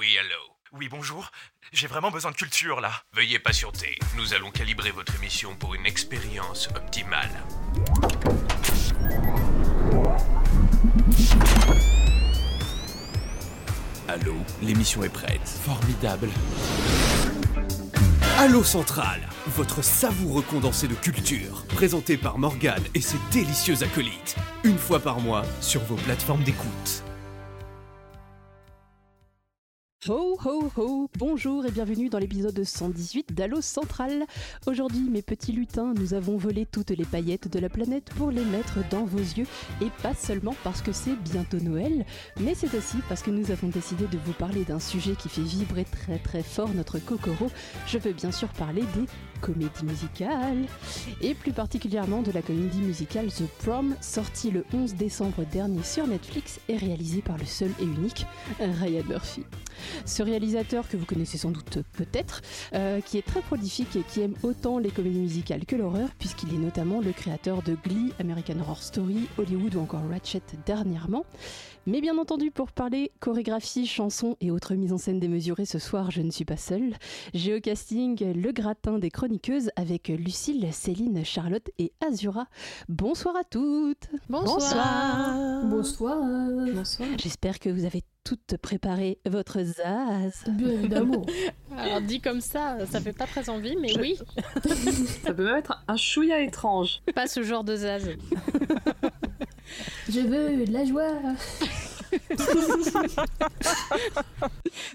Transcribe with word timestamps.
Oui, 0.00 0.16
allô 0.16 0.56
Oui, 0.72 0.88
bonjour. 0.88 1.30
J'ai 1.74 1.86
vraiment 1.86 2.10
besoin 2.10 2.30
de 2.30 2.36
culture 2.36 2.80
là. 2.80 2.90
Veuillez 3.12 3.38
patienter. 3.38 3.98
Nous 4.16 4.32
allons 4.32 4.50
calibrer 4.50 4.92
votre 4.92 5.14
émission 5.16 5.54
pour 5.56 5.74
une 5.74 5.84
expérience 5.84 6.70
optimale. 6.74 7.28
Allô, 14.08 14.36
l'émission 14.62 15.04
est 15.04 15.12
prête. 15.12 15.46
Formidable. 15.66 16.30
Allô 18.38 18.64
Central, 18.64 19.28
votre 19.48 19.84
savoureux 19.84 20.40
condensé 20.40 20.88
de 20.88 20.94
culture, 20.94 21.66
présenté 21.66 22.16
par 22.16 22.38
Morgane 22.38 22.84
et 22.94 23.02
ses 23.02 23.18
délicieux 23.32 23.82
acolytes, 23.82 24.36
une 24.64 24.78
fois 24.78 25.00
par 25.00 25.20
mois 25.20 25.44
sur 25.60 25.82
vos 25.82 25.96
plateformes 25.96 26.42
d'écoute. 26.42 27.04
Ho 30.08 30.38
ho 30.42 30.72
ho 30.78 31.10
Bonjour 31.18 31.66
et 31.66 31.70
bienvenue 31.70 32.08
dans 32.08 32.18
l'épisode 32.18 32.64
118 32.64 33.34
d'Allo 33.34 33.60
Central. 33.60 34.24
Aujourd'hui, 34.66 35.10
mes 35.10 35.20
petits 35.20 35.52
lutins, 35.52 35.92
nous 35.94 36.14
avons 36.14 36.38
volé 36.38 36.64
toutes 36.64 36.88
les 36.88 37.04
paillettes 37.04 37.48
de 37.48 37.58
la 37.58 37.68
planète 37.68 38.08
pour 38.16 38.30
les 38.30 38.46
mettre 38.46 38.78
dans 38.88 39.04
vos 39.04 39.18
yeux 39.18 39.46
et 39.82 39.90
pas 40.02 40.14
seulement 40.14 40.54
parce 40.64 40.80
que 40.80 40.92
c'est 40.92 41.16
bientôt 41.16 41.58
Noël, 41.60 42.06
mais 42.40 42.54
c'est 42.54 42.74
aussi 42.74 42.96
parce 43.10 43.22
que 43.22 43.30
nous 43.30 43.50
avons 43.50 43.68
décidé 43.68 44.06
de 44.06 44.16
vous 44.24 44.32
parler 44.32 44.64
d'un 44.64 44.80
sujet 44.80 45.16
qui 45.16 45.28
fait 45.28 45.42
vibrer 45.42 45.84
très 45.84 46.18
très 46.18 46.42
fort 46.42 46.72
notre 46.72 46.98
cocoro. 46.98 47.50
Je 47.86 47.98
veux 47.98 48.14
bien 48.14 48.32
sûr 48.32 48.48
parler 48.48 48.84
des 48.94 49.04
comédies 49.40 49.84
musicales 49.84 50.64
et 51.20 51.34
plus 51.34 51.52
particulièrement 51.52 52.22
de 52.22 52.32
la 52.32 52.42
comédie 52.42 52.80
musicale 52.80 53.28
The 53.28 53.46
Prom, 53.62 53.94
sortie 54.00 54.50
le 54.50 54.64
11 54.72 54.94
décembre 54.94 55.44
dernier 55.50 55.82
sur 55.82 56.06
Netflix 56.06 56.60
et 56.68 56.76
réalisée 56.76 57.22
par 57.22 57.38
le 57.38 57.44
seul 57.46 57.70
et 57.80 57.84
unique 57.84 58.26
Ryan 58.58 59.04
Murphy. 59.08 59.44
Ce 60.04 60.22
réalisateur 60.22 60.88
que 60.88 60.96
vous 60.96 61.06
connaissez 61.06 61.38
sans 61.38 61.50
doute 61.50 61.78
peut-être, 61.92 62.42
euh, 62.74 63.00
qui 63.00 63.18
est 63.18 63.26
très 63.26 63.40
prolifique 63.40 63.96
et 63.96 64.02
qui 64.02 64.20
aime 64.20 64.34
autant 64.42 64.78
les 64.78 64.90
comédies 64.90 65.20
musicales 65.20 65.64
que 65.64 65.76
l'horreur, 65.76 66.08
puisqu'il 66.18 66.54
est 66.54 66.58
notamment 66.58 67.00
le 67.00 67.12
créateur 67.12 67.62
de 67.62 67.76
Glee, 67.82 68.12
American 68.20 68.60
Horror 68.60 68.82
Story, 68.82 69.28
Hollywood 69.38 69.74
ou 69.74 69.80
encore 69.80 70.02
Ratchet 70.10 70.42
dernièrement. 70.66 71.24
Mais 71.86 72.00
bien 72.02 72.18
entendu, 72.18 72.50
pour 72.50 72.72
parler 72.72 73.10
chorégraphie, 73.20 73.86
chansons 73.86 74.36
et 74.40 74.50
autres 74.50 74.74
mises 74.74 74.92
en 74.92 74.98
scène 74.98 75.18
démesurées 75.18 75.64
ce 75.64 75.78
soir, 75.78 76.10
je 76.10 76.20
ne 76.20 76.30
suis 76.30 76.44
pas 76.44 76.58
seule. 76.58 76.94
J'ai 77.32 77.54
au 77.56 77.60
casting 77.60 78.32
le 78.34 78.52
gratin 78.52 78.98
des 78.98 79.10
chroniqueuses 79.10 79.70
avec 79.76 80.08
Lucille, 80.08 80.68
Céline, 80.72 81.24
Charlotte 81.24 81.68
et 81.78 81.92
Azura. 82.06 82.46
Bonsoir 82.88 83.34
à 83.34 83.44
toutes. 83.44 84.08
Bonsoir. 84.28 85.64
Bonsoir. 85.64 86.18
Bonsoir. 86.74 87.08
J'espère 87.18 87.58
que 87.58 87.70
vous 87.70 87.86
avez 87.86 88.02
toutes 88.24 88.58
préparé 88.58 89.18
votre 89.26 89.62
zaz. 89.62 90.44
Bien 90.50 90.68
évidemment. 90.68 91.24
Alors 91.76 92.02
dit 92.02 92.20
comme 92.20 92.42
ça, 92.42 92.84
ça 92.86 93.00
fait 93.00 93.14
pas 93.14 93.26
très 93.26 93.48
envie, 93.48 93.76
mais 93.76 93.98
oui, 93.98 94.18
Ça 95.24 95.32
peut 95.32 95.44
même 95.44 95.56
être 95.56 95.82
un 95.88 95.96
chouïa 95.96 96.42
étrange. 96.42 97.00
pas 97.14 97.26
ce 97.26 97.42
genre 97.42 97.64
de 97.64 97.74
zaz. 97.76 98.10
Je 100.08 100.20
veux 100.20 100.66
de 100.66 100.72
la 100.72 100.84
joie. 100.84 101.12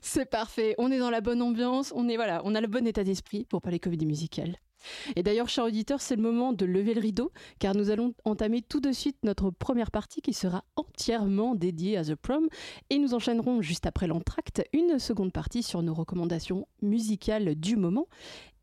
C'est 0.02 0.30
parfait, 0.30 0.76
on 0.78 0.92
est 0.92 1.00
dans 1.00 1.10
la 1.10 1.22
bonne 1.22 1.42
ambiance, 1.42 1.94
on 1.96 2.10
est 2.10 2.16
voilà, 2.16 2.42
on 2.46 2.56
a 2.56 2.62
le 2.62 2.68
bon 2.68 2.86
état 2.88 3.04
d'esprit 3.04 3.46
pour 3.46 3.62
parler 3.62 3.80
comédie 3.80 4.06
musicale. 4.06 4.56
Et 5.16 5.24
d'ailleurs, 5.24 5.50
chers 5.50 5.66
auditeurs, 5.66 6.02
c'est 6.02 6.16
le 6.16 6.22
moment 6.22 6.54
de 6.54 6.66
lever 6.66 6.94
le 6.94 7.02
rideau, 7.02 7.32
car 7.60 7.76
nous 7.76 7.90
allons 7.90 8.14
entamer 8.24 8.62
tout 8.62 8.80
de 8.80 8.92
suite 8.92 9.18
notre 9.24 9.50
première 9.50 9.92
partie 9.92 10.22
qui 10.22 10.34
sera 10.34 10.64
entièrement 10.76 11.56
dédiée 11.56 11.98
à 11.98 12.04
The 12.04 12.16
Prom, 12.16 12.48
et 12.90 12.98
nous 12.98 13.14
enchaînerons 13.14 13.62
juste 13.62 13.86
après 13.86 14.08
l'entracte 14.08 14.64
une 14.74 15.00
seconde 15.00 15.32
partie 15.32 15.64
sur 15.64 15.82
nos 15.82 15.94
recommandations 15.94 16.68
musicales 16.82 17.56
du 17.56 17.76
moment. 17.76 18.08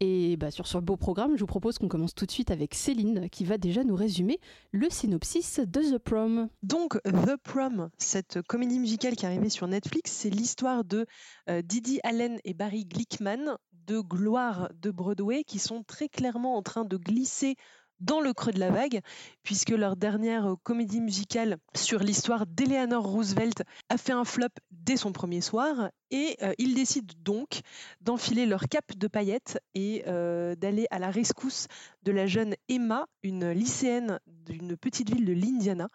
Et 0.04 0.36
bah, 0.36 0.50
sur 0.50 0.66
ce 0.66 0.78
beau 0.78 0.96
programme, 0.96 1.36
je 1.36 1.40
vous 1.40 1.46
propose 1.46 1.78
qu'on 1.78 1.86
commence 1.86 2.12
tout 2.12 2.26
de 2.26 2.32
suite 2.32 2.50
avec 2.50 2.74
Céline, 2.74 3.28
qui 3.30 3.44
va 3.44 3.56
déjà 3.56 3.84
nous 3.84 3.94
résumer 3.94 4.40
le 4.72 4.90
synopsis 4.90 5.60
de 5.60 5.80
The 5.80 5.98
Prom. 5.98 6.48
Donc, 6.64 7.00
The 7.04 7.36
Prom, 7.40 7.88
cette 7.98 8.42
comédie 8.42 8.80
musicale 8.80 9.14
qui 9.14 9.24
est 9.24 9.28
arrivée 9.28 9.48
sur 9.48 9.68
Netflix, 9.68 10.10
c'est 10.10 10.30
l'histoire 10.30 10.82
de 10.82 11.06
euh, 11.48 11.62
Didi 11.62 12.00
Allen 12.02 12.40
et 12.44 12.52
Barry 12.52 12.84
Glickman, 12.84 13.56
deux 13.86 14.02
gloires 14.02 14.70
de 14.80 14.90
Broadway, 14.90 15.44
qui 15.44 15.58
sont 15.58 15.82
très 15.82 16.08
clairement 16.08 16.56
en 16.56 16.62
train 16.62 16.84
de 16.84 16.96
glisser 16.96 17.56
dans 18.02 18.20
le 18.20 18.32
creux 18.32 18.52
de 18.52 18.58
la 18.58 18.70
vague, 18.70 19.00
puisque 19.42 19.70
leur 19.70 19.96
dernière 19.96 20.46
euh, 20.46 20.56
comédie 20.62 21.00
musicale 21.00 21.56
sur 21.74 22.00
l'histoire 22.00 22.46
d'Eleanor 22.46 23.04
Roosevelt 23.04 23.62
a 23.88 23.96
fait 23.96 24.12
un 24.12 24.24
flop 24.24 24.48
dès 24.70 24.96
son 24.96 25.12
premier 25.12 25.40
soir, 25.40 25.90
et 26.10 26.36
euh, 26.42 26.52
ils 26.58 26.74
décident 26.74 27.14
donc 27.18 27.60
d'enfiler 28.00 28.44
leur 28.44 28.64
cape 28.68 28.96
de 28.96 29.06
paillettes 29.06 29.60
et 29.74 30.02
euh, 30.08 30.56
d'aller 30.56 30.86
à 30.90 30.98
la 30.98 31.10
rescousse 31.10 31.68
de 32.02 32.10
la 32.10 32.26
jeune 32.26 32.54
Emma, 32.68 33.06
une 33.22 33.50
lycéenne 33.50 34.18
d'une 34.26 34.76
petite 34.76 35.10
ville 35.10 35.24
de 35.24 35.32
l'Indiana, 35.32 35.88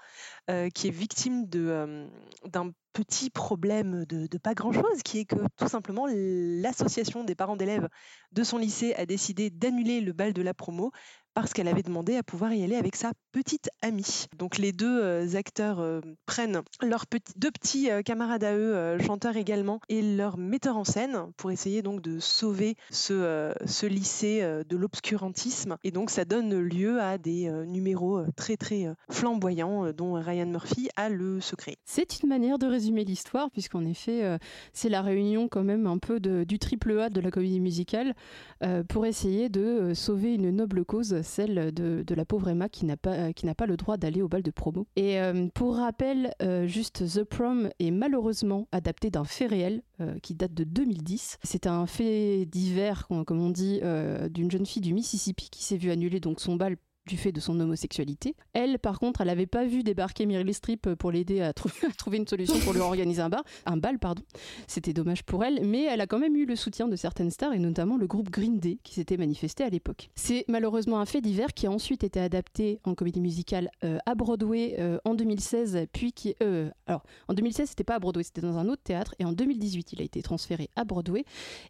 qui 0.74 0.88
est 0.88 0.92
victime 0.92 1.46
de, 1.48 2.08
d'un 2.46 2.72
petit 2.98 3.30
problème 3.30 4.06
de, 4.06 4.38
pas 4.40 4.56
grand-chose, 4.56 5.04
qui 5.04 5.20
est 5.20 5.26
que 5.26 5.36
tout 5.56 5.68
simplement 5.68 6.08
l'association 6.10 7.24
des 7.24 7.36
parents 7.36 7.56
d'élèves 7.56 7.90
de 8.32 8.44
son 8.44 8.58
lycée 8.58 8.96
a 8.96 9.06
décidé 9.06 9.52
d'annuler 9.52 10.02
le 10.02 10.14
bal 10.14 10.34
de 10.34 10.42
la 10.42 10.56
promo 10.56 10.92
parce 11.38 11.54
qu'elle 11.54 11.68
avait 11.68 11.84
demandé 11.84 12.16
à 12.16 12.24
pouvoir 12.24 12.52
y 12.52 12.64
aller 12.64 12.76
avec 12.76 12.96
sa 12.96 13.12
petite 13.32 13.70
amie. 13.84 14.26
Donc 14.40 14.58
les 14.58 14.72
deux 14.72 15.04
euh, 15.04 15.36
acteurs 15.36 15.80
euh, 15.80 16.02
prennent 16.26 16.64
leurs 16.82 17.06
deux 17.36 17.52
petits 17.52 17.92
euh, 17.92 18.02
camarades 18.02 18.44
à 18.44 18.56
eux, 18.56 18.76
euh, 18.76 18.98
chanteurs 18.98 19.38
également, 19.38 19.80
et 19.88 20.02
leur 20.02 20.40
metteur 20.40 20.78
en 20.78 20.84
scène 20.84 21.32
pour 21.38 21.52
essayer 21.52 21.84
donc 21.84 22.02
de 22.02 22.18
sauver 22.18 22.76
ce, 22.90 23.54
ce 23.68 23.86
lycée 23.86 24.42
de 24.68 24.78
l'obscurantisme. 24.78 25.78
Et 25.84 25.92
donc 25.92 26.10
ça 26.10 26.26
donne 26.26 26.60
lieu 26.60 27.00
à 27.00 27.20
des 27.20 27.52
numéros 27.68 28.24
très 28.36 28.58
très 28.58 28.88
flamboyants 29.12 29.92
dont 29.94 30.14
Ryan 30.14 30.48
Murphy 30.48 30.90
a 30.96 31.10
le 31.10 31.40
secret. 31.40 31.76
C'est 31.86 32.24
une 32.24 32.30
manière 32.30 32.58
de 32.58 32.66
résumer 32.66 32.87
l'histoire, 32.92 33.50
puisqu'en 33.52 33.86
effet, 33.86 34.24
euh, 34.24 34.38
c'est 34.74 34.90
la 34.90 35.02
réunion 35.02 35.48
quand 35.48 35.64
même 35.64 35.88
un 35.88 35.98
peu 35.98 36.20
du 36.20 36.60
triple 36.60 37.00
A 37.00 37.10
de 37.10 37.20
la 37.22 37.32
comédie 37.32 37.60
musicale 37.60 38.16
euh, 38.64 38.84
pour 38.84 39.06
essayer 39.06 39.50
de 39.50 39.62
euh, 39.62 39.94
sauver 39.94 40.34
une 40.34 40.52
noble 40.52 40.86
cause, 40.86 41.22
celle 41.22 41.74
de, 41.74 42.04
de 42.06 42.16
la 42.16 42.26
pauvre 42.26 42.50
Emma 42.50 42.70
qui 42.70 42.86
n'a 42.86 42.98
pas, 42.98 43.34
qui 43.34 43.46
n'a 43.46 43.56
pas 43.56 43.66
le 43.66 43.78
droit 43.78 43.98
d'aller 43.98 44.22
au 44.22 44.28
bal 44.28 44.42
de 44.44 44.52
promo. 44.52 44.88
Et 44.96 45.18
pour 45.54 45.78
rappel, 45.78 46.32
juste 46.66 47.04
The 47.08 47.24
Prom 47.24 47.70
est 47.80 47.92
malheureusement 47.92 48.68
adapté 48.72 49.10
d'un 49.10 49.24
fait 49.26 49.48
réel 49.48 49.82
qui 50.22 50.36
date 50.36 50.54
de 50.54 50.64
2010. 50.64 51.38
C'est 51.44 51.68
un 51.68 51.86
fait 51.86 52.46
divers, 52.46 53.08
com- 53.08 53.26
comme 53.26 53.42
on 53.42 53.50
dit, 53.50 53.82
d'une 54.30 54.52
jeune 54.52 54.66
fille 54.66 54.82
du 54.82 54.94
Mississippi 54.94 55.50
qui 55.50 55.64
s'est 55.64 55.78
vue 55.78 55.92
annuler 55.92 56.20
donc 56.20 56.40
son 56.40 56.56
bal 56.56 56.78
du 57.08 57.18
fait 57.18 57.32
de 57.32 57.40
son 57.40 57.60
homosexualité. 57.60 58.36
Elle, 58.54 58.78
par 58.80 59.00
contre, 59.00 59.22
elle 59.22 59.28
n'avait 59.28 59.46
pas 59.48 59.66
vu 59.66 59.84
débarquer 59.84 60.26
Meryl 60.26 60.54
Streep 60.54 60.94
pour 60.96 61.12
l'aider 61.12 61.42
à, 61.42 61.54
trou- 61.54 61.70
à 61.90 61.92
trouver 61.94 62.18
une 62.18 62.28
solution 62.28 62.60
pour 62.60 62.74
lui 62.74 62.82
organiser 62.82 63.22
un 63.22 63.30
bar, 63.30 63.44
un 63.66 63.78
bal, 63.78 63.98
pardon. 64.00 64.22
C'était 64.68 64.94
dommage 64.94 65.24
pour 65.24 65.44
elle, 65.44 65.66
mais 65.66 65.84
elle 65.84 66.02
a 66.02 66.08
quand 66.08 66.20
même 66.20 66.36
eu 66.36 66.46
le 66.46 66.56
soutien 66.56 66.88
de 66.88 66.96
certaines 66.96 67.32
stars 67.32 67.54
et 67.54 67.60
notamment 67.60 67.98
le 67.98 68.08
groupe 68.08 68.30
Green 68.30 68.60
Day 68.60 68.78
qui 68.84 68.94
s'était 68.94 69.18
manifesté 69.18 69.64
à 69.64 69.70
l'époque. 69.70 70.10
C'est 70.16 70.46
malheureusement 70.48 71.00
un 71.00 71.06
fait 71.06 71.22
divers 71.22 71.54
qui 71.54 71.66
a 71.68 71.72
ensuite 71.72 72.04
été 72.04 72.20
adapté 72.20 72.80
en 72.84 72.94
comédie 72.96 73.22
musicale 73.22 73.70
euh, 73.84 73.98
à 74.06 74.16
Broadway 74.16 74.76
euh, 74.80 74.98
en 75.06 75.16
2016, 75.16 75.88
puis 75.94 76.12
qui, 76.12 76.36
euh, 76.44 76.70
alors 76.88 77.04
en 77.28 77.34
2016 77.34 77.70
c'était 77.70 77.84
pas 77.84 77.96
à 77.96 78.00
Broadway, 78.00 78.24
c'était 78.24 78.42
dans 78.42 78.58
un 78.58 78.68
autre 78.68 78.84
théâtre 78.84 79.16
et 79.20 79.26
en 79.26 79.32
2018 79.32 79.94
il 79.94 80.02
a 80.02 80.04
été 80.04 80.22
transféré 80.22 80.70
à 80.76 80.84
Broadway 80.84 81.24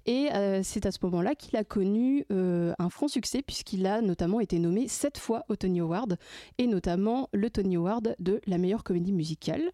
et 0.06 0.30
euh, 0.34 0.62
c'est 0.64 0.86
à 0.86 0.92
ce 0.92 1.00
moment-là 1.04 1.36
qu'il 1.36 1.56
a 1.58 1.64
connu 1.64 2.25
euh, 2.31 2.74
un 2.80 2.90
franc 2.90 3.08
succès 3.08 3.42
puisqu'il 3.42 3.86
a 3.86 4.02
notamment 4.02 4.40
été 4.40 4.58
nommé 4.59 4.88
sept 4.88 5.18
fois 5.18 5.27
au 5.50 5.56
Tony 5.56 5.80
Award 5.80 6.18
et 6.58 6.68
notamment 6.68 7.30
le 7.34 7.50
Tony 7.50 7.76
Award 7.76 8.16
de 8.20 8.42
la 8.48 8.58
meilleure 8.58 8.84
comédie 8.84 9.14
musicale. 9.14 9.72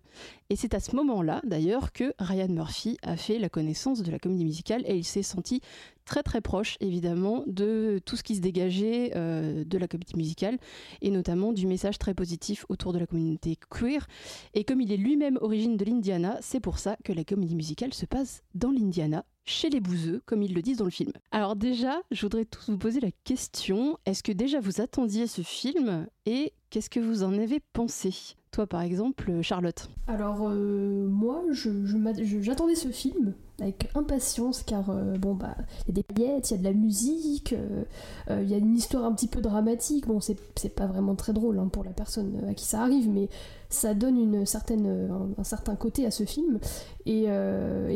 Et 0.50 0.56
c'est 0.56 0.74
à 0.74 0.80
ce 0.80 0.96
moment-là 0.96 1.41
d'ailleurs 1.44 1.91
que 1.94 2.14
Ryan 2.19 2.50
Murphy 2.50 2.97
a 3.02 3.18
fait 3.18 3.40
la 3.40 3.50
connaissance 3.50 4.04
de 4.04 4.12
la 4.12 4.19
comédie 4.19 4.45
musicale 4.45 4.83
et 4.86 4.95
il 4.95 5.04
s'est 5.04 5.24
senti 5.24 5.62
très 6.05 6.23
très 6.23 6.41
proche 6.41 6.77
évidemment 6.79 7.44
de 7.47 8.00
tout 8.05 8.15
ce 8.15 8.23
qui 8.23 8.35
se 8.35 8.41
dégageait 8.41 9.11
euh, 9.15 9.63
de 9.63 9.77
la 9.77 9.88
comédie 9.88 10.15
musicale 10.15 10.57
et 11.01 11.09
notamment 11.11 11.53
du 11.53 11.67
message 11.67 11.97
très 11.97 12.13
positif 12.13 12.65
autour 12.69 12.94
de 12.94 13.00
la 13.00 13.07
communauté 13.07 13.57
queer. 13.69 14.05
Et 14.53 14.63
comme 14.63 14.81
il 14.81 14.91
est 14.91 14.97
lui-même 14.97 15.38
origine 15.41 15.77
de 15.77 15.85
l'Indiana, 15.85 16.38
c'est 16.41 16.59
pour 16.59 16.79
ça 16.79 16.97
que 17.03 17.13
la 17.13 17.23
comédie 17.23 17.55
musicale 17.55 17.94
se 17.94 18.05
passe 18.05 18.44
dans 18.55 18.71
l'Indiana 18.71 19.25
chez 19.45 19.69
les 19.69 19.81
bouseux, 19.81 20.21
comme 20.25 20.41
ils 20.41 20.53
le 20.53 20.61
disent 20.61 20.77
dans 20.77 20.85
le 20.85 20.89
film. 20.91 21.11
Alors 21.31 21.57
déjà, 21.57 22.01
je 22.11 22.21
voudrais 22.21 22.45
tous 22.45 22.69
vous 22.69 22.77
poser 22.77 23.01
la 23.01 23.11
question, 23.25 23.97
est-ce 24.05 24.23
que 24.23 24.31
déjà 24.31 24.61
vous 24.61 24.79
attendiez 24.79 25.27
ce 25.27 25.41
film 25.41 26.07
et 26.25 26.53
qu'est-ce 26.69 26.89
que 26.89 27.01
vous 27.01 27.23
en 27.23 27.33
avez 27.38 27.59
pensé? 27.73 28.13
Toi 28.51 28.67
par 28.67 28.81
exemple, 28.83 29.41
Charlotte? 29.41 29.89
Alors, 30.07 30.47
euh, 30.47 31.07
moi, 31.07 31.44
je- 31.51 31.85
je 31.85 32.41
j'attendais 32.41 32.75
ce 32.75 32.88
film 32.89 33.33
avec 33.63 33.89
impatience 33.95 34.62
car 34.63 34.89
euh, 34.89 35.18
bon 35.18 35.33
bah 35.33 35.56
il 35.83 35.88
y 35.88 35.92
a 35.92 35.94
des 35.94 36.04
paillettes, 36.04 36.51
il 36.51 36.54
y 36.54 36.56
a 36.56 36.60
de 36.60 36.63
la 36.63 36.74
musique, 36.74 37.54
euh, 37.54 37.83
euh, 38.30 38.42
il 38.44 38.50
y 38.50 38.54
a 38.54 38.57
une 38.57 38.75
histoire 38.75 39.06
un 39.06 39.13
petit 39.13 39.27
peu 39.27 39.42
dramatique. 39.42 40.07
Bon 40.07 40.19
c'est 40.19 40.75
pas 40.75 40.86
vraiment 40.86 41.15
très 41.15 41.33
drôle 41.33 41.57
hein, 41.60 41.69
pour 41.71 41.83
la 41.83 41.92
personne 41.92 42.44
à 42.48 42.54
qui 42.54 42.65
ça 42.65 42.81
arrive, 42.81 43.10
mais 43.10 43.30
ça 43.69 43.94
donne 43.94 44.19
une 44.19 44.45
certaine, 44.45 45.10
un, 45.38 45.44
certain 45.44 45.75
côté 45.75 46.06
à 46.06 46.12
ce 46.12 46.25
film. 46.25 46.60
Et, 47.06 47.27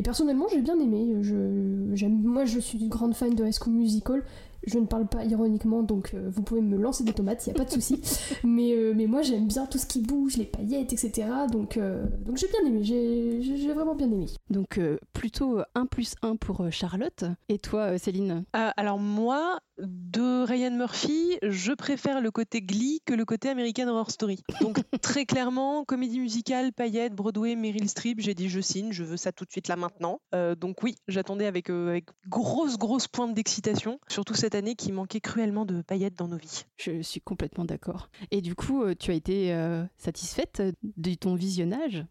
personnellement 0.04 0.48
j'ai 0.50 0.62
bien 0.62 0.80
aimé. 0.80 1.18
Je, 1.22 2.08
moi 2.08 2.46
je 2.46 2.60
suis 2.60 2.80
une 2.80 2.90
grande 2.90 3.14
fan 3.14 3.36
de 3.36 3.46
High 3.46 3.54
School 3.54 3.74
Musical. 3.74 4.24
Je 4.66 4.80
ne 4.80 4.86
parle 4.86 5.08
pas 5.08 5.24
ironiquement, 5.26 5.84
donc 5.84 6.14
euh, 6.14 6.30
vous 6.32 6.42
pouvez 6.42 6.62
me 6.62 6.78
lancer 6.78 7.04
des 7.04 7.14
tomates, 7.14 7.46
il 7.46 7.50
n'y 7.52 7.56
a 7.56 7.58
pas 7.58 7.66
de 7.66 7.72
souci. 7.72 8.02
mais, 8.44 8.74
euh, 8.74 8.94
mais 8.96 9.08
moi 9.08 9.22
j'aime 9.22 9.48
bien 9.48 9.66
tout 9.66 9.78
ce 9.78 9.86
qui 9.86 10.02
bouge, 10.02 10.38
les 10.38 10.46
paillettes, 10.46 10.94
etc. 10.94 11.28
Donc, 11.52 11.78
euh, 11.78 12.06
donc 12.26 12.38
j'ai 12.38 12.48
bien 12.48 12.66
aimé, 12.66 12.84
j'ai, 12.84 13.42
j'ai 13.42 13.58
j'ai 13.58 13.74
vraiment 13.74 13.96
bien 13.96 14.12
aimé. 14.12 14.26
Donc 14.50 14.78
euh, 14.78 14.98
plutôt 15.14 15.60
1 15.76 15.86
plus 15.86 16.16
1 16.22 16.36
pour 16.38 16.66
Charlotte. 16.72 17.26
Et 17.50 17.60
toi, 17.60 17.98
Céline? 17.98 18.46
Euh, 18.56 18.70
alors 18.78 19.00
moi, 19.00 19.60
de 19.80 20.44
Ryan 20.44 20.72
Murphy, 20.72 21.38
je 21.44 21.74
préfère 21.74 22.22
le 22.22 22.32
côté 22.32 22.62
Glee 22.62 23.02
que 23.06 23.14
le 23.14 23.26
côté 23.26 23.50
American 23.50 23.88
Horror 23.88 24.12
Story. 24.12 24.42
Donc 24.62 24.80
très 25.02 25.26
clairement, 25.26 25.84
comédie 25.84 26.20
musicale, 26.20 26.74
paillettes, 26.74 27.14
Broadway, 27.14 27.56
Meryl 27.56 27.90
Streep, 27.90 28.20
j'ai 28.20 28.34
dit 28.34 28.50
je 28.50 28.60
signe, 28.60 28.92
je 28.92 29.04
veux 29.04 29.18
ça 29.18 29.32
tout 29.32 29.46
de 29.46 29.52
suite 29.52 29.68
là 29.68 29.76
maintenant. 29.76 30.20
Euh, 30.34 30.56
donc 30.56 30.82
oui, 30.84 30.96
j'attendais 31.08 31.46
avec, 31.46 31.70
euh, 31.70 31.90
avec 31.90 32.06
grosse 32.28 32.78
grosse 32.78 33.08
pointe 33.08 33.34
d'excitation, 33.34 34.00
surtout 34.08 34.34
cette 34.34 34.47
année 34.56 34.76
qui 34.76 34.92
manquait 34.92 35.22
cruellement 35.22 35.66
de 35.66 35.82
paillettes 35.82 36.16
dans 36.16 36.28
nos 36.28 36.38
vies. 36.38 36.66
Je 36.78 37.02
suis 37.02 37.22
complètement 37.22 37.66
d'accord. 37.66 38.10
Et 38.32 38.42
du 38.42 38.56
coup, 38.56 38.84
euh, 38.84 38.96
tu 38.98 39.12
as 39.12 39.14
été 39.14 39.54
euh, 39.54 39.84
satisfaite 39.98 40.62
de 40.84 41.14
ton 41.14 41.36
visionnage? 41.36 42.06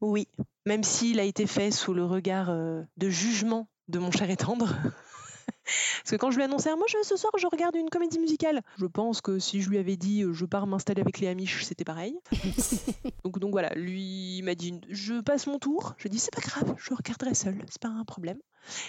Oui, 0.00 0.28
même 0.66 0.82
s'il 0.82 1.20
a 1.20 1.24
été 1.24 1.46
fait 1.46 1.70
sous 1.70 1.94
le 1.94 2.04
regard 2.04 2.50
euh, 2.50 2.82
de 2.96 3.08
jugement 3.08 3.68
de 3.88 3.98
mon 3.98 4.10
cher 4.10 4.30
et 4.30 4.36
tendre. 4.36 4.74
Parce 5.64 6.10
que 6.12 6.16
quand 6.16 6.30
je 6.30 6.36
lui 6.36 6.42
ai 6.42 6.46
annoncé, 6.46 6.68
moi 6.76 6.86
je, 6.88 6.96
ce 7.02 7.16
soir 7.16 7.32
je 7.38 7.46
regarde 7.46 7.76
une 7.76 7.90
comédie 7.90 8.18
musicale, 8.18 8.62
je 8.78 8.86
pense 8.86 9.20
que 9.20 9.38
si 9.38 9.60
je 9.62 9.70
lui 9.70 9.78
avais 9.78 9.96
dit 9.96 10.22
euh, 10.22 10.32
je 10.32 10.44
pars 10.46 10.66
m'installer 10.66 11.00
avec 11.00 11.18
les 11.20 11.28
Amish, 11.28 11.64
c'était 11.64 11.84
pareil. 11.84 12.18
donc, 13.24 13.38
donc 13.38 13.50
voilà, 13.52 13.72
lui 13.74 14.38
il 14.38 14.42
m'a 14.42 14.54
dit 14.54 14.80
je 14.88 15.20
passe 15.20 15.46
mon 15.46 15.58
tour, 15.58 15.94
je 15.98 16.08
dis 16.08 16.18
c'est 16.18 16.34
pas 16.34 16.40
grave, 16.40 16.74
je 16.78 16.94
regarderai 16.94 17.34
seul, 17.34 17.58
c'est 17.70 17.80
pas 17.80 17.88
un 17.88 18.04
problème. 18.04 18.38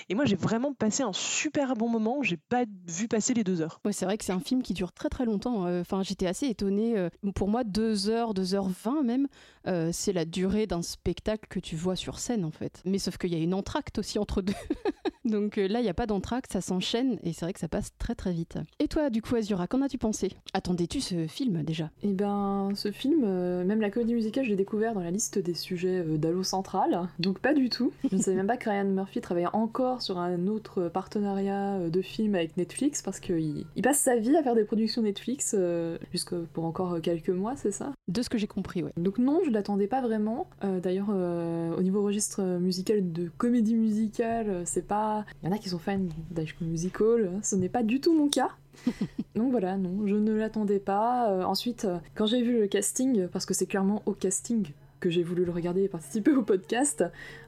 Et 0.09 0.15
moi 0.15 0.25
j'ai 0.25 0.35
vraiment 0.35 0.73
passé 0.73 1.01
un 1.03 1.13
super 1.13 1.75
bon 1.75 1.87
moment, 1.87 2.21
j'ai 2.23 2.37
pas 2.37 2.65
vu 2.87 3.07
passer 3.07 3.33
les 3.33 3.43
deux 3.43 3.61
heures. 3.61 3.79
Ouais, 3.85 3.93
c'est 3.93 4.05
vrai 4.05 4.17
que 4.17 4.25
c'est 4.25 4.33
un 4.33 4.39
film 4.39 4.61
qui 4.63 4.73
dure 4.73 4.91
très 4.91 5.09
très 5.09 5.25
longtemps. 5.25 5.65
Euh, 5.65 5.81
Enfin, 5.81 6.03
j'étais 6.03 6.27
assez 6.27 6.47
étonnée. 6.47 6.97
euh, 6.97 7.09
Pour 7.35 7.47
moi, 7.47 7.63
2 7.63 8.09
heures, 8.09 8.33
2 8.33 8.53
heures 8.53 8.67
20 8.83 9.03
même, 9.03 9.27
euh, 9.67 9.89
c'est 9.93 10.13
la 10.13 10.25
durée 10.25 10.67
d'un 10.67 10.81
spectacle 10.81 11.47
que 11.49 11.59
tu 11.59 11.75
vois 11.75 11.95
sur 11.95 12.19
scène 12.19 12.43
en 12.45 12.51
fait. 12.51 12.81
Mais 12.85 12.99
sauf 12.99 13.17
qu'il 13.17 13.31
y 13.31 13.35
a 13.35 13.39
une 13.39 13.53
entracte 13.53 13.97
aussi 13.99 14.19
entre 14.19 14.41
deux. 14.41 14.53
Donc 15.25 15.55
là, 15.55 15.79
il 15.79 15.83
n'y 15.83 15.89
a 15.89 15.93
pas 15.93 16.07
d'entracte, 16.07 16.51
ça 16.51 16.60
s'enchaîne 16.61 17.17
et 17.23 17.33
c'est 17.33 17.45
vrai 17.45 17.53
que 17.53 17.59
ça 17.59 17.67
passe 17.67 17.91
très 17.97 18.15
très 18.15 18.31
vite. 18.31 18.57
Et 18.79 18.87
toi, 18.87 19.09
du 19.09 19.21
coup, 19.21 19.35
Azura, 19.35 19.67
qu'en 19.67 19.81
as-tu 19.81 19.97
pensé? 19.97 20.31
Attendais-tu 20.53 21.01
ce 21.01 21.27
film 21.27 21.63
déjà? 21.63 21.89
Et 22.03 22.13
ben, 22.13 22.69
ce 22.75 22.91
film, 22.91 23.23
euh, 23.23 23.63
même 23.65 23.81
la 23.81 23.89
comédie 23.89 24.13
musicale, 24.13 24.45
je 24.45 24.49
l'ai 24.49 24.55
découvert 24.55 24.93
dans 24.93 25.01
la 25.01 25.11
liste 25.11 25.39
des 25.39 25.53
sujets 25.53 25.99
euh, 25.99 26.17
d'Allo 26.17 26.43
Central, 26.43 27.07
donc 27.19 27.39
pas 27.39 27.53
du 27.53 27.69
tout. 27.69 27.91
Je 28.09 28.15
ne 28.15 28.21
savais 28.21 28.37
même 28.37 28.47
pas 28.47 28.57
que 28.57 28.69
Ryan 28.69 28.85
Murphy 28.85 29.21
travaillait 29.21 29.49
encore 29.53 30.01
sur 30.01 30.17
un 30.17 30.47
autre 30.47 30.89
partenariat 30.89 31.75
euh, 31.75 31.89
de 31.89 32.01
film 32.01 32.35
avec 32.35 32.57
Netflix, 32.57 33.01
parce 33.01 33.19
qu'il 33.19 33.65
il 33.75 33.81
passe 33.81 33.99
sa 33.99 34.17
vie 34.17 34.35
à 34.35 34.43
faire 34.43 34.55
des 34.55 34.65
productions 34.65 35.01
Netflix, 35.01 35.55
euh, 35.57 35.97
jusque 36.11 36.35
pour 36.35 36.65
encore 36.65 36.99
quelques 37.01 37.29
mois, 37.29 37.55
c'est 37.55 37.71
ça? 37.71 37.93
De 38.07 38.21
ce 38.21 38.29
que 38.29 38.37
j'ai 38.37 38.47
compris, 38.47 38.83
ouais. 38.83 38.91
donc 38.97 39.17
non, 39.17 39.39
je 39.45 39.51
l'attendais 39.51 39.87
pas 39.87 40.01
vraiment. 40.01 40.49
Euh, 40.63 40.79
D'ailleurs, 40.79 41.09
euh, 41.11 41.75
au 41.77 41.81
niveau 41.81 42.01
registre 42.03 42.41
musical 42.59 43.11
de 43.11 43.29
comédie 43.37 43.75
musicale, 43.75 44.49
euh, 44.49 44.61
c'est 44.65 44.87
pas... 44.87 45.25
Il 45.41 45.47
y 45.47 45.49
en 45.49 45.55
a 45.55 45.57
qui 45.57 45.69
sont 45.69 45.79
fans 45.79 45.99
School 46.51 46.67
Musical, 46.67 47.31
ce 47.43 47.55
n'est 47.55 47.69
pas 47.69 47.83
du 47.83 47.99
tout 47.99 48.13
mon 48.13 48.29
cas. 48.29 48.51
Donc 49.35 49.51
voilà, 49.51 49.77
non, 49.77 50.07
je 50.07 50.15
ne 50.15 50.33
l'attendais 50.33 50.79
pas. 50.79 51.31
Euh, 51.31 51.43
ensuite, 51.43 51.85
euh, 51.85 51.97
quand 52.15 52.25
j'ai 52.25 52.41
vu 52.41 52.59
le 52.59 52.67
casting, 52.67 53.27
parce 53.27 53.45
que 53.45 53.53
c'est 53.53 53.65
clairement 53.65 54.01
au 54.05 54.13
casting 54.13 54.67
que 54.99 55.09
j'ai 55.09 55.23
voulu 55.23 55.45
le 55.45 55.51
regarder 55.51 55.83
et 55.83 55.87
participer 55.87 56.31
au 56.35 56.43
podcast, 56.43 57.03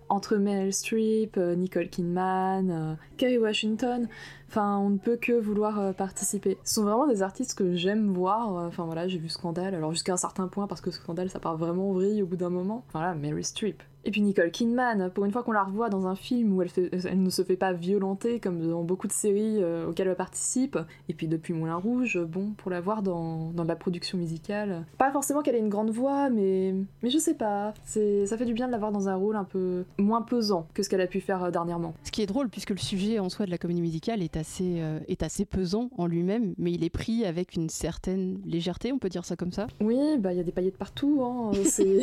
entre 0.10 0.38
Meryl 0.38 0.74
Streep, 0.74 1.38
euh, 1.38 1.56
Nicole 1.56 1.90
Kidman, 1.90 2.98
Kerry 3.18 3.38
Washington, 3.38 4.08
enfin 4.54 4.78
on 4.78 4.92
ne 4.92 4.98
peut 5.00 5.18
que 5.18 5.34
vouloir 5.34 5.80
euh, 5.80 5.94
participer. 5.94 6.60
Ce 6.64 6.76
sont 6.76 6.84
vraiment 6.84 7.08
des 7.08 7.24
artistes 7.24 7.58
que 7.58 7.74
j'aime 7.74 8.14
voir, 8.14 8.56
euh, 8.56 8.68
enfin 8.68 8.86
voilà, 8.86 9.08
j'ai 9.08 9.18
vu 9.18 9.28
Scandale, 9.28 9.74
alors 9.74 9.92
jusqu'à 9.92 10.14
un 10.14 10.18
certain 10.18 10.48
point 10.48 10.68
parce 10.68 10.80
que 10.80 10.92
Scandale 10.92 11.30
ça 11.32 11.40
part 11.40 11.58
vraiment 11.58 11.90
en 11.90 11.94
vrille 11.94 12.22
au 12.22 12.28
bout 12.28 12.38
d'un 12.38 12.52
moment. 12.52 12.84
Enfin 12.88 13.02
là, 13.02 13.16
Meryl 13.16 13.44
Streep. 13.44 13.82
Et 14.06 14.12
puis 14.12 14.22
Nicole 14.22 14.52
Kidman, 14.52 15.10
pour 15.12 15.24
une 15.24 15.32
fois 15.32 15.44
qu'on 15.44 15.54
la 15.54 15.64
revoit 15.64 15.90
dans 15.90 16.08
un 16.08 16.16
film 16.16 16.54
où 16.54 16.62
elle, 16.62 16.70
ne 17.24 17.30
se 17.30 17.42
fait 17.42 17.56
pas 17.56 17.72
violenter 17.72 18.40
comme 18.40 18.60
dans 18.60 18.84
beaucoup 18.84 19.08
de 19.08 19.14
séries 19.14 19.64
euh, 19.64 19.88
auxquelles 19.88 20.10
elle 20.10 20.16
participe, 20.16 20.78
et 21.08 21.14
puis 21.14 21.28
depuis 21.28 21.54
Moulin 21.54 21.78
Rouge, 21.78 22.20
bon, 22.20 22.52
pour 22.58 22.70
la 22.70 22.82
voir 22.82 23.02
dans, 23.02 23.52
dans 23.52 23.64
la 23.64 23.76
production 23.76 24.18
musicale. 24.18 24.86
Pas 24.98 25.12
forcément 25.12 25.42
qu'elle 25.42 25.56
ait 25.56 25.60
une 25.60 25.70
grande 25.70 25.90
voix, 25.90 26.30
mais, 26.30 26.76
mais 27.02 27.10
je 27.10 27.18
sais 27.18 27.34
pas, 27.34 27.74
ça 27.86 28.38
fait 28.38 28.46
du 28.46 28.54
bien 28.54 28.68
de 28.68 28.74
la 28.74 28.78
voir 28.78 28.92
dans 28.92 29.08
un 29.08 29.16
rôle 29.16 29.38
un 29.38 29.46
peu 29.46 29.86
moins 29.98 30.22
pesant 30.22 30.68
que 30.74 30.84
ce 30.84 30.90
qu'elle 30.90 31.02
a 31.02 31.08
pu 31.08 31.22
faire 31.22 31.52
dernièrement. 31.52 31.94
Ce 32.04 32.12
qui 32.12 32.22
est 32.22 32.26
drôle, 32.26 32.50
puisque 32.50 32.72
le 32.72 32.78
sujet 32.78 33.20
en 33.20 33.30
soi 33.30 33.46
de 33.46 33.52
la 33.52 33.58
comédie 33.58 33.82
musicale 33.82 34.22
est 34.22 34.36
euh, 34.62 35.00
est 35.08 35.24
assez 35.24 35.46
pesant 35.46 35.90
en 35.98 36.08
lui-même, 36.08 36.54
mais 36.58 36.72
il 36.72 36.84
est 36.84 36.90
pris 36.90 37.26
avec 37.26 37.56
une 37.56 37.70
certaine 37.70 38.40
légèreté, 38.46 38.92
on 38.92 39.00
peut 39.00 39.10
dire 39.10 39.26
ça 39.26 39.36
comme 39.36 39.52
ça. 39.52 39.68
Oui, 39.82 40.18
bah 40.20 40.34
il 40.34 40.38
y 40.38 40.40
a 40.40 40.44
des 40.44 40.52
paillettes 40.52 40.78
partout, 40.78 41.22
hein, 41.24 41.52
c'est... 41.66 42.00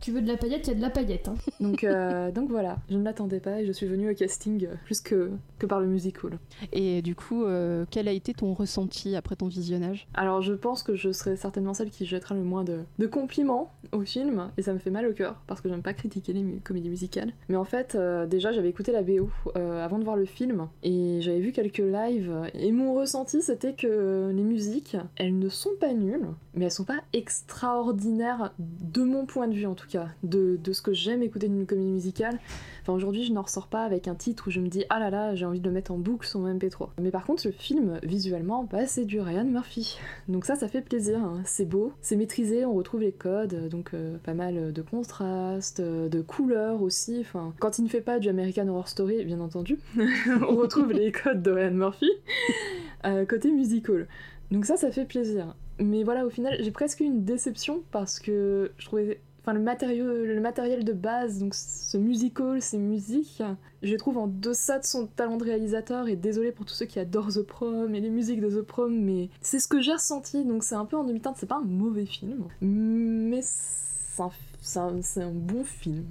Tu 0.00 0.12
veux 0.12 0.22
de 0.22 0.28
la 0.28 0.36
paillette, 0.36 0.66
il 0.66 0.70
y 0.70 0.72
a 0.72 0.76
de 0.76 0.80
la 0.82 0.90
paillette. 0.90 1.28
Hein. 1.28 1.34
donc, 1.60 1.84
euh, 1.84 2.30
donc 2.30 2.50
voilà, 2.50 2.78
je 2.90 2.96
ne 2.96 3.04
l'attendais 3.04 3.40
pas 3.40 3.60
et 3.60 3.66
je 3.66 3.72
suis 3.72 3.86
venue 3.86 4.10
au 4.10 4.14
casting 4.14 4.66
euh, 4.66 4.74
plus 4.84 5.00
que, 5.00 5.30
que 5.58 5.66
par 5.66 5.80
le 5.80 5.86
musical. 5.86 6.38
Et 6.72 7.02
du 7.02 7.14
coup, 7.14 7.44
euh, 7.44 7.84
quel 7.90 8.08
a 8.08 8.12
été 8.12 8.34
ton 8.34 8.52
ressenti 8.52 9.16
après 9.16 9.36
ton 9.36 9.46
visionnage? 9.48 10.08
Alors 10.14 10.42
je 10.42 10.52
pense 10.52 10.82
que 10.82 10.94
je 10.96 11.12
serai 11.12 11.36
certainement 11.36 11.72
celle 11.74 11.90
qui 11.90 12.04
jettera 12.06 12.34
le 12.34 12.42
moins 12.42 12.64
de, 12.64 12.80
de 12.98 13.06
compliments 13.06 13.72
au 13.92 14.00
film, 14.02 14.50
et 14.56 14.62
ça 14.62 14.72
me 14.72 14.78
fait 14.78 14.90
mal 14.90 15.06
au 15.06 15.12
cœur, 15.12 15.40
parce 15.46 15.60
que 15.60 15.68
j'aime 15.68 15.82
pas 15.82 15.92
critiquer 15.94 16.32
les 16.32 16.42
mu- 16.42 16.60
comédies 16.60 16.88
musicales. 16.90 17.32
Mais 17.48 17.56
en 17.56 17.64
fait, 17.64 17.94
euh, 17.94 18.26
déjà 18.26 18.52
j'avais 18.52 18.68
écouté 18.68 18.92
la 18.92 19.02
BO 19.02 19.28
euh, 19.56 19.84
avant 19.84 19.98
de 19.98 20.04
voir 20.04 20.16
le 20.16 20.24
film, 20.24 20.68
et 20.82 21.18
j'avais 21.20 21.40
vu 21.40 21.52
quelques 21.52 21.79
lives, 21.84 22.50
et 22.54 22.72
mon 22.72 22.94
ressenti 22.94 23.42
c'était 23.42 23.74
que 23.74 24.30
les 24.34 24.42
musiques, 24.42 24.96
elles 25.16 25.38
ne 25.38 25.48
sont 25.48 25.70
pas 25.80 25.92
nulles, 25.92 26.28
mais 26.54 26.66
elles 26.66 26.70
sont 26.70 26.84
pas 26.84 27.00
extraordinaires, 27.12 28.52
de 28.58 29.02
mon 29.02 29.26
point 29.26 29.48
de 29.48 29.54
vue 29.54 29.66
en 29.66 29.74
tout 29.74 29.88
cas, 29.88 30.08
de, 30.22 30.58
de 30.62 30.72
ce 30.72 30.82
que 30.82 30.92
j'aime 30.92 31.22
écouter 31.22 31.48
d'une 31.48 31.66
comédie 31.66 31.90
musicale. 31.90 32.38
Aujourd'hui 32.92 33.24
je 33.24 33.32
n'en 33.32 33.42
ressors 33.42 33.66
pas 33.66 33.84
avec 33.84 34.08
un 34.08 34.14
titre 34.14 34.48
où 34.48 34.50
je 34.50 34.60
me 34.60 34.68
dis 34.68 34.84
ah 34.90 34.98
là 34.98 35.10
là 35.10 35.34
j'ai 35.34 35.44
envie 35.44 35.60
de 35.60 35.68
le 35.68 35.72
mettre 35.72 35.92
en 35.92 35.98
boucle 35.98 36.26
sur 36.26 36.40
mon 36.40 36.54
MP3. 36.54 36.88
Mais 37.00 37.10
par 37.10 37.24
contre 37.24 37.46
le 37.46 37.52
film 37.52 37.98
visuellement 38.02 38.64
bah 38.70 38.86
c'est 38.86 39.04
du 39.04 39.20
Ryan 39.20 39.44
Murphy. 39.44 39.98
Donc 40.28 40.44
ça 40.44 40.56
ça 40.56 40.68
fait 40.68 40.80
plaisir, 40.80 41.18
hein. 41.18 41.40
c'est 41.44 41.64
beau, 41.64 41.92
c'est 42.00 42.16
maîtrisé, 42.16 42.64
on 42.64 42.74
retrouve 42.74 43.00
les 43.00 43.12
codes, 43.12 43.68
donc 43.68 43.94
euh, 43.94 44.18
pas 44.18 44.34
mal 44.34 44.72
de 44.72 44.82
contrastes, 44.82 45.80
euh, 45.80 46.08
de 46.08 46.20
couleurs 46.20 46.82
aussi. 46.82 47.18
Enfin 47.20 47.54
quand 47.58 47.78
il 47.78 47.84
ne 47.84 47.88
fait 47.88 48.00
pas 48.00 48.18
du 48.18 48.28
American 48.28 48.68
Horror 48.68 48.88
Story 48.88 49.24
bien 49.24 49.40
entendu, 49.40 49.78
on 50.48 50.56
retrouve 50.56 50.92
les 50.92 51.12
codes 51.12 51.42
de 51.42 51.50
Ryan 51.50 51.72
Murphy 51.72 52.10
euh, 53.04 53.24
côté 53.26 53.50
musical. 53.50 54.08
Donc 54.50 54.64
ça 54.64 54.76
ça 54.76 54.90
fait 54.90 55.04
plaisir. 55.04 55.54
Mais 55.78 56.02
voilà 56.02 56.26
au 56.26 56.30
final 56.30 56.56
j'ai 56.60 56.70
presque 56.70 57.00
une 57.00 57.24
déception 57.24 57.82
parce 57.90 58.20
que 58.20 58.72
je 58.76 58.84
trouvais 58.86 59.20
enfin 59.40 59.52
le 59.52 59.60
matériau, 59.60 60.06
le 60.06 60.40
matériel 60.40 60.84
de 60.84 60.92
base, 60.92 61.38
donc 61.38 61.54
ce 61.54 61.96
musical, 61.96 62.60
ces 62.60 62.78
musiques, 62.78 63.42
je 63.82 63.90
les 63.90 63.96
trouve 63.96 64.18
en 64.18 64.26
deçà 64.26 64.78
de 64.78 64.84
son 64.84 65.06
talent 65.06 65.36
de 65.36 65.44
réalisateur 65.44 66.08
et 66.08 66.16
désolé 66.16 66.52
pour 66.52 66.66
tous 66.66 66.74
ceux 66.74 66.86
qui 66.86 66.98
adorent 66.98 67.32
The 67.32 67.42
Prom 67.42 67.94
et 67.94 68.00
les 68.00 68.10
musiques 68.10 68.40
de 68.40 68.50
The 68.50 68.62
Prom, 68.62 68.94
mais 68.94 69.30
c'est 69.40 69.58
ce 69.58 69.68
que 69.68 69.80
j'ai 69.80 69.92
ressenti, 69.92 70.44
donc 70.44 70.62
c'est 70.62 70.74
un 70.74 70.84
peu 70.84 70.96
en 70.96 71.04
demi-teinte, 71.04 71.36
c'est 71.38 71.46
pas 71.46 71.56
un 71.58 71.64
mauvais 71.64 72.06
film, 72.06 72.44
mais 72.60 73.40
c'est 73.42 74.22
un, 74.22 74.30
c'est 74.60 74.78
un- 74.78 75.00
un 75.16 75.30
bon 75.30 75.64
film. 75.64 76.04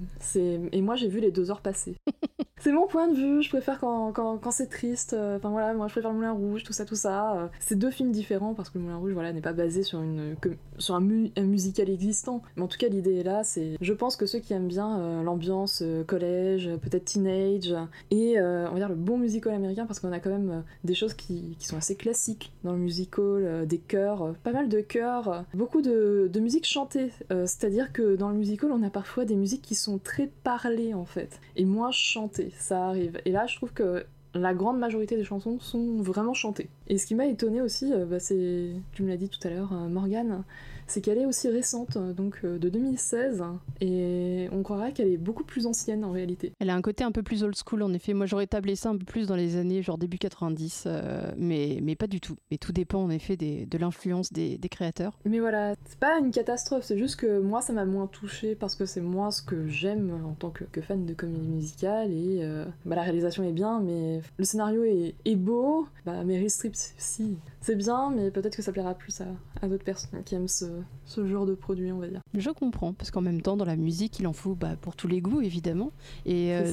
Et 0.72 0.80
moi 0.82 0.96
j'ai 0.96 1.08
vu 1.08 1.20
les 1.20 1.30
deux 1.30 1.50
heures 1.50 1.60
passer. 1.62 1.94
C'est 2.62 2.72
mon 2.72 2.86
point 2.86 3.08
de 3.08 3.14
vue, 3.16 3.42
je 3.42 3.48
préfère 3.48 3.78
quand, 3.80 4.12
quand, 4.12 4.36
quand 4.36 4.50
c'est 4.50 4.66
triste. 4.66 5.14
euh, 5.14 5.38
Enfin 5.38 5.48
voilà, 5.48 5.72
moi 5.72 5.86
je 5.88 5.92
préfère 5.94 6.10
le 6.10 6.16
Moulin 6.16 6.32
Rouge, 6.32 6.62
tout 6.62 6.74
ça, 6.74 6.84
tout 6.84 6.94
ça. 6.94 7.38
euh. 7.38 7.46
C'est 7.58 7.74
deux 7.74 7.90
films 7.90 8.12
différents 8.12 8.52
parce 8.52 8.68
que 8.68 8.76
le 8.76 8.84
Moulin 8.84 8.98
Rouge 8.98 9.12
voilà, 9.14 9.32
n'est 9.32 9.40
pas 9.40 9.54
basé 9.54 9.82
sur, 9.82 10.02
une, 10.02 10.36
sur 10.76 10.94
un, 10.94 11.00
mu- 11.00 11.30
un 11.38 11.44
musical 11.44 11.88
existant. 11.88 12.42
Mais 12.56 12.62
en 12.62 12.68
tout 12.68 12.76
cas, 12.76 12.88
l'idée 12.88 13.14
est 13.16 13.22
là. 13.22 13.44
C'est, 13.44 13.78
je 13.80 13.92
pense 13.94 14.14
que 14.14 14.26
ceux 14.26 14.40
qui 14.40 14.52
aiment 14.52 14.68
bien 14.68 15.00
euh, 15.00 15.22
l'ambiance 15.22 15.82
collège, 16.06 16.68
peut-être 16.82 17.06
teenage, 17.06 17.74
et 18.10 18.38
on 18.38 18.70
va 18.72 18.76
dire 18.76 18.90
le 18.90 18.94
bon 18.94 19.16
musical 19.16 19.54
américain 19.54 19.86
parce 19.86 19.98
qu'on 19.98 20.12
a 20.12 20.20
quand 20.20 20.28
même 20.28 20.62
des 20.84 20.94
choses 20.94 21.14
qui, 21.14 21.56
qui 21.58 21.66
sont 21.66 21.78
assez 21.78 21.94
classiques 21.96 22.52
dans 22.62 22.72
le 22.72 22.78
musical, 22.78 23.66
des 23.66 23.78
chœurs, 23.78 24.34
pas 24.42 24.52
mal 24.52 24.68
de 24.68 24.82
chœurs, 24.82 25.46
beaucoup 25.54 25.80
de, 25.80 26.28
de 26.30 26.40
musique 26.40 26.66
chantée. 26.66 27.10
C'est-à-dire 27.30 27.90
que 27.94 28.16
dans 28.16 28.28
le 28.28 28.36
musical, 28.40 28.72
on 28.72 28.82
a 28.82 28.90
parfois 28.90 29.24
des 29.24 29.36
musiques 29.36 29.62
qui 29.62 29.74
sont 29.74 29.98
très 29.98 30.26
parlées 30.26 30.94
en 30.94 31.04
fait, 31.04 31.40
et 31.56 31.64
moins 31.64 31.92
chantées. 31.92 32.52
Ça 32.58 32.86
arrive. 32.86 33.20
Et 33.24 33.30
là, 33.30 33.46
je 33.46 33.56
trouve 33.56 33.72
que 33.72 34.04
la 34.34 34.54
grande 34.54 34.78
majorité 34.78 35.16
des 35.16 35.24
chansons 35.24 35.58
sont 35.60 36.02
vraiment 36.02 36.34
chantées. 36.34 36.68
Et 36.88 36.98
ce 36.98 37.06
qui 37.06 37.14
m'a 37.14 37.26
étonné 37.26 37.60
aussi, 37.60 37.92
euh, 37.92 38.04
bah, 38.04 38.20
c'est, 38.20 38.70
tu 38.92 39.02
me 39.02 39.08
l'as 39.08 39.16
dit 39.16 39.28
tout 39.28 39.40
à 39.46 39.50
l'heure, 39.50 39.72
euh, 39.72 39.88
Morgane, 39.88 40.44
c'est 40.90 41.00
qu'elle 41.00 41.18
est 41.18 41.26
aussi 41.26 41.48
récente, 41.48 41.96
euh, 41.96 42.12
donc 42.12 42.40
euh, 42.44 42.58
de 42.58 42.68
2016, 42.68 43.42
et 43.80 44.48
on 44.52 44.62
croirait 44.62 44.92
qu'elle 44.92 45.08
est 45.08 45.16
beaucoup 45.16 45.44
plus 45.44 45.66
ancienne 45.66 46.04
en 46.04 46.10
réalité. 46.12 46.52
Elle 46.58 46.70
a 46.70 46.74
un 46.74 46.82
côté 46.82 47.04
un 47.04 47.12
peu 47.12 47.22
plus 47.22 47.42
old 47.42 47.54
school 47.56 47.82
en 47.82 47.92
effet. 47.92 48.12
Moi 48.12 48.26
j'aurais 48.26 48.46
tablé 48.46 48.76
ça 48.76 48.90
un 48.90 48.96
peu 48.96 49.04
plus 49.04 49.26
dans 49.26 49.36
les 49.36 49.56
années 49.56 49.82
genre 49.82 49.98
début 49.98 50.18
90, 50.18 50.84
euh, 50.86 51.32
mais, 51.36 51.78
mais 51.82 51.96
pas 51.96 52.06
du 52.06 52.20
tout. 52.20 52.36
Et 52.50 52.58
tout 52.58 52.72
dépend 52.72 53.02
en 53.02 53.10
effet 53.10 53.36
des- 53.36 53.66
de 53.66 53.78
l'influence 53.78 54.32
des, 54.32 54.58
des 54.58 54.68
créateurs. 54.68 55.18
Mais 55.24 55.40
voilà, 55.40 55.74
c'est 55.86 55.98
pas 55.98 56.18
une 56.18 56.30
catastrophe, 56.30 56.84
c'est 56.84 56.98
juste 56.98 57.16
que 57.16 57.40
moi 57.40 57.60
ça 57.60 57.72
m'a 57.72 57.84
moins 57.84 58.06
touché 58.06 58.54
parce 58.54 58.74
que 58.74 58.86
c'est 58.86 59.00
moins 59.00 59.30
ce 59.30 59.42
que 59.42 59.66
j'aime 59.68 60.10
en 60.26 60.34
tant 60.34 60.50
que, 60.50 60.64
que 60.64 60.80
fan 60.80 61.06
de 61.06 61.14
comédie 61.14 61.48
musicale 61.48 62.10
et 62.12 62.40
euh, 62.42 62.64
bah, 62.84 62.96
la 62.96 63.02
réalisation 63.02 63.44
est 63.44 63.52
bien, 63.52 63.80
mais 63.80 64.20
le 64.38 64.44
scénario 64.44 64.84
est, 64.84 65.14
est 65.24 65.36
beau. 65.36 65.86
Bah, 66.04 66.24
Meryl 66.24 66.50
Streep, 66.50 66.74
si, 66.74 67.36
c'est 67.60 67.76
bien, 67.76 68.10
mais 68.10 68.30
peut-être 68.30 68.56
que 68.56 68.62
ça 68.62 68.72
plaira 68.72 68.94
plus 68.94 69.20
à, 69.20 69.26
à 69.62 69.68
d'autres 69.68 69.84
personnes 69.84 70.22
qui 70.24 70.34
aiment 70.34 70.48
ce, 70.48 70.66
ce 71.04 71.26
genre 71.26 71.46
de 71.46 71.54
produit, 71.54 71.92
on 71.92 71.98
va 71.98 72.08
dire. 72.08 72.20
Je 72.34 72.50
comprends, 72.50 72.92
parce 72.92 73.10
qu'en 73.10 73.20
même 73.20 73.42
temps, 73.42 73.56
dans 73.56 73.64
la 73.64 73.76
musique, 73.76 74.18
il 74.18 74.26
en 74.26 74.32
faut 74.32 74.54
bah, 74.54 74.76
pour 74.80 74.96
tous 74.96 75.08
les 75.08 75.20
goûts, 75.20 75.40
évidemment. 75.40 75.92
Et 76.26 76.54
euh, 76.54 76.72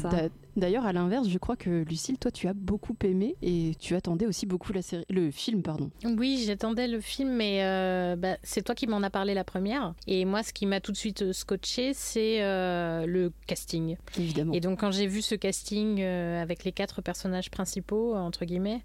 d'ailleurs, 0.55 0.85
à 0.85 0.93
l'inverse, 0.93 1.27
je 1.27 1.37
crois 1.37 1.55
que 1.55 1.83
Lucille, 1.83 2.17
toi, 2.17 2.31
tu 2.31 2.47
as 2.47 2.53
beaucoup 2.53 2.95
aimé 3.03 3.35
et 3.41 3.73
tu 3.79 3.95
attendais 3.95 4.25
aussi 4.25 4.45
beaucoup 4.45 4.73
la 4.73 4.81
série, 4.81 5.05
le 5.09 5.31
film, 5.31 5.61
pardon. 5.61 5.89
Oui, 6.03 6.43
j'attendais 6.45 6.87
le 6.87 6.99
film, 6.99 7.31
mais 7.31 7.63
euh, 7.63 8.15
bah, 8.15 8.37
c'est 8.43 8.63
toi 8.63 8.75
qui 8.75 8.87
m'en 8.87 9.03
as 9.03 9.09
parlé 9.09 9.33
la 9.33 9.43
première. 9.43 9.93
Et 10.07 10.25
moi, 10.25 10.43
ce 10.43 10.53
qui 10.53 10.65
m'a 10.65 10.79
tout 10.79 10.91
de 10.91 10.97
suite 10.97 11.21
euh, 11.21 11.33
scotché, 11.33 11.93
c'est 11.93 12.43
euh, 12.43 13.05
le 13.05 13.31
casting. 13.45 13.97
Évidemment. 14.17 14.53
Et 14.53 14.59
donc, 14.59 14.79
quand 14.79 14.91
j'ai 14.91 15.07
vu 15.07 15.21
ce 15.21 15.35
casting 15.35 15.99
euh, 15.99 16.41
avec 16.41 16.63
les 16.63 16.71
quatre 16.71 17.01
personnages 17.01 17.51
principaux, 17.51 18.15
entre 18.15 18.45
guillemets, 18.45 18.81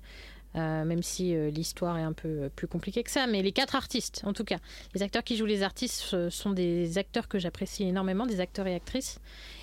euh, 0.55 0.85
même 0.85 1.03
si 1.03 1.35
euh, 1.35 1.51
l'histoire 1.51 1.97
est 1.97 2.03
un 2.03 2.13
peu 2.13 2.29
euh, 2.29 2.49
plus 2.55 2.67
compliquée 2.67 3.03
que 3.03 3.11
ça, 3.11 3.27
mais 3.27 3.41
les 3.41 3.53
quatre 3.53 3.75
artistes, 3.75 4.23
en 4.27 4.35
tout 4.35 4.45
cas, 4.45 4.59
les 4.95 5.03
acteurs 5.03 5.25
qui 5.25 5.37
jouent 5.37 5.47
les 5.47 5.63
artistes 5.63 6.29
sont 6.29 6.51
des 6.51 6.99
acteurs 6.99 7.27
que 7.27 7.39
j'apprécie 7.39 7.85
énormément, 7.85 8.27
des 8.27 8.41
acteurs 8.41 8.67
et 8.67 8.75
actrices. 8.75 9.19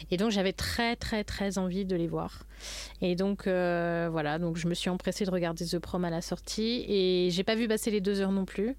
Et 0.09 0.17
donc, 0.17 0.31
j'avais 0.31 0.53
très, 0.53 0.95
très, 0.95 1.23
très 1.23 1.57
envie 1.57 1.85
de 1.85 1.95
les 1.95 2.07
voir. 2.07 2.43
Et 3.01 3.15
donc, 3.15 3.43
voilà, 3.45 4.39
donc 4.39 4.57
je 4.57 4.67
me 4.67 4.73
suis 4.73 4.89
empressée 4.89 5.25
de 5.25 5.31
regarder 5.31 5.65
The 5.65 5.79
Prom 5.79 6.05
à 6.05 6.09
la 6.09 6.21
sortie 6.21 6.85
et 6.87 7.29
j'ai 7.31 7.43
pas 7.43 7.55
vu 7.55 7.67
passer 7.67 7.91
les 7.91 8.01
deux 8.01 8.19
heures 8.21 8.31
non 8.31 8.45
plus. 8.45 8.75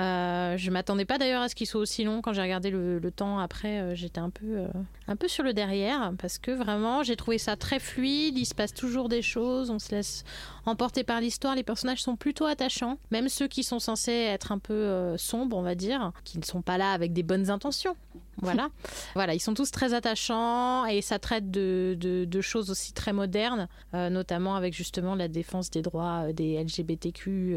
Euh, 0.00 0.56
je 0.56 0.70
m'attendais 0.70 1.04
pas 1.04 1.18
d'ailleurs 1.18 1.42
à 1.42 1.48
ce 1.48 1.56
qu'il 1.56 1.66
soit 1.66 1.80
aussi 1.80 2.04
long. 2.04 2.22
Quand 2.22 2.32
j'ai 2.32 2.42
regardé 2.42 2.70
le, 2.70 3.10
temps 3.10 3.40
après, 3.40 3.96
j'étais 3.96 4.20
un 4.20 4.30
peu, 4.30 4.66
un 5.08 5.16
peu 5.16 5.26
sur 5.26 5.42
le 5.42 5.52
derrière 5.52 6.12
parce 6.18 6.38
que 6.38 6.52
vraiment, 6.52 7.02
j'ai 7.02 7.16
trouvé 7.16 7.38
ça 7.38 7.56
très 7.56 7.80
fluide. 7.80 8.38
Il 8.38 8.46
se 8.46 8.54
passe 8.54 8.72
toujours 8.72 9.08
des 9.08 9.22
choses. 9.22 9.70
On 9.70 9.78
se 9.78 9.90
laisse 9.90 10.24
emporter 10.68 11.02
par 11.04 11.20
l'histoire. 11.20 11.54
Les 11.54 11.62
personnages 11.64 12.02
sont 12.02 12.16
plutôt 12.16 12.44
attachants, 12.44 12.98
même 13.10 13.28
ceux 13.28 13.48
qui 13.48 13.64
sont 13.64 13.78
censés 13.80 14.12
être 14.12 14.52
un 14.52 14.58
peu 14.58 14.72
euh, 14.74 15.16
sombres, 15.16 15.56
on 15.56 15.62
va 15.62 15.74
dire, 15.74 16.12
qui 16.24 16.38
ne 16.38 16.44
sont 16.44 16.62
pas 16.62 16.78
là 16.78 16.92
avec 16.92 17.12
des 17.12 17.22
bonnes 17.22 17.50
intentions. 17.50 17.96
Voilà, 18.40 18.68
voilà, 19.16 19.34
ils 19.34 19.40
sont 19.40 19.52
tous 19.52 19.72
très 19.72 19.94
attachants 19.94 20.86
et 20.86 21.02
ça 21.02 21.18
traite 21.18 21.50
de, 21.50 21.96
de- 21.98 22.24
de 22.24 22.40
choses 22.40 22.70
aussi 22.70 22.92
très 22.92 23.12
modernes, 23.12 23.66
euh, 23.94 24.10
notamment 24.10 24.54
avec 24.54 24.74
justement 24.74 25.16
la 25.16 25.26
défense 25.26 25.70
des 25.72 25.82
droits 25.82 26.26
euh, 26.28 26.32
des 26.32 26.54
LGBTQ+. 26.62 27.56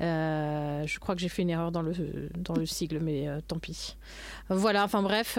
euh, 0.00 0.86
je 0.86 0.98
crois 0.98 1.14
que 1.14 1.22
j'ai 1.22 1.30
fait 1.30 1.40
une 1.40 1.48
erreur 1.48 1.72
dans 1.72 1.80
le, 1.80 1.94
dans 2.36 2.52
le 2.54 2.66
sigle, 2.66 3.00
mais 3.00 3.26
tant 3.48 3.58
pis. 3.58 3.96
Voilà, 4.50 4.84
enfin 4.84 5.00
bref, 5.02 5.38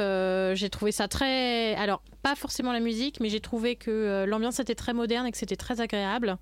j'ai 0.55 0.70
trouvé 0.72 0.91
ça 0.91 1.08
très... 1.08 1.75
Alors, 1.75 2.01
pas 2.23 2.35
forcément 2.35 2.71
la 2.71 2.79
musique, 2.79 3.19
mais 3.19 3.29
j'ai 3.29 3.41
trouvé 3.41 3.75
que 3.75 3.91
euh, 3.91 4.25
l'ambiance 4.25 4.59
était 4.59 4.75
très 4.75 4.93
moderne 4.93 5.27
et 5.27 5.31
que 5.31 5.37
c'était 5.37 5.57
très 5.57 5.81
agréable. 5.81 6.37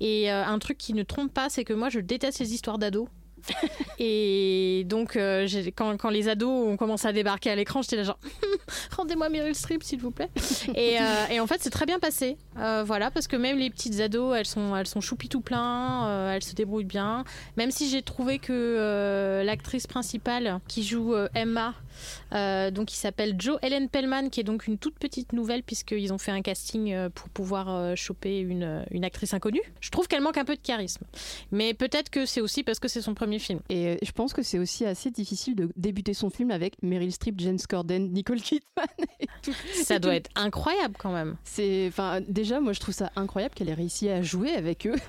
Et 0.00 0.32
euh, 0.32 0.44
un 0.44 0.58
truc 0.58 0.78
qui 0.78 0.94
ne 0.94 1.02
trompe 1.04 1.32
pas, 1.32 1.50
c'est 1.50 1.64
que 1.64 1.74
moi, 1.74 1.90
je 1.90 2.00
déteste 2.00 2.40
les 2.40 2.54
histoires 2.54 2.78
d'ados. 2.78 3.08
et 3.98 4.84
donc, 4.86 5.16
euh, 5.16 5.46
quand, 5.76 5.96
quand 5.96 6.10
les 6.10 6.28
ados 6.28 6.68
ont 6.68 6.76
commencé 6.76 7.06
à 7.06 7.12
débarquer 7.12 7.50
à 7.50 7.56
l'écran, 7.56 7.82
j'étais 7.82 7.96
là 7.96 8.02
genre, 8.02 8.18
rendez-moi 8.96 9.28
Meryl 9.28 9.54
Streep, 9.54 9.82
s'il 9.82 10.00
vous 10.00 10.10
plaît. 10.10 10.30
et, 10.74 11.00
euh, 11.00 11.26
et 11.30 11.40
en 11.40 11.46
fait, 11.46 11.60
c'est 11.60 11.70
très 11.70 11.86
bien 11.86 11.98
passé. 11.98 12.36
Euh, 12.58 12.84
voilà, 12.86 13.10
parce 13.10 13.26
que 13.26 13.36
même 13.36 13.58
les 13.58 13.70
petites 13.70 14.00
ados, 14.00 14.36
elles 14.36 14.46
sont, 14.46 14.76
elles 14.76 14.86
sont 14.86 15.00
choupi 15.00 15.28
tout 15.28 15.40
plein, 15.40 16.32
elles 16.32 16.42
se 16.42 16.54
débrouillent 16.54 16.84
bien. 16.84 17.24
Même 17.56 17.70
si 17.70 17.88
j'ai 17.88 18.02
trouvé 18.02 18.38
que 18.38 19.42
l'actrice 19.44 19.86
principale 19.86 20.60
qui 20.68 20.82
joue 20.82 21.14
Emma, 21.34 21.74
euh, 22.34 22.70
donc 22.70 22.86
qui 22.86 22.96
s'appelle 22.96 23.34
Jo 23.38 23.58
Ellen 23.62 23.88
Pellman, 23.88 24.28
qui 24.30 24.40
est 24.40 24.44
donc 24.44 24.66
une 24.66 24.78
toute 24.78 24.98
petite 24.98 25.32
nouvelle 25.32 25.62
puisqu'ils 25.62 26.12
ont 26.12 26.18
fait 26.18 26.30
un 26.32 26.42
casting 26.42 26.92
euh, 26.92 27.08
pour 27.10 27.28
pouvoir 27.28 27.68
euh, 27.68 27.94
choper 27.96 28.38
une, 28.38 28.84
une 28.90 29.04
actrice 29.04 29.34
inconnue. 29.34 29.62
Je 29.80 29.90
trouve 29.90 30.08
qu'elle 30.08 30.20
manque 30.22 30.38
un 30.38 30.44
peu 30.44 30.56
de 30.56 30.60
charisme. 30.60 31.04
Mais 31.52 31.74
peut-être 31.74 32.10
que 32.10 32.26
c'est 32.26 32.40
aussi 32.40 32.62
parce 32.62 32.78
que 32.78 32.88
c'est 32.88 33.00
son 33.02 33.14
premier 33.14 33.38
film. 33.38 33.60
Et 33.68 33.98
je 34.02 34.12
pense 34.12 34.32
que 34.32 34.42
c'est 34.42 34.58
aussi 34.58 34.84
assez 34.84 35.10
difficile 35.10 35.54
de 35.54 35.68
débuter 35.76 36.14
son 36.14 36.30
film 36.30 36.50
avec 36.50 36.74
Meryl 36.82 37.12
Streep, 37.12 37.34
James 37.40 37.58
Corden, 37.68 38.12
Nicole 38.12 38.40
Kidman 38.40 38.86
et 39.20 39.26
tout. 39.42 39.52
Ça 39.82 39.98
doit 39.98 40.14
être 40.14 40.30
incroyable 40.34 40.94
quand 40.98 41.12
même. 41.12 41.36
C'est, 41.44 41.86
enfin, 41.88 42.20
déjà, 42.28 42.60
moi, 42.60 42.72
je 42.72 42.80
trouve 42.80 42.94
ça 42.94 43.10
incroyable 43.16 43.54
qu'elle 43.54 43.68
ait 43.68 43.74
réussi 43.74 44.08
à 44.08 44.22
jouer 44.22 44.52
avec 44.52 44.86
eux. 44.86 44.94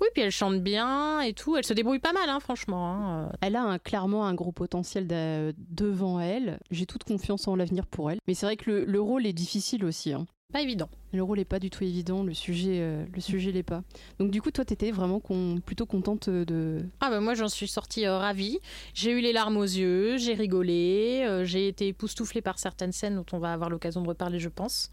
Oui, 0.00 0.06
puis 0.14 0.22
elle 0.22 0.30
chante 0.30 0.62
bien 0.62 1.20
et 1.20 1.32
tout. 1.32 1.56
Elle 1.56 1.64
se 1.64 1.72
débrouille 1.72 1.98
pas 1.98 2.12
mal, 2.12 2.28
hein, 2.28 2.38
franchement. 2.40 2.92
hein. 2.94 3.32
Elle 3.40 3.56
a 3.56 3.62
un- 3.62 3.78
clairement 3.78 4.26
un 4.26 4.34
gros 4.34 4.52
potentiel 4.52 5.06
d'a- 5.06 5.52
devant 5.70 6.17
elle. 6.20 6.58
J'ai 6.70 6.86
toute 6.86 7.04
confiance 7.04 7.48
en 7.48 7.56
l'avenir 7.56 7.86
pour 7.86 8.10
elle. 8.10 8.18
Mais 8.26 8.34
c'est 8.34 8.46
vrai 8.46 8.56
que 8.56 8.70
le, 8.70 8.84
le 8.84 9.00
rôle 9.00 9.26
est 9.26 9.32
difficile 9.32 9.84
aussi. 9.84 10.12
hein. 10.12 10.26
Pas 10.50 10.62
évident. 10.62 10.88
Le 11.12 11.22
rôle 11.22 11.40
est 11.40 11.44
pas 11.44 11.58
du 11.58 11.68
tout 11.68 11.84
évident. 11.84 12.22
Le 12.22 12.32
sujet, 12.32 12.78
euh, 12.80 13.04
le 13.14 13.20
sujet 13.20 13.52
l'est 13.52 13.62
pas. 13.62 13.82
Donc 14.18 14.30
du 14.30 14.40
coup, 14.40 14.50
toi, 14.50 14.64
t'étais 14.64 14.90
vraiment 14.92 15.20
con- 15.20 15.60
plutôt 15.64 15.84
contente 15.84 16.30
de. 16.30 16.78
Ah 17.00 17.10
bah 17.10 17.20
moi 17.20 17.34
j'en 17.34 17.48
suis 17.48 17.68
sortie 17.68 18.06
euh, 18.06 18.16
ravie. 18.16 18.58
J'ai 18.94 19.10
eu 19.10 19.20
les 19.20 19.34
larmes 19.34 19.58
aux 19.58 19.62
yeux, 19.62 20.16
j'ai 20.16 20.32
rigolé, 20.32 21.22
euh, 21.26 21.44
j'ai 21.44 21.68
été 21.68 21.88
époustouflée 21.88 22.40
par 22.40 22.58
certaines 22.58 22.92
scènes 22.92 23.16
dont 23.16 23.26
on 23.32 23.38
va 23.38 23.52
avoir 23.52 23.68
l'occasion 23.68 24.00
de 24.00 24.08
reparler 24.08 24.38
je 24.38 24.48
pense. 24.48 24.90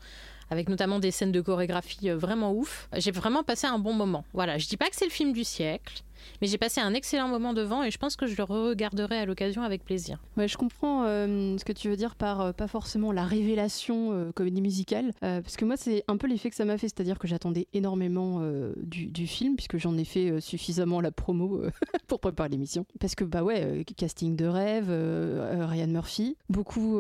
Avec 0.51 0.67
notamment 0.70 1.00
des 1.00 1.10
scènes 1.10 1.32
de 1.32 1.41
chorégraphie 1.41 2.10
euh, 2.10 2.17
vraiment 2.17 2.51
ouf. 2.53 2.89
J'ai 2.98 3.12
vraiment 3.12 3.44
passé 3.44 3.65
un 3.65 3.79
bon 3.79 3.94
moment. 3.94 4.25
Voilà, 4.34 4.58
je 4.58 4.67
dis 4.67 4.77
pas 4.77 4.89
que 4.89 4.96
c'est 4.98 5.05
le 5.05 5.12
film 5.12 5.32
du 5.32 5.44
siècle, 5.46 6.03
mais 6.41 6.48
j'ai 6.48 6.57
passé 6.57 6.81
un 6.81 6.93
excellent 6.93 7.27
moment 7.27 7.53
devant 7.53 7.84
et 7.84 7.91
je 7.91 7.98
pense 7.98 8.15
que 8.15 8.25
je 8.25 8.36
le 8.36 8.43
regarderai 8.43 9.17
à 9.17 9.25
l'occasion 9.25 9.63
avec 9.63 9.84
plaisir. 9.84 10.19
Ouais, 10.38 10.48
je 10.48 10.57
comprends 10.57 11.03
euh, 11.05 11.57
ce 11.57 11.65
que 11.65 11.74
tu 11.74 11.89
veux 11.89 11.95
dire 11.95 12.15
par 12.15 12.41
euh, 12.41 12.51
pas 12.51 12.67
forcément 12.67 13.12
la 13.12 13.24
révélation 13.24 14.12
euh, 14.12 14.31
comédie 14.31 14.62
musicale, 14.62 15.13
parce 15.22 15.57
que 15.57 15.65
moi 15.65 15.77
c'est 15.77 16.03
un 16.07 16.17
peu 16.17 16.27
l'effet 16.27 16.50
que 16.50 16.55
ça 16.55 16.65
m'a 16.65 16.77
fait, 16.77 16.88
c'est-à-dire 16.88 17.19
que 17.19 17.27
j'attendais 17.27 17.67
énormément 17.74 18.41
du, 18.77 19.27
film, 19.27 19.55
puisque 19.55 19.77
j'en 19.77 19.98
ai 19.98 20.05
fait 20.05 20.39
suffisamment 20.39 21.01
la 21.01 21.12
promo 21.12 21.62
pour 22.07 22.19
préparer 22.19 22.50
l'émission, 22.50 22.86
parce 23.00 23.15
que 23.15 23.24
bah 23.24 23.43
ouais, 23.43 23.84
casting 23.98 24.36
de 24.36 24.45
rêve, 24.45 24.89
Ryan 24.89 25.88
Murphy, 25.88 26.38
beaucoup 26.50 27.00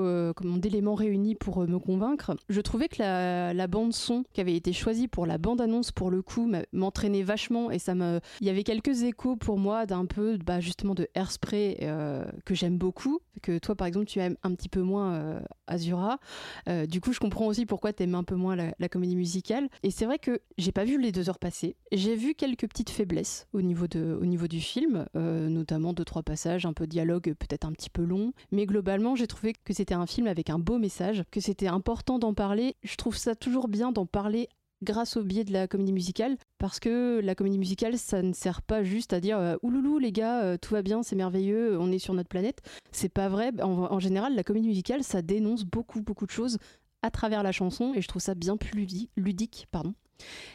d'éléments 0.57 0.95
réunis 0.95 1.35
pour 1.35 1.67
me 1.67 1.79
convaincre. 1.79 2.35
Je 2.49 2.61
trouvais 2.61 2.87
que 2.87 3.01
la, 3.01 3.67
bande 3.67 3.93
son 3.93 4.23
qui 4.33 4.41
avait 4.41 4.55
été 4.55 4.73
choisie 4.73 5.07
pour 5.07 5.25
la 5.25 5.37
bande 5.37 5.61
annonce 5.61 5.91
pour 5.91 6.11
le 6.11 6.21
coup 6.21 6.51
m'entraînait 6.73 7.23
vachement 7.23 7.71
et 7.71 7.79
ça 7.79 7.95
me, 7.95 8.19
il 8.41 8.47
y 8.47 8.49
avait 8.49 8.63
quelques 8.63 9.03
échos 9.05 9.35
pour 9.35 9.57
moi 9.57 9.85
d'un 9.85 10.05
peu 10.05 10.37
bah, 10.37 10.59
justement 10.59 10.95
de 10.95 11.07
Hairspray 11.15 11.77
euh, 11.81 12.25
que 12.43 12.55
j'aime 12.55 12.77
beaucoup 12.77 13.19
que 13.41 13.57
toi 13.57 13.75
par 13.75 13.87
exemple 13.87 14.05
tu 14.05 14.19
aimes 14.19 14.35
un 14.43 14.53
petit 14.55 14.69
peu 14.69 14.81
moins 14.81 15.13
euh, 15.13 15.39
Azura. 15.67 16.19
Euh, 16.67 16.85
du 16.85 17.01
coup 17.01 17.13
je 17.13 17.19
comprends 17.19 17.47
aussi 17.47 17.65
pourquoi 17.65 17.93
tu 17.93 18.03
aimes 18.03 18.15
un 18.15 18.23
peu 18.23 18.35
moins 18.35 18.55
la, 18.55 18.89
comédie 18.89 19.15
musicale. 19.15 19.69
Et 19.83 19.91
c'est 19.91 20.05
vrai 20.05 20.19
que 20.19 20.41
j'ai 20.57 20.71
pas 20.71 20.83
vu 20.83 20.99
les 20.99 21.11
deux 21.11 21.29
heures 21.29 21.39
passer. 21.39 21.75
J'ai 21.91 22.15
vu 22.15 22.33
quelques 22.33 22.67
petites 22.67 22.89
faiblesses 22.89 23.47
au 23.53 23.61
niveau, 23.61 23.87
de, 23.87 24.17
au 24.19 24.25
niveau 24.25 24.47
du 24.47 24.61
film 24.61 25.05
notamment 25.15 25.93
deux 25.93 26.05
trois 26.05 26.23
passages 26.23 26.65
un 26.65 26.73
peu 26.73 26.87
dialogue 26.87 27.33
peut-être 27.39 27.65
un 27.65 27.71
petit 27.71 27.89
peu 27.89 28.03
long. 28.03 28.33
Mais 28.51 28.65
globalement 28.65 29.15
j'ai 29.15 29.27
trouvé 29.27 29.53
que 29.53 29.73
c'était 29.73 29.93
un 29.93 30.05
film 30.05 30.27
avec 30.27 30.49
un 30.49 30.59
beau 30.59 30.77
message 30.77 31.23
que 31.31 31.39
c'était 31.39 31.67
important 31.67 32.19
d'en 32.19 32.33
parler. 32.33 32.75
Je 32.83 32.95
trouve 32.95 33.17
ça 33.17 33.35
toujours 33.35 33.67
bien 33.67 33.91
d'en 33.91 34.05
parler 34.05 34.49
grâce 34.85 35.17
au 35.17 35.23
biais 35.23 35.43
de 35.43 35.51
la 35.51 35.67
comédie 35.67 35.91
musicale 35.91 36.37
parce 36.57 36.79
que 36.79 37.19
la 37.21 37.35
comédie 37.35 37.59
musicale 37.59 37.97
ça 37.97 38.21
ne 38.21 38.31
sert 38.31 38.61
pas 38.61 38.83
juste 38.83 39.11
à 39.11 39.19
dire 39.19 39.37
euh, 39.37 39.55
ouloulou 39.61 39.97
les 39.99 40.13
gars 40.13 40.43
euh, 40.43 40.57
tout 40.57 40.73
va 40.73 40.81
bien 40.81 41.03
c'est 41.03 41.15
merveilleux 41.15 41.77
on 41.77 41.91
est 41.91 41.99
sur 41.99 42.13
notre 42.13 42.29
planète. 42.29 42.61
C'est 42.91 43.09
pas 43.09 43.27
vrai. 43.27 43.51
En, 43.61 43.99
général 43.99 44.35
la 44.35 44.43
comédie 44.43 44.67
musicale 44.67 45.03
ça 45.03 45.21
dénonce 45.21 45.65
beaucoup 45.65 46.01
beaucoup 46.01 46.25
de 46.25 46.31
choses 46.31 46.57
à 47.01 47.11
travers 47.11 47.43
la 47.43 47.51
chanson 47.51 47.93
et 47.93 48.01
je 48.01 48.07
trouve 48.07 48.21
ça 48.21 48.35
bien 48.35 48.55
plus 48.55 48.77
ludi- 48.79 49.09
ludique 49.17 49.67
pardon. 49.71 49.93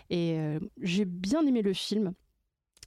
Et 0.09 0.39
euh, 0.39 0.59
j'ai 0.81 1.05
bien 1.05 1.45
aimé 1.47 1.61
le 1.61 1.75
film. 1.75 2.15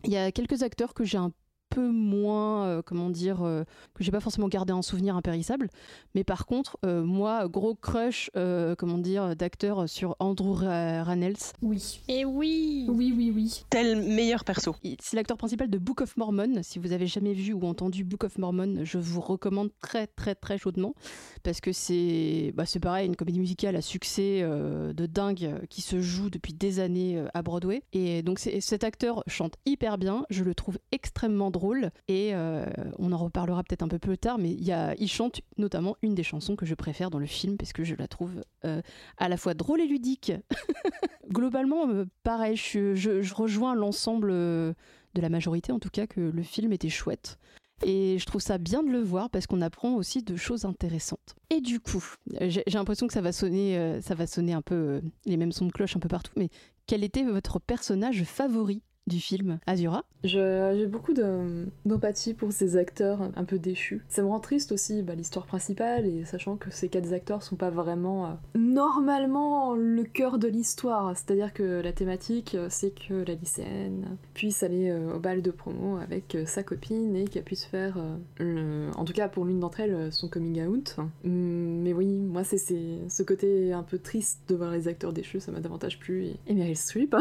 Il 0.05 0.11
y 0.11 0.17
a 0.17 0.31
quelques 0.31 0.63
acteurs 0.63 0.93
que 0.93 1.03
j'ai 1.03 1.17
un 1.17 1.31
peu 1.73 1.89
moins, 1.89 2.65
euh, 2.67 2.81
comment 2.85 3.09
dire, 3.09 3.41
euh, 3.41 3.63
que 3.95 4.03
j'ai 4.03 4.11
pas 4.11 4.19
forcément 4.19 4.47
gardé 4.47 4.73
en 4.73 4.81
souvenir 4.83 5.15
impérissable. 5.15 5.69
Mais 6.13 6.23
par 6.23 6.45
contre, 6.45 6.77
euh, 6.85 7.03
moi, 7.03 7.47
gros 7.47 7.73
crush, 7.73 8.29
euh, 8.35 8.75
comment 8.75 8.99
dire, 8.99 9.35
d'acteur 9.35 9.89
sur 9.89 10.15
Andrew 10.19 10.53
Ra- 10.53 11.03
Rannells. 11.03 11.37
Oui. 11.63 12.01
Et 12.07 12.25
oui 12.25 12.85
Oui, 12.89 13.13
oui, 13.17 13.31
oui. 13.35 13.63
Tel 13.71 13.97
meilleur 14.03 14.43
perso. 14.43 14.75
C'est 15.01 15.15
l'acteur 15.15 15.37
principal 15.37 15.69
de 15.69 15.77
Book 15.79 16.01
of 16.01 16.15
Mormon. 16.17 16.61
Si 16.61 16.77
vous 16.77 16.91
avez 16.91 17.07
jamais 17.07 17.33
vu 17.33 17.53
ou 17.53 17.65
entendu 17.65 18.03
Book 18.03 18.23
of 18.25 18.37
Mormon, 18.37 18.81
je 18.83 18.99
vous 18.99 19.21
recommande 19.21 19.69
très 19.81 20.05
très 20.05 20.35
très 20.35 20.57
chaudement 20.59 20.93
parce 21.41 21.59
que 21.59 21.71
c'est 21.71 22.53
bah, 22.55 22.65
c'est 22.65 22.79
pareil, 22.79 23.07
une 23.07 23.15
comédie 23.15 23.39
musicale 23.39 23.75
à 23.75 23.81
succès 23.81 24.41
euh, 24.43 24.93
de 24.93 25.05
dingue 25.07 25.65
qui 25.69 25.81
se 25.81 25.99
joue 26.01 26.29
depuis 26.29 26.53
des 26.53 26.79
années 26.79 27.17
euh, 27.17 27.27
à 27.33 27.41
Broadway. 27.41 27.81
Et 27.93 28.21
donc 28.21 28.37
cet 28.39 28.83
acteur 28.83 29.23
chante 29.27 29.55
hyper 29.65 29.97
bien, 29.97 30.25
je 30.29 30.43
le 30.43 30.53
trouve 30.53 30.77
extrêmement 30.91 31.49
drôle. 31.49 31.62
Et 32.07 32.33
euh, 32.33 32.65
on 32.99 33.11
en 33.11 33.17
reparlera 33.17 33.63
peut-être 33.63 33.83
un 33.83 33.87
peu 33.87 33.99
plus 33.99 34.17
tard, 34.17 34.37
mais 34.37 34.51
il, 34.51 35.07
chante 35.07 35.41
notamment 35.57 35.95
une 36.01 36.15
des 36.15 36.23
chansons 36.23 36.55
que 36.55 36.65
je 36.65 36.75
préfère 36.75 37.09
dans 37.09 37.19
le 37.19 37.25
film 37.25 37.57
parce 37.57 37.73
que 37.73 37.83
je 37.83 37.95
la 37.95 38.07
trouve 38.07 38.41
euh, 38.65 38.81
à 39.17 39.29
la 39.29 39.37
fois 39.37 39.53
drôle 39.53 39.81
et 39.81 39.87
ludique. 39.87 40.31
Globalement, 41.29 41.87
euh, 41.89 42.05
pareil, 42.23 42.55
je, 42.55 42.95
je- 42.95 43.21
je 43.21 43.33
rejoins 43.33 43.75
l'ensemble 43.75 44.29
de 44.31 44.75
la 45.21 45.29
majorité, 45.29 45.71
en 45.71 45.79
tout 45.79 45.89
cas, 45.89 46.07
que 46.07 46.19
le 46.21 46.43
film 46.43 46.73
était 46.73 46.89
chouette. 46.89 47.37
Et 47.85 48.17
je 48.17 48.25
trouve 48.25 48.41
ça 48.41 48.57
bien 48.57 48.81
de 48.83 48.89
le 48.89 49.01
voir 49.01 49.29
parce 49.29 49.45
qu'on 49.47 49.61
apprend 49.61 49.95
aussi 49.95 50.23
de 50.23 50.35
choses 50.35 50.63
intéressantes. 50.65 51.35
Et 51.49 51.59
du 51.59 51.79
coup, 51.79 52.03
j'ai 52.41 52.63
l'impression 52.73 53.07
que 53.07 53.13
ça 53.13 53.21
va 53.21 53.31
sonner, 53.31 53.99
ça 54.01 54.15
va 54.15 54.25
sonner 54.25 54.53
un 54.53 54.61
peu 54.61 55.01
les 55.25 55.37
mêmes 55.37 55.51
sons 55.51 55.65
de 55.65 55.71
cloche 55.71 55.95
un 55.95 55.99
peu 55.99 56.07
partout. 56.07 56.31
Mais 56.37 56.49
quel 56.87 57.03
était 57.03 57.23
votre 57.23 57.59
personnage 57.59 58.23
favori? 58.23 58.81
Du 59.07 59.19
film 59.19 59.59
Azura 59.67 60.03
J'ai 60.23 60.85
beaucoup 60.87 61.13
de- 61.13 61.67
d'empathie 61.85 62.33
pour 62.33 62.51
ces 62.53 62.77
acteurs 62.77 63.19
un 63.35 63.43
peu 63.43 63.59
déchus. 63.59 64.01
Ça 64.07 64.21
me 64.21 64.27
rend 64.27 64.39
triste 64.39 64.71
aussi 64.71 65.01
bah, 65.01 65.15
l'histoire 65.15 65.45
principale 65.45 66.05
et 66.05 66.23
sachant 66.25 66.55
que 66.55 66.71
ces 66.71 66.87
quatre 66.87 67.11
acteurs 67.13 67.43
sont 67.43 67.55
pas 67.57 67.69
vraiment 67.69 68.25
euh, 68.25 68.29
normalement 68.55 69.73
le 69.75 70.03
cœur 70.03 70.37
de 70.39 70.47
l'histoire. 70.47 71.15
C'est-à-dire 71.17 71.53
que 71.53 71.81
la 71.81 71.91
thématique 71.91 72.55
euh, 72.55 72.67
c'est 72.69 72.91
que 72.91 73.13
la 73.13 73.33
lycéenne 73.33 74.17
puisse 74.33 74.63
aller 74.63 74.89
euh, 74.89 75.15
au 75.15 75.19
bal 75.19 75.41
de 75.41 75.51
promo 75.51 75.97
avec 75.97 76.37
sa 76.45 76.63
copine 76.63 77.15
et 77.15 77.25
qu'elle 77.25 77.43
puisse 77.43 77.65
faire, 77.65 77.97
en 78.39 79.05
tout 79.05 79.13
cas 79.13 79.27
pour 79.27 79.45
l'une 79.45 79.59
d'entre 79.59 79.81
elles, 79.81 80.11
son 80.11 80.27
coming 80.29 80.65
out. 80.65 80.95
Hum, 81.25 81.81
Mais 81.81 81.93
oui, 81.93 82.07
moi 82.07 82.43
c'est 82.43 82.57
ce 82.57 83.23
côté 83.23 83.73
un 83.73 83.83
peu 83.83 83.97
triste 83.99 84.39
de 84.47 84.55
voir 84.55 84.71
les 84.71 84.87
acteurs 84.87 85.13
déchus, 85.13 85.39
ça 85.41 85.51
m'a 85.51 85.59
davantage 85.59 85.99
plu. 85.99 86.27
Et, 86.47 86.53
Meryl 86.53 86.77
Streep, 86.77 87.15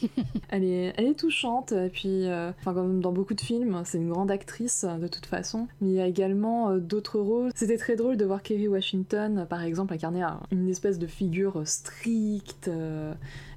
elle 0.48 0.64
est, 0.64 0.92
elle 0.96 1.06
touchante, 1.28 1.72
et 1.72 1.88
puis, 1.88 2.26
euh, 2.26 2.50
enfin, 2.60 2.74
comme 2.74 3.00
dans 3.00 3.12
beaucoup 3.12 3.34
de 3.34 3.40
films, 3.40 3.80
c'est 3.84 3.98
une 3.98 4.10
grande 4.10 4.30
actrice 4.30 4.84
euh, 4.84 4.98
de 4.98 5.08
toute 5.08 5.24
façon, 5.26 5.68
mais 5.80 5.88
il 5.88 5.94
y 5.94 6.00
a 6.00 6.06
également 6.06 6.70
euh, 6.70 6.78
d'autres 6.78 7.18
rôles. 7.18 7.50
C'était 7.54 7.78
très 7.78 7.96
drôle 7.96 8.16
de 8.16 8.24
voir 8.26 8.42
Kerry 8.42 8.68
Washington, 8.68 9.46
par 9.48 9.62
exemple, 9.62 9.94
incarner 9.94 10.22
un- 10.22 10.40
une 10.50 10.68
espèce 10.68 10.98
de 10.98 11.06
figure 11.06 11.62
stricte. 11.66 12.68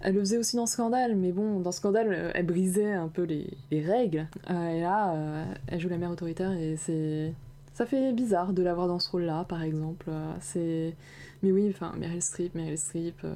elle 0.01 0.13
le 0.13 0.19
faisait 0.21 0.37
aussi 0.37 0.55
dans 0.55 0.65
Scandale, 0.65 1.15
mais 1.15 1.31
bon, 1.31 1.59
dans 1.59 1.71
Scandale, 1.71 2.31
elle 2.33 2.45
brisait 2.45 2.93
un 2.93 3.07
peu 3.09 3.23
les, 3.23 3.47
les 3.71 3.81
règles, 3.81 4.27
et 4.49 4.81
là, 4.81 5.45
elle 5.67 5.79
joue 5.79 5.89
la 5.89 5.97
mère 5.97 6.11
autoritaire, 6.11 6.51
et 6.53 6.75
c'est. 6.77 7.33
Ça 7.77 7.85
fait 7.85 8.11
bizarre 8.11 8.53
de 8.53 8.63
la 8.63 8.73
voir 8.73 8.87
dans 8.87 8.97
ce 8.97 9.07
rôle-là, 9.11 9.45
par 9.47 9.61
exemple. 9.61 10.07
Euh, 10.09 10.33
C'est. 10.41 10.95
Mais 11.43 11.51
oui, 11.51 11.69
enfin, 11.69 11.93
Meryl 11.95 12.23
Streep, 12.23 12.55
Meryl 12.55 12.75
Streep. 12.75 13.13
euh, 13.23 13.35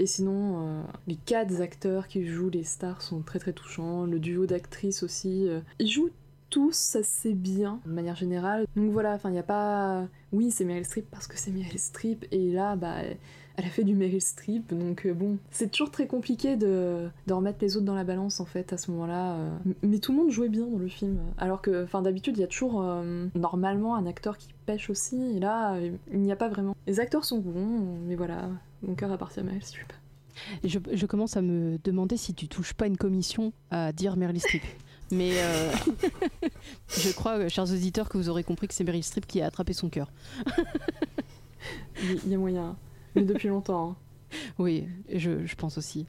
et 0.00 0.06
sinon, 0.06 0.58
euh, 0.58 0.82
les 1.06 1.14
quatre 1.14 1.60
acteurs 1.60 2.08
qui 2.08 2.26
jouent 2.26 2.50
les 2.50 2.64
stars 2.64 3.00
sont 3.00 3.20
très 3.20 3.38
très 3.38 3.52
touchants. 3.52 4.04
Le 4.04 4.18
duo 4.18 4.46
d'actrices 4.46 5.04
aussi. 5.04 5.48
ils 5.78 5.88
jouent 5.88 6.10
tous 6.50 6.96
assez 6.96 7.32
bien, 7.32 7.78
de 7.86 7.92
manière 7.92 8.16
générale. 8.16 8.66
Donc 8.74 8.90
voilà, 8.90 9.14
enfin, 9.14 9.28
il 9.28 9.34
n'y 9.34 9.38
a 9.38 9.44
pas. 9.44 10.08
Oui, 10.32 10.50
c'est 10.50 10.64
Meryl 10.64 10.84
Streep 10.84 11.06
parce 11.08 11.28
que 11.28 11.38
c'est 11.38 11.52
Meryl 11.52 11.78
Streep. 11.78 12.26
Et 12.32 12.50
là, 12.50 12.74
bah. 12.74 13.02
Elle 13.58 13.64
a 13.64 13.68
fait 13.68 13.84
du 13.84 13.94
Meryl 13.94 14.20
Streep, 14.20 14.74
donc 14.74 15.06
euh, 15.06 15.14
bon, 15.14 15.38
c'est 15.50 15.70
toujours 15.70 15.90
très 15.90 16.06
compliqué 16.06 16.56
de, 16.56 17.08
de 17.26 17.32
remettre 17.32 17.56
les 17.62 17.76
autres 17.76 17.86
dans 17.86 17.94
la 17.94 18.04
balance 18.04 18.38
en 18.38 18.44
fait 18.44 18.72
à 18.74 18.76
ce 18.76 18.90
moment-là. 18.90 19.32
euh. 19.36 19.50
Mais 19.82 19.98
tout 19.98 20.12
le 20.12 20.18
monde 20.18 20.30
jouait 20.30 20.50
bien 20.50 20.66
dans 20.66 20.78
le 20.78 20.88
film, 20.88 21.18
alors 21.38 21.62
que, 21.62 21.84
enfin, 21.84 22.02
d'habitude 22.02 22.36
il 22.36 22.40
y 22.40 22.44
a 22.44 22.48
toujours 22.48 22.82
euh, 22.82 23.26
normalement 23.34 23.96
un 23.96 24.04
acteur 24.04 24.36
qui 24.36 24.48
pêche 24.66 24.90
aussi, 24.90 25.16
et 25.36 25.40
là 25.40 25.74
il 26.12 26.20
n'y 26.20 26.32
a 26.32 26.36
pas 26.36 26.48
vraiment. 26.48 26.76
Les 26.86 27.00
acteurs 27.00 27.24
sont 27.24 27.38
bons, 27.38 27.98
mais 28.06 28.14
voilà, 28.14 28.50
mon 28.82 28.94
cœur 28.94 29.10
appartient 29.10 29.40
à 29.40 29.42
Meryl 29.42 29.64
Streep. 29.64 29.90
Et 30.62 30.68
je, 30.68 30.78
je 30.92 31.06
commence 31.06 31.38
à 31.38 31.40
me 31.40 31.78
demander 31.82 32.18
si 32.18 32.34
tu 32.34 32.48
touches 32.48 32.74
pas 32.74 32.86
une 32.86 32.98
commission 32.98 33.54
à 33.70 33.92
dire 33.92 34.16
Meryl 34.18 34.38
Streep. 34.40 34.62
Mais 35.12 35.30
euh, 35.36 35.70
je 36.88 37.10
crois, 37.12 37.48
chers 37.48 37.72
auditeurs, 37.72 38.08
que 38.08 38.18
vous 38.18 38.28
aurez 38.28 38.42
compris 38.42 38.66
que 38.68 38.74
c'est 38.74 38.84
Meryl 38.84 39.04
Streep 39.04 39.24
qui 39.24 39.40
a 39.40 39.46
attrapé 39.46 39.72
son 39.72 39.88
cœur. 39.88 40.10
Il 42.02 42.28
y 42.28 42.34
a 42.34 42.38
moyen, 42.38 42.76
mais 43.16 43.24
depuis 43.24 43.48
longtemps. 43.48 43.90
hein. 43.90 43.96
Oui, 44.58 44.86
je, 45.12 45.44
je 45.44 45.54
pense 45.56 45.78
aussi. 45.78 46.06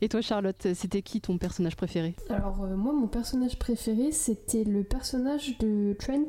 Et 0.00 0.08
toi, 0.08 0.20
Charlotte, 0.20 0.68
c'était 0.74 1.02
qui 1.02 1.20
ton 1.20 1.38
personnage 1.38 1.76
préféré? 1.76 2.14
Alors, 2.30 2.62
euh, 2.64 2.76
moi, 2.76 2.92
mon 2.92 3.06
personnage 3.06 3.58
préféré, 3.58 4.10
c'était 4.12 4.64
le 4.64 4.82
personnage 4.82 5.56
de 5.58 5.94
Trent 5.98 6.28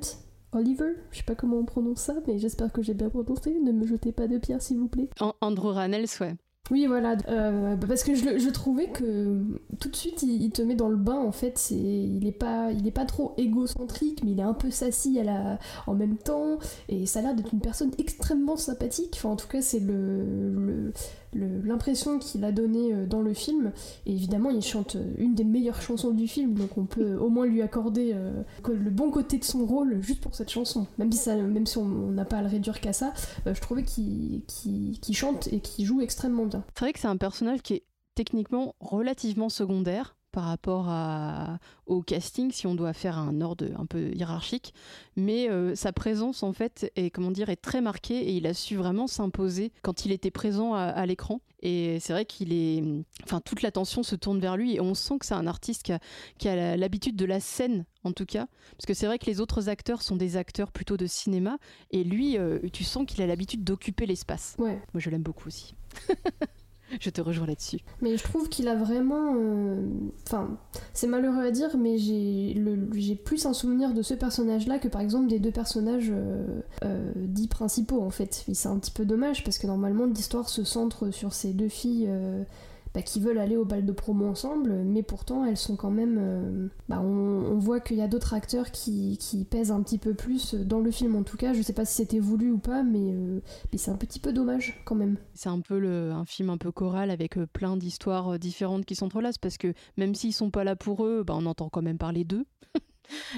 Oliver. 0.51 0.91
Je 1.11 1.17
sais 1.17 1.23
pas 1.23 1.35
comment 1.35 1.57
on 1.57 1.65
prononce 1.65 1.99
ça, 2.01 2.15
mais 2.27 2.37
j'espère 2.39 2.71
que 2.71 2.81
j'ai 2.81 2.93
bien 2.93 3.09
prononcé. 3.09 3.59
Ne 3.59 3.71
me 3.71 3.85
jetez 3.87 4.11
pas 4.11 4.27
de 4.27 4.37
pierre, 4.37 4.61
s'il 4.61 4.77
vous 4.77 4.87
plaît. 4.87 5.09
An- 5.19 5.33
Andrew 5.41 5.69
Rannells, 5.71 6.07
ouais. 6.21 6.35
Oui, 6.71 6.85
voilà. 6.85 7.17
Euh, 7.27 7.75
bah, 7.75 7.87
parce 7.87 8.03
que 8.03 8.13
je, 8.13 8.49
trouvais 8.49 8.87
que 8.87 9.41
tout 9.79 9.89
de 9.89 9.95
suite, 9.95 10.21
il, 10.23 10.51
te 10.51 10.61
met 10.61 10.75
dans 10.75 10.89
le 10.89 10.97
bain. 10.97 11.17
En 11.17 11.31
fait, 11.31 11.71
il 11.71 12.25
est 12.27 12.31
pas, 12.31 12.71
il 12.71 12.91
pas 12.91 13.05
trop 13.05 13.33
égocentrique, 13.37 14.23
mais 14.23 14.31
il 14.31 14.39
est 14.39 14.43
un 14.43 14.53
peu 14.53 14.69
sassy 14.69 15.19
à 15.19 15.23
la, 15.23 15.59
en 15.87 15.95
même 15.95 16.17
temps. 16.17 16.59
Et 16.87 17.05
ça 17.05 17.19
a 17.19 17.21
l'air 17.23 17.35
d'être 17.35 17.53
une 17.53 17.61
personne 17.61 17.91
extrêmement 17.97 18.57
sympathique. 18.57 19.13
Enfin, 19.15 19.29
en 19.29 19.35
tout 19.35 19.47
cas, 19.47 19.61
c'est 19.61 19.79
le- 19.79 20.93
l'impression 21.33 22.19
qu'il 22.19 22.43
a 22.43 22.51
donnée 22.51 22.93
euh, 22.93 23.05
dans 23.05 23.21
le 23.21 23.33
film. 23.33 23.71
Et 24.05 24.13
évidemment, 24.13 24.49
il 24.49 24.61
chante 24.61 24.95
euh, 24.95 25.13
une 25.17 25.35
des 25.35 25.43
meilleures 25.43 25.81
chansons 25.81 26.11
du 26.11 26.27
film, 26.27 26.53
donc 26.53 26.77
on 26.77 26.85
peut 26.85 27.15
au 27.15 27.29
moins 27.29 27.45
lui 27.45 27.61
accorder 27.61 28.11
euh, 28.13 28.43
le 28.67 28.89
bon 28.89 29.11
côté 29.11 29.37
de 29.37 29.43
son 29.43 29.65
rôle 29.65 30.01
juste 30.01 30.21
pour 30.21 30.35
cette 30.35 30.49
chanson. 30.49 30.87
Même 30.97 31.11
si, 31.11 31.19
ça, 31.19 31.35
même 31.35 31.65
si 31.65 31.77
on 31.77 31.85
n'a 31.85 32.25
pas 32.25 32.37
à 32.37 32.41
le 32.41 32.47
réduire 32.47 32.79
qu'à 32.81 32.93
ça, 32.93 33.13
euh, 33.47 33.53
je 33.53 33.61
trouvais 33.61 33.83
qu'il 33.83 34.43
chante 35.11 35.47
et 35.47 35.59
qu'il 35.59 35.85
joue 35.85 36.01
extrêmement 36.01 36.45
bien. 36.45 36.63
C'est 36.75 36.85
vrai 36.85 36.93
que 36.93 36.99
c'est 36.99 37.07
un 37.07 37.17
personnage 37.17 37.61
qui 37.61 37.75
est 37.75 37.83
techniquement 38.15 38.75
relativement 38.79 39.49
secondaire 39.49 40.15
par 40.31 40.45
rapport 40.45 40.87
à- 40.89 41.59
au 41.85 42.01
casting, 42.01 42.51
si 42.51 42.67
on 42.67 42.75
doit 42.75 42.93
faire 42.93 43.17
un 43.17 43.41
ordre 43.41 43.65
un 43.77 43.85
peu 43.85 44.11
hiérarchique. 44.13 44.73
Mais 45.15 45.49
euh, 45.49 45.75
sa 45.75 45.91
présence, 45.91 46.43
en 46.43 46.53
fait, 46.53 46.91
est, 46.95 47.09
comment 47.09 47.31
dire, 47.31 47.49
est 47.49 47.55
très 47.55 47.81
marquée 47.81 48.19
et 48.19 48.33
il 48.33 48.45
a 48.47 48.53
su 48.53 48.75
vraiment 48.75 49.07
s'imposer 49.07 49.71
quand 49.81 50.05
il 50.05 50.11
était 50.11 50.31
présent 50.31 50.73
à, 50.75 50.81
à 50.83 51.05
l'écran. 51.05 51.41
Et 51.61 51.99
c'est 51.99 52.13
vrai 52.13 52.23
qu'il 52.25 52.53
est. 52.53 52.81
Enfin, 53.25 53.41
toute 53.41 53.61
l'attention 53.63 54.01
se 54.03 54.15
tourne 54.15 54.39
vers 54.39 54.55
lui 54.55 54.75
et 54.75 54.81
on 54.81 54.93
sent 54.93 55.17
que 55.19 55.25
c'est 55.25 55.33
un 55.33 55.47
artiste 55.47 55.83
qui 55.83 55.91
a, 55.91 55.99
qui 56.37 56.47
a 56.47 56.77
l'habitude 56.77 57.17
de 57.17 57.25
la 57.25 57.39
scène, 57.41 57.85
en 58.05 58.13
tout 58.13 58.25
cas. 58.25 58.47
Parce 58.71 58.85
que 58.85 58.93
c'est 58.93 59.07
vrai 59.07 59.19
que 59.19 59.25
les 59.25 59.41
autres 59.41 59.67
acteurs 59.67 60.01
sont 60.01 60.15
des 60.15 60.37
acteurs 60.37 60.71
plutôt 60.71 60.95
de 60.95 61.05
cinéma 61.05 61.57
et 61.91 62.03
lui, 62.05 62.37
euh, 62.37 62.59
tu 62.71 62.83
sens 62.85 63.05
qu'il 63.05 63.21
a 63.21 63.27
l'habitude 63.27 63.63
d'occuper 63.65 64.05
l'espace. 64.05 64.55
Ouais. 64.57 64.81
Moi, 64.93 65.01
je 65.01 65.09
l'aime 65.09 65.23
beaucoup 65.23 65.47
aussi. 65.47 65.75
je 66.99 67.09
te 67.09 67.21
rejoins 67.21 67.47
là-dessus. 67.47 67.79
Mais 68.01 68.17
je 68.17 68.23
trouve 68.23 68.49
qu'il 68.49 68.67
a 68.67 68.75
vraiment. 68.75 69.33
euh, 69.35 69.87
Enfin, 70.27 70.57
c'est 70.93 71.07
malheureux 71.07 71.43
à 71.43 71.51
dire, 71.51 71.75
mais 71.77 71.97
j'ai 71.97 73.15
plus 73.15 73.45
un 73.45 73.53
souvenir 73.53 73.93
de 73.93 74.01
ce 74.01 74.13
personnage-là 74.13 74.79
que 74.79 74.87
par 74.87 75.01
exemple 75.01 75.27
des 75.27 75.39
deux 75.39 75.51
personnages 75.51 76.11
euh, 76.11 76.61
euh, 76.83 77.11
dits 77.15 77.47
principaux 77.47 78.01
en 78.01 78.09
fait. 78.11 78.45
C'est 78.53 78.69
un 78.69 78.77
petit 78.77 78.91
peu 78.91 79.05
dommage 79.05 79.43
parce 79.43 79.57
que 79.57 79.67
normalement 79.67 80.05
l'histoire 80.05 80.49
se 80.49 80.63
centre 80.63 81.11
sur 81.11 81.33
ces 81.33 81.53
deux 81.53 81.69
filles. 81.69 82.09
Bah, 82.93 83.01
qui 83.01 83.19
veulent 83.19 83.37
aller 83.37 83.55
au 83.57 83.65
bal 83.65 83.85
de 83.85 83.91
promo 83.91 84.25
ensemble, 84.27 84.71
mais 84.83 85.03
pourtant 85.03 85.45
elles 85.45 85.57
sont 85.57 85.75
quand 85.75 85.91
même. 85.91 86.17
euh, 86.19 86.67
bah, 86.87 86.99
on, 87.01 87.57
voit 87.59 87.79
qu'il 87.79 87.97
y 87.97 88.01
a 88.01 88.07
d'autres 88.07 88.33
acteurs 88.33 88.71
qui, 88.71 89.17
qui 89.19 89.43
pèsent 89.43 89.71
un 89.71 89.81
petit 89.83 89.97
peu 89.97 90.13
plus 90.13 90.55
dans 90.55 90.79
le 90.79 90.91
film 90.91 91.15
en 91.15 91.23
tout 91.23 91.37
cas. 91.37 91.53
Je 91.53 91.61
sais 91.61 91.73
pas 91.73 91.85
si 91.85 91.95
c'était 91.95 92.19
voulu 92.19 92.51
ou 92.51 92.57
pas, 92.57 92.83
mais, 92.83 93.11
euh, 93.13 93.41
mais 93.71 93.77
c'est 93.77 93.91
un 93.91 93.97
petit 93.97 94.19
peu 94.19 94.31
dommage 94.33 94.81
quand 94.85 94.95
même. 94.95 95.17
C'est 95.33 95.49
un 95.49 95.59
peu 95.59 95.77
le- 95.79 96.11
un 96.11 96.25
film 96.25 96.49
un 96.49 96.57
peu 96.57 96.71
choral 96.71 97.11
avec 97.11 97.37
euh, 97.37 97.45
plein 97.51 97.75
d'histoires 97.77 98.39
différentes 98.39 98.85
qui 98.85 98.95
s'entrelacent 98.95 99.37
parce 99.37 99.57
que 99.57 99.73
même 99.97 100.15
s'ils 100.15 100.33
sont 100.33 100.51
pas 100.51 100.63
là 100.63 100.75
pour 100.75 101.05
eux, 101.05 101.23
bah, 101.23 101.33
on 101.37 101.45
entend 101.45 101.69
quand 101.69 101.81
même 101.81 101.97
parler 101.97 102.23
d'eux. 102.23 102.45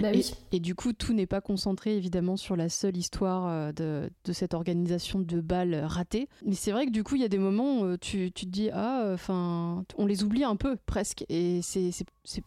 Bah 0.02 0.12
Et, 0.14 0.18
oui. 0.18 0.32
et 0.52 0.60
du 0.60 0.76
coup, 0.76 0.94
tout 0.94 1.14
n'est 1.14 1.26
pas 1.26 1.42
concentré 1.42 1.96
évidemment 1.96 2.38
sur 2.38 2.56
la 2.56 2.70
seule 2.70 2.98
histoire 2.98 3.48
euh, 3.48 3.72
de, 3.72 4.10
de 4.26 4.34
cette 4.34 4.54
organisation 4.54 5.20
de 5.20 5.42
bal 5.42 5.74
euh, 5.74 5.88
ratée. 5.88 6.28
Mais 6.46 6.56
c'est 6.56 6.72
vrai 6.72 6.86
que 6.86 6.92
du 6.92 7.04
coup, 7.04 7.16
il 7.16 7.22
y 7.22 7.26
a 7.26 7.30
des 7.30 7.38
moments 7.38 7.82
où 7.82 7.86
euh, 7.86 7.98
tu, 8.00 8.32
tu 8.32 8.46
te 8.46 8.52
dis 8.52 8.70
ah, 8.72 9.10
enfin, 9.14 9.84
on 9.98 10.06
les 10.06 10.24
oublie 10.24 10.44
un 10.44 10.56
peu 10.56 10.76
presque. 10.86 11.24
Et 11.30 11.62
c'est 11.62 11.92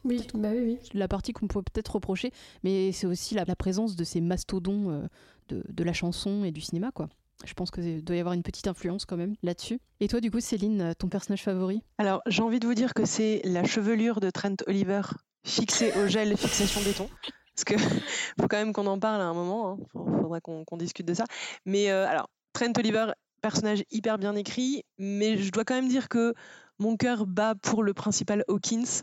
Oui, 0.04 0.26
bah 0.34 0.50
oui, 0.52 0.60
oui. 0.64 0.78
la 0.94 1.08
partie 1.08 1.32
qu'on 1.32 1.46
pourrait 1.46 1.64
peut-être 1.64 1.94
reprocher, 1.94 2.30
mais 2.62 2.92
c'est 2.92 3.06
aussi 3.06 3.34
la, 3.34 3.44
la 3.44 3.56
présence 3.56 3.96
de 3.96 4.04
ces 4.04 4.20
mastodons 4.20 4.90
euh, 4.90 5.02
de, 5.48 5.62
de 5.68 5.84
la 5.84 5.92
chanson 5.92 6.44
et 6.44 6.50
du 6.52 6.60
cinéma, 6.60 6.90
quoi. 6.92 7.08
Je 7.44 7.52
pense 7.52 7.70
qu'il 7.70 8.02
doit 8.04 8.16
y 8.16 8.20
avoir 8.20 8.32
une 8.32 8.42
petite 8.44 8.68
influence 8.68 9.04
quand 9.04 9.16
même 9.16 9.34
là-dessus. 9.42 9.80
Et 10.00 10.08
toi, 10.08 10.20
du 10.20 10.30
coup, 10.30 10.40
Céline, 10.40 10.80
euh, 10.80 10.92
ton 10.96 11.08
personnage 11.08 11.42
favori? 11.42 11.82
Alors, 11.98 12.22
j'ai 12.26 12.42
envie 12.42 12.60
de 12.60 12.66
vous 12.66 12.74
dire 12.74 12.94
que 12.94 13.04
c'est 13.04 13.42
la 13.44 13.64
chevelure 13.64 14.20
de 14.20 14.30
Trent 14.30 14.54
Oliver 14.66 15.02
fixée 15.44 15.92
au 15.96 16.06
gel 16.08 16.36
fixation 16.36 16.80
béton. 16.82 17.08
Parce 17.54 17.64
que 17.64 17.74
faut 18.40 18.48
quand 18.48 18.56
même 18.56 18.72
qu'on 18.72 18.86
en 18.86 18.98
parle 18.98 19.20
à 19.20 19.24
un 19.24 19.34
moment. 19.34 19.78
Il 19.94 20.20
faudra 20.22 20.40
qu'on 20.40 20.64
qu'on 20.64 20.76
discute 20.76 21.06
de 21.06 21.14
ça. 21.14 21.24
Mais 21.64 21.90
euh, 21.90 22.08
alors, 22.08 22.28
Trent 22.52 22.72
Oliver, 22.76 23.12
personnage 23.40 23.84
hyper 23.90 24.18
bien 24.18 24.34
écrit, 24.34 24.84
mais 24.98 25.36
je 25.36 25.52
dois 25.52 25.64
quand 25.64 25.74
même 25.74 25.88
dire 25.88 26.08
que 26.08 26.34
mon 26.78 26.96
cœur 26.96 27.26
bat 27.26 27.54
pour 27.54 27.82
le 27.82 27.94
principal 27.94 28.44
Hawkins, 28.48 29.02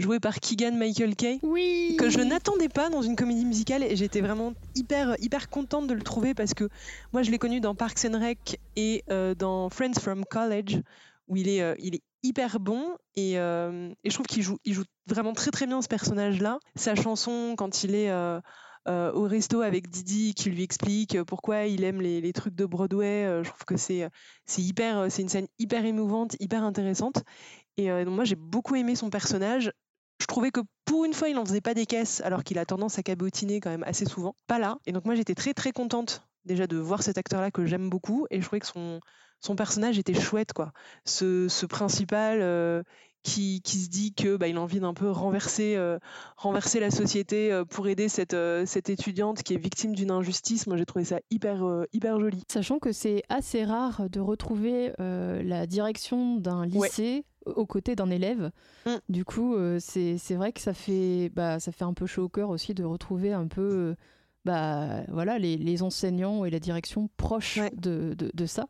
joué 0.00 0.18
par 0.18 0.40
Keegan 0.40 0.76
Michael 0.76 1.14
Kay 1.14 1.38
Oui 1.42 1.96
que 1.98 2.08
je 2.08 2.20
n'attendais 2.20 2.68
pas 2.68 2.88
dans 2.88 3.02
une 3.02 3.16
comédie 3.16 3.44
musicale 3.44 3.82
et 3.82 3.96
j'étais 3.96 4.20
vraiment 4.20 4.54
hyper 4.74 5.14
hyper 5.20 5.50
contente 5.50 5.86
de 5.86 5.94
le 5.94 6.02
trouver 6.02 6.34
parce 6.34 6.54
que 6.54 6.68
moi 7.12 7.22
je 7.22 7.30
l'ai 7.30 7.38
connu 7.38 7.60
dans 7.60 7.74
Parks 7.74 8.06
and 8.06 8.18
Rec 8.18 8.58
et 8.76 9.04
euh, 9.10 9.34
dans 9.34 9.68
Friends 9.68 10.00
from 10.00 10.24
College 10.24 10.80
où 11.30 11.36
il 11.36 11.48
est, 11.48 11.74
il 11.78 11.94
est 11.94 12.02
hyper 12.22 12.60
bon 12.60 12.96
et, 13.16 13.34
et 13.34 13.36
je 13.36 14.12
trouve 14.12 14.26
qu'il 14.26 14.42
joue, 14.42 14.58
vraiment 15.06 15.32
très 15.32 15.50
très 15.50 15.66
bien 15.66 15.80
ce 15.80 15.88
personnage-là. 15.88 16.58
Sa 16.74 16.94
chanson, 16.94 17.54
quand 17.56 17.82
il 17.82 17.94
est 17.94 18.12
au 18.12 19.22
resto 19.22 19.62
avec 19.62 19.88
Didi, 19.88 20.34
qui 20.34 20.50
lui 20.50 20.62
explique 20.62 21.22
pourquoi 21.22 21.64
il 21.64 21.84
aime 21.84 22.02
les, 22.02 22.32
trucs 22.34 22.54
de 22.54 22.66
Broadway, 22.66 23.42
je 23.42 23.48
trouve 23.48 23.64
que 23.64 23.78
c'est 23.78 24.08
c'est 24.44 25.22
une 25.22 25.28
scène 25.28 25.46
hyper 25.58 25.86
émouvante, 25.86 26.36
hyper 26.40 26.62
intéressante. 26.62 27.22
Et 27.78 27.88
donc 28.04 28.14
moi 28.14 28.24
j'ai 28.24 28.36
beaucoup 28.36 28.74
aimé 28.74 28.94
son 28.96 29.08
personnage 29.08 29.72
je 30.20 30.26
trouvais 30.26 30.50
que 30.50 30.60
pour 30.84 31.04
une 31.04 31.14
fois, 31.14 31.28
il 31.28 31.34
n'en 31.34 31.44
faisait 31.44 31.60
pas 31.60 31.74
des 31.74 31.86
caisses, 31.86 32.20
alors 32.20 32.44
qu'il 32.44 32.58
a 32.58 32.66
tendance 32.66 32.98
à 32.98 33.02
cabotiner 33.02 33.60
quand 33.60 33.70
même 33.70 33.84
assez 33.84 34.04
souvent. 34.04 34.36
Pas 34.46 34.58
là. 34.58 34.76
Et 34.86 34.92
donc 34.92 35.04
moi, 35.04 35.14
j'étais 35.14 35.34
très 35.34 35.54
très 35.54 35.72
contente 35.72 36.22
déjà 36.44 36.66
de 36.66 36.76
voir 36.76 37.02
cet 37.02 37.18
acteur-là 37.18 37.50
que 37.50 37.66
j'aime 37.66 37.88
beaucoup, 37.88 38.26
et 38.30 38.40
je 38.40 38.46
trouvais 38.46 38.60
que 38.60 38.66
son, 38.66 39.00
son 39.40 39.56
personnage 39.56 39.98
était 39.98 40.14
chouette, 40.14 40.52
quoi. 40.52 40.72
Ce, 41.04 41.48
ce 41.48 41.66
principal 41.66 42.40
euh, 42.42 42.82
qui, 43.22 43.62
qui, 43.62 43.78
se 43.78 43.88
dit 43.88 44.14
que 44.14 44.36
bah, 44.36 44.48
il 44.48 44.56
a 44.56 44.60
envie 44.60 44.80
d'un 44.80 44.94
peu 44.94 45.10
renverser, 45.10 45.76
euh, 45.76 45.98
renverser 46.36 46.80
la 46.80 46.90
société 46.90 47.52
euh, 47.52 47.64
pour 47.64 47.88
aider 47.88 48.08
cette, 48.08 48.36
cette 48.66 48.90
étudiante 48.90 49.42
qui 49.42 49.54
est 49.54 49.58
victime 49.58 49.94
d'une 49.94 50.10
injustice. 50.10 50.66
Moi, 50.66 50.76
j'ai 50.76 50.86
trouvé 50.86 51.04
ça 51.04 51.20
hyper, 51.30 51.64
hyper 51.92 52.20
joli. 52.20 52.42
Sachant 52.48 52.78
que 52.78 52.92
c'est 52.92 53.22
assez 53.28 53.64
rare 53.64 54.08
de 54.10 54.20
retrouver 54.20 54.92
la 54.98 55.66
direction 55.66 56.36
d'un 56.36 56.66
lycée 56.66 57.24
aux 57.46 57.66
côtés 57.66 57.96
d'un 57.96 58.10
élève. 58.10 58.50
Mm. 58.84 58.96
Du 59.08 59.24
coup, 59.24 59.56
c'est 59.78 60.34
vrai 60.34 60.52
que 60.52 60.60
ça 60.60 60.74
fait, 60.74 61.30
bah, 61.34 61.58
ça 61.60 61.72
fait 61.72 61.84
un 61.84 61.94
peu 61.94 62.06
chaud 62.06 62.24
au 62.24 62.28
cœur 62.28 62.50
aussi 62.50 62.74
de 62.74 62.84
retrouver 62.84 63.32
un 63.32 63.46
peu 63.46 63.94
bah, 64.44 65.02
voilà, 65.08 65.38
les, 65.38 65.56
les, 65.56 65.82
enseignants 65.82 66.44
et 66.44 66.50
la 66.50 66.60
direction 66.60 67.08
proches 67.16 67.60
de, 67.76 68.14
de, 68.16 68.46
ça. 68.46 68.66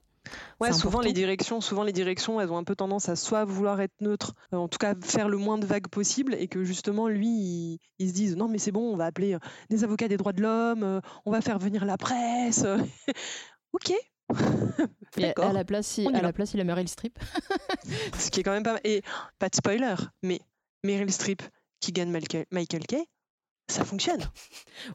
Ouais, 0.60 0.72
souvent 0.72 1.00
les 1.00 1.12
directions, 1.12 1.60
souvent 1.60 1.82
les 1.82 1.92
directions, 1.92 2.40
elles 2.40 2.52
ont 2.52 2.58
un 2.58 2.64
peu 2.64 2.76
tendance 2.76 3.08
à 3.08 3.16
soit 3.16 3.44
vouloir 3.44 3.80
être 3.80 4.00
neutres, 4.00 4.34
euh, 4.52 4.58
en 4.58 4.68
tout 4.68 4.78
cas 4.78 4.94
faire 5.02 5.28
le 5.28 5.38
moins 5.38 5.56
de 5.56 5.64
vagues 5.64 5.88
possible, 5.88 6.34
et 6.34 6.46
que 6.46 6.62
justement 6.62 7.08
lui, 7.08 7.80
ils 7.98 8.08
se 8.08 8.14
disent 8.14 8.36
non 8.36 8.46
mais 8.46 8.58
c'est 8.58 8.72
bon, 8.72 8.92
on 8.92 8.96
va 8.96 9.06
appeler 9.06 9.38
des 9.70 9.84
avocats 9.84 10.08
des 10.08 10.18
droits 10.18 10.34
de 10.34 10.42
l'homme, 10.42 11.00
on 11.24 11.30
va 11.30 11.40
faire 11.40 11.58
venir 11.58 11.84
la 11.84 11.96
presse. 11.96 12.66
ok, 13.72 13.92
à 15.36 15.52
la 15.52 15.64
place, 15.64 15.98
il, 15.98 16.14
à 16.14 16.22
la 16.22 16.32
place, 16.32 16.54
il 16.54 16.60
a 16.60 16.64
Meryl 16.64 16.88
Streep. 16.88 17.18
Ce 18.18 18.30
qui 18.30 18.40
est 18.40 18.42
quand 18.42 18.52
même 18.52 18.62
pas 18.62 18.78
Et 18.84 19.02
pas 19.38 19.48
de 19.48 19.54
spoiler, 19.54 19.94
mais 20.22 20.40
Meryl 20.84 21.12
Streep 21.12 21.42
qui 21.80 21.92
gagne 21.92 22.10
Michael, 22.10 22.86
Kay, 22.86 23.04
ça 23.68 23.84
fonctionne. 23.84 24.22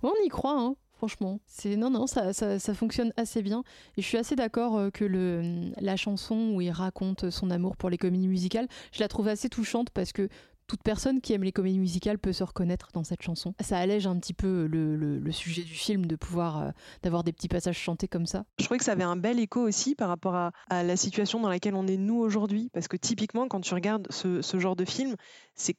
on 0.04 0.14
y 0.24 0.30
croit, 0.30 0.60
hein, 0.60 0.76
franchement. 0.96 1.40
C'est 1.46 1.76
non, 1.76 1.90
non, 1.90 2.08
ça, 2.08 2.34
ça, 2.34 2.74
fonctionne 2.74 3.14
assez 3.18 3.42
bien. 3.42 3.64
Et 3.98 4.02
je 4.02 4.08
suis 4.08 4.18
assez 4.18 4.36
d'accord 4.36 4.78
euh, 4.78 4.90
que 4.90 5.06
le, 5.06 5.72
la 5.80 5.96
chanson 5.96 6.52
où 6.54 6.62
il 6.62 6.72
raconte 6.72 7.30
son 7.30 7.52
amour 7.52 7.78
pour 7.78 7.90
les 7.90 7.98
comédies 7.98 8.28
musicales, 8.28 8.68
je 8.92 9.00
la 9.00 9.08
trouve 9.08 9.28
assez 9.28 9.50
touchante 9.50 9.90
parce 9.90 10.12
que 10.12 10.30
toute 10.68 10.84
personne 10.84 11.22
qui 11.22 11.34
aime 11.34 11.44
les 11.44 11.52
comédies 11.52 11.80
musicales 11.80 12.18
peut 12.18 12.34
se 12.34 12.44
reconnaître 12.44 12.90
dans 12.94 13.04
cette 13.04 13.22
chanson. 13.22 13.54
Ça 13.60 13.78
allège 13.78 14.08
un 14.08 14.18
petit 14.18 14.34
peu 14.34 14.68
le, 14.68 15.32
sujet 15.32 15.64
du 15.64 15.74
film 15.74 16.06
de 16.06 16.16
pouvoir 16.16 16.62
euh, 16.62 16.70
d'avoir 17.04 17.24
des 17.24 17.34
petits 17.34 17.48
passages 17.48 17.78
chantés 17.78 18.08
comme 18.08 18.26
ça. 18.26 18.46
Je 18.58 18.66
trouvais 18.66 18.78
que 18.78 18.86
ça 18.86 18.94
avait 18.94 19.04
un 19.04 19.18
bel 19.18 19.40
écho 19.40 19.62
aussi 19.62 19.96
par 19.96 20.08
rapport 20.08 20.36
à, 20.36 20.52
la 20.70 20.96
situation 20.96 21.40
dans 21.40 21.50
laquelle 21.50 21.76
on 21.76 21.88
est 21.88 21.98
nous 21.98 22.18
aujourd'hui, 22.18 22.70
parce 22.74 22.88
que 22.88 22.98
typiquement 22.98 23.48
quand 23.48 23.62
tu 23.62 23.74
regardes 23.74 24.08
ce, 24.12 24.42
genre 24.58 24.76
de 24.76 24.86
film, 24.86 25.16
c'est 25.56 25.76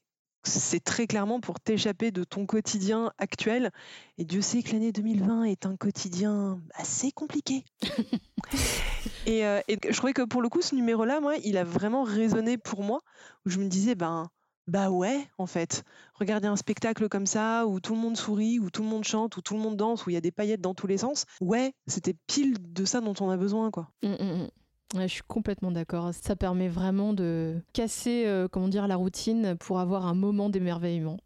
c'est 0.46 0.82
très 0.82 1.06
clairement 1.06 1.40
pour 1.40 1.60
t'échapper 1.60 2.10
de 2.10 2.24
ton 2.24 2.46
quotidien 2.46 3.12
actuel. 3.18 3.70
Et 4.18 4.24
Dieu 4.24 4.40
sait 4.40 4.62
que 4.62 4.72
l'année 4.72 4.92
2020 4.92 5.44
est 5.44 5.66
un 5.66 5.76
quotidien 5.76 6.60
assez 6.74 7.12
compliqué. 7.12 7.64
et, 9.26 9.44
euh, 9.44 9.60
et, 9.68 9.78
je 9.88 9.96
trouvais 9.96 10.12
que 10.12 10.22
pour 10.22 10.42
le 10.42 10.48
coup, 10.48 10.62
ce 10.62 10.74
numéro-là, 10.74 11.20
moi, 11.20 11.36
il 11.44 11.56
a 11.56 11.64
vraiment 11.64 12.04
résonné 12.04 12.58
pour 12.58 12.82
moi, 12.82 13.00
où 13.44 13.50
je 13.50 13.58
me 13.58 13.68
disais, 13.68 13.94
ben, 13.94 14.30
bah 14.66 14.90
ouais, 14.90 15.28
en 15.38 15.46
fait. 15.46 15.84
Regarder 16.14 16.48
un 16.48 16.56
spectacle 16.56 17.08
comme 17.08 17.26
ça, 17.26 17.66
où 17.66 17.80
tout 17.80 17.94
le 17.94 18.00
monde 18.00 18.16
sourit, 18.16 18.58
où 18.58 18.70
tout 18.70 18.82
le 18.82 18.88
monde 18.88 19.04
chante, 19.04 19.36
où 19.36 19.42
tout 19.42 19.54
le 19.54 19.60
monde 19.60 19.76
danse, 19.76 20.06
où 20.06 20.10
il 20.10 20.14
y 20.14 20.16
a 20.16 20.20
des 20.20 20.32
paillettes 20.32 20.60
dans 20.60 20.74
tous 20.74 20.86
les 20.86 20.98
sens, 20.98 21.24
ouais, 21.40 21.72
c'était 21.86 22.14
pile 22.26 22.56
de 22.72 22.84
ça 22.84 23.00
dont 23.00 23.14
on 23.20 23.30
a 23.30 23.36
besoin, 23.36 23.70
quoi. 23.70 23.90
Mmh, 24.02 24.08
mmh, 24.12 24.48
mmh. 24.94 25.02
je 25.02 25.06
suis 25.06 25.22
complètement 25.26 25.70
d'accord. 25.70 26.10
Ça 26.12 26.36
permet 26.36 26.68
vraiment 26.68 27.12
de 27.12 27.56
casser, 27.72 28.24
euh, 28.26 28.48
comment 28.48 28.68
dire, 28.68 28.86
la 28.86 28.96
routine 28.96 29.56
pour 29.58 29.80
avoir 29.80 30.06
un 30.06 30.14
moment 30.14 30.50
d'émerveillement. 30.50 31.18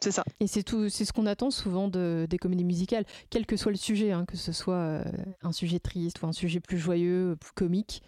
c'est 0.00 0.12
ça. 0.12 0.24
Et 0.40 0.46
c'est 0.46 0.62
tout, 0.62 0.88
c'est 0.88 1.04
ce 1.04 1.12
qu'on 1.12 1.26
attend 1.26 1.50
souvent 1.50 1.88
de, 1.88 2.26
des 2.28 2.38
comédies 2.38 2.64
musicales, 2.64 3.04
quel 3.30 3.46
que 3.46 3.56
soit 3.56 3.72
le 3.72 3.78
sujet, 3.78 4.12
hein, 4.12 4.24
que 4.26 4.36
ce 4.36 4.52
soit 4.52 4.74
euh, 4.74 5.04
un 5.42 5.52
sujet 5.52 5.78
triste 5.78 6.22
ou 6.22 6.26
un 6.26 6.32
sujet 6.32 6.60
plus 6.60 6.78
joyeux, 6.78 7.36
plus 7.40 7.52
comique. 7.52 8.02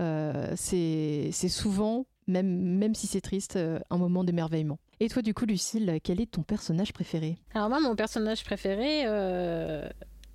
Euh, 0.00 0.52
c'est 0.56 1.32
souvent 1.48 2.06
même, 2.28 2.46
même 2.46 2.94
si 2.94 3.06
c'est 3.06 3.20
triste, 3.20 3.56
euh, 3.56 3.80
un 3.90 3.98
moment 3.98 4.22
d'émerveillement. 4.22 4.78
Et 5.00 5.08
toi, 5.08 5.22
du 5.22 5.34
coup, 5.34 5.46
Lucille, 5.46 5.98
quel 6.04 6.20
est 6.20 6.30
ton 6.30 6.42
personnage 6.42 6.92
préféré? 6.92 7.38
Alors 7.54 7.68
moi, 7.68 7.80
mon 7.80 7.96
personnage 7.96 8.44
préféré, 8.44 9.04
euh, 9.06 9.88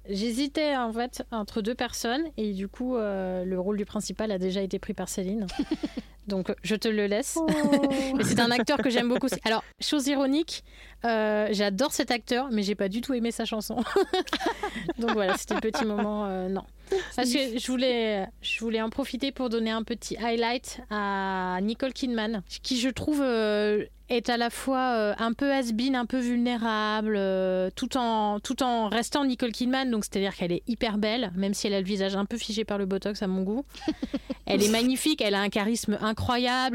j'hésitais 0.09 0.75
en 0.75 0.91
fait 0.91 1.23
entre 1.31 1.61
deux 1.61 1.75
personnes, 1.75 2.23
et 2.37 2.53
du 2.53 2.67
coup, 2.67 2.95
euh, 2.95 3.45
le 3.45 3.59
rôle 3.59 3.77
du 3.77 3.85
principal 3.85 4.31
a 4.31 4.37
déjà 4.37 4.61
été 4.61 4.79
pris 4.79 4.93
par 4.93 5.09
Céline. 5.09 5.47
Donc, 6.27 6.53
je 6.63 6.75
te 6.75 6.87
le 6.87 7.07
laisse. 7.07 7.37
Oh. 7.39 7.47
mais 8.17 8.23
c'est 8.23 8.39
un 8.39 8.51
acteur 8.51 8.77
que 8.77 8.89
j'aime 8.89 9.09
beaucoup. 9.09 9.27
Alors, 9.45 9.63
chose 9.79 10.07
ironique, 10.07 10.63
j'adore 11.03 11.91
cet 11.91 12.11
acteur, 12.11 12.47
mais 12.51 12.63
j'ai 12.63 12.75
pas 12.75 12.89
du 12.89 13.01
tout 13.01 13.13
aimé 13.13 13.31
sa 13.31 13.45
chanson. 13.45 13.77
Donc 14.99 15.11
voilà, 15.11 15.37
c'était 15.37 15.55
un 15.55 15.59
petit 15.59 15.85
moment. 15.85 16.27
non. 16.49 16.63
Parce 17.15 17.31
que 17.31 17.57
je 17.57 17.67
voulais, 17.67 18.27
je 18.41 18.59
voulais 18.59 18.81
en 18.81 18.89
profiter 18.89 19.31
pour 19.31 19.49
donner 19.49 19.71
un 19.71 19.83
petit 19.83 20.17
highlight 20.17 20.81
à 20.89 21.59
Nicole 21.61 21.93
Kidman, 21.93 22.43
qui 22.61 22.79
je 22.79 22.89
trouve 22.89 23.21
euh, 23.21 23.85
est 24.09 24.29
à 24.29 24.37
la 24.37 24.49
fois 24.49 24.95
euh, 24.95 25.13
un 25.17 25.33
peu 25.33 25.51
has-been, 25.51 25.95
un 25.95 26.05
peu 26.05 26.19
vulnérable, 26.19 27.15
euh, 27.17 27.69
tout, 27.75 27.97
en, 27.97 28.39
tout 28.39 28.63
en 28.63 28.89
restant 28.89 29.25
Nicole 29.25 29.51
Kidman. 29.51 29.89
Donc, 29.89 30.05
c'est-à-dire 30.05 30.35
qu'elle 30.35 30.51
est 30.51 30.63
hyper 30.67 30.97
belle, 30.97 31.31
même 31.35 31.53
si 31.53 31.67
elle 31.67 31.73
a 31.73 31.79
le 31.79 31.85
visage 31.85 32.15
un 32.15 32.25
peu 32.25 32.37
figé 32.37 32.65
par 32.65 32.77
le 32.77 32.85
botox 32.85 33.21
à 33.21 33.27
mon 33.27 33.43
goût. 33.43 33.65
elle 34.45 34.63
est 34.63 34.69
magnifique, 34.71 35.21
elle 35.21 35.35
a 35.35 35.41
un 35.41 35.49
charisme 35.49 35.97
incroyable, 36.01 36.12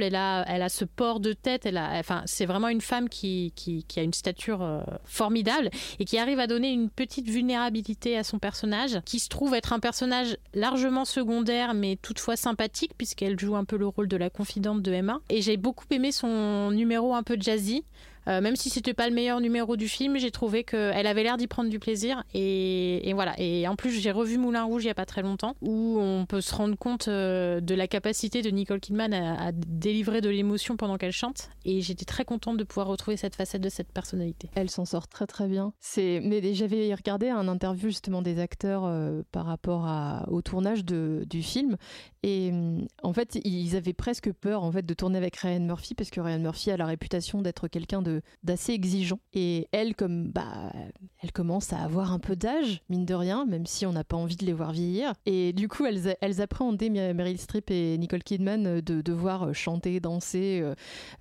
elle 0.01 0.15
a, 0.15 0.45
elle 0.47 0.63
a 0.63 0.69
ce 0.69 0.85
port 0.85 1.21
de 1.21 1.33
tête. 1.33 1.67
Elle 1.67 1.77
a, 1.77 1.99
enfin, 1.99 2.23
c'est 2.27 2.47
vraiment 2.47 2.69
une 2.69 2.81
femme 2.81 3.09
qui, 3.09 3.53
qui, 3.55 3.85
a 3.97 4.03
une 4.03 4.13
stature 4.13 4.85
formidable 5.05 5.71
et 5.99 6.05
qui 6.05 6.19
arrive 6.19 6.39
à 6.39 6.47
donner 6.47 6.71
une 6.71 6.91
petite 6.91 7.29
vulnérabilité 7.29 8.17
à 8.17 8.25
son 8.25 8.39
personnage, 8.39 9.01
qui 9.05 9.19
se 9.19 9.29
trouve 9.29 9.55
être 9.55 9.73
un 9.73 9.81
personnage 9.81 10.37
largement 10.55 11.05
secondaire, 11.05 11.75
mais 11.75 11.97
toutefois 11.97 12.37
sympathique, 12.37 12.93
puisqu'elle 12.97 13.39
joue 13.39 13.57
un 13.57 13.65
peu 13.65 13.77
le 13.77 13.87
rôle 13.87 14.09
de 14.09 14.17
la 14.17 14.31
confidente 14.31 14.83
de 14.83 14.93
Emma. 14.93 15.21
Et 15.29 15.43
j'ai 15.43 15.57
beaucoup 15.57 15.87
aimé 15.91 16.13
son 16.13 16.71
numéro 16.71 17.15
un 17.15 17.23
peu 17.23 17.37
jazzy, 17.39 17.85
euh, 18.29 18.41
même 18.41 18.57
si 18.57 18.69
c'était 18.69 18.95
pas 18.95 19.09
le 19.09 19.15
meilleur 19.15 19.41
numéro 19.41 19.77
du 19.77 19.89
film, 19.89 20.19
j'ai 20.19 20.31
trouvé 20.31 20.65
qu'elle 20.65 21.07
avait 21.07 21.23
l'air 21.23 21.37
d'y 21.37 21.47
prendre 21.47 21.71
du 21.71 21.79
plaisir. 21.79 22.25
Et, 22.35 23.11
voilà. 23.15 23.35
Et 23.39 23.67
en 23.67 23.77
plus, 23.77 23.91
j'ai 23.91 24.11
revu 24.11 24.39
Moulin 24.39 24.65
Rouge 24.65 24.85
il 24.85 24.89
y 24.89 24.91
a 24.91 24.95
pas 24.95 25.07
très 25.07 25.23
longtemps, 25.23 25.55
où 25.63 25.99
on 26.01 26.27
peut 26.27 26.41
se 26.41 26.55
rendre 26.55 26.77
compte 26.77 27.09
euh, 27.09 27.61
de 27.61 27.75
la 27.75 27.89
capacité 27.89 28.43
de 28.43 28.51
Nicole 28.51 28.81
Kidman 28.81 29.15
à, 29.15 29.53
délivrer 29.53 30.21
de 30.21 30.29
l'émotion 30.29 30.77
pendant 30.77 30.99
qu'elle 30.99 31.13
chante. 31.13 31.51
Et 31.65 31.81
j'étais 31.81 32.05
très 32.05 32.25
contente 32.25 32.57
de 32.57 32.65
pouvoir 32.65 32.89
retrouver 32.89 33.17
cette 33.17 33.35
facette 33.35 33.63
de 33.63 33.69
cette 33.69 33.93
personnalité. 33.93 34.51
Elle 34.55 34.71
s'en 34.71 34.85
sort 34.85 35.09
très 35.09 35.27
très 35.27 35.49
bien. 35.49 35.73
Mais 35.97 36.55
j'avais 36.55 36.95
regardé 36.95 37.29
un 37.29 37.49
interview 37.49 37.89
justement 37.89 38.23
des 38.23 38.39
acteurs 38.41 38.85
euh, 38.85 39.23
par 39.33 39.47
rapport 39.47 39.89
au 40.29 40.43
tournage 40.43 40.85
de, 40.85 41.25
du 41.29 41.43
film, 41.43 41.77
et 42.23 42.53
en 43.03 43.13
fait, 43.13 43.39
ils 43.45 43.77
avaient 43.77 43.93
presque 43.93 44.33
peur 44.33 44.65
en 44.65 44.73
fait 44.73 44.85
de 44.85 44.95
tourner 44.95 45.19
avec 45.19 45.37
Ryan 45.37 45.61
Murphy 45.61 45.95
parce 45.95 46.11
que 46.11 46.21
Ryan 46.21 46.41
Murphy 46.41 46.71
a 46.71 46.77
la 46.77 46.87
réputation 46.87 47.43
d'être 47.43 47.69
quelqu'un 47.69 48.03
de 48.03 48.18
d'assez 48.43 48.73
exigeant. 48.73 49.19
Et 49.33 49.69
elle, 49.73 49.95
comme 49.95 50.31
bah, 50.31 50.73
elle 51.23 51.33
commence 51.33 51.73
à 51.73 51.79
avoir 51.79 52.13
un 52.13 52.19
peu 52.19 52.37
d'âge, 52.37 52.83
mine 52.89 53.05
de 53.05 53.15
rien, 53.15 53.45
même 53.47 53.67
si 53.67 53.87
on 53.87 53.93
n'a 53.93 54.05
pas 54.05 54.17
envie 54.17 54.37
de 54.37 54.47
les 54.47 54.53
voir 54.53 54.73
vieillir. 54.73 55.13
Et 55.27 55.53
du 55.53 55.69
coup, 55.69 55.85
elles, 55.87 56.17
elles 56.21 56.41
appréhendaient 56.41 56.91
Meryl 56.91 57.39
Streep 57.39 57.71
et 57.71 57.97
Nicole 57.99 58.23
Kidman 58.23 58.81
de 58.81 59.01
devoir 59.01 59.55
chanter, 59.55 60.01
danser, 60.01 60.61
euh, 60.63 60.75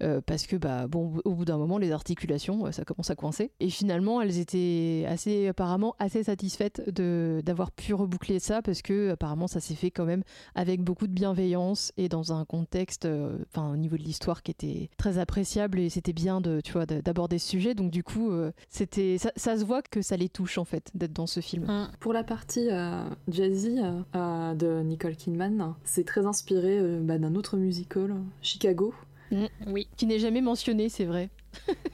euh, 0.04 0.22
parce 0.26 0.48
que 0.48 0.56
bah 0.56 0.88
bon, 0.88 1.20
au 1.26 1.34
bout 1.34 1.46
d'un 1.46 1.58
moment, 1.58 1.78
les 1.78 1.92
articulations, 1.92 2.72
ça 2.72 2.84
commence 2.84 3.10
à 3.10 3.16
coincer. 3.16 3.52
Et 3.60 3.70
finalement, 3.70 4.22
elles 4.22 4.40
étaient 4.40 5.06
assez 5.08 5.48
apparemment 5.48 5.96
assez 6.00 6.24
satisfaites 6.24 6.90
de 6.90 7.42
d'avoir 7.46 7.72
pu 7.72 7.94
reboucler 7.94 8.40
ça 8.40 8.62
parce 8.62 8.82
que 8.82 9.12
apparemment 9.12 9.48
ça 9.48 9.60
s'est 9.60 9.76
fait 9.76 9.92
quand 9.92 10.06
même 10.06 10.24
avec 10.56 10.82
beaucoup 10.82 11.08
de 11.08 11.14
bienveillance 11.14 11.92
et 11.98 12.10
dans 12.10 12.34
un 12.34 12.46
contexte, 12.46 13.06
euh, 13.06 13.38
enfin 13.50 13.72
au 13.72 13.78
niveau 13.78 13.98
de 13.98 14.04
l'histoire 14.04 14.44
qui 14.44 14.52
était 14.52 14.90
très 14.98 15.18
appréciable 15.18 15.80
et 15.80 15.90
c'était 15.90 16.14
bien 16.14 16.42
de, 16.42 16.62
tu 16.62 16.74
vois, 16.74 16.86
d'aborder 16.88 17.40
ce 17.40 17.48
sujet. 17.48 17.74
Donc 17.76 17.92
du 17.92 18.04
coup, 18.04 18.32
euh, 18.32 18.52
c'était, 18.70 19.18
ça, 19.18 19.58
se 19.58 19.64
voit 19.64 19.82
que 19.82 20.02
ça 20.02 20.18
les 20.18 20.30
touche 20.30 20.58
en 20.58 20.66
fait 20.66 20.90
d'être 20.94 21.14
dans 21.14 21.28
ce 21.28 21.40
film. 21.40 21.66
Mm. 21.66 21.92
Pour 22.00 22.14
la 22.14 22.24
partie 22.24 22.70
euh, 22.72 23.04
jazzy 23.28 23.80
euh, 24.16 24.54
de 24.54 24.82
Nicole 24.82 25.16
Kidman, 25.16 25.76
c'est 25.84 26.06
très 26.06 26.26
inspiré 26.26 26.82
bah, 27.02 27.18
d'un 27.18 27.36
autre 27.36 27.58
musical, 27.58 28.16
Chicago. 28.42 28.94
Mm. 29.32 29.46
Oui. 29.68 29.88
Qui 29.98 30.06
n'est 30.06 30.20
jamais 30.20 30.42
mentionné, 30.42 30.90
c'est 30.90 31.06
vrai. 31.06 31.30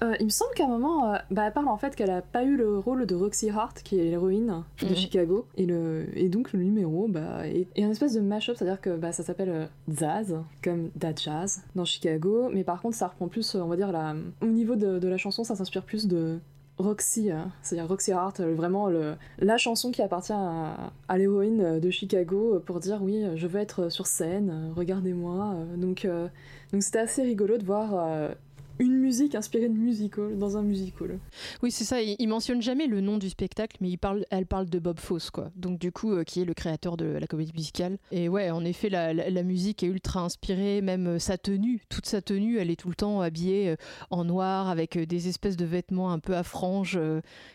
Euh, 0.02 0.16
il 0.20 0.26
me 0.26 0.30
semble 0.30 0.54
qu'à 0.54 0.66
un 0.66 0.68
moment, 0.68 1.14
euh, 1.14 1.18
bah, 1.32 1.44
elle 1.48 1.54
parle 1.54 1.68
en 1.70 1.78
fait 1.78 1.96
qu'elle 1.96 2.10
a 2.10 2.22
pas 2.22 2.44
eu 2.44 2.58
le 2.58 2.78
rôle 2.78 3.06
de 3.06 3.16
Roxy 3.16 3.50
Hart, 3.50 3.82
qui 3.84 4.00
est 4.00 4.04
l'héroïne 4.04 4.64
de 4.82 4.88
Mhm. 4.88 4.96
Chicago, 4.96 5.46
et, 5.56 5.66
le, 5.66 6.06
et 6.16 6.30
donc 6.30 6.52
le 6.54 6.62
numéro 6.64 7.08
bah, 7.08 7.48
est, 7.48 7.68
est 7.76 7.84
un 7.84 7.92
espèce 7.92 8.14
de 8.14 8.20
mash-up, 8.22 8.56
c'est-à-dire 8.58 8.82
que 8.82 8.96
bah, 8.98 9.12
ça 9.14 9.24
s'appelle 9.24 9.50
euh, 9.50 9.66
Zaz, 9.90 10.36
comme 10.64 10.90
Da 10.96 11.14
Jazz, 11.16 11.62
dans 11.76 11.86
Chicago, 11.86 12.50
mais 12.54 12.64
par 12.64 12.82
contre 12.82 12.96
ça 12.98 13.08
reprend 13.08 13.28
plus, 13.30 13.56
euh, 13.56 13.62
on 13.62 13.68
va 13.68 13.76
dire, 13.78 13.92
la, 13.92 14.14
au 14.42 14.48
niveau 14.48 14.76
de, 14.76 15.00
de 15.00 15.08
la 15.08 15.18
chanson, 15.18 15.44
ça 15.44 15.56
s'inspire 15.56 15.84
plus 15.84 16.08
de 16.08 16.40
Roxy, 16.80 17.30
c'est-à-dire 17.62 17.88
Roxy 17.88 18.12
Hart, 18.14 18.42
vraiment 18.42 18.88
le, 18.90 19.14
la 19.38 19.58
chanson 19.58 19.92
qui 19.92 20.02
appartient 20.02 20.34
à, 20.34 20.92
à 21.08 21.18
l'héroïne 21.20 21.80
de 21.80 21.90
Chicago 21.92 22.60
pour 22.66 22.80
dire 22.80 22.98
oui, 23.04 23.24
je 23.36 23.46
veux 23.46 23.60
être 23.60 23.90
sur 23.92 24.08
scène, 24.08 24.72
regardez-moi. 24.76 25.54
donc 25.78 26.04
euh, 26.04 26.28
donc 26.74 26.82
c'était 26.82 26.98
assez 26.98 27.22
rigolo 27.22 27.60
de 27.60 27.64
voir 27.64 27.92
euh, 27.94 28.30
une 28.80 28.94
musique 28.98 29.36
inspirée 29.36 29.70
de 29.70 29.78
musical 29.78 30.38
dans 30.38 30.58
un 30.58 30.64
musical. 30.64 31.20
Oui, 31.62 31.72
c'est 31.72 31.84
ça. 31.84 32.02
Il, 32.02 32.28
mentionne 32.28 32.62
jamais 32.62 32.88
le 32.88 33.02
nom 33.02 33.18
du 33.18 33.30
spectacle, 33.30 33.78
mais 33.82 33.90
il 33.90 33.98
parle, 33.98 34.26
elle 34.32 34.46
parle 34.46 34.70
de 34.70 34.80
Bob 34.80 35.00
Fosse, 35.00 35.30
quoi. 35.30 35.52
Donc 35.56 35.80
du 35.80 35.92
coup, 35.92 36.12
euh, 36.12 36.24
qui 36.24 36.42
est 36.42 36.46
le 36.46 36.54
créateur 36.54 36.98
de 36.98 37.06
la 37.06 37.28
comédie 37.28 37.54
musicale. 37.54 37.98
Et 38.12 38.30
ouais, 38.30 38.50
en 38.50 38.66
effet, 38.66 38.90
la, 38.90 39.14
la- 39.14 39.44
musique 39.44 39.84
est 39.84 39.88
ultra 39.88 40.22
inspirée. 40.22 40.82
Même 40.82 41.08
euh, 41.08 41.20
sa 41.20 41.38
tenue, 41.38 41.82
toute 41.90 42.06
sa 42.06 42.22
tenue, 42.22 42.58
elle 42.58 42.72
est 42.72 42.76
tout 42.80 42.90
le 42.90 42.96
temps 42.96 43.22
habillée 43.22 43.70
euh, 43.70 43.76
en 44.10 44.24
noir 44.24 44.70
avec 44.70 44.98
des 44.98 45.28
espèces 45.28 45.58
de 45.58 45.66
vêtements 45.66 46.12
un 46.12 46.20
peu 46.20 46.36
à 46.36 46.44
franges 46.44 47.00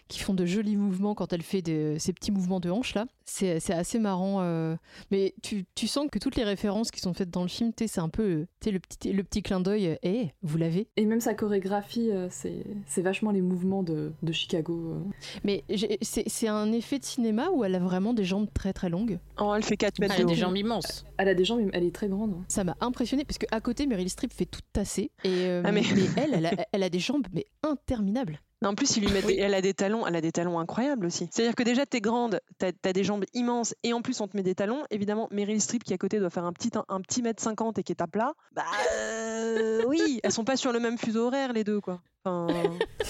qui 0.09 0.21
font 0.21 0.35
de 0.35 0.45
jolis 0.47 0.77
mouvements 0.77 1.15
quand 1.15 1.33
elle 1.33 1.43
fait 1.43 1.63
de- 1.63 1.97
ces 1.99 2.13
petits 2.13 2.31
mouvements 2.31 2.61
de 2.61 2.71
hanche 2.71 2.95
là. 2.95 3.07
C'est 3.31 3.61
c'est 3.61 3.75
assez 3.75 3.99
marrant. 3.99 4.41
euh. 4.41 4.75
Mais 5.11 5.35
tu, 5.43 5.67
tu 5.75 5.87
sens 5.87 6.07
que 6.11 6.19
toutes 6.19 6.37
les 6.37 6.45
références 6.45 6.91
qui 6.91 7.01
sont 7.01 7.13
faites 7.13 7.29
dans 7.31 7.43
le 7.43 7.49
film, 7.49 7.73
sais, 7.79 7.87
c'est 7.87 8.01
un 8.01 8.09
peu 8.09 8.23
euh, 8.67 8.71
le 8.73 8.79
petit 8.79 9.13
le 9.13 9.23
petit 9.23 9.43
clin 9.43 9.61
d'œil. 9.61 9.87
euh, 9.89 9.97
Eh, 10.03 10.29
vous 10.43 10.57
l'avez. 10.57 10.89
Et 10.97 11.05
même 11.05 11.21
sa 11.21 11.35
chorégraphie, 11.35 12.11
euh, 12.11 12.29
c'est 12.31 12.65
c'est 12.87 13.03
vachement 13.03 13.31
les 13.31 13.43
mouvements 13.43 13.83
de, 13.83 14.13
de 14.23 14.33
Chicago. 14.33 14.93
euh. 14.95 15.01
Mais 15.45 15.63
j'ai- 15.69 15.99
c'est 16.01 16.25
c'est 16.27 16.49
un 16.49 16.73
effet 16.73 16.99
de 16.99 17.05
cinéma 17.05 17.51
où 17.53 17.65
elle 17.65 17.75
a 17.75 17.79
vraiment 17.81 18.15
des 18.15 18.25
jambes 18.25 18.49
très 18.55 18.73
très 18.73 18.89
longues? 18.89 19.19
Oh, 19.39 19.53
elle 19.55 19.63
fait 19.63 19.77
4 19.77 19.99
mètres 19.99 20.15
Elle 20.17 20.23
a 20.23 20.25
de 20.25 20.29
des 20.31 20.35
jambes 20.35 20.57
immenses. 20.57 21.05
Elle 21.19 21.29
a 21.29 21.35
des 21.35 21.45
jambes, 21.45 21.69
elle 21.75 21.85
est 21.85 21.95
très 21.95 22.09
grande. 22.09 22.33
hein. 22.33 22.45
Ça 22.49 22.65
m'a 22.65 22.77
impressionné 22.81 23.25
parce 23.27 23.37
qu'à 23.39 23.61
côté, 23.61 23.87
Meryl 23.87 24.09
Streep 24.09 24.33
fait 24.33 24.47
tout 24.47 24.61
tasser. 24.73 25.11
Et, 25.25 25.29
euh, 25.47 25.63
Ah, 25.67 25.73
mais... 25.73 25.83
mais- 25.95 26.23
elle, 26.23 26.33
elle 26.35 26.47
a, 26.47 26.53
elle 26.73 26.83
a 26.83 26.89
des 26.89 26.99
jambes 26.99 27.27
mais 27.35 27.47
interminables. 27.63 28.41
Non, 28.61 28.71
en 28.71 28.75
plus, 28.75 28.97
il 28.97 29.05
lui 29.05 29.13
met 29.13 29.23
des- 29.23 29.37
elle 29.37 29.55
a 29.55 29.61
des 29.61 29.73
talons, 29.75 30.05
elle 30.07 30.17
a 30.17 30.21
des 30.21 30.33
talons 30.33 30.59
incroyables 30.59 31.07
aussi. 31.07 31.29
C'est-à-dire 31.31 31.55
que 31.55 31.63
déjà, 31.63 31.87
t'es 31.87 32.01
grande, 32.01 32.41
t'as 32.59 32.73
as 32.85 32.93
des 32.93 33.05
jambes 33.05 33.25
immenses, 33.33 33.75
et 33.85 33.93
en 33.93 34.03
plus, 34.03 34.21
on 34.21 34.27
te 34.27 34.37
met 34.37 34.43
des 34.43 34.55
talons. 34.57 34.83
Évidemment, 34.91 35.29
Meryl 35.31 35.61
Streep 35.61 35.85
qui 35.85 35.95
à 35.95 35.99
côté 35.99 36.19
doit 36.19 36.31
faire 36.31 36.45
un 36.45 36.53
petit, 36.53 36.71
un 36.89 37.01
petit 37.01 37.23
mètre 37.23 37.41
cinquante 37.43 37.79
et 37.79 37.83
qui 37.85 37.93
est 37.93 38.03
à 38.03 38.07
plat. 38.09 38.33
Bah 38.53 38.65
euh, 38.97 39.83
oui, 39.87 40.19
elles 40.25 40.33
sont 40.33 40.45
pas 40.45 40.57
sur 40.57 40.73
le 40.73 40.81
même 40.81 40.99
fuseau 40.99 41.27
horaire 41.29 41.53
les 41.53 41.63
deux, 41.63 41.81
quoi. 41.81 42.01
Enfin, 42.25 42.49
tu 42.99 43.05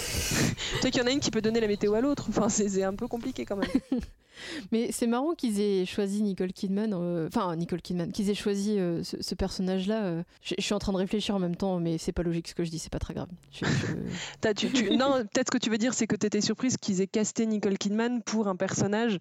sais 0.82 0.90
qu'il 0.90 1.00
y 1.00 1.04
en 1.04 1.06
a 1.06 1.10
une 1.12 1.20
qui 1.20 1.30
peut 1.30 1.40
donner 1.40 1.60
la 1.60 1.66
météo 1.66 1.94
à 1.94 2.00
l'autre. 2.02 2.26
Enfin, 2.28 2.48
c'est 2.50 2.82
un 2.82 2.94
peu 2.94 3.08
compliqué 3.08 3.44
quand 3.46 3.56
même. 3.56 3.70
Mais 4.72 4.90
c'est 4.92 5.06
marrant 5.06 5.34
qu'ils 5.34 5.60
aient 5.60 5.84
choisi 5.86 6.22
Nicole 6.22 6.52
Kidman, 6.52 6.92
euh, 6.94 7.28
enfin 7.28 7.54
Nicole 7.56 7.80
Kidman, 7.82 8.12
qu'ils 8.12 8.30
aient 8.30 8.34
choisi 8.34 8.78
euh, 8.78 9.02
ce, 9.02 9.16
ce 9.22 9.34
personnage-là. 9.34 10.02
euh. 10.04 10.22
Je 10.42 10.54
suis 10.58 10.74
en 10.74 10.78
train 10.78 10.92
de 10.92 10.98
réfléchir 10.98 11.34
en 11.34 11.38
même 11.38 11.56
temps, 11.56 11.78
mais 11.80 11.98
c'est 11.98 12.12
pas 12.12 12.22
logique 12.22 12.48
ce 12.48 12.54
que 12.54 12.64
je 12.64 12.70
dis, 12.70 12.78
c'est 12.78 12.92
pas 12.92 12.98
très 12.98 13.14
grave. 13.14 13.28
Je- 13.52 13.64
je- 13.64 13.68
T'as- 14.40 14.54
tu- 14.54 14.70
tu- 14.72 14.96
non, 14.96 15.12
peut-être 15.32 15.48
ce 15.48 15.58
que 15.58 15.58
tu 15.62 15.70
veux 15.70 15.78
dire, 15.78 15.94
c'est 15.94 16.06
que 16.06 16.16
tu 16.16 16.26
étais 16.26 16.40
surprise 16.40 16.76
qu'ils 16.76 17.00
aient 17.00 17.06
casté 17.06 17.46
Nicole 17.46 17.78
Kidman 17.78 18.22
pour 18.22 18.48
un 18.48 18.56
personnage 18.56 19.18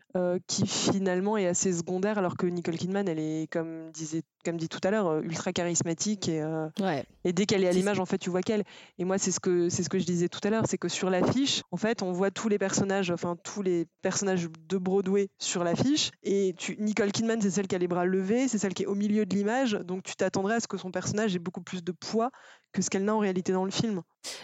qui 0.48 0.66
finalement 0.68 1.38
est 1.38 1.48
assez 1.48 1.72
secondaire, 1.74 2.18
alors 2.18 2.38
que 2.38 2.46
Nicole 2.48 2.76
Kidman, 2.78 3.08
elle 3.08 3.20
est, 3.20 3.48
comme, 3.52 3.92
disait, 3.92 4.24
comme 4.46 4.58
dit 4.58 4.70
tout 4.70 4.80
à 4.84 4.92
l'heure, 4.92 5.20
ultra 5.20 5.52
charismatique 5.54 6.30
et, 6.30 6.44
Ouais. 6.80 7.04
et 7.24 7.34
dès 7.34 7.46
qu'elle 7.46 7.64
est 7.64 7.68
à 7.68 7.72
l'image, 7.72 8.00
en 8.00 8.06
fait, 8.06 8.18
tu 8.18 8.30
vois 8.30 8.42
qu'elle. 8.42 8.64
Et 9.00 9.04
moi, 9.06 9.18
c'est 9.18 9.32
ce 9.32 9.40
que 9.40 9.70
c'est 9.70 9.84
ce 9.84 9.90
que 9.90 10.00
je 10.00 10.06
disais 10.06 10.30
tout 10.30 10.40
à 10.44 10.50
l'heure, 10.50 10.64
c'est 10.68 10.78
que 10.78 10.88
sur 10.88 11.10
l'affiche, 11.10 11.62
en 11.72 11.78
fait, 11.78 12.02
on 12.02 12.12
voit 12.12 12.32
tous 12.32 12.50
les 12.50 12.58
personnages, 12.58 13.12
enfin 13.12 13.36
tous 13.44 13.62
les 13.62 13.86
personnages 14.02 14.48
de 14.70 14.78
Broadway 14.78 15.07
sur 15.38 15.64
l'affiche. 15.64 16.12
Et 16.24 16.54
tu, 16.58 16.76
Nicole 16.80 17.12
Kidman, 17.12 17.42
c'est 17.42 17.52
celle 17.52 17.68
qui 17.68 17.76
a 17.76 17.78
les 17.78 17.88
bras 17.88 18.06
levés, 18.06 18.48
c'est 18.48 18.58
celle 18.58 18.74
qui 18.74 18.84
est 18.84 18.88
au 18.88 18.96
milieu 18.96 19.26
de 19.26 19.36
l'image, 19.36 19.74
donc 19.74 20.04
tu 20.04 20.16
t'attendrais 20.16 20.56
à 20.56 20.60
ce 20.60 20.68
que 20.68 20.78
son 20.78 20.92
personnage 20.92 21.36
ait 21.36 21.40
beaucoup 21.40 21.62
plus 21.62 21.84
de 21.84 21.92
poids 21.92 22.32
que 22.74 22.82
ce 22.82 22.90
qu'elle 22.90 23.06
n'a 23.06 23.16
en 23.16 23.20
réalité 23.20 23.52
dans 23.52 23.66
le 23.66 23.72
film. 23.72 24.02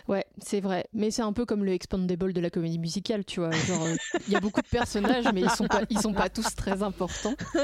Ouais, 0.08 0.26
c'est 0.42 0.60
vrai. 0.62 0.86
Mais 0.94 1.12
c'est 1.12 1.22
un 1.22 1.34
peu 1.34 1.46
comme 1.46 1.64
le 1.66 1.72
Expandable 1.74 2.34
de 2.34 2.42
la 2.42 2.50
comédie 2.50 2.80
musicale, 2.80 3.26
tu 3.26 3.40
vois. 3.40 3.52
Genre, 3.52 3.84
euh, 3.86 3.96
il 4.28 4.34
y 4.34 4.36
a 4.36 4.40
beaucoup 4.40 4.62
de 4.62 4.68
personnages, 4.68 5.26
mais 5.34 5.42
ils 5.42 5.50
sont 5.50 5.68
pas, 5.68 5.82
ils 5.90 6.00
sont 6.00 6.14
pas 6.14 6.30
tous 6.30 6.56
très 6.56 6.84
importants. 6.84 7.36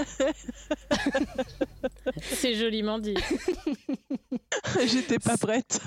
C'est 2.22 2.56
joliment 2.56 3.00
dit. 3.00 3.16
J'étais 4.86 5.20
pas 5.20 5.38
prête. 5.38 5.80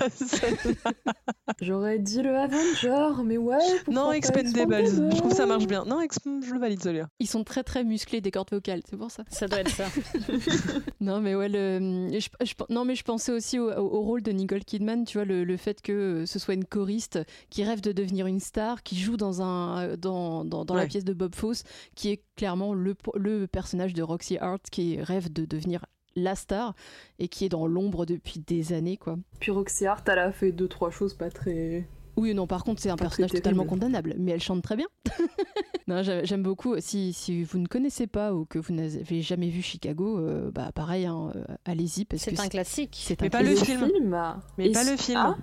J'aurais 1.61 1.99
dit 1.99 2.21
le 2.21 2.35
Avenger, 2.37 3.23
mais 3.23 3.37
ouais. 3.37 3.57
pourquoi 3.85 3.93
non, 3.93 4.07
pas 4.09 4.17
Expendables. 4.17 4.85
Je 4.85 5.17
trouve 5.17 5.31
que 5.31 5.35
ça 5.35 5.45
marche 5.45 5.67
bien. 5.67 5.83
Non, 5.85 5.99
je 6.25 6.53
le 6.53 6.59
valide 6.59 6.81
celui-là. 6.81 7.07
Ils 7.19 7.27
sont 7.27 7.43
très 7.43 7.63
très 7.63 7.83
musclés 7.83 8.21
des 8.21 8.31
cordes 8.31 8.49
vocales, 8.51 8.81
c'est 8.89 8.97
pour 8.97 9.11
ça. 9.11 9.23
Ça 9.29 9.47
doit 9.47 9.59
être 9.59 9.69
ça. 9.69 9.85
Non, 11.01 11.19
mais 11.19 11.35
ouais, 11.35 11.49
le, 11.49 12.09
je, 12.17 12.29
je- 12.45 12.53
non, 12.69 12.85
mais 12.85 12.95
je 12.95 13.03
pensais 13.03 13.31
aussi 13.31 13.59
au, 13.59 13.69
au- 13.69 13.97
au 13.97 14.01
rôle 14.01 14.21
de 14.21 14.31
Nicole 14.31 14.63
Kidman, 14.63 15.03
tu 15.05 15.17
vois, 15.17 15.25
le, 15.25 15.43
le 15.43 15.57
fait 15.57 15.81
que 15.81 16.22
euh, 16.23 16.25
ce 16.25 16.39
soit 16.39 16.53
une 16.53 16.65
choriste 16.65 17.19
qui 17.49 17.63
rêve 17.63 17.81
de 17.81 17.91
devenir 17.91 18.27
une 18.27 18.39
star, 18.39 18.83
qui 18.83 18.99
joue 18.99 19.17
dans, 19.17 19.41
un, 19.41 19.95
dans, 19.97 20.43
dans, 20.45 20.65
dans 20.65 20.75
la 20.75 20.87
pièce 20.87 21.05
de 21.05 21.13
Bob 21.13 21.35
Fosse, 21.35 21.63
qui 21.95 22.09
est 22.09 22.23
clairement 22.35 22.73
le, 22.73 22.95
le 23.15 23.47
personnage 23.47 23.93
de 23.93 24.01
Roxy 24.01 24.37
Hart, 24.37 24.69
qui 24.69 25.01
rêve 25.01 25.31
de 25.31 25.45
devenir 25.45 25.85
la 26.15 26.35
star 26.35 26.75
et 27.19 27.27
qui 27.27 27.45
est 27.45 27.49
dans 27.49 27.67
l'ombre 27.67 28.05
depuis 28.05 28.39
des 28.39 28.73
années, 28.73 28.97
quoi. 28.97 29.17
Puis 29.39 29.51
Roxy 29.51 29.85
Hart, 29.85 30.07
elle 30.07 30.19
a 30.19 30.31
fait 30.31 30.51
deux 30.51 30.67
trois 30.67 30.91
choses 30.91 31.13
pas 31.13 31.29
très. 31.29 31.87
Oui, 32.15 32.33
non, 32.33 32.45
par 32.47 32.63
contre, 32.63 32.81
c'est 32.81 32.89
un 32.89 32.95
Pas 32.95 33.05
personnage 33.05 33.31
totalement 33.31 33.65
condamnable, 33.65 34.15
mais 34.19 34.31
elle 34.33 34.41
chante 34.41 34.61
très 34.61 34.75
bien. 34.75 34.85
non, 35.87 36.01
j'aime 36.03 36.43
beaucoup. 36.43 36.75
Si, 36.79 37.11
si 37.13 37.43
vous 37.43 37.57
ne 37.57 37.67
connaissez 37.67 38.05
pas 38.07 38.33
ou 38.33 38.45
que 38.45 38.59
vous 38.59 38.73
n'avez 38.73 39.21
jamais 39.21 39.49
vu 39.49 39.61
Chicago, 39.61 40.19
euh, 40.19 40.51
bah 40.51 40.71
pareil, 40.73 41.05
hein, 41.07 41.31
euh, 41.35 41.43
allez-y 41.65 42.05
parce 42.05 42.23
que 42.25 42.35
C'est 42.35 42.39
un 42.39 42.47
classique. 42.49 42.97
c'est 43.01 43.19
Mais 43.21 43.27
un 43.27 43.29
pas 43.31 43.41
le 43.41 43.47
plaisir. 43.55 43.65
film. 43.65 44.17
Mais 44.57 44.67
Et 44.69 44.71
pas 44.71 44.83
le 44.83 44.95
film. 44.95 45.19
Ah, 45.21 45.35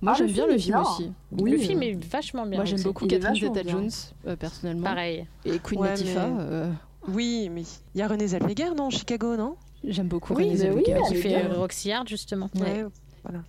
Moi, 0.00 0.12
Ah, 0.12 0.18
j'aime 0.18 0.26
le 0.28 0.32
bien 0.32 0.46
le 0.46 0.58
film 0.58 0.78
aussi. 0.78 1.12
oui, 1.32 1.50
le 1.52 1.56
euh, 1.58 1.60
film 1.60 1.82
est 1.82 2.04
vachement 2.04 2.46
bien. 2.46 2.56
Moi, 2.58 2.64
j'aime 2.64 2.82
beaucoup 2.82 3.06
Catherine 3.06 3.34
Zeta-Jones, 3.34 3.90
euh, 4.26 4.36
personnellement. 4.36 4.84
Pareil. 4.84 5.26
Et 5.44 5.58
Queen 5.58 5.80
Ouais, 5.80 5.88
Latifah. 5.88 6.26
mais- 6.28 6.36
euh, 6.40 6.72
Oui, 7.08 7.50
mais 7.52 7.62
il 7.94 7.98
y 7.98 8.02
a 8.02 8.08
René 8.08 8.26
Zellweger 8.28 8.74
dans 8.74 8.88
Chicago, 8.88 9.36
non? 9.36 9.56
J'aime 9.86 10.08
beaucoup 10.08 10.32
Oui, 10.34 10.44
Renée 10.44 10.56
mais 10.56 10.70
oui, 10.70 10.82
Zellweger. 10.86 11.02
Qui 11.08 11.14
fait 11.16 11.46
Roxy 11.48 11.92
Hart, 11.92 12.08
justement. 12.08 12.48
Ouais. 12.58 12.86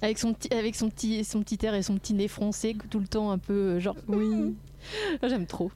Avec 0.02 0.18
son 0.18 0.34
petit, 0.34 0.54
avec 0.54 0.76
son 0.76 0.90
petit, 0.90 1.24
son 1.24 1.42
petit 1.42 1.66
air 1.66 1.74
et 1.76 1.84
son 1.84 1.96
petit 1.98 2.14
nez 2.14 2.28
froncé, 2.28 2.78
tout 2.90 3.00
le 3.00 3.08
temps 3.08 3.32
un 3.32 3.38
peu 3.38 3.54
euh, 3.54 3.80
genre. 3.80 3.96
Oui. 4.08 4.56
J'aime 5.24 5.48
trop. 5.48 5.72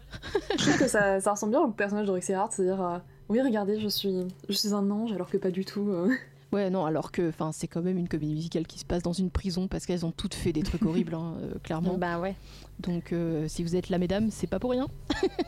Je 0.52 0.64
trouve 0.64 0.78
que 0.80 0.88
ça, 0.88 1.20
ça 1.20 1.32
ressemble 1.32 1.52
bien 1.52 1.62
au 1.62 1.70
personnage 1.72 2.06
de 2.08 2.12
Roxy 2.12 2.34
Hart, 2.34 2.52
c'est-à-dire, 2.52 2.82
euh, 2.82 2.98
oui, 3.30 3.42
regardez, 3.42 3.80
je 3.80 3.88
suis, 3.88 4.28
je 4.48 4.54
suis 4.54 4.74
un 4.74 4.90
ange, 4.92 5.12
alors 5.12 5.30
que 5.30 5.38
pas 5.38 5.52
du 5.52 5.66
tout. 5.66 5.90
euh. 5.90 6.12
Ouais, 6.52 6.70
non, 6.70 6.86
alors 6.86 7.12
que, 7.12 7.30
enfin, 7.30 7.52
c'est 7.52 7.68
quand 7.68 7.82
même 7.82 7.98
une 7.98 8.08
comédie 8.10 8.34
musicale 8.34 8.66
qui 8.66 8.80
se 8.80 8.86
passe 8.86 9.04
dans 9.04 9.14
une 9.14 9.30
prison 9.30 9.68
parce 9.68 9.86
qu'elles 9.86 10.06
ont 10.06 10.12
toutes 10.12 10.34
fait 10.34 10.52
des 10.52 10.64
trucs 10.64 10.84
horribles, 10.84 11.14
hein, 11.14 11.36
euh, 11.42 11.54
clairement. 11.64 11.98
Bah 11.98 12.20
ouais. 12.20 12.36
Donc, 12.80 13.12
euh, 13.14 13.48
si 13.48 13.62
vous 13.64 13.76
êtes 13.76 13.90
là, 13.90 13.98
mesdames, 14.00 14.30
c'est 14.32 14.48
pas 14.48 14.58
pour 14.60 14.72
rien. 14.72 14.88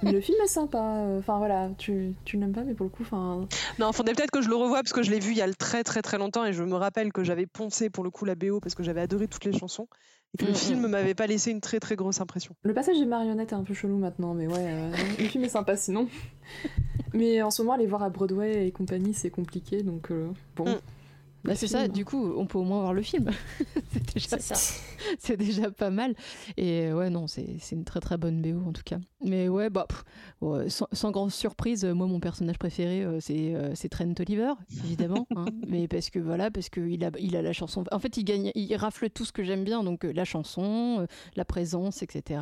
Mais 0.04 0.12
le 0.12 0.22
film 0.22 0.38
est 0.44 0.48
sympa. 0.48 0.78
euh, 1.06 1.20
Enfin 1.20 1.38
voilà, 1.40 1.70
tu, 1.78 2.14
tu 2.26 2.38
l'aimes 2.38 2.52
pas, 2.54 2.64
mais 2.64 2.74
pour 2.76 2.84
le 2.84 2.90
coup, 2.92 3.04
enfin. 3.04 3.48
Non, 3.80 3.92
faudrait 3.94 4.14
peut-être 4.14 4.32
que 4.32 4.42
je 4.42 4.50
le 4.50 4.56
revoie 4.56 4.78
parce 4.84 4.94
que 4.94 5.02
je 5.02 5.10
l'ai 5.12 5.20
vu 5.20 5.32
il 5.32 5.38
y 5.38 5.42
a 5.42 5.52
très 5.54 5.84
très 5.84 6.02
très 6.02 6.18
longtemps 6.18 6.46
et 6.46 6.54
je 6.54 6.64
me 6.64 6.76
rappelle 6.76 7.12
que 7.12 7.24
j'avais 7.24 7.46
poncé 7.48 7.90
pour 7.90 8.04
le 8.04 8.10
coup 8.12 8.26
la 8.26 8.36
BO 8.36 8.60
parce 8.60 8.76
que 8.76 8.84
j'avais 8.84 9.02
adoré 9.02 9.28
toutes 9.28 9.46
les 9.46 9.58
chansons 9.58 9.88
et 10.34 10.38
que 10.38 10.46
le 10.46 10.52
Mm, 10.52 10.56
film 10.56 10.88
m'avait 10.88 11.14
pas 11.16 11.28
laissé 11.28 11.52
une 11.52 11.62
très 11.62 11.80
très 11.80 11.96
grosse 11.96 12.22
impression. 12.22 12.56
Le 12.64 12.74
passage 12.74 12.98
des 12.98 13.06
marionnettes 13.06 13.52
est 13.52 13.56
un 13.56 13.64
peu 13.64 13.74
chelou 13.74 13.98
maintenant, 13.98 14.34
mais 14.34 14.48
ouais, 14.48 14.54
euh, 14.60 14.92
le 15.20 15.26
film 15.26 15.44
est 15.44 15.50
sympa 15.50 15.76
sinon. 15.76 16.08
Mais 17.14 17.42
en 17.42 17.52
ce 17.52 17.62
moment, 17.62 17.74
aller 17.74 17.88
voir 17.88 18.04
à 18.04 18.10
Broadway 18.10 18.68
et 18.68 18.72
compagnie, 18.72 19.14
c'est 19.14 19.30
compliqué, 19.32 19.84
donc 19.84 20.12
euh, 20.12 20.30
bon. 20.56 20.70
Mm. 20.70 20.80
Bah, 21.44 21.56
c'est 21.56 21.68
ça, 21.68 21.88
du 21.88 22.06
coup, 22.06 22.34
on 22.38 22.46
peut 22.46 22.58
au 22.60 22.64
moins 22.64 22.80
voir 22.82 22.94
le 22.94 23.02
film. 23.02 23.32
c'est 23.92 24.14
déjà, 24.14 24.40
C'est 24.40 24.56
ça. 24.56 24.56
c'est 25.20 25.38
déjà 25.38 25.72
pas 25.72 25.90
mal. 25.90 26.16
Et 26.56 26.94
ouais, 26.94 27.10
non, 27.10 27.28
c'est 27.28 27.58
c'est 27.60 27.76
une 27.76 27.84
très 27.84 28.00
très 28.00 28.18
bonne 28.18 28.42
BO 28.42 28.64
en 28.66 28.72
tout 28.72 28.84
cas. 28.86 29.00
Mais 29.24 29.48
ouais, 29.50 29.70
bah, 29.70 29.86
pff, 29.88 30.04
ouais, 30.42 30.70
sans, 30.70 30.88
sans 30.92 31.12
grande 31.12 31.32
surprise, 31.32 31.86
euh, 31.86 31.94
moi 31.94 32.08
mon 32.08 32.20
personnage 32.20 32.58
préféré 32.58 33.04
euh, 33.04 33.20
c'est 33.20 33.54
euh, 33.54 33.74
Trent 33.90 34.14
Oliver, 34.20 34.54
évidemment. 34.86 35.28
hein. 35.36 35.46
mais 35.68 35.88
parce 35.88 36.10
que 36.10 36.20
voilà, 36.20 36.50
parce 36.50 36.70
qu'il 36.70 37.04
a, 37.06 37.12
il 37.20 37.36
a 37.36 37.42
la 37.42 37.54
chanson. 37.54 37.84
En 37.92 38.00
fait, 38.00 38.18
il 38.18 38.24
gagne, 38.24 38.52
il 38.56 38.76
rafle 38.76 39.10
tout 39.10 39.26
ce 39.26 39.32
que 39.32 39.44
j'aime 39.44 39.64
bien, 39.64 39.84
donc 39.84 40.06
euh, 40.06 40.12
la 40.14 40.26
chanson, 40.26 41.06
la 41.36 41.46
présence, 41.46 42.02
etc. 42.02 42.40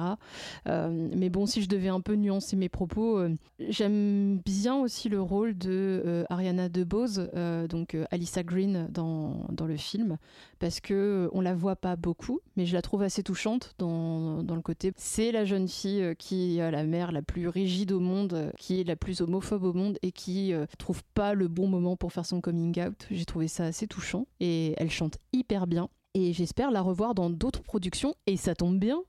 Mais 0.65 1.29
bon, 1.29 1.45
si 1.45 1.61
je 1.61 1.67
devais 1.67 1.89
un 1.89 2.01
peu 2.01 2.15
nuancer 2.15 2.55
mes 2.55 2.69
propos, 2.69 3.19
j'aime 3.59 4.39
bien 4.45 4.75
aussi 4.77 5.09
le 5.09 5.21
rôle 5.21 5.57
de 5.57 6.25
Ariana 6.29 6.69
DeBose, 6.69 7.29
donc 7.69 7.97
Alyssa 8.11 8.43
Green 8.43 8.87
dans, 8.91 9.45
dans 9.49 9.65
le 9.65 9.77
film, 9.77 10.17
parce 10.59 10.79
que 10.79 11.29
on 11.33 11.41
la 11.41 11.53
voit 11.53 11.75
pas 11.75 11.95
beaucoup, 11.95 12.39
mais 12.55 12.65
je 12.65 12.73
la 12.73 12.81
trouve 12.81 13.01
assez 13.01 13.23
touchante 13.23 13.73
dans, 13.79 14.43
dans 14.43 14.55
le 14.55 14.61
côté. 14.61 14.91
C'est 14.95 15.31
la 15.31 15.45
jeune 15.45 15.67
fille 15.67 16.15
qui 16.17 16.61
a 16.61 16.68
la 16.71 16.83
mère 16.83 17.11
la 17.11 17.21
plus 17.21 17.47
rigide 17.47 17.91
au 17.91 17.99
monde, 17.99 18.33
euh, 18.33 18.51
qui 18.57 18.81
est 18.81 18.83
la 18.83 18.95
plus 18.95 19.21
homophobe 19.21 19.63
au 19.63 19.73
monde 19.73 19.97
et 20.01 20.11
qui 20.11 20.53
euh, 20.53 20.65
trouve 20.77 21.03
pas 21.13 21.33
le 21.33 21.47
bon 21.47 21.67
moment 21.67 21.95
pour 21.95 22.13
faire 22.13 22.25
son 22.25 22.41
coming 22.41 22.79
out. 22.81 23.07
J'ai 23.11 23.25
trouvé 23.25 23.47
ça 23.47 23.65
assez 23.65 23.87
touchant 23.87 24.27
et 24.39 24.73
elle 24.77 24.91
chante 24.91 25.17
hyper 25.33 25.67
bien. 25.67 25.89
Et 26.15 26.33
j'espère 26.33 26.71
la 26.71 26.81
revoir 26.81 27.13
dans 27.13 27.29
d'autres 27.29 27.61
productions. 27.61 28.15
Et 28.25 28.35
ça 28.35 28.55
tombe 28.55 28.79
bien, 28.79 29.01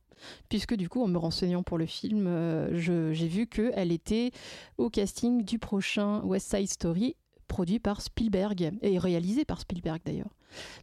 puisque 0.48 0.74
du 0.74 0.88
coup, 0.88 1.02
en 1.02 1.08
me 1.08 1.18
renseignant 1.18 1.62
pour 1.62 1.78
le 1.78 1.86
film, 1.86 2.26
euh, 2.26 2.68
j'ai 2.74 3.28
vu 3.28 3.46
qu'elle 3.46 3.92
était 3.92 4.32
au 4.78 4.90
casting 4.90 5.44
du 5.44 5.58
prochain 5.58 6.20
West 6.22 6.54
Side 6.54 6.68
Story, 6.68 7.16
produit 7.50 7.78
par 7.80 8.00
Spielberg, 8.00 8.70
et 8.80 8.98
réalisé 8.98 9.44
par 9.44 9.60
Spielberg 9.60 10.00
d'ailleurs. 10.06 10.30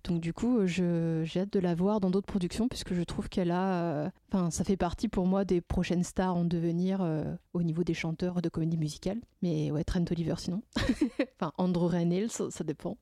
Donc 0.06 0.21
du 0.21 0.34
coup, 0.34 0.65
j'ai 0.67 1.25
hâte 1.38 1.51
de 1.51 1.60
la 1.60 1.75
voir 1.75 1.99
dans 1.99 2.10
d'autres 2.10 2.27
productions, 2.27 2.67
puisque 2.67 2.93
je 2.93 3.01
trouve 3.01 3.27
qu'elle 3.30 3.51
a... 3.51 3.84
euh, 4.06 4.10
Enfin, 4.32 4.51
ça 4.51 4.63
fait 4.65 4.75
partie 4.77 5.08
pour 5.08 5.25
moi 5.25 5.45
des 5.45 5.62
prochaines 5.62 6.03
stars 6.03 6.36
en 6.36 6.43
devenir 6.45 6.99
euh, 7.01 7.23
au 7.53 7.63
niveau 7.63 7.84
des 7.84 7.93
chanteurs 7.93 8.41
de 8.41 8.49
comédie 8.49 8.77
musicale. 8.77 9.19
Mais 9.41 9.71
ouais, 9.71 9.84
Trent 9.86 10.03
Oliver 10.12 10.36
sinon. 10.38 10.62
enfin, 11.39 11.51
Andrew 11.58 11.88
Reynolds, 11.88 12.30
ça, 12.30 12.51
ça 12.51 12.63
dépend. 12.63 12.97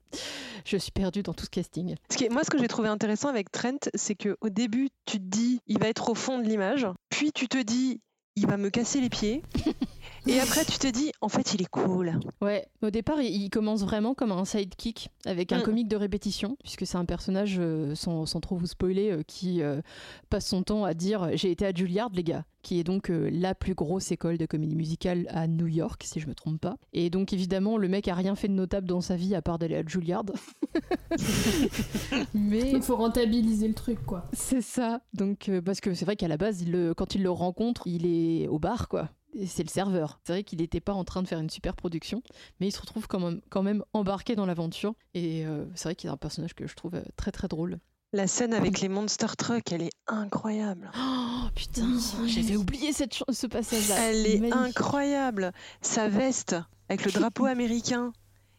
Je 0.66 0.78
suis 0.78 0.92
perdue 0.92 1.24
dans 1.24 1.34
tout 1.34 1.46
ce 1.46 1.50
casting. 1.50 1.96
Ce 2.12 2.18
qui 2.18 2.26
est- 2.26 2.30
moi, 2.30 2.44
ce 2.44 2.50
que 2.52 2.58
j'ai 2.60 2.68
trouvé 2.68 2.88
intéressant 2.88 3.30
avec 3.30 3.52
Trent, 3.52 3.90
c'est 3.96 4.16
que 4.16 4.38
au 4.42 4.50
début, 4.50 4.90
tu 5.06 5.18
te 5.18 5.24
dis, 5.24 5.60
il 5.68 5.80
va 5.80 5.88
être 5.90 6.10
au 6.10 6.16
fond 6.16 6.38
de 6.40 6.44
l'image, 6.44 6.88
puis 7.10 7.32
tu 7.32 7.48
te 7.48 7.62
dis, 7.62 8.02
il 8.36 8.48
va 8.48 8.58
me 8.58 8.70
casser 8.70 9.02
les 9.02 9.10
pieds, 9.10 9.42
et 10.28 10.40
après, 10.40 10.66
tu 10.66 10.78
te 10.78 10.88
dis, 10.88 11.12
en 11.22 11.30
fait, 11.30 11.54
il 11.54 11.62
est 11.62 11.70
cool. 11.70 12.20
Ouais, 12.42 12.68
au 12.82 12.90
départ, 12.90 13.22
il, 13.22 13.50
commence 13.50 13.84
vraiment 13.84 14.14
comme 14.14 14.32
un 14.32 14.46
sidekick 14.46 15.10
avec 15.26 15.52
un 15.52 15.60
Mm. 15.60 15.64
comique 15.64 15.88
de 15.88 15.96
répétition, 15.96 16.58
puisque 16.64 16.86
c'est 16.86 16.98
un 16.98 17.06
personnage, 17.06 17.58
euh, 17.60 17.96
sans, 17.96 18.26
sans 18.26 18.40
trop 18.40 18.56
vous 18.56 18.68
spoiler, 18.68 19.12
euh, 19.12 19.24
qui 19.26 19.62
euh, 19.62 19.82
passe 20.30 20.48
son 20.48 20.64
temps 20.64 20.84
à 20.84 20.94
dire 20.94 21.30
J'ai 21.34 21.52
été 21.52 21.66
à 21.66 21.74
Juilliard, 21.74 22.10
les 22.14 22.24
gars, 22.24 22.46
qui 22.66 22.80
est 22.80 22.84
donc 22.84 23.12
euh, 23.12 23.30
la 23.32 23.54
plus 23.54 23.76
grosse 23.76 24.12
école 24.12 24.40
de 24.40 24.48
comédie 24.48 24.76
musicale 24.76 25.28
à 25.30 25.46
New 25.48 25.68
York, 25.68 26.02
si 26.04 26.20
je 26.20 26.28
me 26.28 26.34
trompe 26.34 26.60
pas. 26.60 26.78
Et 26.94 27.12
donc, 27.12 27.32
évidemment, 27.32 27.78
le 27.78 27.88
mec 27.88 28.08
a 28.08 28.16
rien 28.16 28.36
fait 28.36 28.48
de 28.48 28.54
notable 28.54 28.88
dans 28.88 29.02
sa 29.02 29.16
vie 29.16 29.36
à 29.36 29.44
part 29.44 29.60
d'aller 29.60 29.76
à 29.76 29.84
Juilliard. 29.86 30.26
Mais. 32.34 32.72
Il 32.72 32.82
faut 32.82 32.96
rentabiliser 32.96 33.68
le 33.68 33.76
truc, 33.76 34.04
quoi. 34.04 34.26
C'est 34.34 34.62
ça. 34.62 35.02
Donc, 35.14 35.48
euh, 35.48 35.62
parce 35.62 35.80
que 35.80 35.94
c'est 35.94 36.06
vrai 36.06 36.16
qu'à 36.16 36.28
la 36.28 36.38
base, 36.38 36.62
il 36.62 36.94
quand 36.98 37.14
il 37.14 37.22
le 37.22 37.30
rencontre, 37.30 37.84
il 37.86 38.08
est 38.08 38.48
au 38.48 38.58
bar, 38.58 38.90
quoi. 38.90 39.10
C'est 39.48 39.64
le 39.64 39.70
serveur. 39.70 40.20
C'est 40.24 40.34
vrai 40.34 40.44
qu'il 40.44 40.60
n'était 40.60 40.80
pas 40.80 40.94
en 40.94 41.04
train 41.04 41.22
de 41.22 41.28
faire 41.28 41.40
une 41.40 41.50
super 41.50 41.76
production, 41.76 42.22
mais 42.60 42.68
il 42.68 42.72
se 42.72 42.80
retrouve 42.80 43.08
quand 43.08 43.20
même, 43.20 43.42
quand 43.50 43.64
même 43.64 43.84
embarqué 43.94 44.36
dans 44.36 44.46
l'aventure. 44.46 44.94
Et 45.14 45.46
euh, 45.46 45.66
c'est 45.76 45.90
vrai 45.90 45.96
qu'il 45.96 46.10
est 46.10 46.14
un 46.14 46.18
personnage 46.18 46.54
que 46.54 46.68
je 46.68 46.76
trouve 46.76 46.96
euh, 46.96 47.04
très 47.18 47.32
très 47.32 47.48
drôle. 47.48 47.80
La 48.14 48.28
scène 48.28 48.54
avec 48.54 48.80
les 48.80 48.88
Monster 48.88 49.28
Trucks, 49.38 49.74
elle 49.74 49.82
est 49.82 49.92
incroyable. 50.08 50.90
Oh 50.98 51.50
putain, 51.54 51.98
Oui, 52.22 52.30
j'avais 52.30 52.56
oublié 52.56 52.94
cette 52.94 53.14
ce 53.30 53.48
passage-là. 53.48 54.10
Elle 54.10 54.26
est 54.26 54.54
incroyable. 54.54 55.52
Sa 55.82 56.08
veste 56.08 56.56
avec 56.88 57.04
le 57.04 57.12
drapeau 57.12 57.46
américain. 57.46 58.14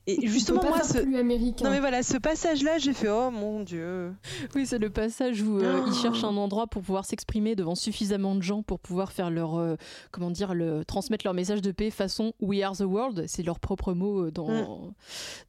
Et 0.07 0.27
justement, 0.27 0.63
moi, 0.63 0.83
ce... 0.83 0.99
plus 0.99 1.17
américain. 1.17 1.65
Non 1.65 1.71
mais 1.71 1.81
voilà, 1.81 2.03
ce 2.03 2.17
passage-là, 2.17 2.79
j'ai 2.79 2.93
fait 2.93 3.09
oh 3.09 3.31
mon 3.31 3.61
dieu. 3.61 4.13
Oui, 4.55 4.67
c'est 4.67 4.79
le 4.79 4.91
passage 4.91 5.43
où 5.43 5.59
euh, 5.59 5.83
Oh. 5.83 5.85
ils 5.89 5.95
cherchent 5.95 6.25
un 6.25 6.37
endroit 6.37 6.67
pour 6.67 6.83
pouvoir 6.83 7.05
s'exprimer 7.05 7.57
devant 7.57 7.75
suffisamment 7.75 8.35
de 8.35 8.43
gens 8.43 8.63
pour 8.63 8.79
pouvoir 8.79 9.13
faire 9.13 9.31
leur, 9.31 9.57
euh, 9.57 9.77
comment 10.13 10.31
dire, 10.31 10.55
le, 10.55 10.85
transmettre 10.85 11.27
leur 11.27 11.35
message 11.35 11.61
de 11.61 11.73
paix 11.73 11.91
façon 11.91 12.33
We 12.41 12.63
Are 12.63 12.77
the 12.77 12.83
World. 12.83 13.25
C'est 13.27 13.43
leur 13.43 13.59
propre 13.59 13.95
mot 13.95 14.27
euh, 14.27 14.31
dans, 14.31 14.93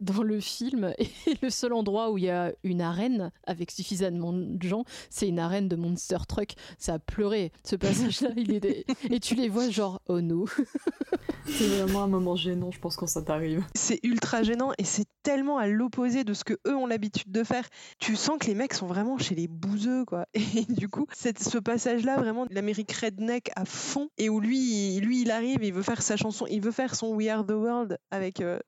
dans 0.01 0.23
le 0.23 0.39
film. 0.39 0.93
Et 0.99 1.37
le 1.41 1.49
seul 1.49 1.73
endroit 1.73 2.11
où 2.11 2.17
il 2.17 2.23
y 2.23 2.29
a 2.29 2.51
une 2.63 2.81
arène 2.81 3.31
avec 3.45 3.71
suffisamment 3.71 4.33
de 4.33 4.67
gens, 4.67 4.85
c'est 5.09 5.27
une 5.27 5.39
arène 5.39 5.67
de 5.67 5.75
Monster 5.75 6.17
Truck. 6.27 6.53
Ça 6.79 6.95
a 6.95 6.99
pleuré. 6.99 7.51
Ce 7.63 7.75
passage-là, 7.75 8.29
il 8.35 8.53
est 8.53 8.85
et 9.11 9.19
tu 9.19 9.35
les 9.35 9.49
vois 9.49 9.69
genre 9.69 10.01
oh 10.07 10.21
no. 10.21 10.47
C'est 11.45 11.67
vraiment 11.67 12.03
un 12.03 12.07
moment 12.07 12.35
gênant, 12.35 12.71
je 12.71 12.79
pense, 12.79 12.97
quand 12.97 13.07
ça 13.07 13.21
t'arrive. 13.21 13.63
C'est 13.73 14.01
ultra 14.03 14.43
gênant 14.47 14.71
et 14.77 14.83
c'est 14.83 15.05
tellement 15.23 15.57
à 15.57 15.67
l'opposé 15.67 16.23
de 16.23 16.33
ce 16.33 16.43
que 16.43 16.53
eux 16.67 16.75
ont 16.75 16.87
l'habitude 16.87 17.31
de 17.31 17.43
faire. 17.43 17.67
Tu 17.99 18.15
sens 18.15 18.37
que 18.39 18.47
les 18.47 18.55
mecs 18.55 18.73
sont 18.73 18.87
vraiment 18.87 19.17
chez 19.17 19.35
les 19.35 19.47
bouseux 19.47 20.05
quoi. 20.05 20.25
Et 20.33 20.65
du 20.73 20.87
coup, 20.89 21.05
cette- 21.13 21.43
ce 21.43 21.57
passage-là 21.57 22.17
vraiment 22.17 22.45
l'Amérique 22.49 22.91
redneck 22.93 23.51
à 23.55 23.65
fond 23.65 24.09
et 24.17 24.29
où 24.29 24.39
lui, 24.39 24.99
lui 25.01 25.21
il 25.21 25.31
arrive, 25.31 25.63
il 25.63 25.73
veut 25.73 25.83
faire 25.83 26.01
sa 26.01 26.15
chanson, 26.17 26.45
il 26.49 26.61
veut 26.61 26.71
faire 26.71 26.95
son 26.95 27.13
We 27.13 27.27
Are 27.27 27.45
the 27.45 27.51
World 27.51 27.97
avec 28.09 28.41
euh, 28.41 28.59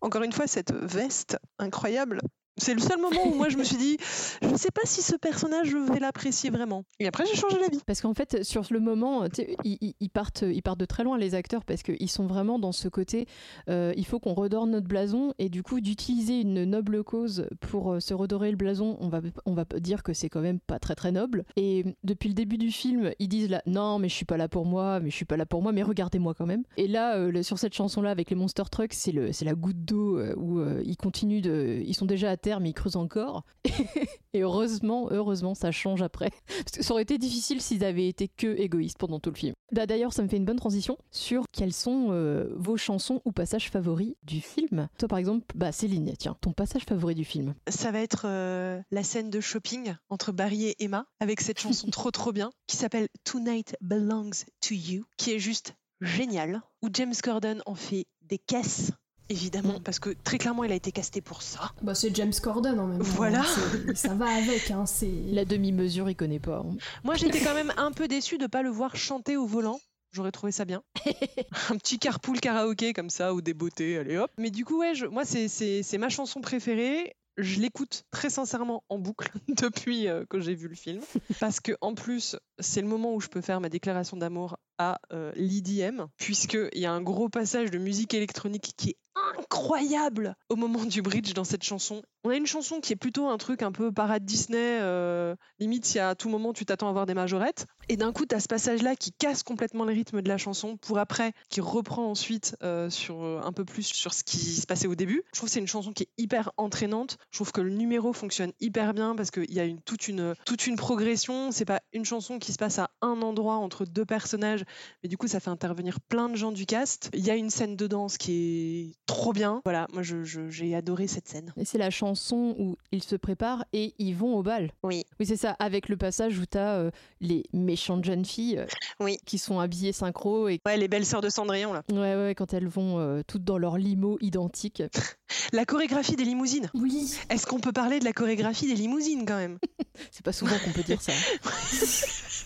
encore 0.00 0.22
une 0.22 0.32
fois 0.32 0.46
cette 0.46 0.72
veste 0.72 1.38
incroyable. 1.58 2.20
C'est 2.58 2.74
le 2.74 2.80
seul 2.80 3.00
moment 3.00 3.26
où 3.26 3.34
moi 3.34 3.48
je 3.48 3.56
me 3.56 3.64
suis 3.64 3.76
dit, 3.76 3.96
je 4.42 4.48
ne 4.48 4.56
sais 4.56 4.70
pas 4.70 4.82
si 4.84 5.02
ce 5.02 5.16
personnage 5.16 5.68
je 5.68 5.76
vais 5.92 6.00
l'apprécier 6.00 6.50
vraiment. 6.50 6.84
Et 7.00 7.06
après 7.06 7.24
j'ai 7.26 7.36
changé 7.36 7.56
d'avis. 7.58 7.80
Parce 7.86 8.00
qu'en 8.00 8.14
fait, 8.14 8.44
sur 8.44 8.62
le 8.70 8.80
moment, 8.80 9.24
ils, 9.64 10.10
partent, 10.10 10.44
ils 10.46 10.62
partent 10.62 10.80
de 10.80 10.84
très 10.84 11.04
loin, 11.04 11.18
les 11.18 11.34
acteurs, 11.34 11.64
parce 11.64 11.82
qu'ils 11.82 12.10
sont 12.10 12.26
vraiment 12.26 12.58
dans 12.58 12.72
ce 12.72 12.88
côté, 12.88 13.26
euh, 13.68 13.92
il 13.96 14.06
faut 14.06 14.18
qu'on 14.18 14.34
redore 14.34 14.66
notre 14.66 14.88
blason, 14.88 15.32
et 15.38 15.48
du 15.48 15.62
coup, 15.62 15.80
d'utiliser 15.80 16.40
une 16.40 16.64
noble 16.64 17.04
cause 17.04 17.46
pour 17.60 17.92
euh, 17.92 18.00
se 18.00 18.14
redorer 18.14 18.50
le 18.50 18.56
blason, 18.56 18.96
on 19.00 19.08
va, 19.08 19.20
on 19.46 19.54
va 19.54 19.64
dire 19.78 20.02
que 20.02 20.12
c'est 20.12 20.28
quand 20.28 20.40
même 20.40 20.60
pas 20.60 20.78
très 20.78 20.94
très 20.94 21.12
noble. 21.12 21.44
Et 21.56 21.84
depuis 22.04 22.28
le 22.28 22.34
début 22.34 22.58
du 22.58 22.70
film, 22.70 23.12
ils 23.18 23.28
disent 23.28 23.48
là, 23.48 23.62
non, 23.66 23.98
mais 23.98 24.08
je 24.08 24.14
suis 24.14 24.24
pas 24.24 24.36
là 24.36 24.48
pour 24.48 24.66
moi, 24.66 25.00
mais 25.00 25.10
je 25.10 25.16
suis 25.16 25.24
pas 25.24 25.36
là 25.36 25.46
pour 25.46 25.62
moi, 25.62 25.72
mais 25.72 25.82
regardez-moi 25.82 26.34
quand 26.34 26.46
même. 26.46 26.64
Et 26.76 26.88
là, 26.88 27.16
euh, 27.16 27.42
sur 27.42 27.58
cette 27.58 27.74
chanson-là, 27.74 28.10
avec 28.10 28.30
les 28.30 28.36
Monster 28.36 28.64
Trucks, 28.70 28.94
c'est 28.94 29.12
la 29.42 29.54
goutte 29.54 29.84
d'eau 29.84 30.20
où 30.36 30.60
ils 30.84 30.96
continuent 30.96 31.40
de. 31.40 31.82
Ils 31.84 31.94
sont 31.94 32.06
déjà 32.06 32.30
à 32.30 32.36
mais 32.60 32.70
ils 32.70 32.74
creusent 32.74 32.96
encore. 32.96 33.44
Et 34.32 34.42
heureusement, 34.42 35.08
heureusement, 35.10 35.54
ça 35.54 35.70
change 35.70 36.02
après. 36.02 36.30
Parce 36.46 36.72
que 36.72 36.82
ça 36.82 36.92
aurait 36.92 37.02
été 37.02 37.18
difficile 37.18 37.60
s'ils 37.60 37.84
avaient 37.84 38.08
été 38.08 38.28
que 38.28 38.58
égoïstes 38.58 38.98
pendant 38.98 39.20
tout 39.20 39.30
le 39.30 39.36
film. 39.36 39.54
Bah, 39.72 39.86
D'ailleurs, 39.86 40.12
ça 40.12 40.22
me 40.22 40.28
fait 40.28 40.36
une 40.36 40.44
bonne 40.44 40.58
transition 40.58 40.98
sur 41.10 41.44
quelles 41.52 41.72
sont 41.72 42.08
euh, 42.10 42.52
vos 42.56 42.76
chansons 42.76 43.20
ou 43.24 43.32
passages 43.32 43.70
favoris 43.70 44.14
du 44.22 44.40
film. 44.40 44.88
Toi, 44.98 45.08
par 45.08 45.18
exemple, 45.18 45.44
bah 45.54 45.72
Céline, 45.72 46.14
tiens, 46.18 46.36
ton 46.40 46.52
passage 46.52 46.84
favori 46.84 47.14
du 47.14 47.24
film. 47.24 47.54
Ça 47.68 47.90
va 47.90 48.00
être 48.00 48.22
euh, 48.26 48.80
la 48.90 49.02
scène 49.02 49.30
de 49.30 49.40
shopping 49.40 49.94
entre 50.08 50.32
Barry 50.32 50.66
et 50.66 50.84
Emma 50.84 51.06
avec 51.20 51.40
cette 51.40 51.60
chanson 51.60 51.88
trop 51.90 52.10
trop 52.10 52.32
bien 52.32 52.50
qui 52.66 52.76
s'appelle 52.76 53.08
Tonight 53.24 53.76
Belongs 53.80 54.44
to 54.60 54.74
You, 54.74 55.04
qui 55.16 55.32
est 55.32 55.38
juste 55.38 55.74
géniale, 56.00 56.62
où 56.82 56.88
James 56.92 57.14
Corden 57.22 57.62
en 57.66 57.74
fait 57.74 58.06
des 58.22 58.38
caisses. 58.38 58.92
Évidemment, 59.30 59.78
Mm. 59.78 59.82
parce 59.82 59.98
que 59.98 60.10
très 60.24 60.38
clairement, 60.38 60.64
il 60.64 60.72
a 60.72 60.74
été 60.74 60.90
casté 60.92 61.20
pour 61.20 61.42
ça. 61.42 61.72
Bah, 61.82 61.94
c'est 61.94 62.14
James 62.16 62.32
Corden 62.42 62.78
en 62.78 62.86
même 62.86 62.98
temps. 62.98 63.04
Voilà. 63.04 63.44
C'est- 63.44 63.94
Ça 63.94 64.14
va 64.14 64.26
avec, 64.26 64.70
hein. 64.70 64.86
C'est. 64.86 65.10
La 65.30 65.44
demi-mesure, 65.44 66.08
il 66.08 66.16
connaît 66.16 66.38
pas. 66.38 66.64
hein. 66.64 66.76
Moi, 67.04 67.14
j'étais 67.16 67.40
quand 67.40 67.54
même 67.54 67.72
un 67.76 67.92
peu 67.92 68.08
déçue 68.08 68.38
de 68.38 68.46
pas 68.46 68.62
le 68.62 68.70
voir 68.70 68.96
chanter 68.96 69.36
au 69.36 69.46
volant. 69.46 69.80
J'aurais 70.12 70.32
trouvé 70.32 70.52
ça 70.52 70.64
bien. 70.64 70.82
un 71.70 71.76
petit 71.76 71.98
carpool 71.98 72.40
karaoké 72.40 72.92
comme 72.94 73.10
ça, 73.10 73.34
ou 73.34 73.42
des 73.42 73.52
beautés, 73.54 73.98
allez 73.98 74.16
hop. 74.16 74.30
Mais 74.38 74.50
du 74.50 74.64
coup, 74.64 74.78
ouais, 74.80 74.94
je- 74.94 75.04
moi, 75.06 75.24
c'est- 75.26 75.48
c'est 75.48 75.82
c'est 75.82 75.98
ma 75.98 76.08
chanson 76.08 76.40
préférée. 76.40 77.14
Je 77.40 77.60
l'écoute 77.60 78.02
très 78.10 78.30
sincèrement 78.30 78.82
en 78.88 78.98
boucle 78.98 79.30
depuis 79.48 80.08
euh, 80.08 80.24
que 80.28 80.40
j'ai 80.40 80.54
vu 80.54 80.66
le 80.66 80.74
film. 80.74 81.00
Parce 81.38 81.60
que 81.60 81.72
en 81.82 81.94
plus, 81.94 82.36
c'est 82.58 82.80
le 82.80 82.88
moment 82.88 83.14
où 83.14 83.20
je 83.20 83.28
peux 83.28 83.42
faire 83.42 83.60
ma 83.60 83.68
déclaration 83.68 84.16
d'amour 84.16 84.56
à 84.78 84.98
euh, 85.12 85.30
l'IDM, 85.36 86.06
puisqu'il 86.16 86.80
y 86.80 86.86
a 86.86 86.90
un 86.92 87.00
gros 87.02 87.28
passage 87.28 87.70
de 87.70 87.78
musique 87.78 88.12
électronique 88.14 88.72
qui 88.76 88.90
est 88.90 88.96
incroyable 89.38 90.36
au 90.48 90.56
moment 90.56 90.84
du 90.84 91.02
bridge 91.02 91.32
dans 91.34 91.44
cette 91.44 91.62
chanson. 91.62 92.02
On 92.24 92.30
a 92.30 92.36
une 92.36 92.46
chanson 92.46 92.80
qui 92.80 92.92
est 92.92 92.96
plutôt 92.96 93.28
un 93.28 93.38
truc 93.38 93.62
un 93.62 93.72
peu 93.72 93.92
parade 93.92 94.24
Disney, 94.24 94.78
euh, 94.80 95.34
limite 95.58 95.84
si 95.84 95.98
à 95.98 96.14
tout 96.14 96.28
moment 96.28 96.52
tu 96.52 96.64
t'attends 96.64 96.88
à 96.88 96.92
voir 96.92 97.06
des 97.06 97.14
majorettes. 97.14 97.66
Et 97.88 97.96
d'un 97.96 98.12
coup, 98.12 98.26
tu 98.26 98.34
as 98.34 98.40
ce 98.40 98.48
passage-là 98.48 98.96
qui 98.96 99.12
casse 99.12 99.42
complètement 99.42 99.84
le 99.84 99.92
rythme 99.92 100.20
de 100.20 100.28
la 100.28 100.36
chanson 100.36 100.76
pour 100.76 100.98
après, 100.98 101.32
qui 101.48 101.60
reprend 101.60 102.10
ensuite 102.10 102.56
euh, 102.62 102.90
sur 102.90 103.22
euh, 103.22 103.40
un 103.42 103.52
peu 103.52 103.64
plus 103.64 103.84
sur 103.84 104.12
ce 104.12 104.24
qui 104.24 104.38
se 104.38 104.66
passait 104.66 104.88
au 104.88 104.94
début. 104.94 105.22
Je 105.32 105.38
trouve 105.38 105.48
que 105.48 105.52
c'est 105.52 105.60
une 105.60 105.68
chanson 105.68 105.92
qui 105.92 106.02
est 106.02 106.10
hyper 106.18 106.52
entraînante. 106.56 107.16
Je 107.30 107.38
trouve 107.38 107.52
que 107.52 107.60
le 107.60 107.70
numéro 107.70 108.12
fonctionne 108.12 108.52
hyper 108.60 108.92
bien 108.94 109.14
parce 109.16 109.30
qu'il 109.30 109.52
y 109.52 109.60
a 109.60 109.64
une, 109.64 109.80
toute, 109.80 110.08
une, 110.08 110.34
toute 110.44 110.66
une 110.66 110.76
progression. 110.76 111.50
C'est 111.52 111.64
pas 111.64 111.80
une 111.92 112.04
chanson 112.04 112.38
qui 112.38 112.52
se 112.52 112.58
passe 112.58 112.78
à 112.78 112.90
un 113.00 113.22
endroit 113.22 113.56
entre 113.56 113.84
deux 113.84 114.04
personnages, 114.04 114.64
mais 115.02 115.08
du 115.08 115.16
coup, 115.16 115.28
ça 115.28 115.40
fait 115.40 115.50
intervenir 115.50 116.00
plein 116.00 116.28
de 116.28 116.36
gens 116.36 116.52
du 116.52 116.66
cast. 116.66 117.10
Il 117.14 117.24
y 117.24 117.30
a 117.30 117.36
une 117.36 117.50
scène 117.50 117.76
de 117.76 117.86
danse 117.86 118.18
qui 118.18 118.32
est 118.32 119.06
trop 119.08 119.32
bien. 119.32 119.60
Voilà, 119.64 119.88
moi, 119.92 120.02
je- 120.02 120.22
je- 120.22 120.48
j'ai 120.50 120.76
adoré 120.76 121.08
cette 121.08 121.26
scène. 121.26 121.52
Et 121.56 121.64
c'est 121.64 121.78
la 121.78 121.90
chanson 121.90 122.54
où 122.58 122.76
ils 122.92 123.02
se 123.02 123.16
préparent 123.16 123.64
et 123.72 123.94
ils 123.98 124.14
vont 124.14 124.36
au 124.36 124.42
bal. 124.44 124.70
Oui. 124.84 125.04
Oui, 125.18 125.26
c'est 125.26 125.36
ça, 125.36 125.56
avec 125.58 125.88
le 125.88 125.96
passage 125.96 126.38
où 126.38 126.44
tu 126.46 126.58
as 126.58 126.90
les 127.20 127.42
méchantes 127.52 128.04
jeunes 128.04 128.24
filles 128.24 128.58
euh, 128.58 128.66
Oui. 129.00 129.18
qui 129.26 129.38
sont 129.38 129.58
habillées 129.58 129.92
synchro 129.92 130.48
et 130.48 130.60
Ouais, 130.66 130.76
les 130.76 130.86
belles 130.88 131.06
sœurs 131.06 131.22
de 131.22 131.28
Cendrillon, 131.30 131.72
là. 131.72 131.82
ouais, 131.90 132.14
ouais, 132.14 132.34
quand 132.36 132.52
elles 132.54 132.68
vont 132.68 132.98
euh, 133.00 133.22
toutes 133.26 133.44
dans 133.44 133.58
leur 133.58 133.78
limo 133.78 134.18
identique. 134.20 134.82
La 135.52 135.64
chorégraphie 135.64 136.16
des 136.16 136.24
limousines. 136.24 136.68
Oui. 136.74 137.14
Est-ce 137.30 137.46
qu'on 137.46 137.60
peut 137.60 137.72
parler 137.72 137.98
de 138.00 138.04
la 138.04 138.12
chorégraphie 138.12 138.66
des 138.66 138.74
limousines 138.74 139.24
quand 139.26 139.36
même? 139.36 139.58
C'est 140.10 140.24
pas 140.24 140.32
souvent 140.32 140.56
qu'on 140.64 140.72
peut 140.72 140.82
dire 140.82 141.00
ça. 141.02 141.12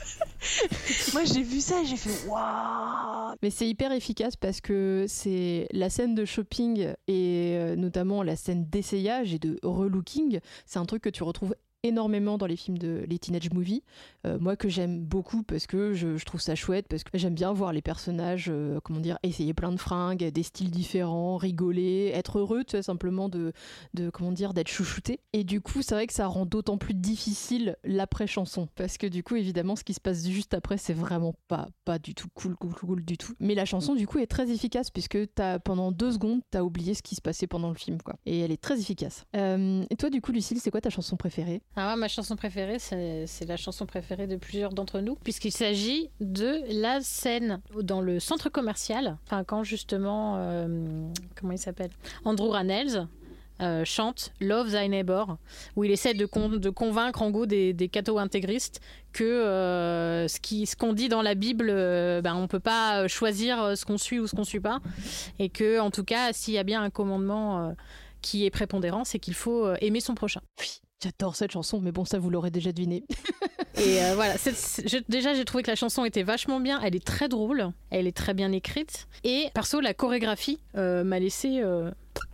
Moi 1.12 1.24
j'ai 1.24 1.42
vu 1.42 1.60
ça 1.60 1.82
et 1.82 1.86
j'ai 1.86 1.96
fait 1.96 2.28
waouh. 2.28 3.34
Mais 3.42 3.50
c'est 3.50 3.68
hyper 3.68 3.92
efficace 3.92 4.36
parce 4.36 4.60
que 4.60 5.06
c'est 5.08 5.68
la 5.72 5.90
scène 5.90 6.14
de 6.14 6.24
shopping 6.24 6.92
et 7.08 7.56
euh, 7.56 7.76
notamment 7.76 8.22
la 8.22 8.36
scène 8.36 8.66
d'essayage 8.66 9.34
et 9.34 9.38
de 9.38 9.58
relooking, 9.62 10.40
c'est 10.66 10.78
un 10.78 10.86
truc 10.86 11.02
que 11.02 11.08
tu 11.08 11.22
retrouves 11.22 11.54
énormément 11.82 12.38
dans 12.38 12.46
les 12.46 12.56
films 12.56 12.78
de 12.78 13.04
les 13.08 13.18
teenage 13.18 13.50
movies. 13.50 13.82
Euh, 14.26 14.38
moi 14.38 14.56
que 14.56 14.68
j'aime 14.68 15.04
beaucoup 15.04 15.42
parce 15.42 15.66
que 15.66 15.92
je, 15.94 16.22
trouve 16.24 16.40
ça 16.40 16.54
chouette, 16.54 16.86
parce 16.88 17.04
que 17.04 17.18
j'aime 17.18 17.34
bien 17.34 17.52
voir 17.52 17.72
les 17.72 17.82
personnages, 17.82 18.46
euh, 18.48 18.80
comment 18.82 19.00
dire, 19.00 19.18
essayer 19.22 19.54
plein 19.54 19.72
de 19.72 19.78
fringues, 19.78 20.24
des 20.24 20.42
styles 20.42 20.70
différents, 20.70 21.36
rigoler, 21.36 22.12
être 22.14 22.38
heureux, 22.38 22.64
tu 22.64 22.76
vois, 22.76 22.82
simplement 22.82 23.28
de, 23.28 23.52
de 23.94 24.10
comment 24.10 24.32
dire, 24.32 24.54
d'être 24.54 24.68
chouchouté. 24.68 25.20
Et 25.32 25.44
du 25.44 25.60
coup, 25.60 25.82
c'est 25.82 25.94
vrai 25.94 26.06
que 26.06 26.12
ça 26.12 26.26
rend 26.26 26.46
d'autant 26.46 26.78
plus 26.78 26.94
difficile 26.94 27.76
l'après-chanson. 27.84 28.68
Parce 28.76 28.98
que 28.98 29.06
du 29.06 29.22
coup, 29.22 29.36
évidemment, 29.36 29.76
ce 29.76 29.84
qui 29.84 29.94
se 29.94 30.00
passe 30.00 30.26
juste 30.26 30.54
après, 30.54 30.78
c'est 30.78 30.94
vraiment 30.94 31.34
pas, 31.48 31.68
pas 31.84 31.98
du 31.98 32.14
tout 32.14 32.28
cool, 32.34 32.54
cool, 32.56 32.74
cool 32.74 33.04
du 33.04 33.18
tout. 33.18 33.34
Mais 33.40 33.54
la 33.54 33.64
chanson, 33.64 33.94
du 33.94 34.06
coup, 34.06 34.18
est 34.18 34.26
très 34.26 34.50
efficace 34.50 34.90
puisque 34.90 35.18
as, 35.38 35.58
pendant 35.58 35.92
deux 35.92 36.12
secondes, 36.12 36.40
t'as 36.50 36.62
oublié 36.62 36.94
ce 36.94 37.02
qui 37.02 37.14
se 37.14 37.20
passait 37.20 37.46
pendant 37.46 37.68
le 37.68 37.74
film, 37.74 38.00
quoi. 38.02 38.14
Et 38.26 38.40
elle 38.40 38.52
est 38.52 38.60
très 38.60 38.78
efficace. 38.78 39.24
Euh, 39.36 39.84
et 39.90 39.96
toi, 39.96 40.10
du 40.10 40.20
coup, 40.20 40.32
Lucille, 40.32 40.60
c'est 40.60 40.70
quoi 40.70 40.80
ta 40.80 40.90
chanson 40.90 41.16
préférée? 41.16 41.62
Ah, 41.76 41.96
Ma 41.96 42.08
chanson 42.08 42.36
préférée, 42.36 42.78
c'est 42.78 43.46
la 43.46 43.56
chanson 43.56 43.86
préférée 43.86 44.26
de 44.26 44.36
plusieurs 44.36 44.72
d'entre 44.72 45.00
nous, 45.00 45.16
puisqu'il 45.16 45.52
s'agit 45.52 46.10
de 46.20 46.60
la 46.80 47.00
scène 47.00 47.60
dans 47.80 48.00
le 48.00 48.20
centre 48.20 48.48
commercial, 48.48 49.16
enfin, 49.24 49.44
quand 49.44 49.64
justement, 49.64 50.36
euh, 50.36 50.66
comment 51.34 51.52
il 51.52 51.58
s'appelle? 51.58 51.90
Andrew 52.24 52.50
Rannells 52.50 53.06
euh, 53.62 53.84
chante 53.84 54.32
Love 54.40 54.72
Thy 54.72 54.88
Neighbor, 54.88 55.36
où 55.76 55.84
il 55.84 55.92
essaie 55.92 56.14
de, 56.14 56.26
convaincre 56.26 57.22
en 57.22 57.30
gros 57.30 57.46
des, 57.46 57.72
des 57.72 57.88
cathos 57.88 58.18
intégristes 58.18 58.80
que 59.12 59.22
euh, 59.22 60.26
ce 60.26 60.74
qu'on 60.74 60.92
dit 60.92 61.08
dans 61.08 61.22
la 61.22 61.36
Bible, 61.36 61.68
euh, 61.70 62.20
ben, 62.22 62.34
on 62.34 62.48
peut 62.48 62.60
pas 62.60 63.06
choisir 63.06 63.76
ce 63.76 63.84
qu'on 63.84 63.98
suit 63.98 64.18
ou 64.18 64.26
ce 64.26 64.34
qu'on 64.34 64.42
suit 64.42 64.58
pas, 64.58 64.80
et 65.38 65.48
que 65.48 65.78
en 65.78 65.92
tout 65.92 66.02
cas, 66.02 66.32
s'il 66.32 66.54
y 66.54 66.58
a 66.58 66.64
bien 66.64 66.82
un 66.82 66.90
commandement 66.90 67.72
qui 68.20 68.46
est 68.46 68.50
prépondérant, 68.50 69.04
c'est 69.04 69.20
qu'il 69.20 69.34
faut 69.34 69.72
aimer 69.80 70.00
son 70.00 70.16
prochain. 70.16 70.40
J'adore 71.02 71.36
cette 71.36 71.52
chanson, 71.52 71.80
mais 71.80 71.92
bon, 71.92 72.04
ça 72.04 72.18
vous 72.18 72.30
l'aurez 72.30 72.50
déjà 72.50 72.72
deviné. 72.72 73.04
Et 73.76 73.98
voilà, 74.14 74.34
déjà 75.08 75.34
j'ai 75.34 75.44
trouvé 75.44 75.62
que 75.62 75.70
la 75.70 75.76
chanson 75.76 76.04
était 76.04 76.22
vachement 76.22 76.60
bien, 76.60 76.80
elle 76.82 76.94
est 76.94 77.04
très 77.04 77.28
drôle, 77.28 77.72
elle 77.90 78.06
est 78.06 78.16
très 78.16 78.34
bien 78.34 78.52
écrite, 78.52 79.08
et 79.24 79.48
perso 79.54 79.80
la 79.80 79.94
chorégraphie 79.94 80.60
m'a 80.74 81.18
laissé 81.18 81.62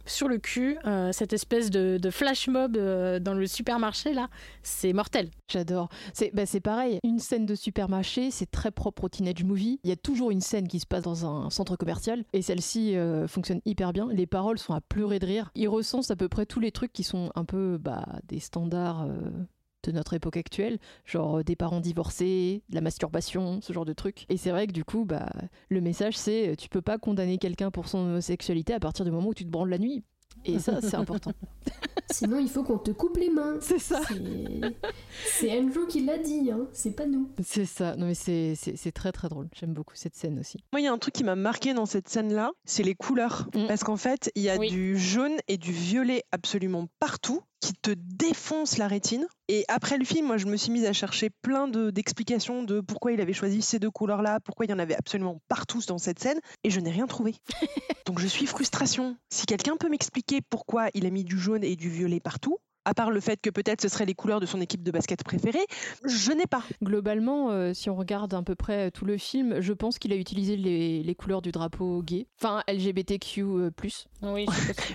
sur 0.09 0.29
le 0.29 0.39
cul, 0.39 0.79
euh, 0.87 1.13
cette 1.13 1.33
espèce 1.33 1.71
de, 1.71 1.99
flash 2.11 2.49
mob 2.49 2.77
euh, 2.77 3.19
dans 3.19 3.35
le 3.35 3.47
supermarché 3.47 4.15
là, 4.15 4.29
c'est 4.63 4.93
mortel. 4.93 5.31
J'adore. 5.49 5.89
C'est 6.13 6.35
bah, 6.35 6.45
pareil, 6.63 6.99
une 7.05 7.19
scène 7.19 7.47
de 7.47 7.55
supermarché, 7.55 8.31
c'est 8.31 8.51
très 8.51 8.71
propre 8.71 9.05
au 9.05 9.09
teenage 9.09 9.45
movie. 9.45 9.79
Il 9.85 9.91
y 9.91 9.93
a 9.93 9.97
toujours 9.97 10.31
une 10.31 10.41
scène 10.41 10.67
qui 10.67 10.81
se 10.81 10.87
passe 10.87 11.03
dans 11.03 11.27
un 11.27 11.51
centre 11.51 11.77
commercial 11.77 12.25
et 12.33 12.43
celle-ci 12.43 12.97
euh, 12.97 13.29
fonctionne 13.29 13.61
hyper 13.67 13.93
bien. 13.93 14.09
Les 14.11 14.27
paroles 14.27 14.59
sont 14.59 14.75
à 14.75 14.81
pleurer 14.81 15.19
de 15.19 15.27
rire. 15.27 15.51
Ils 15.55 15.69
recensent 15.69 16.11
à 16.11 16.17
peu 16.17 16.29
près 16.29 16.47
tous 16.47 16.61
les 16.61 16.73
trucs 16.73 16.93
qui 16.93 17.05
sont 17.05 17.31
un 17.35 17.45
peu 17.45 17.79
bah, 17.79 18.07
des 18.27 18.41
standards 18.41 19.07
de 19.89 19.93
notre 19.93 20.15
époque 20.15 20.37
actuelle, 20.37 20.79
genre 21.05 21.39
euh, 21.39 21.43
des 21.43 21.57
parents 21.57 21.81
divorcés, 21.81 22.63
la 22.71 22.81
masturbation, 22.81 23.61
ce 23.63 23.73
genre 23.73 23.85
de 23.85 23.93
trucs. 23.93 24.27
Et 24.29 24.37
c'est 24.37 24.51
vrai 24.51 24.67
que 24.67 24.73
du 24.73 24.85
coup, 24.85 25.05
bah, 25.05 25.29
le 25.69 25.81
message 25.81 26.17
c'est 26.17 26.51
euh, 26.51 26.55
tu 26.55 26.69
peux 26.69 26.83
pas 26.83 26.99
condamner 26.99 27.39
quelqu'un 27.39 27.71
pour 27.71 27.89
son 27.89 27.99
homosexualité 27.99 28.75
à 28.75 28.81
partir 28.81 29.05
du 29.05 29.11
moment 29.11 29.29
où 29.29 29.35
tu 29.35 29.45
te 29.45 29.51
branles 29.51 29.71
la 29.71 29.79
nuit. 29.79 30.05
Et 30.45 30.59
ça, 30.59 30.81
c'est 30.81 30.95
important. 30.95 31.33
Sinon, 32.11 32.39
il 32.39 32.49
faut 32.49 32.63
qu'on 32.63 32.79
te 32.79 32.91
coupe 32.91 33.17
les 33.17 33.29
mains. 33.29 33.59
C'est 33.61 33.79
ça. 33.79 34.01
C'est 35.25 35.59
Andrew 35.59 35.87
qui 35.89 36.05
l'a 36.05 36.19
dit, 36.19 36.51
hein. 36.51 36.67
c'est 36.73 36.95
pas 36.95 37.07
nous. 37.07 37.31
C'est 37.43 37.67
ça. 37.67 37.97
Non, 37.97 38.07
mais 38.07 38.15
c'est 38.15 38.93
très 38.93 39.13
très 39.13 39.29
drôle. 39.29 39.49
J'aime 39.53 39.75
beaucoup 39.75 39.95
cette 39.95 40.15
scène 40.15 40.39
aussi. 40.39 40.59
Moi, 40.73 40.81
il 40.81 40.85
y 40.85 40.87
a 40.87 40.93
un 40.93 40.99
truc 40.99 41.15
qui 41.15 41.25
m'a 41.25 41.37
marqué 41.37 41.75
dans 41.75 41.87
cette 41.87 42.09
scène-là, 42.09 42.53
c'est 42.65 42.83
les 42.83 42.95
couleurs. 42.95 43.49
Mm. 43.55 43.67
Parce 43.67 43.85
qu'en 43.85 43.97
fait, 43.97 44.31
il 44.37 44.43
y 44.43 44.49
a 44.49 44.59
du 44.59 44.97
jaune 44.97 45.37
et 45.49 45.59
du 45.59 45.73
violet 45.73 46.25
absolument 46.33 46.87
partout 46.99 47.43
qui 47.61 47.73
te 47.75 47.91
défonce 47.91 48.79
la 48.79 48.89
rétine. 48.89 49.27
Et 49.49 49.65
après 49.69 49.99
le 49.99 50.05
film, 50.05 50.27
moi, 50.27 50.37
je 50.37 50.47
me 50.47 50.57
suis 50.57 50.71
mise 50.71 50.85
à 50.85 50.93
chercher 50.93 51.31
plein 51.43 51.69
d'explications 51.69 52.63
de, 52.63 52.81
pourquoi 52.81 53.13
il 53.13 53.21
avait 53.21 53.33
choisi 53.33 53.63
ces 53.63 53.79
deux 53.79 53.91
couleurs-là, 53.91 54.41
pourquoi 54.41 54.67
il 54.67 54.71
y 54.71 54.75
en 54.75 54.79
avait 54.79 54.97
absolument 54.97 55.41
partout 55.49 55.81
dans 55.87 55.99
cette 55.99 56.19
scène, 56.19 56.41
et 56.65 56.71
je 56.71 56.81
n'ai 56.81 56.91
rien 56.91 57.07
trouvé. 57.07 57.35
Donc 58.07 58.19
je 58.21 58.27
suis 58.27 58.47
frustration. 58.47 59.17
Si 59.31 59.47
quelqu'un 59.47 59.77
peut 59.77 59.89
m'expliquer 59.89 60.41
pourquoi 60.49 60.89
il 60.95 61.07
a 61.07 61.11
mis 61.11 61.25
du 61.25 61.39
jaune 61.39 61.65
et 61.65 61.77
du 61.77 61.89
violet 61.89 62.21
partout, 62.21 62.59
à 62.89 62.95
part 62.95 63.11
le 63.11 63.21
fait 63.21 63.39
que 63.43 63.51
peut-être 63.51 63.83
ce 63.83 63.89
seraient 63.89 64.07
les 64.07 64.15
couleurs 64.15 64.41
de 64.41 64.47
son 64.47 64.63
équipe 64.63 64.83
de 64.83 64.91
basket 64.91 65.23
préférée, 65.23 65.67
je 66.07 66.33
n'ai 66.33 66.47
pas. 66.47 66.63
Globalement, 66.83 67.51
euh, 67.51 67.75
si 67.75 67.91
on 67.91 67.97
regarde 67.97 68.33
à 68.33 68.43
peu 68.43 68.55
près 68.55 68.91
tout 68.91 69.05
le 69.05 69.19
film, 69.19 69.61
je 69.61 69.75
pense 69.75 69.99
qu'il 69.99 70.11
a 70.15 70.17
utilisé 70.17 70.57
les, 70.57 71.15
couleurs 71.15 71.43
du 71.43 71.53
drapeau 71.53 72.03
gay, 72.03 72.27
enfin 72.41 72.63
LGBTQ+. 72.67 73.43
Euh, 73.43 73.71
oui, 74.23 74.47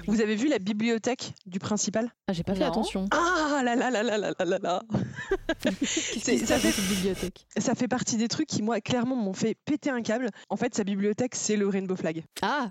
Vous 0.08 0.22
avez 0.22 0.36
vu 0.36 0.48
la 0.48 0.58
bibliothèque 0.58 1.34
du 1.46 1.60
principal? 1.60 2.12
Ah, 2.28 2.34
j'ai 2.34 2.44
pas 2.44 2.56
fait 2.56 2.64
attention. 2.64 3.06
Ah 3.12 3.62
là 3.64 3.76
là 3.76 3.92
là 3.92 4.02
là 4.02 4.18
là 4.18 4.34
là 4.40 4.58
là 4.60 4.82
ça 6.46 6.58
fait 6.58 6.82
bibliothèque? 6.82 7.46
Ça 7.58 7.76
fait 7.76 7.88
partie 7.88 8.18
des 8.18 8.28
trucs 8.28 8.48
qui 8.48 8.64
moi 8.64 8.82
clairement 8.82 9.16
m'ont 9.16 9.34
fait 9.34 9.56
péter 9.66 9.92
un 9.92 10.02
câble. 10.02 10.30
En 10.50 10.58
fait, 10.58 10.74
sa 10.74 10.84
bibliothèque 10.84 11.36
c'est 11.36 11.58
le 11.58 11.68
Rainbow 11.68 11.96
Flag. 11.96 12.24
Ah. 12.42 12.70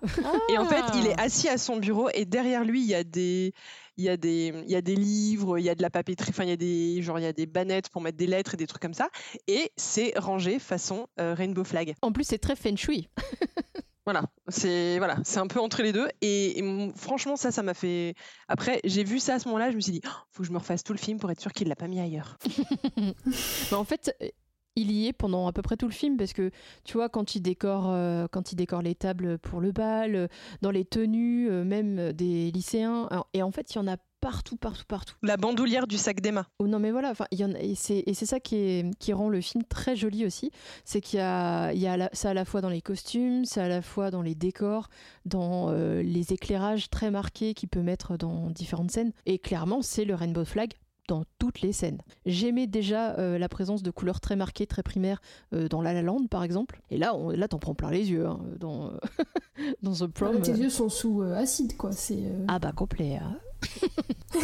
Et 0.48 0.58
en 0.58 0.64
fait, 0.64 0.82
il 0.96 1.06
est 1.06 1.20
assis 1.20 1.48
à 1.48 1.58
son 1.58 1.76
bureau 1.76 2.08
et 2.14 2.24
derrière 2.24 2.64
lui 2.64 2.82
il 2.82 2.88
y 2.88 2.94
a 2.94 3.04
des 3.04 3.54
il 3.96 4.04
y 4.04 4.08
a 4.08 4.16
des 4.16 4.52
il 4.64 4.70
y 4.70 4.76
a 4.76 4.82
des 4.82 4.96
livres, 4.96 5.58
il 5.58 5.64
y 5.64 5.70
a 5.70 5.74
de 5.74 5.82
la 5.82 5.90
papeterie, 5.90 6.30
enfin 6.30 6.44
il 6.44 6.50
y 6.50 6.52
a 6.52 6.56
des 6.56 7.02
genre 7.02 7.18
il 7.18 7.22
y 7.22 7.26
a 7.26 7.32
des 7.32 7.46
bannettes 7.46 7.88
pour 7.90 8.02
mettre 8.02 8.16
des 8.16 8.26
lettres 8.26 8.54
et 8.54 8.56
des 8.56 8.66
trucs 8.66 8.82
comme 8.82 8.94
ça 8.94 9.08
et 9.46 9.70
c'est 9.76 10.12
rangé 10.16 10.58
façon 10.58 11.06
euh, 11.20 11.34
rainbow 11.34 11.64
flag. 11.64 11.94
En 12.02 12.12
plus 12.12 12.24
c'est 12.24 12.38
très 12.38 12.56
feng 12.56 12.76
shui. 12.76 13.08
Voilà, 14.04 14.24
c'est 14.48 14.98
voilà, 14.98 15.18
c'est 15.22 15.38
un 15.38 15.46
peu 15.46 15.60
entre 15.60 15.80
les 15.80 15.92
deux 15.92 16.08
et, 16.22 16.60
franchement 16.96 17.36
ça 17.36 17.52
ça 17.52 17.62
m'a 17.62 17.72
fait 17.72 18.16
après 18.48 18.80
j'ai 18.82 19.04
vu 19.04 19.20
ça 19.20 19.34
à 19.34 19.38
ce 19.38 19.46
moment-là, 19.46 19.70
je 19.70 19.76
me 19.76 19.80
suis 19.80 19.92
dit 19.92 20.00
oh, 20.04 20.10
faut 20.32 20.42
que 20.42 20.48
je 20.48 20.52
me 20.52 20.58
refasse 20.58 20.82
tout 20.82 20.92
le 20.92 20.98
film 20.98 21.20
pour 21.20 21.30
être 21.30 21.40
sûr 21.40 21.52
qu'il 21.52 21.68
l'a 21.68 21.76
pas 21.76 21.86
mis 21.86 22.00
ailleurs. 22.00 22.36
Mais 22.96 23.76
en 23.76 23.84
fait, 23.84 24.12
il 24.76 24.90
y 24.90 25.06
est 25.06 25.12
pendant 25.12 25.46
à 25.46 25.52
peu 25.52 25.62
près 25.62 25.76
tout 25.76 25.86
le 25.86 25.92
film 25.92 26.16
parce 26.16 26.32
que 26.32 26.50
tu 26.84 26.94
vois 26.94 27.08
quand 27.08 27.34
il 27.34 27.40
décore 27.40 27.90
euh, 27.90 28.26
quand 28.30 28.52
il 28.52 28.56
décore 28.56 28.82
les 28.82 28.94
tables 28.94 29.38
pour 29.38 29.60
le 29.60 29.72
bal 29.72 30.14
euh, 30.14 30.28
dans 30.62 30.70
les 30.70 30.84
tenues 30.84 31.50
euh, 31.50 31.64
même 31.64 32.12
des 32.12 32.50
lycéens 32.50 33.08
et 33.34 33.42
en 33.42 33.50
fait 33.50 33.74
il 33.74 33.76
y 33.76 33.78
en 33.80 33.88
a 33.88 33.96
partout 34.20 34.56
partout 34.56 34.84
partout. 34.86 35.16
La 35.22 35.36
bandoulière 35.36 35.88
du 35.88 35.98
sac 35.98 36.20
d'Emma. 36.20 36.46
Oh 36.60 36.68
non 36.68 36.78
mais 36.78 36.92
voilà 36.92 37.10
enfin 37.10 37.26
il 37.32 37.40
y 37.40 37.44
en 37.44 37.52
a, 37.54 37.58
et 37.58 37.74
c'est 37.74 38.04
et 38.06 38.14
c'est 38.14 38.24
ça 38.24 38.38
qui 38.40 38.56
est 38.56 38.98
qui 38.98 39.12
rend 39.12 39.28
le 39.28 39.40
film 39.40 39.64
très 39.64 39.96
joli 39.96 40.24
aussi 40.24 40.50
c'est 40.84 41.00
qu'il 41.00 41.18
y 41.18 41.22
a 41.22 41.72
il 41.72 41.80
y 41.80 41.88
a 41.88 42.08
ça 42.12 42.30
à 42.30 42.34
la 42.34 42.44
fois 42.44 42.60
dans 42.60 42.68
les 42.68 42.82
costumes 42.82 43.44
c'est 43.44 43.60
à 43.60 43.68
la 43.68 43.82
fois 43.82 44.10
dans 44.10 44.22
les 44.22 44.36
décors 44.36 44.88
dans 45.26 45.72
les 45.72 46.32
éclairages 46.32 46.88
très 46.88 47.10
marqués 47.10 47.52
qu'il 47.54 47.68
peut 47.68 47.82
mettre 47.82 48.16
dans 48.16 48.48
différentes 48.50 48.92
scènes 48.92 49.12
et 49.26 49.38
clairement 49.38 49.82
c'est 49.82 50.04
le 50.04 50.14
rainbow 50.14 50.44
flag 50.44 50.72
dans 51.08 51.24
toutes 51.38 51.60
les 51.60 51.72
scènes. 51.72 51.98
J'aimais 52.26 52.66
déjà 52.66 53.18
euh, 53.18 53.38
la 53.38 53.48
présence 53.48 53.82
de 53.82 53.90
couleurs 53.90 54.20
très 54.20 54.36
marquées, 54.36 54.66
très 54.66 54.82
primaires 54.82 55.20
euh, 55.52 55.68
dans 55.68 55.82
La 55.82 55.92
La 55.92 56.02
Land 56.02 56.26
par 56.30 56.44
exemple. 56.44 56.80
Et 56.90 56.98
là, 56.98 57.14
on, 57.14 57.30
là 57.30 57.48
t'en 57.48 57.58
prends 57.58 57.74
plein 57.74 57.90
les 57.90 58.10
yeux 58.10 58.26
hein, 58.26 58.40
dans, 58.58 58.92
dans 59.82 59.92
The 59.92 60.06
Prom. 60.06 60.36
Ah, 60.38 60.40
tes 60.40 60.52
yeux 60.52 60.70
sont 60.70 60.88
sous 60.88 61.22
euh, 61.22 61.34
acide 61.34 61.76
quoi. 61.76 61.92
C'est, 61.92 62.22
Ah 62.48 62.58
bah 62.58 62.72
complet. 62.72 63.16
Hein. 63.16 63.38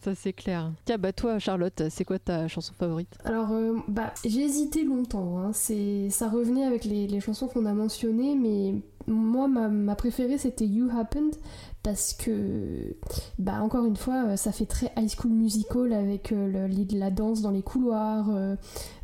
Ça 0.00 0.14
c'est 0.14 0.32
clair. 0.32 0.72
Tiens 0.86 0.96
bah 0.96 1.12
toi 1.12 1.38
Charlotte, 1.38 1.82
c'est 1.90 2.04
quoi 2.04 2.18
ta 2.18 2.48
chanson 2.48 2.72
favorite? 2.72 3.18
Alors 3.24 3.50
bah 3.86 4.14
j'ai 4.24 4.40
hésité 4.40 4.82
longtemps. 4.82 5.38
Hein. 5.38 5.52
C'est 5.52 6.08
ça 6.08 6.30
revenait 6.30 6.64
avec 6.64 6.84
les, 6.84 7.06
les 7.06 7.20
chansons 7.20 7.48
qu'on 7.48 7.66
a 7.66 7.74
mentionnées, 7.74 8.34
mais 8.34 8.80
moi 9.06 9.46
ma, 9.46 9.68
ma 9.68 9.94
préférée 9.94 10.38
c'était 10.38 10.66
You 10.66 10.88
Happened 10.90 11.34
parce 11.82 12.12
que, 12.12 12.96
bah, 13.38 13.60
encore 13.62 13.86
une 13.86 13.96
fois, 13.96 14.24
euh, 14.26 14.36
ça 14.36 14.52
fait 14.52 14.66
très 14.66 14.92
high 14.96 15.08
school 15.08 15.30
musical 15.30 15.92
avec 15.92 16.32
euh, 16.32 16.68
la 16.92 17.10
danse 17.10 17.40
dans 17.40 17.50
les 17.50 17.62
couloirs, 17.62 18.26
euh, 18.30 18.56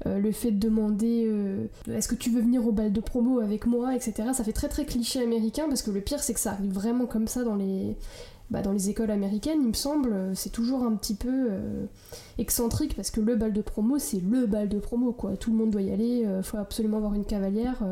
le 0.04 0.32
fait 0.32 0.50
de 0.50 0.58
demander 0.58 1.30
est-ce 1.90 2.08
que 2.08 2.14
tu 2.14 2.30
veux 2.30 2.40
venir 2.40 2.66
au 2.66 2.72
bal 2.72 2.92
de 2.92 3.00
promo 3.00 3.40
avec 3.40 3.66
moi, 3.66 3.94
etc. 3.94 4.28
Ça 4.34 4.44
fait 4.44 4.52
très 4.52 4.68
très 4.68 4.84
cliché 4.84 5.22
américain 5.22 5.64
parce 5.68 5.82
que 5.82 5.90
le 5.90 6.00
pire 6.00 6.22
c'est 6.22 6.34
que 6.34 6.40
ça 6.40 6.52
arrive 6.52 6.72
vraiment 6.72 7.06
comme 7.06 7.26
ça 7.26 7.42
dans 7.42 7.54
les, 7.54 7.96
bah, 8.54 8.62
dans 8.62 8.72
les 8.72 8.88
écoles 8.88 9.10
américaines, 9.10 9.58
il 9.60 9.68
me 9.68 9.74
semble, 9.74 10.14
c'est 10.34 10.50
toujours 10.50 10.84
un 10.84 10.94
petit 10.94 11.14
peu 11.14 11.48
excentrique 12.38 12.96
parce 12.96 13.10
que 13.10 13.20
le 13.20 13.36
bal 13.36 13.52
de 13.52 13.60
promo, 13.60 13.98
c'est 13.98 14.20
le 14.20 14.46
bal 14.46 14.68
de 14.68 14.78
promo, 14.78 15.12
quoi. 15.12 15.36
Tout 15.36 15.50
le 15.50 15.56
monde 15.56 15.70
doit 15.70 15.82
y 15.82 15.90
aller, 15.90 16.26
il 16.38 16.42
faut 16.42 16.56
absolument 16.56 16.98
avoir 16.98 17.14
une 17.14 17.24
cavalière. 17.24 17.82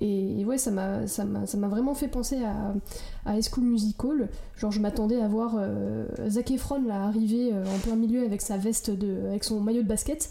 et, 0.00 0.44
ouais, 0.44 0.58
ça 0.58 0.70
m'a 0.70 1.68
vraiment 1.68 1.94
fait 1.94 2.08
penser 2.08 2.42
à, 2.42 2.74
à 3.26 3.36
High 3.36 3.44
School 3.44 3.64
Musical. 3.64 4.28
Genre, 4.56 4.70
je 4.70 4.80
m'attendais 4.80 5.20
à 5.20 5.28
voir 5.28 5.54
euh, 5.58 6.06
Zac 6.28 6.50
Efron 6.50 6.88
arriver 6.90 7.50
euh, 7.52 7.64
en 7.64 7.78
plein 7.78 7.96
milieu 7.96 8.24
avec 8.24 8.42
sa 8.42 8.56
veste, 8.56 8.90
de, 8.90 9.28
avec 9.28 9.44
son 9.44 9.60
maillot 9.60 9.82
de 9.82 9.88
basket. 9.88 10.30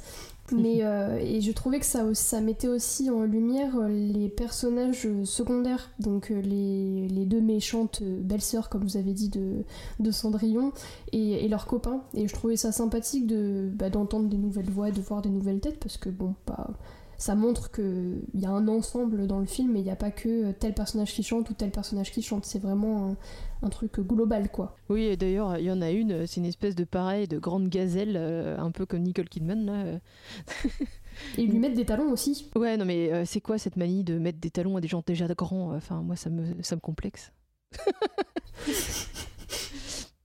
Mais, 0.52 0.80
euh, 0.84 1.18
et 1.18 1.41
je 1.41 1.52
trouvais 1.52 1.80
que 1.80 1.86
ça, 1.86 2.04
ça 2.14 2.41
mettait 2.41 2.68
aussi 2.68 3.10
en 3.10 3.24
lumière 3.24 3.78
les 3.88 4.30
personnages 4.30 5.08
secondaires, 5.24 5.91
donc 6.00 6.30
les, 6.30 7.08
les 7.08 7.26
deux 7.26 7.41
méchantes 7.41 8.02
belles-sœurs, 8.04 8.70
comme 8.70 8.84
vous 8.84 8.97
avez 8.97 9.14
dit, 9.14 9.30
de, 9.30 9.64
de 10.00 10.12
Cendrillon, 10.12 10.72
et, 11.12 11.45
et, 11.45 11.47
leurs 11.47 11.68
copains. 11.68 12.02
Et 12.14 12.28
je 12.28 12.34
trouvais 12.34 12.56
ça 12.56 12.72
sympathique 12.72 13.28
de, 13.28 13.70
bah, 13.74 13.89
d'entendre 13.89 14.30
des 14.30 14.38
nouvelles 14.38 14.70
voix, 14.70 14.91
de 14.91 15.02
voir 15.02 15.22
des 15.22 15.30
nouvelles 15.30 15.60
têtes, 15.60 15.80
parce 15.80 15.97
que 15.97 16.10
bon, 16.10 16.36
pas. 16.45 16.72
Ça 17.20 17.36
montre 17.36 17.70
qu'il 17.70 18.22
y 18.34 18.45
a 18.45 18.49
un 18.49 18.70
ensemble 18.70 19.28
dans 19.28 19.39
le 19.39 19.45
film 19.45 19.76
et 19.76 19.80
il 19.80 19.84
n'y 19.84 19.91
a 19.91 19.97
pas 19.97 20.09
que 20.09 20.53
tel 20.53 20.74
personnage 20.74 21.13
qui 21.13 21.22
chante 21.22 21.49
ou 21.49 21.53
tel 21.53 21.70
personnage 21.70 22.13
qui 22.13 22.22
chante. 22.22 22.45
C'est 22.45 22.59
vraiment 22.59 23.17
un, 23.61 23.67
truc 23.67 23.99
global, 23.99 24.49
quoi. 24.49 24.78
Oui, 24.88 25.03
et 25.03 25.17
d'ailleurs, 25.17 25.57
il 25.57 25.65
y 25.65 25.72
en 25.72 25.82
a 25.82 25.91
une, 25.91 26.26
c'est 26.26 26.38
une 26.38 26.45
espèce 26.45 26.76
de 26.76 26.86
pareil, 26.86 27.28
de 27.28 27.38
grande 27.38 27.67
gazelle, 27.67 28.15
euh, 28.15 28.57
un 28.57 28.72
peu 28.72 28.86
comme 28.86 29.01
Nicole 29.01 29.28
Kidman, 29.28 29.65
là. 29.65 29.99
Et 31.38 31.45
lui 31.45 31.59
mettre 31.59 31.76
des 31.76 31.86
talons 31.86 32.09
aussi. 32.09 32.49
Ouais, 32.55 32.78
non, 32.78 32.86
mais 32.86 33.11
euh, 33.11 33.26
c'est 33.26 33.41
quoi 33.41 33.57
cette 33.57 33.76
manie 33.76 34.05
de 34.05 34.17
mettre 34.17 34.39
des 34.39 34.49
talons 34.49 34.78
à 34.78 34.82
des 34.82 34.88
gens 34.88 35.03
déjà 35.05 35.28
grands? 35.28 35.76
Enfin, 35.76 36.01
moi, 36.01 36.15
ça 36.15 36.30
me, 36.30 36.63
ça 36.63 36.78
me 36.78 36.82
complexe. 36.82 37.34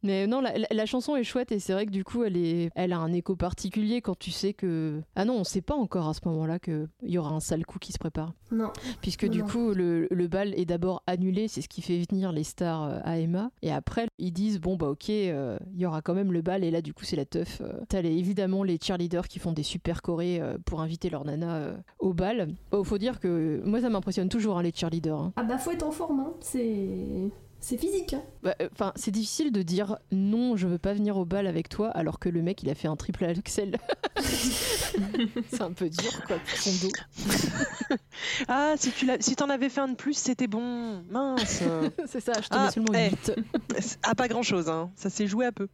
Mais 0.05 0.27
non, 0.27 0.43
la, 0.43 0.87
chanson 0.87 1.17
est 1.17 1.25
chouette 1.25 1.51
et 1.51 1.59
c'est 1.59 1.73
vrai 1.73 1.87
que 1.87 1.91
du 1.91 2.05
coup, 2.05 2.25
elle, 2.25 2.37
est, 2.37 2.71
elle 2.75 2.93
a 2.93 2.99
un 2.99 3.11
écho 3.13 3.37
particulier 3.37 4.03
quand 4.03 4.19
tu 4.19 4.31
sais 4.31 4.53
que. 4.53 5.01
Ah 5.17 5.25
non, 5.25 5.37
on 5.37 5.45
sait 5.45 5.63
pas 5.63 5.75
encore 5.75 6.09
à 6.09 6.15
ce 6.15 6.21
moment-là 6.27 6.59
qu'il 6.59 6.89
y 7.03 7.17
aura 7.17 7.31
un 7.31 7.41
sale 7.41 7.65
coup 7.65 7.79
qui 7.79 7.93
se 7.93 7.99
prépare. 7.99 8.35
Non. 8.53 8.71
Puisque 9.01 9.27
du 9.27 9.43
coup, 9.43 9.73
le, 9.73 10.07
le, 10.11 10.29
bal 10.29 10.53
est 10.59 10.67
d'abord 10.67 11.03
annulé, 11.07 11.49
c'est 11.49 11.63
ce 11.63 11.69
qui 11.69 11.81
fait 11.81 12.05
venir 12.11 12.33
les 12.33 12.45
stars 12.45 12.85
euh, 12.85 12.99
à 13.03 13.19
Emma. 13.19 13.51
Et 13.63 13.73
après, 13.73 14.07
ils 14.19 14.33
disent 14.33 14.61
bon, 14.61 14.77
bah 14.77 14.89
ok, 14.91 15.09
euh, 15.09 15.59
il 15.73 15.81
y 15.81 15.87
aura 15.87 16.03
quand 16.03 16.15
même 16.15 16.33
le 16.33 16.43
bal 16.43 16.65
et 16.65 16.71
là, 16.71 16.83
du 16.83 16.93
coup, 16.93 17.05
c'est 17.05 17.17
la 17.17 17.25
teuf. 17.25 17.63
Euh. 17.63 17.73
T'as 17.89 18.03
les, 18.03 18.13
évidemment 18.13 18.63
les 18.63 18.79
cheerleaders 18.79 19.27
qui 19.27 19.39
font 19.39 19.53
des 19.53 19.63
super 19.63 20.03
chorés 20.03 20.41
pour 20.67 20.83
inviter 20.83 21.09
leur 21.09 21.25
nana 21.25 21.77
au 21.99 22.13
bal. 22.13 22.49
Bon, 22.71 22.85
faut 22.85 22.99
dire 22.99 23.21
que 23.21 23.63
moi, 23.65 23.81
ça 23.81 23.89
m'impressionne 23.89 24.29
toujours, 24.29 24.59
hein, 24.59 24.63
les 24.63 24.73
cheerleaders. 24.75 25.19
Hein. 25.19 25.33
Ah 25.37 25.45
bah, 25.45 25.57
faut 25.57 25.71
être 25.71 25.87
en 25.87 25.93
forme, 25.93 26.21
hein. 26.21 26.35
c'est. 26.41 27.31
C'est 27.67 27.79
physique. 27.79 28.13
Hein. 28.13 28.21
Bah, 28.43 28.55
euh, 28.61 28.69
enfin, 28.73 28.93
c'est 28.95 29.11
difficile 29.11 29.51
de 29.51 29.63
dire 29.63 29.97
non, 30.13 30.55
je 30.55 30.67
veux 30.67 30.77
pas 30.77 30.93
venir 30.93 31.17
au 31.17 31.25
bal 31.25 31.47
avec 31.47 31.71
toi, 31.71 31.89
alors 31.89 32.19
que 32.19 32.29
le 32.29 32.43
mec 32.43 32.63
il 32.63 32.69
a 32.69 32.75
fait 32.75 32.89
un 32.89 32.97
triple 32.97 33.25
Axel. 33.25 33.79
c'est 34.21 35.63
un 35.63 35.73
peu 35.73 35.89
dur 35.89 36.13
quoi 36.27 36.37
pour 36.37 36.59
son 36.59 36.87
dos. 36.87 37.97
ah, 38.49 38.75
si 38.77 38.91
tu 38.91 39.09
si 39.19 39.35
t'en 39.35 39.49
avais 39.49 39.71
fait 39.71 39.81
un 39.81 39.89
de 39.89 39.95
plus, 39.95 40.13
c'était 40.13 40.47
bon. 40.47 41.03
Mince. 41.09 41.63
c'est 42.07 42.21
ça, 42.21 42.35
je 42.43 42.49
te 42.49 42.55
ah, 42.55 42.67
mets 42.67 42.71
seulement 42.71 42.93
hey. 42.93 43.13
8. 43.13 43.99
ah, 44.03 44.15
pas 44.15 44.29
grand 44.29 44.43
chose, 44.43 44.69
hein. 44.69 44.91
Ça 44.95 45.09
s'est 45.09 45.27
joué 45.27 45.47
un 45.47 45.53
peu. 45.53 45.69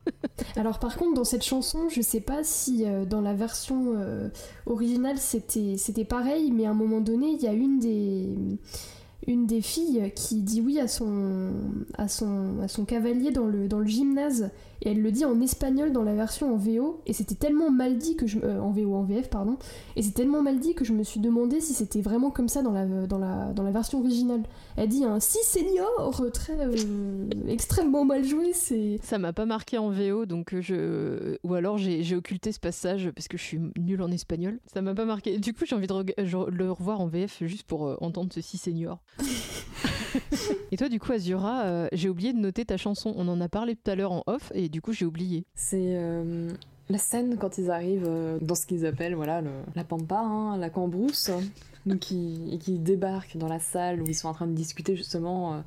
Alors 0.55 0.78
par 0.78 0.97
contre, 0.97 1.14
dans 1.14 1.24
cette 1.24 1.45
chanson, 1.45 1.88
je 1.88 2.03
sais 2.03 2.20
pas 2.20 2.45
si 2.45 2.84
euh, 2.84 3.05
dans 3.05 3.20
la 3.20 3.34
version 3.34 3.95
euh, 3.97 4.28
originale 4.64 5.18
c'était 5.18 5.76
c'était 5.76 6.05
pareil, 6.05 6.53
mais 6.53 6.66
à 6.66 6.70
un 6.70 6.74
moment 6.74 7.01
donné, 7.01 7.32
il 7.32 7.43
y 7.43 7.49
a 7.49 7.53
une 7.53 7.80
des 7.80 8.28
une 9.26 9.46
des 9.46 9.60
filles 9.60 10.12
qui 10.14 10.42
dit 10.42 10.60
oui 10.60 10.80
à 10.80 10.88
son, 10.88 11.52
à 11.96 12.08
son, 12.08 12.60
à 12.62 12.68
son 12.68 12.84
cavalier 12.84 13.30
dans 13.30 13.46
le, 13.46 13.68
dans 13.68 13.78
le 13.78 13.86
gymnase 13.86 14.50
et 14.83 14.91
elle 14.91 15.03
le 15.03 15.11
dit 15.11 15.24
en 15.24 15.41
espagnol 15.41 15.93
dans 15.93 16.03
la 16.03 16.14
version 16.14 16.55
en 16.55 16.57
VO 16.57 17.01
et 17.07 17.12
c'était 17.12 17.35
tellement 17.35 17.70
mal 17.70 17.99
dit 17.99 18.16
que 18.16 18.26
je 18.26 18.39
euh, 18.43 18.61
en 18.61 18.70
VO 18.70 18.95
en 18.95 19.03
VF 19.03 19.28
pardon. 19.28 19.57
Et 19.97 20.03
c'est 20.03 20.12
tellement 20.12 20.43
mal 20.43 20.59
dit 20.59 20.74
que 20.74 20.85
je 20.85 20.93
me 20.93 21.03
suis 21.03 21.20
demandé 21.20 21.61
si 21.61 21.74
c'était 21.74 22.01
vraiment 22.01 22.31
comme 22.31 22.49
ça 22.49 22.62
dans 22.62 22.72
la 22.72 22.87
dans 23.07 23.18
la 23.18 23.53
dans 23.53 23.62
la 23.62 23.70
version 23.70 24.01
originale. 24.01 24.43
Elle 24.76 24.89
dit 24.89 25.05
un 25.05 25.20
si 25.20 25.39
senior 25.45 26.24
très 26.33 26.59
euh, 26.59 27.28
extrêmement 27.49 28.05
mal 28.05 28.24
joué 28.24 28.53
c'est 28.53 28.99
ça 29.03 29.18
m'a 29.18 29.33
pas 29.33 29.47
marqué 29.47 29.78
en 29.78 29.91
VO 29.91 30.26
donc 30.26 30.55
euh, 30.55 30.61
je 30.61 31.37
ou 31.43 31.55
alors 31.55 31.78
j'ai 31.78 32.16
occulté 32.16 32.53
ce 32.53 32.61
passage 32.61 33.11
parce 33.11 33.28
que 33.28 33.37
je 33.37 33.43
suis 33.43 33.61
nulle 33.78 34.03
en 34.03 34.11
espagnol. 34.11 34.61
Ça 34.72 34.83
m'a 34.83 34.95
pas 34.95 35.05
marqué. 35.05 35.39
Du 35.39 35.53
coup 35.53 35.64
j'ai 35.66 35.76
envie 35.76 35.87
de 35.87 36.51
le 36.51 36.70
revoir 36.70 37.01
en 37.01 37.07
VF 37.07 37.43
juste 37.45 37.64
pour 37.64 37.97
entendre 38.03 38.33
ce 38.33 38.41
si 38.41 38.57
senior 38.57 39.01
et 40.72 40.76
toi, 40.76 40.88
du 40.88 41.00
coup, 41.00 41.12
Azura, 41.12 41.88
j'ai 41.92 42.08
oublié 42.08 42.32
de 42.32 42.38
noter 42.38 42.64
ta 42.64 42.76
chanson. 42.76 43.12
On 43.16 43.28
en 43.28 43.40
a 43.40 43.48
parlé 43.48 43.76
tout 43.76 43.90
à 43.90 43.94
l'heure 43.94 44.12
en 44.12 44.22
off, 44.26 44.52
et 44.54 44.68
du 44.68 44.80
coup, 44.80 44.92
j'ai 44.92 45.04
oublié. 45.04 45.44
C'est 45.54 45.96
euh, 45.96 46.50
la 46.88 46.98
scène 46.98 47.36
quand 47.38 47.58
ils 47.58 47.70
arrivent 47.70 48.08
euh, 48.08 48.38
dans 48.40 48.54
ce 48.54 48.66
qu'ils 48.66 48.86
appellent 48.86 49.14
voilà, 49.14 49.42
la 49.74 49.84
pampa, 49.84 50.20
hein, 50.20 50.56
la 50.56 50.70
cambrousse, 50.70 51.30
donc 51.86 52.00
qui, 52.00 52.58
qui 52.61 52.78
débarquent 52.78 53.36
dans 53.36 53.48
la 53.48 53.58
salle 53.58 54.02
où 54.02 54.06
ils 54.06 54.14
sont 54.14 54.28
en 54.28 54.34
train 54.34 54.46
de 54.46 54.54
discuter 54.54 54.96
justement 54.96 55.54
euh, 55.54 55.61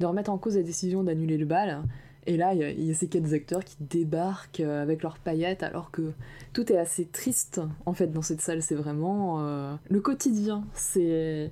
de 0.00 0.06
remettre 0.06 0.30
en 0.30 0.38
cause 0.38 0.56
la 0.56 0.62
décision 0.62 1.02
d'annuler 1.02 1.36
le 1.36 1.46
bal. 1.46 1.82
Et 2.26 2.36
là, 2.36 2.52
il 2.54 2.84
y, 2.84 2.90
a 2.90 2.94
ces 2.94 3.08
quatre 3.08 3.32
acteurs 3.32 3.64
qui 3.64 3.76
débarquent 3.80 4.60
avec 4.60 5.02
leurs 5.02 5.18
paillettes, 5.18 5.62
alors 5.62 5.90
que 5.90 6.12
tout 6.52 6.70
est 6.70 6.76
assez 6.76 7.06
triste 7.06 7.62
en 7.86 7.94
fait 7.94 8.08
dans 8.08 8.20
cette 8.20 8.42
salle. 8.42 8.62
C'est 8.62 8.74
vraiment 8.74 9.40
le 9.88 10.00
quotidien. 10.00 10.64
C'est 10.74 11.50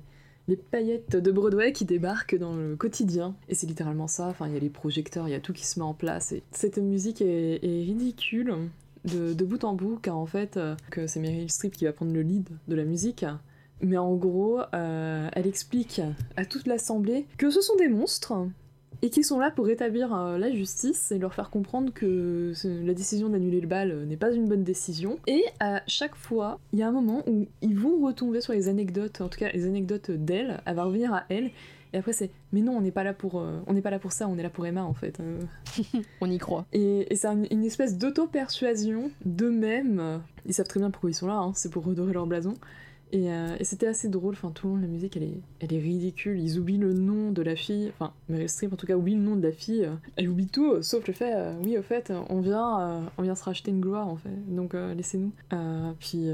les 0.49 0.57
paillettes 0.57 1.14
de 1.14 1.30
Broadway 1.30 1.72
qui 1.72 1.84
débarquent 1.84 2.36
dans 2.36 2.57
le 2.57 2.74
quotidien. 2.74 3.36
Et 3.49 3.55
c'est 3.55 3.66
littéralement 3.66 4.09
ça, 4.09 4.26
enfin 4.26 4.49
il 4.49 4.55
y 4.55 4.57
a 4.57 4.61
les 4.61 4.70
projecteurs, 4.70 5.28
il 5.28 5.32
y 5.32 5.34
a 5.34 5.40
tout 5.40 5.53
qui 5.53 5.66
se 5.66 5.78
met 5.78 5.84
en 5.84 5.94
place. 5.94 6.32
Et 6.32 6.42
cette 6.51 6.78
musique 6.78 7.20
est, 7.20 7.61
ridicule 7.62 8.55
de, 9.05 9.44
bout 9.44 9.62
en 9.64 9.74
bout, 9.74 9.99
car 10.03 10.16
en 10.16 10.26
fait, 10.26 10.57
euh, 10.57 10.74
c'est 11.07 11.20
Meryl 11.20 11.51
Streep 11.51 11.76
qui 11.76 11.84
va 11.84 11.92
prendre 11.92 12.12
le 12.12 12.22
lead 12.22 12.49
de 12.66 12.74
la 12.74 12.84
musique. 12.84 13.24
Mais 13.80 13.96
en 13.96 14.14
gros, 14.16 14.61
euh, 14.74 15.28
elle 15.32 15.46
explique 15.46 16.01
à 16.36 16.44
toute 16.44 16.66
l'assemblée 16.66 17.26
que 17.36 17.51
ce 17.51 17.61
sont 17.61 17.76
des 17.76 17.88
monstres 17.88 18.34
et 19.03 19.11
qui 19.11 19.22
sont 19.22 19.38
là 19.38 19.51
pour 19.51 19.66
rétablir 19.66 20.14
euh, 20.14 20.38
la 20.38 20.53
justice 20.53 21.12
et 21.12 21.18
leur 21.18 21.34
faire 21.34 21.51
comprendre 21.51 21.92
que 21.92 22.53
la 22.64 22.94
décision 22.94 23.28
d'annuler 23.28 23.61
le 23.61 23.68
bal 23.68 23.90
euh, 23.90 24.05
n'est 24.05 24.16
pas 24.16 24.32
une 24.32 24.49
bonne 24.49 24.64
décision. 24.64 25.18
Et 25.26 25.44
à 25.61 25.82
chaque 25.86 26.16
fois, 26.16 26.59
il 26.72 26.78
y 26.78 26.82
a 26.82 26.88
un 26.88 26.92
moment 26.92 27.22
où 27.26 27.46
ils 27.62 27.78
vont 27.78 28.05
retomber 28.05 28.40
sur 28.40 28.53
les 28.53 28.68
anecdotes, 28.68 29.20
en 29.20 29.28
tout 29.28 29.38
cas 29.38 29.51
les 29.53 29.66
anecdotes 29.66 30.11
d'elle, 30.11 30.61
elle 30.66 30.76
va 30.76 30.84
revenir 30.84 31.14
à 31.14 31.24
elle. 31.28 31.51
Et 31.94 31.96
après 31.96 32.12
c'est 32.12 32.30
mais 32.53 32.61
non 32.61 32.76
on 32.76 32.82
n'est 32.82 32.90
pas 32.90 33.03
là 33.03 33.14
pour 33.14 33.40
euh, 33.40 33.61
on 33.66 33.72
n'est 33.72 33.80
pas 33.80 33.88
là 33.88 33.99
pour 33.99 34.12
ça 34.12 34.28
on 34.28 34.36
est 34.36 34.42
là 34.42 34.51
pour 34.51 34.66
Emma 34.66 34.82
en 34.82 34.92
fait. 34.92 35.22
on 36.20 36.30
y 36.30 36.36
croit. 36.36 36.66
Et, 36.74 37.07
c'est 37.14 37.28
une 37.51 37.64
espèce 37.64 37.96
d'auto 37.96 38.26
persuasion 38.26 39.11
d'eux-mêmes. 39.24 40.20
Ils 40.44 40.53
savent 40.53 40.66
très 40.66 40.80
bien 40.80 40.90
pourquoi 40.90 41.09
ils 41.09 41.14
sont 41.14 41.28
là 41.28 41.36
hein, 41.36 41.53
c'est 41.55 41.70
pour 41.70 41.84
redorer 41.84 42.12
leur 42.12 42.26
blason. 42.26 42.55
Euh, 43.14 43.56
et, 43.59 43.64
c'était 43.64 43.86
assez 43.86 44.09
drôle, 44.09 44.34
enfin 44.34 44.50
tout 44.50 44.66
le 44.66 44.74
monde, 44.74 44.82
la 44.82 44.88
musique 44.88 45.16
elle 45.16 45.22
est, 45.22 45.40
elle 45.61 45.72
est 45.72 45.78
ridicule, 45.78 46.38
ils 46.38 46.59
oublient 46.59 46.78
le 46.78 46.92
nom 46.92 47.32
de 47.32 47.40
la 47.40 47.56
fille, 47.56 47.90
enfin 47.94 48.12
Meryl 48.28 48.48
Streep 48.48 48.72
en 48.72 48.76
tout 48.76 48.86
cas 48.86 48.96
oublie 48.96 49.14
le 49.14 49.22
nom 49.22 49.36
de 49.36 49.42
la 49.42 49.52
fille, 49.52 49.88
elle 50.16 50.28
oublie 50.28 50.46
tout, 50.46 50.72
euh, 50.72 50.82
sauf 50.82 51.06
le 51.06 51.14
fait, 51.14 51.34
euh, 51.34 51.54
oui 51.64 51.78
au 51.78 51.82
fait, 51.82 52.12
on 52.28 52.40
vient, 52.40 53.11
on 53.16 53.22
vient 53.22 53.34
se 53.34 53.44
racheter 53.44 53.70
une 53.70 53.80
gloire 53.80 54.09
en 54.09 54.16
fait, 54.16 54.54
donc 54.54 54.74
laissez-nous. 54.74 55.32
puis, 55.98 56.28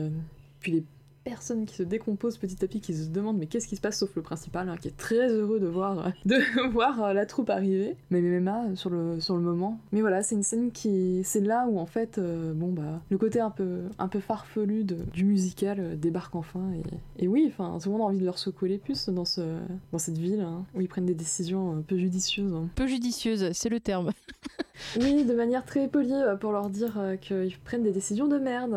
puis 0.61 0.73
les 0.73 0.85
personne 1.25 1.65
qui 1.65 1.75
se 1.75 1.83
décompose 1.83 2.37
petit 2.39 2.63
à 2.63 2.69
petit, 2.69 2.81
qui 2.81 2.95
se 2.95 3.09
demande 3.09 3.39
mais 3.39 3.47
qu'est-ce 3.47 3.67
qui 3.67 3.77
se 3.77 3.81
passe 3.81 3.99
sauf 3.99 4.15
le 4.15 4.23
principal, 4.23 4.69
hein, 4.69 4.77
qui 4.81 4.89
est 4.89 4.97
très 4.97 5.29
heureux 5.29 5.59
de 5.59 5.67
voir, 5.67 6.13
de 6.27 6.69
voir 6.71 7.03
euh, 7.03 7.13
la 7.13 7.27
troupe 7.27 7.51
arriver, 7.51 7.97
mais 8.11 8.21
MMA 8.21 8.77
sur 8.77 8.91
le, 8.91 9.21
sur 9.21 9.35
le 9.35 9.43
moment. 9.43 9.81
Mais 9.93 10.03
voilà, 10.03 10.23
c'est 10.23 10.35
une 10.35 10.43
scène 10.43 10.71
qui, 10.71 11.23
c'est 11.25 11.41
là 11.41 11.67
où 11.69 11.79
en 11.79 11.87
fait, 11.87 12.19
euh, 12.19 12.53
bon 12.53 12.73
bah, 12.73 13.01
le 13.09 13.19
côté 13.19 13.41
un 13.41 13.51
peu, 13.51 13.83
un 13.99 14.09
peu 14.09 14.21
farfelu 14.21 14.85
de, 14.85 14.97
du 15.13 15.25
musical 15.25 15.81
euh, 15.81 15.97
débarque 15.97 16.35
enfin. 16.37 16.71
Et, 17.19 17.25
et 17.25 17.29
oui, 17.29 17.47
enfin, 17.49 17.79
tout 17.83 17.89
le 17.89 17.97
monde 17.97 18.03
a 18.03 18.11
envie 18.11 18.19
de 18.19 18.25
leur 18.25 18.39
secouer 18.39 18.69
les 18.69 18.79
puces 18.79 19.09
dans, 19.09 19.25
ce, 19.25 19.41
dans 19.93 19.99
cette 19.99 20.19
ville 20.19 20.41
hein, 20.41 20.65
où 20.75 20.81
ils 20.81 20.89
prennent 20.89 21.07
des 21.07 21.15
décisions 21.15 21.83
peu 21.87 21.97
judicieuses. 21.97 22.53
Hein. 22.53 22.69
Peu 22.75 22.87
judicieuses, 22.87 23.51
c'est 23.53 23.71
le 23.71 23.81
terme. 23.81 24.11
oui, 25.01 25.25
de 25.25 25.35
manière 25.35 25.65
très 25.65 25.89
polie 25.89 26.13
pour 26.41 26.53
leur 26.53 26.69
dire 26.69 26.99
qu'ils 27.21 27.59
prennent 27.65 27.83
des 27.83 27.93
décisions 27.93 28.29
de 28.29 28.39
merde. 28.39 28.77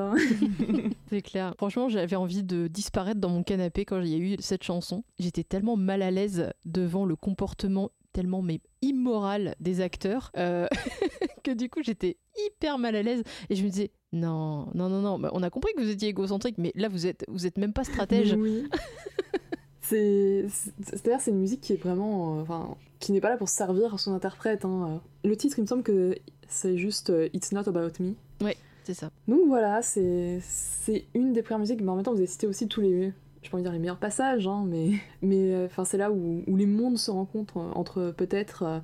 c'est 1.09 1.21
clair. 1.21 1.53
Franchement, 1.57 1.89
j'avais 1.89 2.15
envie 2.15 2.36
de 2.43 2.67
disparaître 2.67 3.19
dans 3.19 3.29
mon 3.29 3.43
canapé 3.43 3.85
quand 3.85 4.01
il 4.01 4.09
y 4.09 4.15
a 4.15 4.17
eu 4.17 4.35
cette 4.39 4.63
chanson. 4.63 5.03
J'étais 5.19 5.43
tellement 5.43 5.77
mal 5.77 6.01
à 6.01 6.11
l'aise 6.11 6.51
devant 6.65 7.05
le 7.05 7.15
comportement 7.15 7.91
tellement 8.17 8.41
mais 8.41 8.61
immoral 8.81 9.55
des 9.59 9.79
acteurs 9.79 10.31
euh, 10.37 10.65
que 11.43 11.51
du 11.51 11.69
coup 11.69 11.83
j'étais 11.83 12.17
hyper 12.47 12.79
mal 12.79 12.95
à 12.95 13.03
l'aise 13.03 13.21
et 13.49 13.55
je 13.55 13.63
me 13.63 13.69
disais 13.69 13.91
non 14.11 14.69
non 14.73 14.89
non 14.89 15.01
non 15.01 15.19
bah, 15.19 15.29
on 15.33 15.43
a 15.43 15.51
compris 15.51 15.71
que 15.75 15.81
vous 15.81 15.89
étiez 15.89 16.09
égocentrique 16.09 16.57
mais 16.57 16.71
là 16.73 16.89
vous 16.89 17.05
êtes 17.05 17.25
vous 17.27 17.45
êtes 17.45 17.59
même 17.59 17.73
pas 17.73 17.83
stratège 17.83 18.33
oui. 18.33 18.67
c'est 19.81 20.47
c'est 20.49 21.29
une 21.29 21.39
musique 21.39 21.61
qui 21.61 21.73
est 21.73 21.81
vraiment 21.81 22.39
euh, 22.39 22.41
enfin 22.41 22.75
qui 22.99 23.11
n'est 23.11 23.21
pas 23.21 23.29
là 23.29 23.37
pour 23.37 23.49
servir 23.49 23.99
son 23.99 24.13
interprète 24.13 24.65
hein. 24.65 24.99
le 25.23 25.37
titre 25.37 25.59
il 25.59 25.61
me 25.61 25.67
semble 25.67 25.83
que 25.83 26.15
c'est 26.47 26.75
juste 26.75 27.11
euh, 27.11 27.29
It's 27.33 27.51
Not 27.51 27.69
About 27.69 27.91
Me 27.99 28.15
ouais 28.41 28.57
ça. 28.93 29.09
Donc 29.27 29.41
voilà, 29.47 29.81
c'est 29.81 30.39
une 31.13 31.33
des 31.33 31.41
premières 31.41 31.59
musiques, 31.59 31.81
mais 31.81 31.89
en 31.89 31.95
même 31.95 32.03
temps 32.03 32.11
vous 32.11 32.17
avez 32.17 32.27
cité 32.27 32.47
aussi 32.47 32.67
tous 32.67 32.81
les, 32.81 33.13
je 33.43 33.49
peux 33.49 33.61
dire 33.61 33.71
les 33.71 33.79
meilleurs 33.79 33.97
passages, 33.97 34.47
hein, 34.47 34.65
mais, 34.67 34.91
mais 35.21 35.53
euh, 35.53 35.65
enfin 35.65 35.85
c'est 35.85 35.97
là 35.97 36.11
où, 36.11 36.43
où, 36.47 36.55
les 36.55 36.65
mondes 36.65 36.97
se 36.97 37.11
rencontrent 37.11 37.57
entre 37.75 38.13
peut-être 38.15 38.63
euh, 38.63 38.79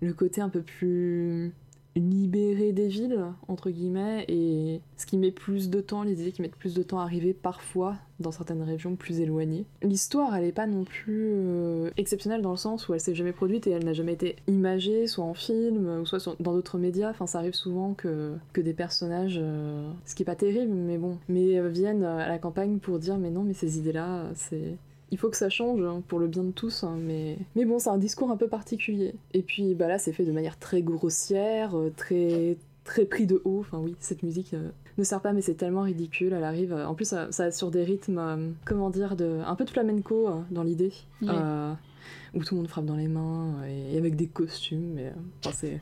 le 0.00 0.12
côté 0.12 0.40
un 0.40 0.48
peu 0.48 0.62
plus 0.62 1.52
libéré 1.96 2.72
des 2.72 2.88
villes, 2.88 3.20
entre 3.48 3.70
guillemets, 3.70 4.24
et 4.28 4.80
ce 4.96 5.06
qui 5.06 5.18
met 5.18 5.30
plus 5.30 5.70
de 5.70 5.80
temps, 5.80 6.02
les 6.02 6.20
idées 6.22 6.32
qui 6.32 6.42
mettent 6.42 6.56
plus 6.56 6.74
de 6.74 6.82
temps 6.82 7.00
à 7.00 7.02
arriver 7.02 7.34
parfois 7.34 7.96
dans 8.20 8.30
certaines 8.30 8.62
régions 8.62 8.94
plus 8.94 9.20
éloignées. 9.20 9.66
L'histoire, 9.82 10.34
elle 10.34 10.44
est 10.44 10.52
pas 10.52 10.66
non 10.66 10.84
plus 10.84 11.32
euh, 11.32 11.90
exceptionnelle 11.96 12.40
dans 12.40 12.52
le 12.52 12.56
sens 12.56 12.88
où 12.88 12.94
elle 12.94 13.00
s'est 13.00 13.14
jamais 13.14 13.32
produite 13.32 13.66
et 13.66 13.70
elle 13.70 13.84
n'a 13.84 13.92
jamais 13.92 14.12
été 14.12 14.36
imagée, 14.46 15.06
soit 15.06 15.24
en 15.24 15.34
film, 15.34 16.00
ou 16.00 16.06
soit 16.06 16.36
dans 16.40 16.52
d'autres 16.52 16.78
médias. 16.78 17.10
Enfin, 17.10 17.26
ça 17.26 17.38
arrive 17.38 17.54
souvent 17.54 17.94
que, 17.94 18.34
que 18.52 18.60
des 18.60 18.74
personnages, 18.74 19.38
euh, 19.42 19.90
ce 20.06 20.14
qui 20.14 20.22
est 20.22 20.26
pas 20.26 20.36
terrible, 20.36 20.72
mais 20.72 20.98
bon, 20.98 21.18
mais 21.28 21.58
euh, 21.58 21.68
viennent 21.68 22.04
à 22.04 22.28
la 22.28 22.38
campagne 22.38 22.78
pour 22.78 22.98
dire 22.98 23.18
mais 23.18 23.30
non, 23.30 23.42
mais 23.42 23.54
ces 23.54 23.78
idées-là, 23.78 24.30
c'est 24.34 24.76
il 25.12 25.18
faut 25.18 25.28
que 25.28 25.36
ça 25.36 25.50
change 25.50 25.80
hein, 25.82 26.02
pour 26.08 26.18
le 26.18 26.26
bien 26.26 26.42
de 26.42 26.50
tous, 26.50 26.84
hein, 26.84 26.96
mais... 26.98 27.36
mais 27.54 27.66
bon, 27.66 27.78
c'est 27.78 27.90
un 27.90 27.98
discours 27.98 28.30
un 28.30 28.36
peu 28.38 28.48
particulier. 28.48 29.14
Et 29.34 29.42
puis 29.42 29.74
bah 29.74 29.86
là, 29.86 29.98
c'est 29.98 30.12
fait 30.12 30.24
de 30.24 30.32
manière 30.32 30.58
très 30.58 30.82
grossière, 30.82 31.76
euh, 31.76 31.92
très 31.94 32.56
très 32.84 33.04
pris 33.04 33.26
de 33.26 33.40
haut. 33.44 33.60
Enfin 33.60 33.78
oui, 33.78 33.94
cette 34.00 34.22
musique, 34.22 34.54
euh, 34.54 34.70
ne 34.96 35.04
sert 35.04 35.20
pas, 35.20 35.34
mais 35.34 35.42
c'est 35.42 35.54
tellement 35.54 35.82
ridicule. 35.82 36.32
Elle 36.32 36.44
arrive. 36.44 36.72
En 36.72 36.94
plus, 36.94 37.04
ça, 37.04 37.30
ça 37.30 37.50
sur 37.52 37.70
des 37.70 37.84
rythmes, 37.84 38.54
comment 38.64 38.90
dire, 38.90 39.14
de, 39.14 39.40
un 39.46 39.54
peu 39.54 39.64
de 39.64 39.70
flamenco 39.70 40.30
dans 40.50 40.62
l'idée. 40.62 40.92
où 41.22 42.42
tout 42.42 42.54
le 42.54 42.60
monde 42.62 42.68
frappe 42.68 42.86
dans 42.86 42.96
les 42.96 43.08
mains 43.08 43.62
et, 43.66 43.98
avec 43.98 44.16
des 44.16 44.26
costumes. 44.26 44.94
Mais, 44.94 45.12
c'est 45.52 45.80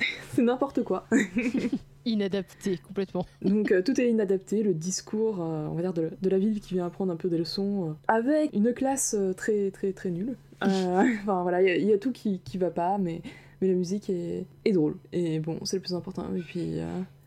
c'est 0.32 0.42
n'importe 0.42 0.82
quoi. 0.84 1.06
inadapté 2.04 2.78
complètement. 2.78 3.26
Donc 3.42 3.72
euh, 3.72 3.82
tout 3.82 3.98
est 4.00 4.08
inadapté, 4.08 4.62
le 4.62 4.74
discours, 4.74 5.40
euh, 5.40 5.66
on 5.68 5.74
va 5.74 5.82
dire, 5.82 5.92
de, 5.92 6.28
la 6.28 6.38
ville 6.38 6.60
qui 6.60 6.74
vient 6.74 6.86
apprendre 6.86 7.12
un 7.12 7.16
peu 7.16 7.28
des 7.28 7.38
leçons, 7.38 7.90
euh, 7.90 7.92
avec 8.08 8.54
une 8.54 8.72
classe 8.72 9.16
très 9.36 9.70
très 9.70 9.92
très 9.92 10.10
nulle. 10.10 10.36
enfin 10.62 11.42
voilà, 11.42 11.62
il 11.62 11.84
y, 11.84 11.92
a 11.92 11.98
tout 11.98 12.12
qui, 12.12 12.40
qui 12.40 12.58
va 12.58 12.70
pas, 12.70 12.98
mais, 12.98 13.22
mais 13.60 13.68
la 13.68 13.74
musique 13.74 14.10
est, 14.10 14.44
est 14.64 14.72
drôle. 14.72 14.96
Et 15.12 15.40
bon, 15.40 15.58
c'est 15.64 15.76
le 15.76 15.82
plus 15.82 15.94
important. 15.94 16.26
Et 16.36 16.40
puis 16.40 16.80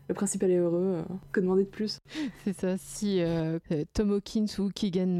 le 0.08 0.14
principal 0.14 0.52
est 0.52 0.58
heureux, 0.58 1.02
que 1.32 1.40
demander 1.40 1.64
de 1.64 1.68
plus? 1.68 1.98
C'est 2.44 2.52
ça, 2.52 2.76
si 2.78 3.20
Tom 3.92 4.12
Hawkins 4.12 4.46
ou 4.60 4.70
Keegan 4.72 5.18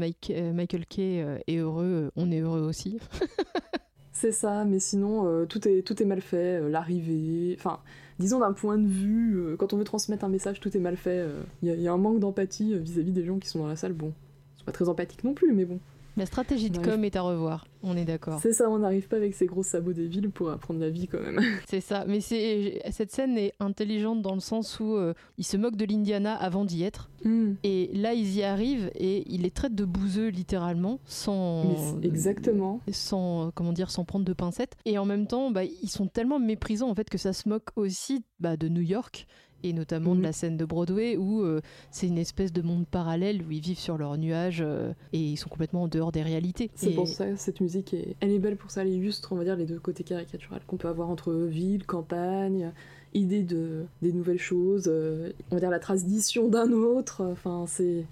Michael 0.53 0.85
Kay 0.85 1.25
est 1.45 1.57
heureux, 1.57 2.11
on 2.15 2.31
est 2.31 2.39
heureux 2.39 2.61
aussi. 2.61 2.99
c'est 4.13 4.31
ça, 4.31 4.63
mais 4.63 4.79
sinon, 4.79 5.45
tout, 5.47 5.67
est, 5.67 5.81
tout 5.81 6.01
est 6.01 6.05
mal 6.05 6.21
fait, 6.21 6.61
l'arrivée, 6.69 7.57
enfin 7.59 7.81
disons 8.19 8.39
d'un 8.39 8.53
point 8.53 8.77
de 8.77 8.87
vue, 8.87 9.37
euh, 9.37 9.55
quand 9.57 9.73
on 9.73 9.77
veut 9.77 9.83
transmettre 9.83 10.25
un 10.25 10.29
message, 10.29 10.59
tout 10.59 10.75
est 10.75 10.79
mal 10.79 10.97
fait. 10.97 11.25
Il 11.61 11.69
euh, 11.69 11.75
y, 11.75 11.87
a 11.87 11.93
un 11.93 11.97
manque 11.97 12.19
d'empathie 12.19 12.73
euh, 12.73 12.79
vis-à-vis 12.79 13.11
des 13.11 13.25
gens 13.25 13.39
qui 13.39 13.47
sont 13.47 13.59
dans 13.59 13.67
la 13.67 13.75
salle. 13.75 13.93
Bon, 13.93 14.13
c'est 14.57 14.65
pas 14.65 14.71
très 14.71 14.89
empathique 14.89 15.23
non 15.23 15.33
plus, 15.33 15.53
mais 15.53 15.65
bon. 15.65 15.79
La 16.17 16.25
stratégie 16.25 16.69
de 16.69 16.77
com 16.77 17.03
est 17.03 17.15
à 17.17 17.21
revoir, 17.21 17.67
on 17.83 17.97
est 17.97 18.05
d'accord. 18.05 18.39
C'est 18.41 18.53
ça, 18.53 18.69
on 18.69 18.79
n'arrive 18.79 19.07
pas 19.09 19.17
avec 19.17 19.35
ces 19.35 19.45
gros 19.45 19.63
sabots 19.63 19.91
des 19.91 20.07
villes 20.07 20.29
pour 20.29 20.49
apprendre 20.49 20.79
la 20.79 20.89
vie 20.89 21.07
quand 21.07 21.19
même. 21.19 21.41
c'est 21.67 21.81
ça, 21.81 22.05
mais 22.07 22.21
c'est 22.21 22.81
cette 22.91 23.11
scène 23.11 23.37
est 23.37 23.53
intelligente 23.59 24.21
dans 24.21 24.33
le 24.33 24.39
sens 24.39 24.79
où 24.79 24.95
euh, 24.95 25.13
ils 25.37 25.43
se 25.43 25.57
moquent 25.57 25.75
de 25.75 25.85
l'Indiana 25.85 26.33
avant 26.35 26.63
d'y 26.63 26.83
être. 26.83 27.09
Hmm. 27.25 27.53
Et 27.63 27.89
là, 27.93 28.13
ils 28.13 28.35
y 28.35 28.43
arrivent 28.43 28.91
et 28.95 29.29
ils 29.31 29.41
les 29.41 29.51
traitent 29.51 29.75
de 29.75 29.83
bouseux 29.83 30.29
littéralement, 30.29 30.99
sans 31.05 31.99
exactement, 32.01 32.79
sans 32.91 33.51
comment 33.53 33.73
dire, 33.73 33.91
sans 33.91 34.05
prendre 34.05 34.25
de 34.25 34.33
pincettes. 34.33 34.77
Et 34.85 34.97
en 34.97 35.05
même 35.05 35.27
temps, 35.27 35.51
bah, 35.51 35.63
ils 35.63 35.89
sont 35.89 36.07
tellement 36.07 36.39
méprisants 36.39 36.89
en 36.89 36.95
fait 36.95 37.09
que 37.09 37.17
ça 37.17 37.33
se 37.33 37.49
moque 37.49 37.69
aussi 37.75 38.23
bah, 38.39 38.55
de 38.55 38.69
New 38.69 38.81
York 38.81 39.27
et 39.65 39.73
notamment 39.73 40.13
de 40.13 40.19
mhm. 40.19 40.23
la 40.23 40.33
scène 40.33 40.57
de 40.57 40.65
Broadway 40.65 41.17
où 41.17 41.41
euh, 41.41 41.61
c'est 41.91 42.07
une 42.07 42.17
espèce 42.17 42.53
de 42.53 42.61
monde 42.61 42.85
parallèle 42.85 43.41
où 43.41 43.51
ils 43.51 43.61
vivent 43.61 43.79
sur 43.79 43.97
leurs 43.97 44.17
nuages 44.17 44.61
euh, 44.61 44.93
et 45.11 45.19
ils 45.19 45.37
sont 45.37 45.49
complètement 45.49 45.83
en 45.83 45.87
dehors 45.87 46.11
des 46.11 46.21
réalités. 46.21 46.69
C'est 46.75 46.91
pour 46.91 47.07
ça 47.07 47.35
cette 47.35 47.61
musique 47.61 47.93
est, 47.93 48.15
elle 48.19 48.31
est 48.31 48.39
belle 48.39 48.57
pour 48.57 48.71
ça, 48.71 48.83
elle 48.83 48.89
illustre 48.89 49.33
on 49.33 49.35
va 49.35 49.43
dire 49.43 49.55
les 49.55 49.65
deux 49.65 49.79
côtés 49.79 50.03
caricaturales 50.03 50.61
qu'on 50.67 50.77
peut 50.77 50.87
avoir 50.87 51.09
entre 51.09 51.33
ville, 51.33 51.85
campagne, 51.85 52.71
idée 53.13 53.43
de 53.43 53.85
des 54.01 54.13
nouvelles 54.13 54.39
choses, 54.39 54.85
euh, 54.87 55.31
on 55.51 55.55
va 55.55 55.59
dire 55.59 55.71
la 55.71 55.79
tradition 55.79 56.47
d'un 56.47 56.71
autre. 56.71 57.23
Enfin 57.23 57.65
c'est 57.67 58.05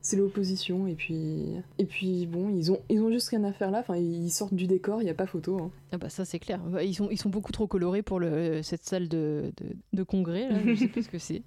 c'est 0.00 0.16
l'opposition 0.16 0.86
et 0.86 0.94
puis 0.94 1.54
et 1.78 1.84
puis 1.84 2.26
bon 2.26 2.50
ils 2.50 2.70
ont 2.72 2.80
ils 2.88 3.00
ont 3.00 3.10
juste 3.10 3.28
rien 3.28 3.44
à 3.44 3.52
faire 3.52 3.70
là 3.70 3.80
enfin 3.80 3.96
ils 3.96 4.30
sortent 4.30 4.54
du 4.54 4.66
décor 4.66 5.02
il 5.02 5.06
y 5.06 5.10
a 5.10 5.14
pas 5.14 5.26
photo 5.26 5.58
hein. 5.60 5.70
ah 5.92 5.98
bah 5.98 6.08
ça 6.08 6.24
c'est 6.24 6.38
clair 6.38 6.60
ils 6.82 6.94
sont 6.94 7.08
ils 7.10 7.18
sont 7.18 7.28
beaucoup 7.28 7.52
trop 7.52 7.66
colorés 7.66 8.02
pour 8.02 8.20
cette 8.62 8.84
salle 8.84 9.08
de, 9.08 9.52
de, 9.92 10.02
congrès 10.02 10.48
là 10.48 10.58
je 10.64 10.74
sais 10.74 10.88
pas 10.88 11.02
ce 11.02 11.08
que 11.08 11.18
c'est 11.18 11.42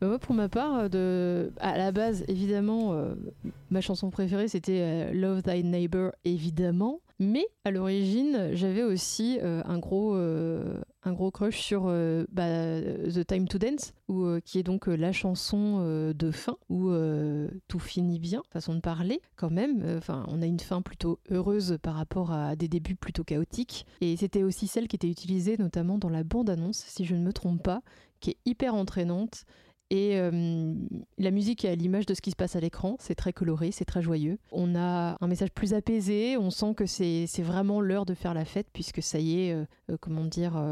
bah, 0.00 0.08
moi 0.08 0.18
pour 0.18 0.34
ma 0.34 0.48
part 0.48 0.90
de 0.90 1.52
à 1.60 1.76
la 1.76 1.92
base 1.92 2.24
évidemment 2.28 2.92
euh, 2.92 3.14
ma 3.70 3.80
chanson 3.80 4.10
préférée 4.10 4.48
c'était 4.48 4.80
euh, 4.80 5.12
Love 5.12 5.42
Thy 5.42 5.64
Neighbor 5.64 6.12
évidemment 6.24 7.00
mais 7.20 7.48
à 7.64 7.72
l'origine, 7.72 8.50
j'avais 8.52 8.84
aussi 8.84 9.38
euh, 9.42 9.60
un, 9.64 9.78
gros, 9.78 10.14
euh, 10.14 10.80
un 11.02 11.12
gros 11.12 11.32
crush 11.32 11.58
sur 11.58 11.86
euh, 11.86 12.24
bah, 12.30 12.80
The 12.80 13.26
Time 13.26 13.48
to 13.48 13.58
Dance, 13.58 13.92
qui 14.44 14.58
est 14.60 14.62
donc 14.62 14.86
la 14.86 15.10
chanson 15.10 16.12
de 16.16 16.30
fin, 16.30 16.56
où 16.68 16.90
tout 17.66 17.78
finit 17.78 18.20
bien, 18.20 18.42
façon 18.50 18.74
de 18.74 18.80
parler 18.80 19.20
quand 19.36 19.50
même. 19.50 19.84
Enfin, 19.98 20.24
on 20.28 20.40
a 20.42 20.46
une 20.46 20.60
fin 20.60 20.80
plutôt 20.80 21.18
heureuse 21.30 21.78
par 21.82 21.94
rapport 21.94 22.32
à 22.32 22.56
des 22.56 22.68
débuts 22.68 22.94
plutôt 22.94 23.24
chaotiques. 23.24 23.84
Et 24.00 24.16
c'était 24.16 24.44
aussi 24.44 24.66
celle 24.66 24.86
qui 24.88 24.96
était 24.96 25.10
utilisée 25.10 25.56
notamment 25.58 25.98
dans 25.98 26.08
la 26.08 26.22
bande-annonce, 26.22 26.84
si 26.86 27.04
je 27.04 27.14
ne 27.14 27.22
me 27.22 27.32
trompe 27.32 27.62
pas, 27.62 27.82
qui 28.20 28.30
est 28.30 28.38
hyper 28.44 28.74
entraînante 28.74 29.44
et 29.90 30.18
euh, 30.18 30.74
la 31.16 31.30
musique 31.30 31.64
est 31.64 31.70
à 31.70 31.74
l'image 31.74 32.04
de 32.04 32.12
ce 32.12 32.20
qui 32.20 32.30
se 32.30 32.36
passe 32.36 32.56
à 32.56 32.60
l'écran, 32.60 32.96
c'est 33.00 33.14
très 33.14 33.32
coloré, 33.32 33.70
c'est 33.72 33.86
très 33.86 34.02
joyeux. 34.02 34.38
On 34.52 34.74
a 34.74 35.16
un 35.18 35.26
message 35.26 35.50
plus 35.50 35.72
apaisé, 35.72 36.36
on 36.36 36.50
sent 36.50 36.74
que 36.74 36.84
c'est 36.84 37.26
vraiment 37.38 37.80
l'heure 37.80 38.04
de 38.04 38.12
faire 38.12 38.34
la 38.34 38.44
fête, 38.44 38.66
puisque 38.72 39.02
ça 39.02 39.18
y 39.18 39.40
est, 39.40 39.54
euh, 39.54 39.64
euh, 39.90 39.96
comment 39.98 40.24
dire, 40.24 40.62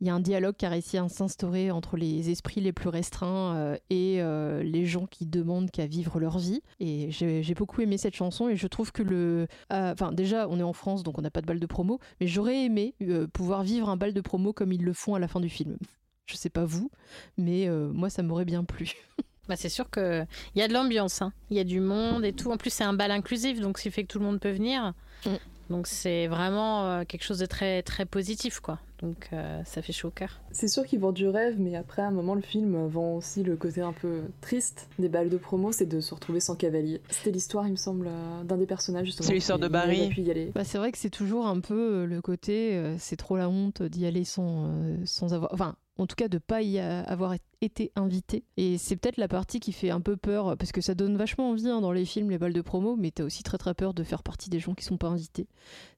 il 0.00 0.06
y 0.06 0.10
a 0.10 0.14
un 0.14 0.20
dialogue 0.20 0.56
qui 0.56 0.66
a 0.66 0.68
réussi 0.68 0.98
à 0.98 1.08
s'instaurer 1.08 1.70
entre 1.70 1.96
les 1.96 2.28
esprits 2.28 2.60
les 2.60 2.72
plus 2.72 2.90
restreints 2.90 3.76
et 3.88 4.20
les 4.62 4.84
gens 4.84 5.06
qui 5.06 5.24
demandent 5.26 5.70
qu'à 5.70 5.86
vivre 5.86 6.20
leur 6.20 6.38
vie. 6.38 6.60
Et 6.80 7.10
j'ai 7.10 7.54
beaucoup 7.54 7.80
aimé 7.80 7.96
cette 7.96 8.14
chanson 8.14 8.48
et 8.48 8.56
je 8.56 8.66
trouve 8.66 8.92
que 8.92 9.02
le... 9.02 9.46
Enfin 9.70 10.12
déjà, 10.12 10.48
on 10.48 10.58
est 10.58 10.62
en 10.62 10.72
France, 10.72 11.02
donc 11.02 11.18
on 11.18 11.22
n'a 11.22 11.30
pas 11.30 11.40
de 11.40 11.46
balle 11.46 11.60
de 11.60 11.66
promo, 11.66 11.98
mais 12.20 12.26
j'aurais 12.26 12.64
aimé 12.64 12.94
pouvoir 13.32 13.62
vivre 13.62 13.88
un 13.88 13.96
bal 13.96 14.12
de 14.12 14.20
promo 14.20 14.52
comme 14.52 14.72
ils 14.72 14.84
le 14.84 14.92
font 14.92 15.14
à 15.14 15.18
la 15.18 15.28
fin 15.28 15.40
du 15.40 15.48
film. 15.48 15.78
Je 16.26 16.36
sais 16.36 16.50
pas 16.50 16.64
vous, 16.64 16.90
mais 17.38 17.68
euh, 17.68 17.88
moi 17.92 18.10
ça 18.10 18.22
m'aurait 18.22 18.44
bien 18.44 18.64
plu. 18.64 18.92
Bah 19.48 19.54
c'est 19.54 19.68
sûr 19.68 19.88
qu'il 19.90 20.26
y 20.56 20.62
a 20.62 20.66
de 20.66 20.72
l'ambiance, 20.72 21.22
hein. 21.22 21.32
il 21.50 21.56
y 21.56 21.60
a 21.60 21.64
du 21.64 21.78
monde 21.78 22.24
et 22.24 22.32
tout. 22.32 22.50
En 22.50 22.56
plus, 22.56 22.70
c'est 22.70 22.82
un 22.82 22.94
bal 22.94 23.12
inclusif, 23.12 23.60
donc 23.60 23.78
ce 23.78 23.84
qui 23.84 23.90
fait 23.92 24.02
que 24.02 24.08
tout 24.08 24.18
le 24.18 24.24
monde 24.24 24.40
peut 24.40 24.50
venir. 24.50 24.92
Mm. 25.24 25.30
Donc 25.70 25.86
c'est 25.86 26.26
vraiment 26.26 26.86
euh, 26.86 27.04
quelque 27.04 27.22
chose 27.22 27.38
de 27.38 27.46
très 27.46 27.82
très 27.82 28.06
positif, 28.06 28.60
quoi. 28.60 28.80
Donc 29.02 29.28
euh, 29.32 29.62
ça 29.64 29.82
fait 29.82 29.92
chaud 29.92 30.08
au 30.08 30.10
cœur. 30.10 30.40
C'est 30.52 30.68
sûr 30.68 30.84
qu'ils 30.84 31.00
vendent 31.00 31.14
du 31.14 31.28
rêve, 31.28 31.56
mais 31.58 31.76
après, 31.76 32.02
à 32.02 32.06
un 32.06 32.10
moment, 32.10 32.34
le 32.34 32.40
film 32.40 32.86
vend 32.86 33.16
aussi 33.16 33.42
le 33.42 33.56
côté 33.56 33.82
un 33.82 33.92
peu 33.92 34.22
triste 34.40 34.88
des 34.98 35.08
balles 35.08 35.28
de 35.28 35.36
promo, 35.36 35.70
c'est 35.70 35.86
de 35.86 36.00
se 36.00 36.14
retrouver 36.14 36.40
sans 36.40 36.56
cavalier. 36.56 37.00
C'était 37.10 37.30
l'histoire, 37.30 37.66
il 37.66 37.72
me 37.72 37.76
semble, 37.76 38.08
d'un 38.44 38.56
des 38.56 38.66
personnages, 38.66 39.06
justement. 39.06 39.28
C'est 39.28 39.34
l'histoire 39.34 39.58
de 39.58 39.68
Barry. 39.68 40.10
Bah, 40.54 40.64
c'est 40.64 40.78
vrai 40.78 40.92
que 40.92 40.98
c'est 40.98 41.10
toujours 41.10 41.46
un 41.46 41.60
peu 41.60 42.04
le 42.04 42.20
côté, 42.20 42.80
c'est 42.98 43.16
trop 43.16 43.36
la 43.36 43.48
honte 43.48 43.82
d'y 43.82 44.06
aller 44.06 44.24
sans, 44.24 44.72
sans 45.04 45.34
avoir... 45.34 45.52
Enfin, 45.52 45.76
en 45.98 46.06
tout 46.06 46.16
cas 46.16 46.28
de 46.28 46.38
pas 46.38 46.62
y 46.62 46.78
avoir 46.78 47.34
été 47.60 47.92
invité. 47.96 48.44
Et 48.56 48.78
c'est 48.78 48.96
peut-être 48.96 49.16
la 49.16 49.28
partie 49.28 49.60
qui 49.60 49.72
fait 49.72 49.90
un 49.90 50.00
peu 50.00 50.16
peur, 50.16 50.56
parce 50.56 50.72
que 50.72 50.80
ça 50.80 50.94
donne 50.94 51.16
vachement 51.16 51.50
envie 51.50 51.68
hein, 51.68 51.80
dans 51.80 51.92
les 51.92 52.04
films, 52.04 52.30
les 52.30 52.38
balles 52.38 52.52
de 52.52 52.60
promo, 52.60 52.96
mais 52.96 53.10
t'as 53.10 53.24
aussi 53.24 53.42
très 53.42 53.58
très 53.58 53.74
peur 53.74 53.94
de 53.94 54.02
faire 54.02 54.22
partie 54.22 54.50
des 54.50 54.60
gens 54.60 54.74
qui 54.74 54.84
sont 54.84 54.98
pas 54.98 55.08
invités. 55.08 55.48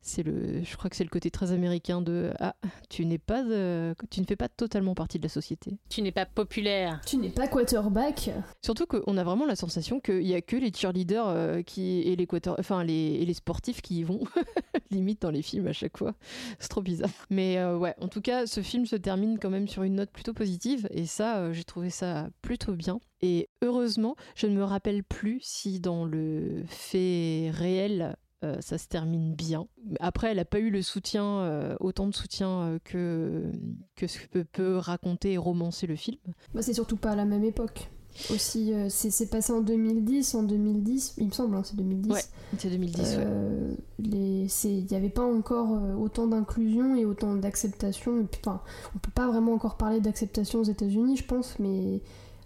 C'est 0.00 0.22
le, 0.22 0.62
je 0.62 0.76
crois 0.76 0.88
que 0.88 0.96
c'est 0.96 1.04
le 1.04 1.10
côté 1.10 1.30
très 1.30 1.52
américain 1.52 2.00
de 2.00 2.32
ah, 2.38 2.54
tu 2.88 3.04
n'es 3.04 3.18
pas, 3.18 3.44
euh, 3.44 3.94
tu 4.10 4.20
ne 4.20 4.26
fais 4.26 4.36
pas 4.36 4.48
totalement 4.48 4.94
partie 4.94 5.18
de 5.18 5.22
la 5.22 5.28
société. 5.28 5.78
Tu 5.88 6.02
n'es 6.02 6.12
pas 6.12 6.26
populaire. 6.26 7.00
Tu 7.06 7.16
n'es 7.16 7.30
pas 7.30 7.48
quarterback. 7.48 8.30
Surtout 8.62 8.86
qu'on 8.86 9.16
a 9.16 9.24
vraiment 9.24 9.46
la 9.46 9.56
sensation 9.56 10.00
qu'il 10.00 10.26
y 10.26 10.34
a 10.34 10.40
que 10.40 10.56
les 10.56 10.72
cheerleaders 10.72 11.28
euh, 11.28 11.62
qui 11.62 12.00
et 12.02 12.16
les 12.16 12.26
quarter, 12.26 12.52
enfin 12.58 12.84
les, 12.84 12.92
et 12.92 13.24
les 13.24 13.34
sportifs 13.34 13.82
qui 13.82 13.98
y 13.98 14.02
vont 14.02 14.20
limite 14.90 15.22
dans 15.22 15.30
les 15.30 15.42
films 15.42 15.66
à 15.66 15.72
chaque 15.72 15.98
fois. 15.98 16.14
C'est 16.58 16.68
trop 16.68 16.82
bizarre. 16.82 17.10
Mais 17.30 17.58
euh, 17.58 17.76
ouais, 17.76 17.94
en 18.00 18.08
tout 18.08 18.20
cas, 18.20 18.46
ce 18.46 18.62
film 18.62 18.86
se 18.86 18.96
termine 18.96 19.38
quand 19.38 19.50
même 19.50 19.68
sur 19.68 19.82
une 19.82 19.96
note 19.96 20.10
plutôt 20.10 20.32
positive 20.32 20.88
et 20.90 21.06
ça, 21.06 21.47
j'ai 21.52 21.64
trouvé 21.64 21.90
ça 21.90 22.28
plutôt 22.42 22.74
bien. 22.74 23.00
Et 23.20 23.48
heureusement, 23.62 24.16
je 24.34 24.46
ne 24.46 24.54
me 24.54 24.64
rappelle 24.64 25.04
plus 25.04 25.40
si 25.42 25.80
dans 25.80 26.04
le 26.04 26.64
fait 26.68 27.50
réel, 27.52 28.16
euh, 28.44 28.60
ça 28.60 28.78
se 28.78 28.86
termine 28.86 29.34
bien. 29.34 29.66
Après, 29.98 30.30
elle 30.30 30.36
n'a 30.36 30.44
pas 30.44 30.60
eu 30.60 30.70
le 30.70 30.82
soutien, 30.82 31.40
euh, 31.40 31.76
autant 31.80 32.06
de 32.06 32.14
soutien 32.14 32.60
euh, 32.60 32.78
que, 32.84 33.50
que 33.96 34.06
ce 34.06 34.20
que 34.28 34.38
peut 34.40 34.76
raconter 34.76 35.32
et 35.32 35.38
romancer 35.38 35.88
le 35.88 35.96
film. 35.96 36.18
Bah, 36.54 36.62
c'est 36.62 36.74
surtout 36.74 36.96
pas 36.96 37.10
à 37.10 37.16
la 37.16 37.24
même 37.24 37.44
époque. 37.44 37.90
Aussi, 38.32 38.72
c'est 38.88 39.30
passé 39.30 39.52
en 39.52 39.60
2010, 39.60 40.34
en 40.34 40.42
2010, 40.42 41.14
il 41.18 41.26
me 41.26 41.32
semble, 41.32 41.56
hein, 41.56 41.62
c'est 41.64 41.76
2010. 41.76 42.10
Ouais, 42.10 42.20
c'est 42.58 42.68
2010. 42.68 44.64
Il 44.64 44.86
n'y 44.86 44.96
avait 44.96 45.08
pas 45.08 45.24
encore 45.24 45.78
autant 46.00 46.26
d'inclusion 46.26 46.96
et 46.96 47.04
autant 47.04 47.36
d'acceptation. 47.36 48.26
Enfin, 48.44 48.60
on 48.96 48.98
peut 48.98 49.12
pas 49.14 49.28
vraiment 49.28 49.52
encore 49.52 49.76
parler 49.76 50.00
d'acceptation 50.00 50.60
aux 50.60 50.64
États-Unis, 50.64 51.16
je 51.16 51.24
pense, 51.24 51.60
mais 51.60 52.00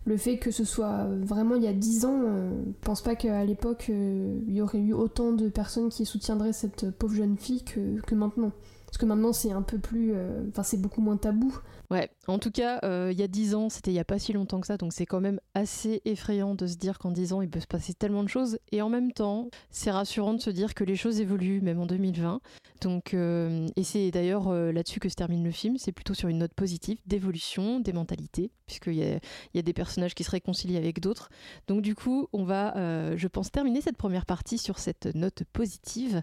le 0.05 0.17
fait 0.17 0.39
que 0.39 0.51
ce 0.51 0.65
soit 0.65 1.07
vraiment 1.21 1.55
il 1.55 1.63
y 1.63 1.69
a 1.69 1.73
10 1.73 2.05
ans, 2.05 2.21
euh, 2.25 2.51
je 2.67 2.85
pense 2.87 3.03
pas 3.03 3.15
qu'à 3.15 3.45
l'époque 3.45 3.87
euh, 3.91 4.39
il 4.49 4.55
y 4.55 4.61
aurait 4.61 4.79
eu 4.79 4.93
autant 4.93 5.33
de 5.33 5.49
personnes 5.49 5.91
qui 5.91 6.05
soutiendraient 6.05 6.53
cette 6.53 6.91
pauvre 6.91 7.15
jeune 7.15 7.37
fille 7.37 7.63
que, 7.63 8.01
que 8.01 8.15
maintenant. 8.15 8.53
Parce 8.87 8.99
que 8.99 9.07
maintenant 9.07 9.33
c'est 9.33 9.53
un 9.53 9.63
peu 9.63 9.79
plus. 9.79 10.13
Euh, 10.15 10.45
enfin, 10.51 10.63
c'est 10.63 10.81
beaucoup 10.81 11.01
moins 11.01 11.17
tabou. 11.17 11.57
Ouais, 11.93 12.11
en 12.27 12.39
tout 12.39 12.51
cas, 12.51 12.81
il 13.11 13.19
y 13.19 13.23
a 13.23 13.29
10 13.29 13.55
ans, 13.55 13.69
c'était 13.69 13.91
il 13.91 13.95
y 13.95 14.01
a 14.01 14.05
pas 14.05 14.19
si 14.19 14.33
longtemps 14.33 14.61
que 14.61 14.67
ça, 14.67 14.79
donc 14.79 14.95
c'est 14.95 15.05
quand 15.05 15.21
même 15.21 15.41
assez 15.53 16.01
effrayant 16.07 16.55
de 16.55 16.67
se 16.67 16.77
dire 16.77 16.99
qu'en 16.99 17.11
10 17.11 17.35
ans 17.35 17.43
il 17.43 17.51
peut 17.51 17.61
se 17.61 17.67
passer 17.67 17.93
tellement 17.93 18.23
de 18.23 18.29
choses. 18.29 18.59
Et 18.71 18.81
en 18.81 18.89
même 18.89 19.13
temps, 19.13 19.51
c'est 19.71 19.91
rassurant 19.91 20.33
de 20.33 20.41
se 20.41 20.49
dire 20.49 20.73
que 20.73 20.85
les 20.85 20.97
choses 20.97 21.21
évoluent, 21.21 21.61
même 21.61 21.79
en 21.79 21.87
2020. 21.87 22.41
Donc, 22.81 23.15
et 23.15 23.85
c'est 23.85 24.11
d'ailleurs 24.11 24.51
là-dessus 24.51 25.01
que 25.01 25.11
se 25.11 25.15
termine 25.15 25.45
le 25.45 25.51
film, 25.51 25.77
c'est 25.77 25.93
plutôt 25.93 26.15
sur 26.15 26.29
une 26.29 26.39
note 26.39 26.55
positive 26.55 26.99
d'évolution 27.07 27.79
des 27.79 27.93
mentalités 27.93 28.51
puisqu'il 28.73 28.95
y, 28.95 29.21
y 29.55 29.59
a, 29.59 29.63
des 29.63 29.73
personnages 29.73 30.15
qui 30.15 30.25
se 30.25 30.31
réconcilient 30.31 30.77
avec 30.77 31.01
d'autres. 31.01 31.29
Donc 31.67 31.83
du 31.83 31.95
coup, 31.95 32.29
on 32.33 32.45
va, 32.45 32.77
euh, 32.77 33.15
je 33.17 33.29
pense, 33.29 33.51
terminer 33.51 33.81
cette 33.81 33.97
première 33.97 34.27
partie 34.27 34.59
sur 34.59 34.79
cette 34.79 35.07
note 35.15 35.45
positive. 35.53 36.23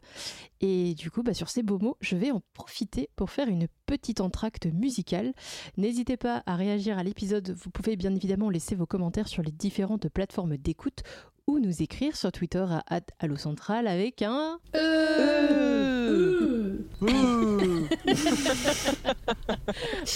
Et 0.61 0.95
du 0.95 1.11
coup, 1.11 1.23
bah, 1.23 1.33
sur 1.33 1.49
ces 1.49 1.63
beaux 1.63 1.79
mots, 1.79 1.97
je 2.01 2.15
vais 2.15 2.31
en 2.31 2.41
profiter 2.53 3.09
pour 3.15 3.29
faire 3.29 3.47
une 3.47 3.67
petite 3.89 4.21
entracte 4.21 4.67
musicale. 4.67 5.33
N'hésitez 5.75 6.15
pas 6.15 6.43
à 6.45 6.55
réagir 6.55 6.99
à 6.99 7.03
l'épisode. 7.03 7.55
Vous 7.59 7.71
pouvez 7.71 7.95
bien 7.95 8.13
évidemment 8.13 8.51
laisser 8.51 8.75
vos 8.75 8.85
commentaires 8.85 9.27
sur 9.27 9.41
les 9.41 9.51
différentes 9.51 10.07
plateformes 10.09 10.57
d'écoute 10.57 11.01
ou 11.47 11.57
nous 11.57 11.81
écrire 11.81 12.15
sur 12.15 12.31
Twitter 12.31 12.63
à 12.69 12.83
@allocentral 13.17 13.87
avec 13.87 14.21
un 14.21 14.59
Euh. 14.75 16.77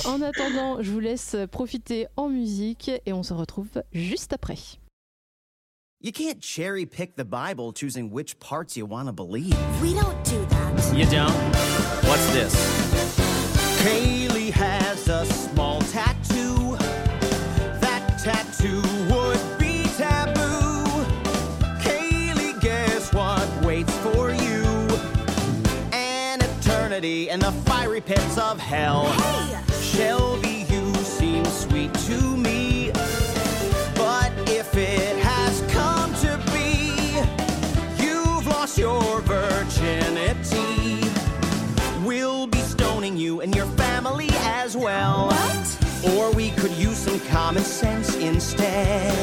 En 0.06 0.22
attendant, 0.22 0.84
je 0.84 0.92
vous 0.92 1.00
laisse 1.00 1.36
profiter 1.52 2.06
en 2.16 2.30
musique 2.30 2.92
et 3.08 3.14
on 3.14 3.24
se 3.24 3.34
retrouve 3.34 3.82
juste 3.92 4.34
après. 4.34 4.60
You 6.00 6.12
can't 6.12 6.44
cherry 6.44 6.86
pick 6.86 7.16
the 7.16 7.24
Bible 7.24 7.72
choosing 7.74 8.12
which 8.12 8.38
parts 8.38 8.76
you 8.76 8.86
want 8.86 9.08
to 9.08 9.14
believe. 9.14 9.56
We 9.82 9.96
don't 9.96 10.22
do 10.26 10.46
that. 10.50 10.94
You 10.96 11.06
don't? 11.06 11.34
What's 12.04 12.28
this? 12.34 12.83
Kaylee 13.84 14.52
has 14.52 15.10
a 15.10 15.26
small 15.26 15.82
tattoo. 15.82 16.78
That 17.82 18.18
tattoo 18.24 18.82
would 19.12 19.60
be 19.60 19.84
taboo. 19.98 20.86
Kaylee, 21.84 22.62
guess 22.62 23.12
what 23.12 23.46
waits 23.66 23.94
for 23.98 24.32
you? 24.32 24.64
An 25.92 26.40
eternity 26.42 27.28
in 27.28 27.42
the 27.42 27.52
fiery 27.66 28.00
pits 28.00 28.38
of 28.38 28.58
hell. 28.58 29.04
Hey! 29.08 29.60
Shelby, 29.82 30.66
you 30.70 30.94
seem 30.96 31.44
sweet 31.44 31.94
to 32.06 32.38
me. 32.38 32.43
As 44.74 44.78
well. 44.78 45.28
What? 45.28 46.14
Or 46.14 46.32
we 46.32 46.50
could 46.52 46.72
use 46.72 46.98
some 46.98 47.20
common 47.20 47.64
sense 47.64 48.16
instead. 48.16 49.14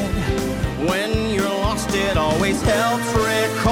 When 0.87 1.29
you're 1.29 1.43
lost, 1.43 1.93
it 1.93 2.17
always 2.17 2.61
helps 2.61 3.07
recalling 3.13 3.70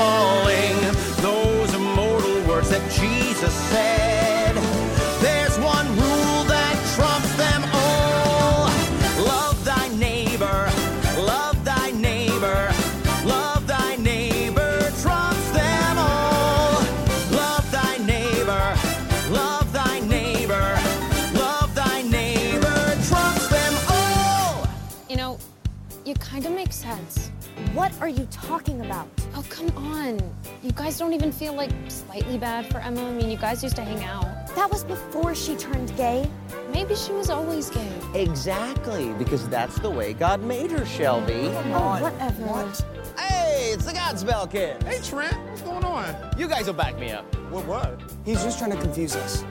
You 30.70 30.76
guys 30.76 31.00
don't 31.00 31.14
even 31.14 31.32
feel 31.32 31.54
like 31.54 31.72
slightly 31.88 32.38
bad 32.38 32.68
for 32.68 32.78
Emma. 32.78 33.04
I 33.04 33.12
mean, 33.12 33.32
you 33.32 33.38
guys 33.38 33.64
used 33.64 33.76
to 33.78 33.84
hang 33.84 34.04
out. 34.04 34.24
That 34.56 34.70
was 34.70 34.84
before 34.84 35.34
she 35.34 35.56
turned 35.56 35.98
gay. 35.98 36.30
Maybe 36.72 36.94
she 36.94 37.12
was 37.12 37.32
always 37.32 37.72
gay. 37.72 37.92
Exactly, 38.14 39.12
because 39.14 39.50
that's 39.50 39.80
the 39.80 39.90
way 39.90 40.14
God 40.14 40.44
made 40.44 40.70
her, 40.70 40.86
Shelby. 40.86 41.48
Oh, 41.74 41.98
whatever. 42.00 42.44
What? 42.44 42.86
Hey, 43.20 43.72
it's 43.74 43.84
the 43.84 43.94
Godspell 43.94 44.52
kid. 44.52 44.84
Hey, 44.84 45.00
Trent, 45.02 45.36
what's 45.50 45.64
going 45.64 45.84
on? 45.84 46.16
You 46.38 46.48
guys 46.48 46.68
will 46.68 46.76
back 46.76 47.00
me 47.00 47.10
up. 47.10 47.26
What, 47.50 47.66
what? 47.66 48.00
He's 48.24 48.44
just 48.44 48.60
trying 48.60 48.72
to 48.72 48.78
confuse 48.78 49.16
us. 49.16 49.44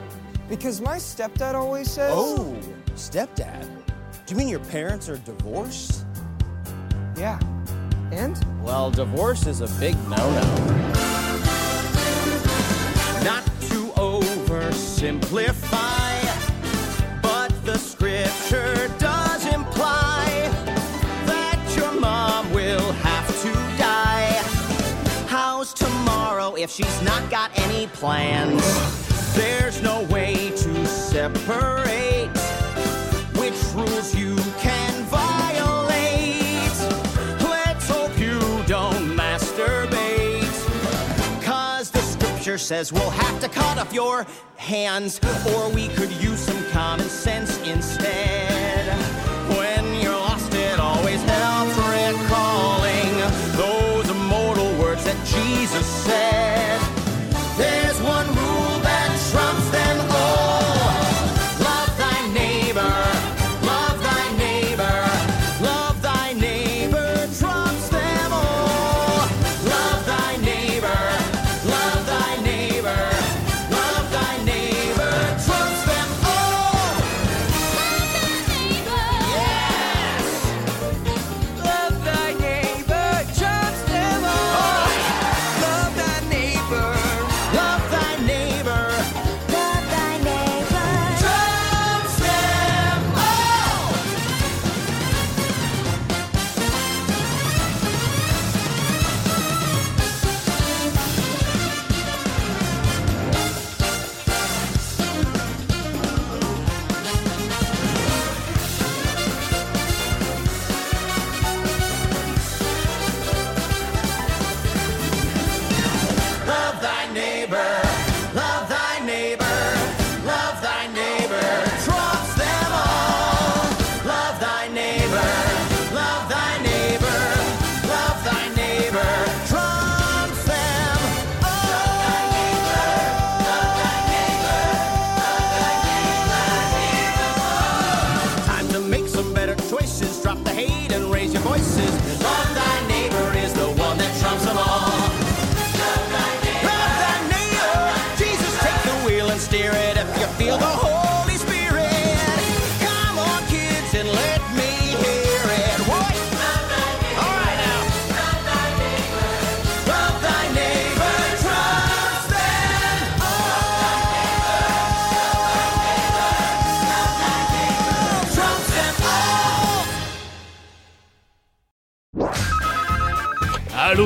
Because 0.47 0.79
my 0.79 0.95
stepdad 0.95 1.53
always 1.53 1.91
says. 1.91 2.13
Oh, 2.15 2.57
stepdad. 2.95 3.67
Do 4.25 4.33
you 4.33 4.37
mean 4.37 4.47
your 4.47 4.59
parents 4.61 5.09
are 5.09 5.17
divorced? 5.17 6.05
Yeah. 7.17 7.37
And? 8.13 8.41
Well, 8.63 8.89
divorce 8.89 9.47
is 9.47 9.59
a 9.59 9.67
big 9.81 9.95
no-no. 10.09 10.79
Not 10.95 11.08
oversimplify, 14.99 17.21
but 17.21 17.49
the 17.65 17.77
scripture 17.77 18.91
does 18.99 19.45
imply 19.53 20.25
that 21.25 21.73
your 21.77 21.91
mom 21.99 22.51
will 22.51 22.91
have 22.93 23.27
to 23.41 23.51
die. 23.77 24.31
How's 25.27 25.73
tomorrow 25.73 26.55
if 26.55 26.69
she's 26.69 27.01
not 27.01 27.29
got 27.29 27.57
any 27.59 27.87
plans? 27.87 28.61
There's 29.35 29.81
no 29.81 30.03
way 30.03 30.49
to 30.49 30.85
separate 30.85 32.08
says 42.59 42.91
we'll 42.93 43.09
have 43.09 43.39
to 43.41 43.49
cut 43.49 43.77
off 43.77 43.93
your 43.93 44.25
hands, 44.55 45.19
or 45.53 45.69
we 45.69 45.87
could 45.89 46.11
use 46.11 46.39
some 46.39 46.63
common 46.71 47.07
sense 47.07 47.57
instead. 47.67 48.85
When 49.57 50.01
you're 50.01 50.11
lost, 50.11 50.53
it 50.53 50.79
always 50.79 51.21
helps 51.23 51.77
recalling 51.77 53.13
those 53.55 54.09
immortal 54.09 54.71
words 54.77 55.03
that 55.05 55.17
Jesus 55.25 55.85
said. 55.85 56.58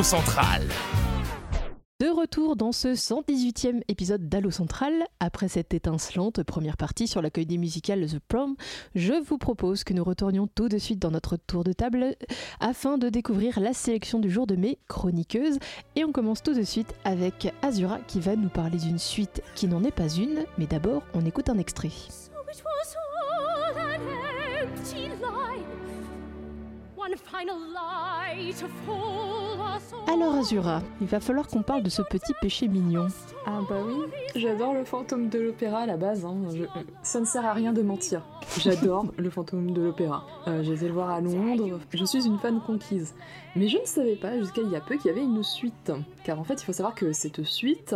Central. 0.03 0.61
De 2.01 2.09
retour 2.09 2.57
dans 2.57 2.73
ce 2.73 2.89
118e 2.89 3.81
épisode 3.87 4.27
d'Allo 4.27 4.51
Central. 4.51 4.91
Après 5.21 5.47
cette 5.47 5.73
étincelante 5.73 6.43
première 6.43 6.75
partie 6.75 7.07
sur 7.07 7.21
la 7.21 7.29
comédie 7.29 7.57
musicale 7.57 8.05
The 8.05 8.19
Prom, 8.19 8.55
je 8.95 9.13
vous 9.13 9.37
propose 9.37 9.85
que 9.85 9.93
nous 9.93 10.03
retournions 10.03 10.47
tout 10.47 10.67
de 10.67 10.77
suite 10.77 10.99
dans 10.99 11.11
notre 11.11 11.37
tour 11.37 11.63
de 11.63 11.71
table 11.71 12.17
afin 12.59 12.97
de 12.97 13.07
découvrir 13.07 13.61
la 13.61 13.73
sélection 13.73 14.19
du 14.19 14.29
jour 14.29 14.45
de 14.45 14.57
mes 14.57 14.77
chroniqueuses. 14.89 15.59
Et 15.95 16.03
on 16.03 16.11
commence 16.11 16.43
tout 16.43 16.53
de 16.53 16.63
suite 16.63 16.93
avec 17.05 17.53
Azura 17.61 17.99
qui 18.07 18.19
va 18.19 18.35
nous 18.35 18.49
parler 18.49 18.77
d'une 18.77 18.99
suite 18.99 19.41
qui 19.55 19.67
n'en 19.67 19.83
est 19.85 19.91
pas 19.91 20.09
une, 20.09 20.43
mais 20.57 20.67
d'abord 20.67 21.03
on 21.13 21.25
écoute 21.25 21.47
un 21.47 21.57
extrait. 21.57 21.91
It 28.35 28.63
Alors 30.11 30.35
Azura, 30.35 30.81
il 31.01 31.07
va 31.07 31.19
falloir 31.19 31.47
qu'on 31.47 31.61
parle 31.63 31.81
de 31.83 31.89
ce 31.89 32.01
petit 32.01 32.33
péché 32.41 32.67
mignon. 32.67 33.07
Ah 33.45 33.59
bah 33.69 33.77
oui, 33.85 33.95
j'adore 34.35 34.73
le 34.73 34.83
fantôme 34.83 35.29
de 35.29 35.39
l'opéra 35.39 35.79
à 35.79 35.85
la 35.85 35.97
base. 35.97 36.25
hein. 36.25 36.35
Ça 37.01 37.19
ne 37.19 37.25
sert 37.25 37.45
à 37.45 37.53
rien 37.53 37.73
de 37.73 37.81
mentir. 37.81 38.21
J'adore 38.59 39.05
le 39.17 39.29
fantôme 39.29 39.71
de 39.71 39.81
l'opéra. 39.81 40.25
Euh, 40.47 40.61
J'ai 40.63 40.73
été 40.73 40.87
le 40.87 40.93
voir 40.93 41.09
à 41.09 41.21
Londres. 41.21 41.79
Je 41.91 42.05
suis 42.05 42.25
une 42.25 42.37
fan 42.37 42.59
conquise. 42.61 43.13
Mais 43.55 43.67
je 43.67 43.77
ne 43.77 43.85
savais 43.85 44.15
pas 44.15 44.37
jusqu'à 44.37 44.61
il 44.61 44.71
y 44.71 44.75
a 44.75 44.81
peu 44.81 44.95
qu'il 44.97 45.07
y 45.07 45.09
avait 45.09 45.23
une 45.23 45.43
suite. 45.43 45.91
Car 46.23 46.39
en 46.39 46.43
fait, 46.43 46.61
il 46.61 46.65
faut 46.65 46.73
savoir 46.73 46.95
que 46.95 47.11
cette 47.13 47.43
suite, 47.43 47.95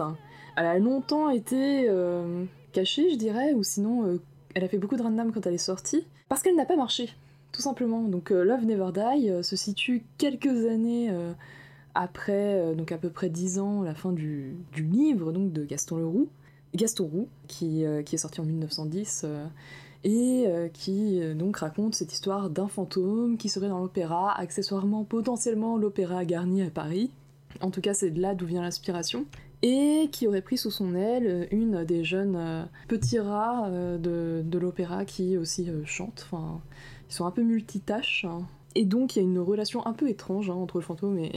elle 0.56 0.66
a 0.66 0.80
longtemps 0.80 1.30
été 1.30 1.88
euh, 1.90 2.46
cachée, 2.74 3.10
je 3.12 3.16
dirais, 3.16 3.54
ou 3.54 3.64
sinon, 3.64 4.06
euh, 4.08 4.22
elle 4.56 4.64
a 4.64 4.68
fait 4.70 4.78
beaucoup 4.80 4.96
de 4.96 5.04
random 5.04 5.32
quand 5.32 5.46
elle 5.46 5.54
est 5.54 5.58
sortie, 5.60 6.06
parce 6.30 6.42
qu'elle 6.42 6.56
n'a 6.56 6.66
pas 6.66 6.78
marché. 6.78 7.10
Tout 7.52 7.62
simplement. 7.62 8.02
Donc 8.04 8.30
Love 8.30 8.66
Never 8.66 8.90
Die 8.94 9.44
se 9.44 9.56
situe 9.56 10.04
quelques 10.18 10.66
années 10.68 11.10
après, 11.98 12.60
euh, 12.60 12.76
donc 12.76 12.92
à 12.92 12.98
peu 12.98 13.10
près 13.10 13.30
10 13.30 13.60
ans, 13.60 13.82
la 13.82 13.96
fin 13.96 14.12
du, 14.12 14.56
livre 14.78 15.32
donc 15.32 15.52
de 15.52 15.66
Gaston 15.66 15.98
Leroux. 15.98 16.30
Gaston 16.76 17.06
Roux, 17.06 17.28
qui, 17.48 17.86
euh, 17.86 18.04
qui 18.04 18.16
est 18.16 18.20
sorti 18.20 18.40
en 18.40 18.44
1910, 18.44 19.24
euh, 19.26 19.48
et 20.04 20.46
qui 20.74 21.20
donc 21.36 21.58
raconte 21.58 21.96
cette 21.96 22.14
histoire 22.14 22.50
d'un 22.50 22.68
fantôme 22.68 23.36
qui 23.36 23.50
serait 23.50 23.68
dans 23.68 23.80
l'opéra, 23.80 24.32
accessoirement 24.40 25.04
potentiellement 25.04 25.76
l'opéra 25.76 26.24
Garnier 26.24 26.68
à 26.68 26.70
Paris. 26.70 27.12
En 27.62 27.72
tout 27.72 27.82
cas, 27.82 27.94
c'est 27.94 28.12
de 28.12 28.22
là 28.22 28.36
d'où 28.36 28.46
vient 28.46 28.62
l'inspiration. 28.62 29.26
Et 29.64 30.08
qui 30.12 30.28
aurait 30.28 30.44
pris 30.44 30.58
sous 30.58 30.70
son 30.70 30.94
aile 30.94 31.48
une 31.52 31.84
des 31.84 32.04
jeunes 32.04 32.70
petits 32.88 33.20
rats 33.20 33.70
de, 33.70 34.44
de 34.46 34.58
l'opéra 34.60 35.04
qui 35.04 35.36
aussi 35.36 35.68
chante. 35.86 36.26
Enfin, 36.32 36.62
ils 37.10 37.14
sont 37.14 37.26
un 37.26 37.32
peu 37.32 37.42
multitâches. 37.42 38.24
hein. 38.26 38.46
Et 38.76 38.86
donc, 38.86 39.16
il 39.16 39.20
y 39.20 39.22
a 39.24 39.26
une 39.26 39.40
relation 39.40 39.86
un 39.88 39.94
peu 39.94 40.08
étrange 40.08 40.52
hein, 40.52 40.54
entre 40.54 40.78
le 40.78 40.84
fantôme 40.84 41.18
et, 41.18 41.32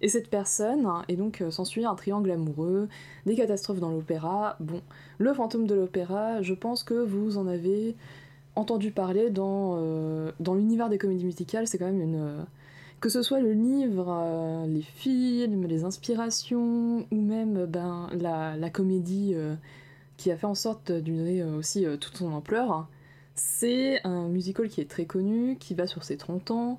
et 0.00 0.08
cette 0.08 0.28
personne. 0.28 0.86
Et 1.08 1.16
donc, 1.16 1.40
euh, 1.40 1.50
s'ensuit 1.50 1.84
un 1.84 1.94
triangle 1.94 2.30
amoureux, 2.30 2.88
des 3.26 3.34
catastrophes 3.34 3.80
dans 3.80 3.90
l'opéra. 3.90 4.56
Bon, 4.60 4.80
le 5.18 5.32
fantôme 5.32 5.66
de 5.66 5.74
l'opéra, 5.74 6.42
je 6.42 6.54
pense 6.54 6.82
que 6.82 6.94
vous 6.94 7.38
en 7.38 7.46
avez 7.46 7.94
entendu 8.56 8.90
parler 8.90 9.30
dans, 9.30 9.76
euh, 9.78 10.30
l'univers 10.40 10.88
des 10.88 10.98
comédies 10.98 11.24
musicales. 11.24 11.66
C'est 11.66 11.78
quand 11.78 11.86
même 11.86 12.00
une. 12.00 12.16
euh, 12.16 12.42
que 13.00 13.10
ce 13.10 13.20
soit 13.20 13.40
le 13.40 13.52
livre, 13.52 14.64
les 14.66 14.80
films, 14.80 15.66
les 15.66 15.84
inspirations, 15.84 17.06
ou 17.12 17.20
même 17.20 17.66
ben, 17.66 18.08
la, 18.14 18.70
comédie 18.70 19.34
qui 20.16 20.30
a 20.30 20.38
fait 20.38 20.46
en 20.46 20.54
sorte 20.54 20.90
de 20.90 21.00
donner 21.00 21.44
aussi 21.44 21.84
toute 22.00 22.16
son 22.16 22.32
ampleur, 22.32 22.86
c'est 23.34 24.00
un 24.04 24.28
musical 24.28 24.68
qui 24.68 24.80
est 24.80 24.88
très 24.88 25.06
connu, 25.06 25.56
qui 25.58 25.74
va 25.74 25.86
sur 25.86 26.04
ses 26.04 26.16
30 26.16 26.50
ans, 26.52 26.78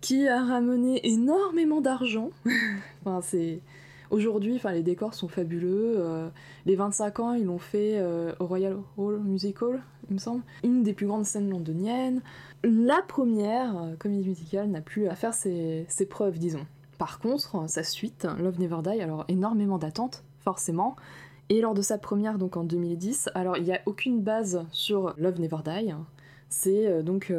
qui 0.00 0.28
a 0.28 0.42
ramené 0.42 1.06
énormément 1.06 1.80
d'argent. 1.80 2.30
enfin, 3.04 3.20
c'est... 3.22 3.60
Aujourd'hui, 4.10 4.54
enfin, 4.54 4.70
les 4.70 4.84
décors 4.84 5.14
sont 5.14 5.26
fabuleux. 5.26 5.94
euh, 5.98 6.28
les 6.64 6.76
25 6.76 7.20
ans, 7.20 7.32
ils 7.34 7.46
l'ont 7.46 7.58
fait 7.58 7.98
euh, 7.98 8.32
au 8.38 8.46
Royal 8.46 8.76
Hall 8.96 9.18
Musical, 9.18 9.82
il 10.08 10.14
me 10.14 10.18
semble. 10.20 10.42
Une 10.62 10.84
des 10.84 10.92
plus 10.92 11.06
grandes 11.06 11.24
scènes 11.24 11.50
londoniennes. 11.50 12.22
La 12.62 13.02
première 13.02 13.76
euh, 13.76 13.96
comédie 13.98 14.28
musicale 14.28 14.68
n'a 14.68 14.80
plus 14.80 15.08
à 15.08 15.16
faire 15.16 15.34
ses, 15.34 15.86
ses 15.88 16.06
preuves, 16.06 16.38
disons. 16.38 16.64
Par 16.98 17.18
contre, 17.18 17.68
sa 17.68 17.82
suite, 17.82 18.26
Love 18.38 18.60
Never 18.60 18.78
Die, 18.82 19.00
alors 19.02 19.24
énormément 19.28 19.78
d'attentes, 19.78 20.24
forcément. 20.38 20.96
Et 21.48 21.60
lors 21.60 21.74
de 21.74 21.82
sa 21.82 21.98
première, 21.98 22.38
donc 22.38 22.56
en 22.56 22.64
2010, 22.64 23.30
alors 23.34 23.56
il 23.56 23.64
n'y 23.64 23.72
a 23.72 23.80
aucune 23.86 24.20
base 24.20 24.64
sur 24.72 25.14
Love 25.18 25.40
Never 25.40 25.58
Die. 25.64 25.94
C'est 26.48 26.86
euh, 26.86 27.02
donc 27.02 27.32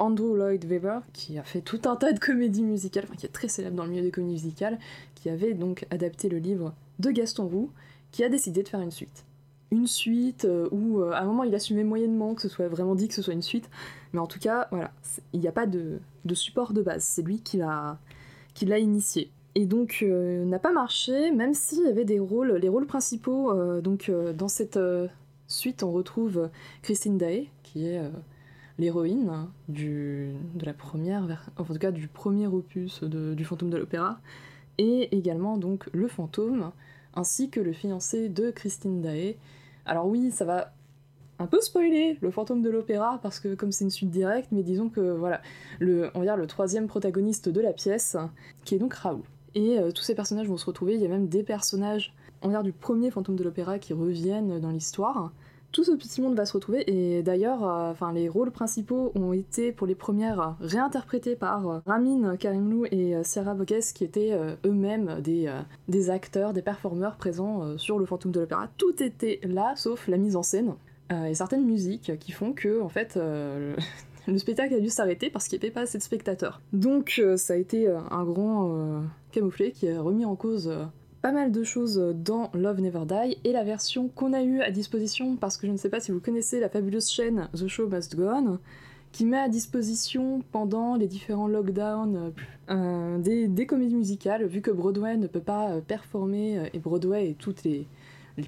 Andrew 0.00 0.34
Lloyd 0.34 0.64
Webber, 0.64 1.00
qui 1.12 1.38
a 1.38 1.42
fait 1.42 1.60
tout 1.60 1.82
un 1.84 1.94
tas 1.94 2.12
de 2.12 2.18
comédies 2.18 2.62
musicales, 2.62 3.04
enfin 3.06 3.16
qui 3.16 3.26
est 3.26 3.30
très 3.30 3.48
célèbre 3.48 3.76
dans 3.76 3.84
le 3.84 3.90
milieu 3.90 4.02
des 4.02 4.10
comédies 4.10 4.42
musicales, 4.42 4.78
qui 5.14 5.28
avait 5.28 5.52
donc 5.52 5.86
adapté 5.90 6.30
le 6.30 6.38
livre 6.38 6.72
de 6.98 7.10
Gaston 7.10 7.46
Roux, 7.46 7.70
qui 8.10 8.24
a 8.24 8.30
décidé 8.30 8.62
de 8.62 8.68
faire 8.68 8.80
une 8.80 8.90
suite. 8.90 9.24
Une 9.70 9.86
suite 9.86 10.46
euh, 10.46 10.68
où 10.72 11.00
euh, 11.00 11.12
à 11.12 11.20
un 11.20 11.26
moment 11.26 11.44
il 11.44 11.54
assumait 11.54 11.84
moyennement 11.84 12.34
que 12.34 12.42
ce 12.42 12.48
soit 12.48 12.66
vraiment 12.66 12.94
dit 12.94 13.08
que 13.08 13.14
ce 13.14 13.20
soit 13.20 13.34
une 13.34 13.42
suite, 13.42 13.68
mais 14.12 14.18
en 14.18 14.26
tout 14.26 14.38
cas, 14.38 14.68
voilà, 14.70 14.90
il 15.34 15.40
n'y 15.40 15.48
a 15.48 15.52
pas 15.52 15.66
de, 15.66 16.00
support 16.32 16.72
de 16.72 16.82
base, 16.82 17.04
c'est 17.04 17.22
lui 17.22 17.40
qui 17.42 17.58
l'a 17.58 17.98
initié. 18.78 19.30
Et 19.54 19.66
donc 19.66 19.98
euh, 20.02 20.46
n'a 20.46 20.58
pas 20.58 20.72
marché, 20.72 21.30
même 21.30 21.52
s'il 21.52 21.84
y 21.84 21.88
avait 21.88 22.06
des 22.06 22.20
rôles, 22.20 22.54
les 22.54 22.68
rôles 22.70 22.86
principaux, 22.86 23.52
euh, 23.52 23.82
donc 23.82 24.10
dans 24.34 24.48
cette 24.48 24.78
suite 25.46 25.82
on 25.82 25.92
retrouve 25.92 26.48
Christine 26.80 27.18
Day, 27.18 27.48
qui 27.62 27.86
est 27.86 28.00
l'héroïne 28.80 29.46
du, 29.68 30.34
premier 32.12 32.46
opus 32.46 33.04
du 33.04 33.44
fantôme 33.44 33.70
de 33.70 33.76
l'opéra, 33.76 34.20
et 34.78 35.14
également 35.16 35.58
donc 35.58 35.88
le 35.92 36.08
fantôme, 36.08 36.72
ainsi 37.14 37.50
que 37.50 37.60
le 37.60 37.72
fiancé 37.72 38.28
de 38.28 38.50
Christine 38.50 39.02
Daé. 39.02 39.36
Alors 39.84 40.06
oui, 40.06 40.30
ça 40.30 40.44
va 40.44 40.72
un 41.38 41.46
peu 41.46 41.60
spoiler 41.60 42.18
le 42.20 42.30
fantôme 42.30 42.62
de 42.62 42.70
l'opéra 42.70 43.18
parce 43.22 43.40
que 43.40 43.54
comme 43.54 43.72
c'est 43.72 43.84
une 43.84 43.90
suite 43.90 44.10
directe, 44.10 44.48
mais 44.52 44.62
disons 44.62 44.88
que 44.88 45.00
voilà, 45.00 45.40
le, 45.78 46.10
on 46.14 46.22
va 46.22 46.36
le 46.36 46.46
troisième 46.46 46.86
protagoniste 46.86 47.48
de 47.48 47.60
la 47.60 47.72
pièce, 47.72 48.16
qui 48.64 48.74
est 48.74 48.78
donc 48.78 48.94
Raoul. 48.94 49.22
Et 49.54 49.78
euh, 49.78 49.90
tous 49.90 50.02
ces 50.02 50.14
personnages 50.14 50.48
vont 50.48 50.58
se 50.58 50.66
retrouver, 50.66 50.94
il 50.94 51.00
y 51.00 51.06
a 51.06 51.08
même 51.08 51.28
des 51.28 51.42
personnages, 51.42 52.14
on 52.42 52.48
va 52.48 52.62
du 52.62 52.72
premier 52.72 53.10
fantôme 53.10 53.36
de 53.36 53.44
l'opéra 53.44 53.78
qui 53.78 53.92
reviennent 53.92 54.60
dans 54.60 54.70
l'histoire. 54.70 55.32
Tout 55.72 55.84
ce 55.84 55.92
petit 55.92 56.20
monde 56.20 56.34
va 56.34 56.46
se 56.46 56.52
retrouver 56.52 56.82
et 56.90 57.22
d'ailleurs, 57.22 57.62
euh, 57.62 57.92
enfin 57.92 58.12
les 58.12 58.28
rôles 58.28 58.50
principaux 58.50 59.12
ont 59.14 59.32
été 59.32 59.70
pour 59.70 59.86
les 59.86 59.94
premières 59.94 60.56
réinterprétés 60.60 61.36
par 61.36 61.68
euh, 61.68 61.78
Ramin 61.86 62.36
Karimlou 62.36 62.86
et 62.90 63.14
euh, 63.14 63.22
Sierra 63.22 63.56
qui 63.94 64.04
étaient 64.04 64.36
eux-mêmes 64.64 65.20
des, 65.20 65.52
des 65.88 66.10
acteurs, 66.10 66.52
des 66.52 66.62
performeurs 66.62 67.16
présents 67.16 67.76
sur 67.76 67.98
le 67.98 68.06
fantôme 68.06 68.32
de 68.32 68.40
l'opéra. 68.40 68.68
Tout 68.78 69.02
était 69.02 69.40
là 69.42 69.74
sauf 69.76 70.08
la 70.08 70.16
mise 70.16 70.36
en 70.36 70.42
scène 70.42 70.74
et 71.10 71.34
certaines 71.34 71.64
musiques 71.64 72.12
qui 72.18 72.32
font 72.32 72.52
que 72.52 72.80
en 72.80 72.88
fait 72.88 73.16
le, 73.16 73.74
le 74.26 74.38
spectacle 74.38 74.74
a 74.74 74.80
dû 74.80 74.88
s'arrêter 74.88 75.30
parce 75.30 75.48
qu'il 75.48 75.58
n'y 75.58 75.64
avait 75.64 75.72
pas 75.72 75.82
assez 75.82 75.98
de 75.98 76.02
spectateurs. 76.02 76.60
Donc 76.72 77.20
ça 77.36 77.54
a 77.54 77.56
été 77.56 77.88
un 77.88 78.24
grand 78.24 79.02
camouflet 79.32 79.72
qui 79.72 79.88
a 79.88 80.00
remis 80.00 80.24
en 80.24 80.36
cause 80.36 80.72
pas 81.22 81.32
mal 81.32 81.52
de 81.52 81.62
choses 81.62 82.14
dans 82.14 82.50
Love 82.54 82.80
Never 82.80 83.04
Die 83.06 83.36
et 83.44 83.52
la 83.52 83.62
version 83.62 84.08
qu'on 84.08 84.32
a 84.32 84.42
eue 84.42 84.60
à 84.62 84.70
disposition 84.70 85.36
parce 85.36 85.56
que 85.56 85.66
je 85.66 85.72
ne 85.72 85.76
sais 85.76 85.90
pas 85.90 86.00
si 86.00 86.12
vous 86.12 86.20
connaissez 86.20 86.60
la 86.60 86.68
fabuleuse 86.68 87.10
chaîne 87.10 87.48
The 87.54 87.66
Show 87.66 87.88
Must 87.88 88.16
Go 88.16 88.28
On 88.28 88.58
qui 89.12 89.24
met 89.24 89.38
à 89.38 89.48
disposition 89.48 90.42
pendant 90.52 90.94
les 90.94 91.08
différents 91.08 91.48
lockdowns 91.48 92.32
euh, 92.70 93.18
des, 93.18 93.66
comédies 93.66 93.96
musicales 93.96 94.46
vu 94.46 94.60
que 94.60 94.70
Broadway 94.70 95.16
ne 95.16 95.26
peut 95.26 95.40
pas 95.40 95.70
euh, 95.70 95.80
performer 95.80 96.58
euh, 96.58 96.68
et 96.72 96.78
Broadway 96.78 97.30
et 97.30 97.34
toutes 97.34 97.64
les, 97.64 97.86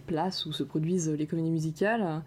places 0.06 0.46
où 0.46 0.52
se 0.52 0.62
produisent 0.62 1.10
les 1.10 1.26
comédies 1.26 1.50
musicales 1.50 2.22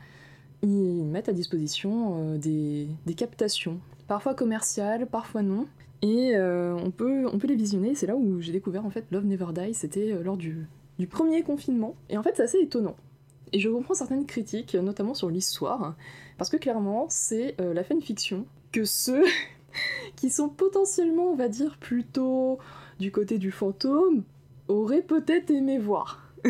ils 0.61 1.03
mettent 1.03 1.29
à 1.29 1.33
disposition 1.33 2.37
des 2.37 2.87
captations. 3.17 3.79
Parfois 4.07 4.35
commerciales 4.35 5.07
parfois 5.07 5.41
non 5.41 5.65
et 6.05 6.35
euh, 6.35 6.75
on, 6.75 6.91
peut, 6.91 7.25
on 7.25 7.37
les 7.47 7.55
visionner. 7.55 7.95
C'est 7.95 8.05
là 8.05 8.15
où 8.15 8.39
j'ai 8.39 8.51
découvert 8.51 8.85
en 8.85 8.91
fait 8.91 9.05
Love 9.09 9.25
Never 9.25 9.47
Die. 9.55 9.73
C'était 9.73 10.11
euh, 10.11 10.21
lors 10.21 10.37
du, 10.37 10.67
premier 11.09 11.41
confinement. 11.41 11.95
Et 12.09 12.17
en 12.17 12.21
fait, 12.21 12.33
c'est 12.35 12.43
assez 12.43 12.59
étonnant. 12.59 12.95
Et 13.53 13.59
je 13.59 13.69
comprends 13.69 13.95
certaines 13.95 14.27
critiques, 14.27 14.75
notamment 14.75 15.15
sur 15.15 15.29
l'histoire, 15.29 15.95
parce 16.37 16.51
que 16.51 16.57
clairement, 16.57 17.07
c'est 17.09 17.59
euh, 17.59 17.73
la 17.73 17.83
fanfiction 17.83 18.45
que 18.71 18.83
ceux 18.83 19.23
qui 20.15 20.29
sont 20.29 20.47
potentiellement, 20.47 21.31
on 21.31 21.35
va 21.35 21.47
dire, 21.47 21.77
plutôt 21.79 22.59
du 22.99 23.11
côté 23.11 23.39
du 23.39 23.49
fantôme, 23.49 24.23
auraient 24.67 25.01
peut-être 25.01 25.49
aimé 25.49 25.79
voir. 25.79 26.31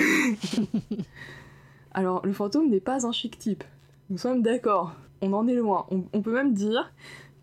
Alors, 1.91 2.25
le 2.25 2.33
fantôme 2.33 2.69
n'est 2.69 2.81
pas 2.81 3.07
un 3.07 3.13
chic 3.13 3.39
type. 3.39 3.63
Nous 4.09 4.17
sommes 4.17 4.41
d'accord. 4.41 4.95
On 5.21 5.31
en 5.31 5.47
est 5.47 5.55
loin. 5.55 5.87
On 5.89 6.21
peut 6.21 6.33
même 6.33 6.53
dire 6.53 6.91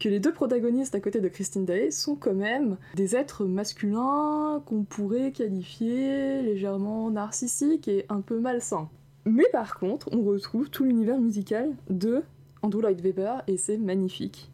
que 0.03 0.09
les 0.09 0.19
deux 0.19 0.33
protagonistes 0.33 0.97
à 0.97 1.01
côté 1.01 1.21
de 1.21 1.29
Christine 1.29 1.65
Day 1.65 1.93
sont 1.93 2.17
quand 2.17 2.35
même 2.35 2.77
des 2.97 3.15
êtres 3.15 3.45
masculins 3.45 4.61
qu'on 4.67 4.83
pourrait 4.83 5.31
qualifier 5.31 6.43
légèrement 6.43 7.09
narcissiques 7.13 7.87
et 7.87 8.05
un 8.09 8.21
peu 8.21 8.41
malsains. 8.41 8.91
Mais 9.27 9.47
par 9.53 9.79
contre, 9.79 10.09
on 10.11 10.25
retrouve 10.25 10.71
tout 10.71 10.83
l'univers 10.83 11.21
musical 11.21 11.71
de 11.89 12.25
Andrew 12.63 12.81
Lloyd 12.81 13.01
Webber 13.01 13.43
et 13.47 13.57
c'est 13.57 13.79
magnifique. 13.79 14.51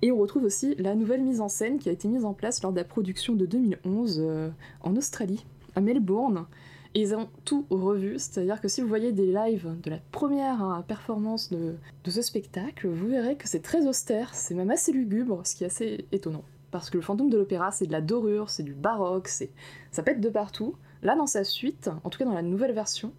Et 0.00 0.10
on 0.12 0.16
retrouve 0.16 0.44
aussi 0.44 0.74
la 0.76 0.94
nouvelle 0.94 1.22
mise 1.22 1.42
en 1.42 1.50
scène 1.50 1.78
qui 1.78 1.90
a 1.90 1.92
été 1.92 2.08
mise 2.08 2.24
en 2.24 2.32
place 2.32 2.62
lors 2.62 2.72
de 2.72 2.78
la 2.78 2.84
production 2.84 3.34
de 3.34 3.44
2011 3.44 4.22
euh, 4.24 4.48
en 4.80 4.96
Australie, 4.96 5.44
à 5.74 5.82
Melbourne, 5.82 6.46
ils 7.00 7.14
ont 7.14 7.28
tout 7.44 7.66
revu, 7.68 8.18
c'est-à-dire 8.18 8.60
que 8.60 8.68
si 8.68 8.80
vous 8.80 8.88
voyez 8.88 9.12
des 9.12 9.26
lives 9.32 9.68
de 9.82 9.90
la 9.90 9.98
première 10.12 10.62
hein, 10.62 10.82
performance 10.86 11.50
de, 11.52 11.76
ce 12.06 12.22
spectacle, 12.22 12.88
vous 12.88 13.08
verrez 13.08 13.36
que 13.36 13.48
c'est 13.48 13.60
très 13.60 13.86
austère, 13.86 14.34
c'est 14.34 14.54
même 14.54 14.70
assez 14.70 14.92
lugubre, 14.92 15.42
ce 15.44 15.54
qui 15.54 15.64
est 15.64 15.66
assez 15.66 16.06
étonnant. 16.12 16.42
Parce 16.70 16.88
que 16.90 16.96
le 16.96 17.02
fantôme 17.02 17.28
de 17.30 17.36
l'opéra, 17.36 17.70
c'est 17.70 17.86
de 17.86 17.92
la 17.92 18.00
dorure, 18.00 18.50
c'est 18.50 18.62
du 18.62 18.72
baroque, 18.74 19.28
c'est 19.28 19.50
ça 19.90 20.02
pète 20.02 20.20
de 20.20 20.28
partout. 20.28 20.74
Là, 21.02 21.14
dans 21.16 21.26
sa 21.26 21.44
suite, 21.44 21.90
en 22.02 22.10
tout 22.10 22.18
cas 22.18 22.24
dans 22.24 22.32
la 22.34 22.42
nouvelle 22.42 22.72
version, 22.72 23.12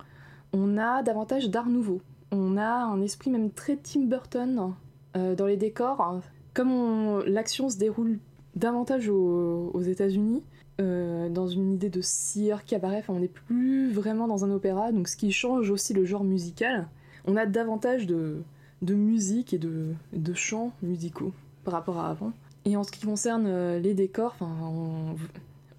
on 0.53 0.77
a 0.77 1.03
davantage 1.03 1.49
d'art 1.49 1.69
nouveau. 1.69 2.01
On 2.31 2.57
a 2.57 2.67
un 2.67 3.01
esprit 3.01 3.29
même 3.29 3.51
très 3.51 3.77
Tim 3.77 4.01
Burton 4.05 4.73
euh, 5.15 5.35
dans 5.35 5.45
les 5.45 5.57
décors. 5.57 6.19
Comme 6.53 6.71
on- 6.71 7.19
l'action 7.19 7.69
se 7.69 7.77
déroule 7.77 8.19
davantage 8.55 9.07
aux 9.09 9.81
États-Unis, 9.81 10.43
euh, 10.79 11.29
dans 11.29 11.47
une 11.47 11.73
idée 11.73 11.89
de 11.89 12.01
cirque, 12.01 12.65
cabaret, 12.67 12.99
enfin, 12.99 13.13
on 13.13 13.19
n'est 13.19 13.27
plus 13.27 13.91
vraiment 13.91 14.27
dans 14.27 14.45
un 14.45 14.51
opéra, 14.51 14.91
donc 14.91 15.07
ce 15.07 15.17
qui 15.17 15.31
change 15.31 15.69
aussi 15.71 15.93
le 15.93 16.05
genre 16.05 16.23
musical. 16.23 16.87
On 17.25 17.35
a 17.35 17.45
davantage 17.45 18.05
de, 18.07 18.41
de 18.81 18.93
musique 18.93 19.53
et 19.53 19.57
de, 19.57 19.93
de 20.13 20.33
chants 20.33 20.71
musicaux 20.83 21.33
par 21.63 21.73
rapport 21.73 21.97
à 21.99 22.09
avant. 22.09 22.31
Et 22.65 22.75
en 22.77 22.83
ce 22.83 22.91
qui 22.91 23.05
concerne 23.05 23.45
euh, 23.47 23.79
les 23.79 23.93
décors, 23.93 24.35
on- 24.41 25.15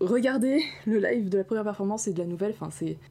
regardez 0.01 0.63
le 0.87 0.99
live 0.99 1.29
de 1.29 1.39
la 1.39 1.45
première 1.45 1.65
performance 1.65 2.09
et 2.09 2.13
de 2.13 2.19
la 2.19 2.25
nouvelle, 2.27 2.55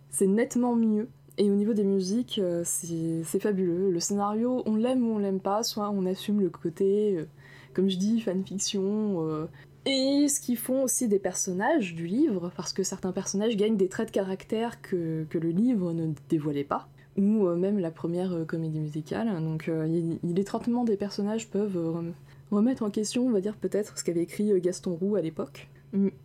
c'est 0.09 0.27
nettement 0.27 0.75
mieux. 0.75 1.07
Et 1.39 1.51
au 1.51 1.55
niveau 1.55 1.73
des 1.73 1.83
musiques, 1.83 2.39
euh, 2.39 2.63
c'est 2.65 3.39
fabuleux. 3.39 3.91
Le 3.91 3.99
scénario, 3.99 4.63
on 4.65 4.75
l'aime 4.75 5.07
ou 5.07 5.13
on 5.13 5.17
l'aime 5.19 5.39
pas, 5.39 5.61
soit 5.63 5.89
on 5.91 6.05
assume 6.07 6.41
le 6.41 6.49
côté, 6.49 7.25
comme 7.73 7.89
je 7.89 7.97
dis, 7.97 8.19
fanfiction. 8.21 9.47
Et 9.87 10.27
ce 10.27 10.41
qu'ils 10.41 10.57
font 10.57 10.83
aussi 10.83 11.07
des 11.07 11.17
personnages 11.17 11.95
du 11.95 12.07
livre, 12.07 12.51
parce 12.57 12.73
que 12.73 12.83
certains 12.83 13.13
personnages 13.13 13.55
gagnent 13.55 13.77
des 13.77 13.87
traits 13.87 14.09
de 14.09 14.13
caractère 14.13 14.81
que, 14.81 15.25
le 15.31 15.49
livre 15.49 15.93
ne 15.93 16.07
dévoilait 16.29 16.65
pas, 16.65 16.89
ou 17.17 17.47
euh, 17.47 17.55
même 17.55 17.79
la 17.79 17.89
première 17.89 18.33
euh, 18.33 18.43
comédie 18.43 18.79
musicale. 18.79 19.27
Donc 19.41 19.69
euh, 19.69 19.87
les 20.23 20.43
traitements 20.43 20.83
des 20.83 20.97
personnages 20.97 21.49
peuvent 21.49 21.77
rem- 21.77 22.13
remettre 22.51 22.83
en 22.83 22.89
question, 22.89 23.25
on 23.25 23.31
va 23.31 23.39
dire 23.39 23.55
peut-être, 23.55 23.97
ce 23.97 24.03
qu'avait 24.03 24.23
écrit 24.23 24.59
Gaston 24.59 24.95
Roux 24.95 25.15
à 25.15 25.21
l'époque. 25.21 25.69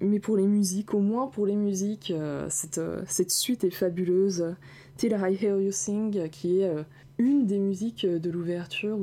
Mais 0.00 0.18
pour 0.18 0.36
les 0.36 0.46
musiques, 0.48 0.92
au 0.92 0.98
moins 0.98 1.28
pour 1.28 1.46
les 1.46 1.54
musiques, 1.54 2.12
cette, 2.48 3.30
suite 3.30 3.62
est 3.62 3.70
fabuleuse. 3.70 4.56
Till 4.96 5.12
I 5.12 5.38
Hear 5.40 5.60
You 5.60 5.70
Sing, 5.70 6.28
qui 6.30 6.58
est 6.58 6.70
une 7.16 7.46
des 7.46 7.60
musiques 7.60 8.04
de 8.04 8.28
l'ouverture, 8.28 8.98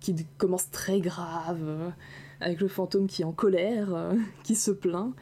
qui 0.00 0.14
commence 0.38 0.70
très 0.70 1.00
grave, 1.00 1.92
avec 2.42 2.60
le 2.60 2.68
fantôme 2.68 3.06
qui 3.06 3.22
est 3.22 3.24
en 3.24 3.32
colère, 3.32 3.94
euh, 3.94 4.14
qui 4.44 4.54
se 4.54 4.70
plaint, 4.70 5.14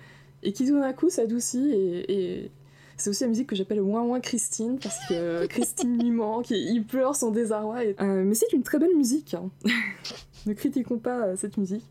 et 0.42 0.52
qui 0.52 0.66
tout 0.66 0.78
d'un 0.80 0.92
coup 0.92 1.10
s'adoucit. 1.10 1.70
Et, 1.70 2.12
et 2.42 2.50
c'est 2.96 3.10
aussi 3.10 3.24
la 3.24 3.28
musique 3.30 3.46
que 3.48 3.56
j'appelle 3.56 3.80
Ouin 3.80 4.02
Ouin 4.02 4.20
Christine, 4.20 4.78
parce 4.82 4.98
que 5.08 5.14
euh, 5.14 5.46
Christine 5.48 6.02
lui 6.02 6.10
manque, 6.10 6.50
et 6.52 6.58
il 6.58 6.84
pleure 6.84 7.16
son 7.16 7.30
désarroi. 7.30 7.84
et- 7.84 7.96
Euh, 8.00 8.24
mais 8.24 8.34
c'est 8.34 8.52
une 8.52 8.62
très 8.62 8.78
belle 8.78 8.96
musique. 8.96 9.34
hein. 9.34 9.50
ne 10.46 10.52
critiquons 10.54 10.98
pas 10.98 11.26
euh, 11.26 11.36
cette 11.36 11.56
musique. 11.56 11.84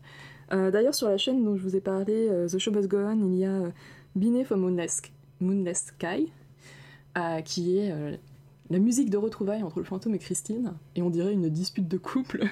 D'ailleurs, 0.52 0.96
sur 0.96 1.08
la 1.08 1.16
chaîne 1.16 1.44
dont 1.44 1.56
je 1.56 1.62
vous 1.62 1.76
ai 1.76 1.80
parlé, 1.80 2.28
The 2.50 2.58
Show 2.58 2.72
Must 2.72 2.88
Go 2.88 2.96
On, 2.96 3.24
il 3.30 3.38
y 3.38 3.44
a 3.44 3.70
Binet 4.16 4.42
from 4.42 4.62
Moonless, 4.62 5.00
Moonless 5.38 5.92
Sky, 5.96 6.32
qui 7.44 7.78
est 7.78 7.94
la 8.68 8.78
musique 8.80 9.10
de 9.10 9.16
retrouvailles 9.16 9.62
entre 9.62 9.78
le 9.78 9.84
fantôme 9.84 10.16
et 10.16 10.18
Christine, 10.18 10.72
et 10.96 11.02
on 11.02 11.10
dirait 11.10 11.32
une 11.34 11.48
dispute 11.50 11.86
de 11.86 11.96
couple. 11.98 12.42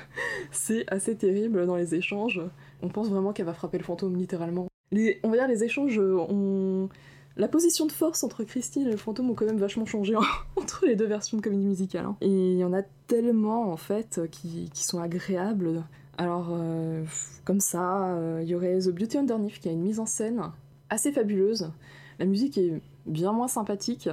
c'est 0.53 0.85
assez 0.93 1.17
terrible 1.17 1.67
dans 1.67 1.75
les 1.75 1.97
échanges. 1.97 2.41
On 2.83 2.89
pense 2.89 3.09
vraiment 3.09 3.33
qu'elle 3.33 3.47
va 3.47 3.55
frapper 3.55 3.79
le 3.79 3.85
fantôme 3.85 4.17
littéralement. 4.17 4.69
Les, 4.93 5.21
on 5.23 5.31
va 5.31 5.37
dire 5.37 5.49
les 5.49 5.65
échanges 5.65 5.99
euh, 5.99 6.17
ont... 6.19 6.89
La 7.37 7.47
position 7.47 7.87
de 7.87 7.93
force 7.93 8.25
entre 8.25 8.43
Christine 8.43 8.89
et 8.89 8.91
le 8.91 8.97
fantôme 8.97 9.31
ont 9.31 9.35
quand 9.35 9.47
même 9.47 9.59
vachement 9.59 9.87
changé 9.87 10.15
hein, 10.17 10.21
entre 10.57 10.87
les 10.87 10.97
deux 10.97 11.07
versions 11.07 11.37
de 11.37 11.43
comédie 11.43 11.67
musicale. 11.67 12.05
hein. 12.07 12.17
Et 12.21 12.29
il 12.53 12.59
y 12.59 12.65
en 12.65 12.73
a 12.73 12.83
tellement 13.07 13.71
en 13.71 13.77
fait 13.77 14.21
qui, 14.33 14.69
sont 14.75 15.01
agréables. 15.01 15.85
Alors 16.17 16.49
euh, 16.51 17.05
comme 17.45 17.61
ça, 17.61 18.09
euh, 18.15 18.41
il 18.43 18.49
y 18.49 18.55
aurait 18.57 18.79
The 18.81 18.89
Beauty 18.91 19.19
Underneath 19.19 19.61
qui 19.61 19.69
a 19.69 19.73
une 19.73 19.83
mise 19.83 20.01
en 20.01 20.07
scène 20.07 20.43
assez 20.91 21.13
fabuleuse. 21.13 21.71
La 22.19 22.27
musique 22.27 22.59
est 22.59 22.81
bien 23.07 23.33
moins 23.33 23.47
sympathique. 23.47 24.09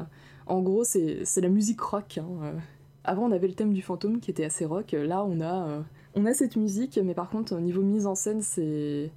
En 0.46 0.62
gros, 0.62 0.84
c'est 0.84 1.24
la 1.38 1.50
musique 1.50 1.82
rock. 1.82 2.20
hein. 2.20 2.54
Avant, 3.04 3.24
on 3.24 3.32
avait 3.32 3.48
le 3.48 3.54
thème 3.56 3.74
du 3.74 3.82
fantôme 3.82 4.20
qui 4.20 4.30
était 4.30 4.46
assez 4.46 4.66
rock. 4.66 4.92
Là, 4.92 5.24
on 5.26 5.42
a, 5.42 5.84
on 6.16 6.26
a 6.26 6.34
cette 6.34 6.56
musique, 6.56 7.00
mais 7.04 7.14
par 7.14 7.30
contre, 7.30 7.56
au 7.56 7.60
niveau 7.60 7.82
mise 7.82 8.08
en 8.08 8.16
scène, 8.16 8.42
c'est. 8.42 9.12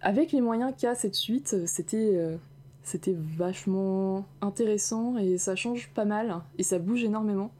Avec 0.00 0.32
les 0.32 0.40
moyens 0.40 0.72
qu'a 0.76 0.94
cette 0.94 1.14
suite, 1.14 1.66
c'était. 1.66 2.12
euh, 2.14 2.36
c'était 2.82 3.14
vachement 3.16 4.26
intéressant 4.40 5.16
et 5.16 5.38
ça 5.38 5.54
change 5.54 5.90
pas 5.94 6.04
mal 6.04 6.40
et 6.58 6.62
ça 6.62 6.78
bouge 6.78 7.04
énormément. 7.04 7.52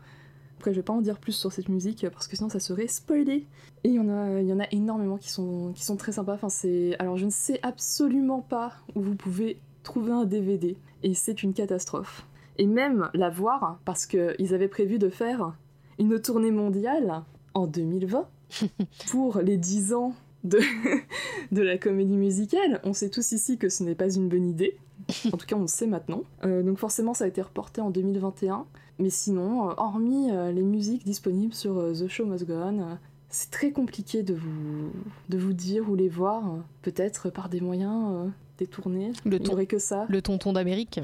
Après, 0.58 0.72
je 0.72 0.76
vais 0.76 0.82
pas 0.82 0.92
en 0.92 1.00
dire 1.00 1.18
plus 1.18 1.32
sur 1.32 1.52
cette 1.52 1.68
musique 1.68 2.06
parce 2.10 2.28
que 2.28 2.36
sinon 2.36 2.48
ça 2.48 2.60
serait 2.60 2.88
spoilé. 2.88 3.46
Et 3.84 3.88
il 3.88 3.94
y 3.94 4.00
en 4.00 4.08
a, 4.08 4.40
y 4.40 4.52
en 4.52 4.60
a 4.60 4.66
énormément 4.70 5.16
qui 5.16 5.30
sont, 5.30 5.72
qui 5.74 5.84
sont 5.84 5.96
très 5.96 6.12
sympas. 6.12 6.34
Enfin, 6.34 6.48
c'est, 6.48 6.96
alors 6.98 7.16
je 7.16 7.24
ne 7.24 7.30
sais 7.30 7.58
absolument 7.62 8.40
pas 8.42 8.72
où 8.94 9.00
vous 9.00 9.16
pouvez 9.16 9.60
trouver 9.82 10.12
un 10.12 10.24
DVD 10.24 10.76
et 11.02 11.14
c'est 11.14 11.42
une 11.42 11.54
catastrophe. 11.54 12.26
Et 12.58 12.66
même 12.66 13.10
la 13.14 13.30
voir 13.30 13.80
parce 13.84 14.06
que 14.06 14.34
ils 14.38 14.54
avaient 14.54 14.68
prévu 14.68 14.98
de 14.98 15.08
faire 15.08 15.56
une 15.98 16.20
tournée 16.20 16.52
mondiale 16.52 17.22
en 17.54 17.66
2020 17.66 18.28
pour 19.10 19.38
les 19.40 19.56
10 19.56 19.92
ans 19.94 20.14
de, 20.44 20.58
de 21.52 21.62
la 21.62 21.78
comédie 21.78 22.16
musicale. 22.16 22.80
On 22.84 22.92
sait 22.92 23.08
tous 23.10 23.32
ici 23.32 23.58
que 23.58 23.68
ce 23.68 23.82
n'est 23.82 23.94
pas 23.94 24.12
une 24.14 24.28
bonne 24.28 24.46
idée. 24.48 24.76
En 25.32 25.36
tout 25.36 25.46
cas, 25.46 25.56
on 25.56 25.62
le 25.62 25.66
sait 25.66 25.86
maintenant. 25.86 26.22
Euh, 26.44 26.62
donc 26.62 26.78
forcément, 26.78 27.14
ça 27.14 27.24
a 27.24 27.28
été 27.28 27.42
reporté 27.42 27.80
en 27.80 27.90
2021. 27.90 28.66
Mais 28.98 29.10
sinon, 29.10 29.70
euh, 29.70 29.74
hormis 29.76 30.30
euh, 30.30 30.52
les 30.52 30.62
musiques 30.62 31.04
disponibles 31.04 31.54
sur 31.54 31.74
The 31.92 32.06
Show 32.08 32.26
Must 32.26 32.46
Go 32.46 32.54
On, 32.54 32.98
c'est 33.28 33.50
très 33.50 33.72
compliqué 33.72 34.22
de 34.22 34.34
vous, 34.34 34.90
de 35.28 35.38
vous 35.38 35.52
dire 35.54 35.88
ou 35.90 35.94
les 35.94 36.08
voir, 36.08 36.42
peut-être 36.82 37.30
par 37.30 37.48
des 37.48 37.60
moyens 37.60 38.30
détournés. 38.58 39.12
Le 39.24 39.36
Il 39.36 39.40
ton- 39.42 39.52
aurait 39.54 39.66
que 39.66 39.78
ça. 39.78 40.04
Le 40.08 40.20
tonton 40.22 40.52
d'Amérique, 40.52 41.00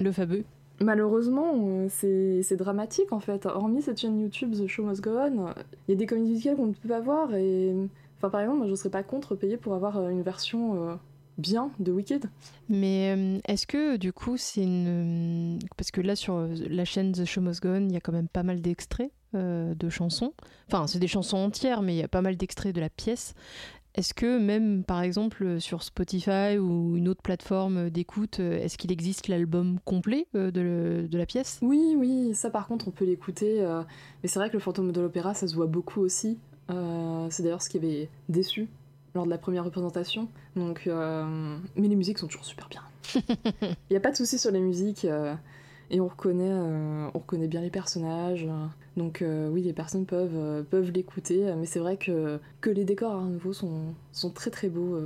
le 0.00 0.12
fameux. 0.12 0.44
Malheureusement, 0.80 1.52
euh, 1.54 1.88
c'est 1.90 2.56
dramatique 2.56 3.12
en 3.12 3.20
fait. 3.20 3.46
Hormis 3.46 3.82
cette 3.82 4.00
chaîne 4.00 4.20
YouTube 4.20 4.52
The 4.52 4.66
Show 4.66 4.84
Must 4.84 5.02
Go 5.02 5.10
On, 5.10 5.46
il 5.88 5.90
y 5.90 5.92
a 5.92 5.96
des 5.96 6.06
comédies 6.06 6.30
musicales 6.30 6.56
qu'on 6.56 6.66
ne 6.66 6.72
peut 6.72 6.88
pas 6.88 7.00
voir 7.00 7.34
et. 7.34 7.74
Enfin, 8.18 8.30
par 8.30 8.40
exemple, 8.40 8.58
moi 8.58 8.68
je 8.68 8.74
serais 8.74 8.90
pas 8.90 9.02
contre 9.02 9.34
payer 9.34 9.56
pour 9.56 9.74
avoir 9.74 9.98
euh, 9.98 10.08
une 10.08 10.22
version 10.22 10.82
euh, 10.82 10.94
bien 11.36 11.70
de 11.78 11.92
Wicked. 11.92 12.26
Mais 12.68 13.40
est-ce 13.46 13.66
que 13.66 13.96
du 13.96 14.12
coup 14.12 14.36
c'est 14.36 14.62
une... 14.62 15.58
Parce 15.76 15.90
que 15.90 16.00
là 16.00 16.16
sur 16.16 16.48
la 16.70 16.84
chaîne 16.84 17.12
The 17.12 17.24
Show 17.24 17.40
Must 17.40 17.62
Go 17.62 17.68
On, 17.70 17.88
il 17.88 17.92
y 17.92 17.96
a 17.96 18.00
quand 18.00 18.12
même 18.12 18.28
pas 18.28 18.42
mal 18.42 18.60
d'extraits 18.60 19.10
de 19.34 19.88
chansons. 19.90 20.32
Enfin, 20.68 20.86
c'est 20.86 21.00
des 21.00 21.08
chansons 21.08 21.38
entières, 21.38 21.82
mais 21.82 21.94
il 21.94 21.98
y 21.98 22.04
a 22.04 22.08
pas 22.08 22.22
mal 22.22 22.36
d'extraits 22.36 22.72
de 22.72 22.80
la 22.80 22.88
pièce. 22.88 23.34
Est-ce 23.94 24.12
que 24.12 24.38
même 24.38 24.82
par 24.82 25.02
exemple 25.02 25.60
sur 25.60 25.84
Spotify 25.84 26.58
ou 26.58 26.96
une 26.96 27.08
autre 27.08 27.22
plateforme 27.22 27.90
d'écoute, 27.90 28.40
euh, 28.40 28.58
est-ce 28.60 28.76
qu'il 28.76 28.90
existe 28.90 29.28
l'album 29.28 29.78
complet 29.84 30.26
euh, 30.34 30.50
de, 30.50 30.60
le- 30.60 31.08
de 31.08 31.16
la 31.18 31.26
pièce? 31.26 31.60
Oui, 31.62 31.94
oui, 31.96 32.34
ça 32.34 32.50
par 32.50 32.66
contre 32.66 32.88
on 32.88 32.90
peut 32.90 33.04
l'écouter. 33.04 33.62
euh, 33.62 33.82
mais 34.22 34.28
c'est 34.28 34.40
vrai 34.40 34.48
que 34.48 34.54
le 34.54 34.60
fantôme 34.60 34.90
de 34.90 35.00
l'opéra 35.00 35.32
ça 35.34 35.46
se 35.46 35.54
voit 35.54 35.66
beaucoup 35.66 36.00
aussi. 36.00 36.38
Euh, 36.70 37.28
c'est 37.30 37.42
d'ailleurs 37.44 37.62
ce 37.62 37.68
qui 37.68 37.76
avait 37.76 38.08
déçu 38.28 38.68
lors 39.14 39.26
de 39.26 39.30
la 39.30 39.38
première 39.38 39.64
représentation. 39.64 40.28
Donc, 40.56 40.88
euh, 40.88 41.56
mais 41.76 41.86
les 41.86 41.94
musiques 41.94 42.18
sont 42.18 42.26
toujours 42.26 42.44
super 42.44 42.68
bien. 42.68 42.82
Il 43.62 43.92
n'y 43.92 43.96
a 43.96 44.00
pas 44.00 44.10
de 44.10 44.16
souci 44.16 44.40
sur 44.40 44.50
les 44.50 44.58
musiques 44.60 45.04
et 45.90 46.00
on 46.00 46.08
reconnaît, 46.08 46.50
euh, 46.50 47.08
on 47.14 47.18
reconnaît 47.18 47.48
bien 47.48 47.60
les 47.60 47.70
personnages. 47.70 48.46
donc 48.96 49.22
euh, 49.22 49.48
oui, 49.48 49.62
les 49.62 49.72
personnes 49.72 50.06
peuvent, 50.06 50.36
euh, 50.36 50.62
peuvent 50.62 50.90
l'écouter, 50.90 51.52
mais 51.56 51.66
c'est 51.66 51.78
vrai 51.80 51.96
que, 51.96 52.40
que 52.60 52.70
les 52.70 52.84
décors 52.84 53.14
à 53.16 53.24
nouveau 53.24 53.52
sont, 53.52 53.94
sont 54.12 54.30
très 54.30 54.50
très 54.50 54.68
beaux 54.68 54.98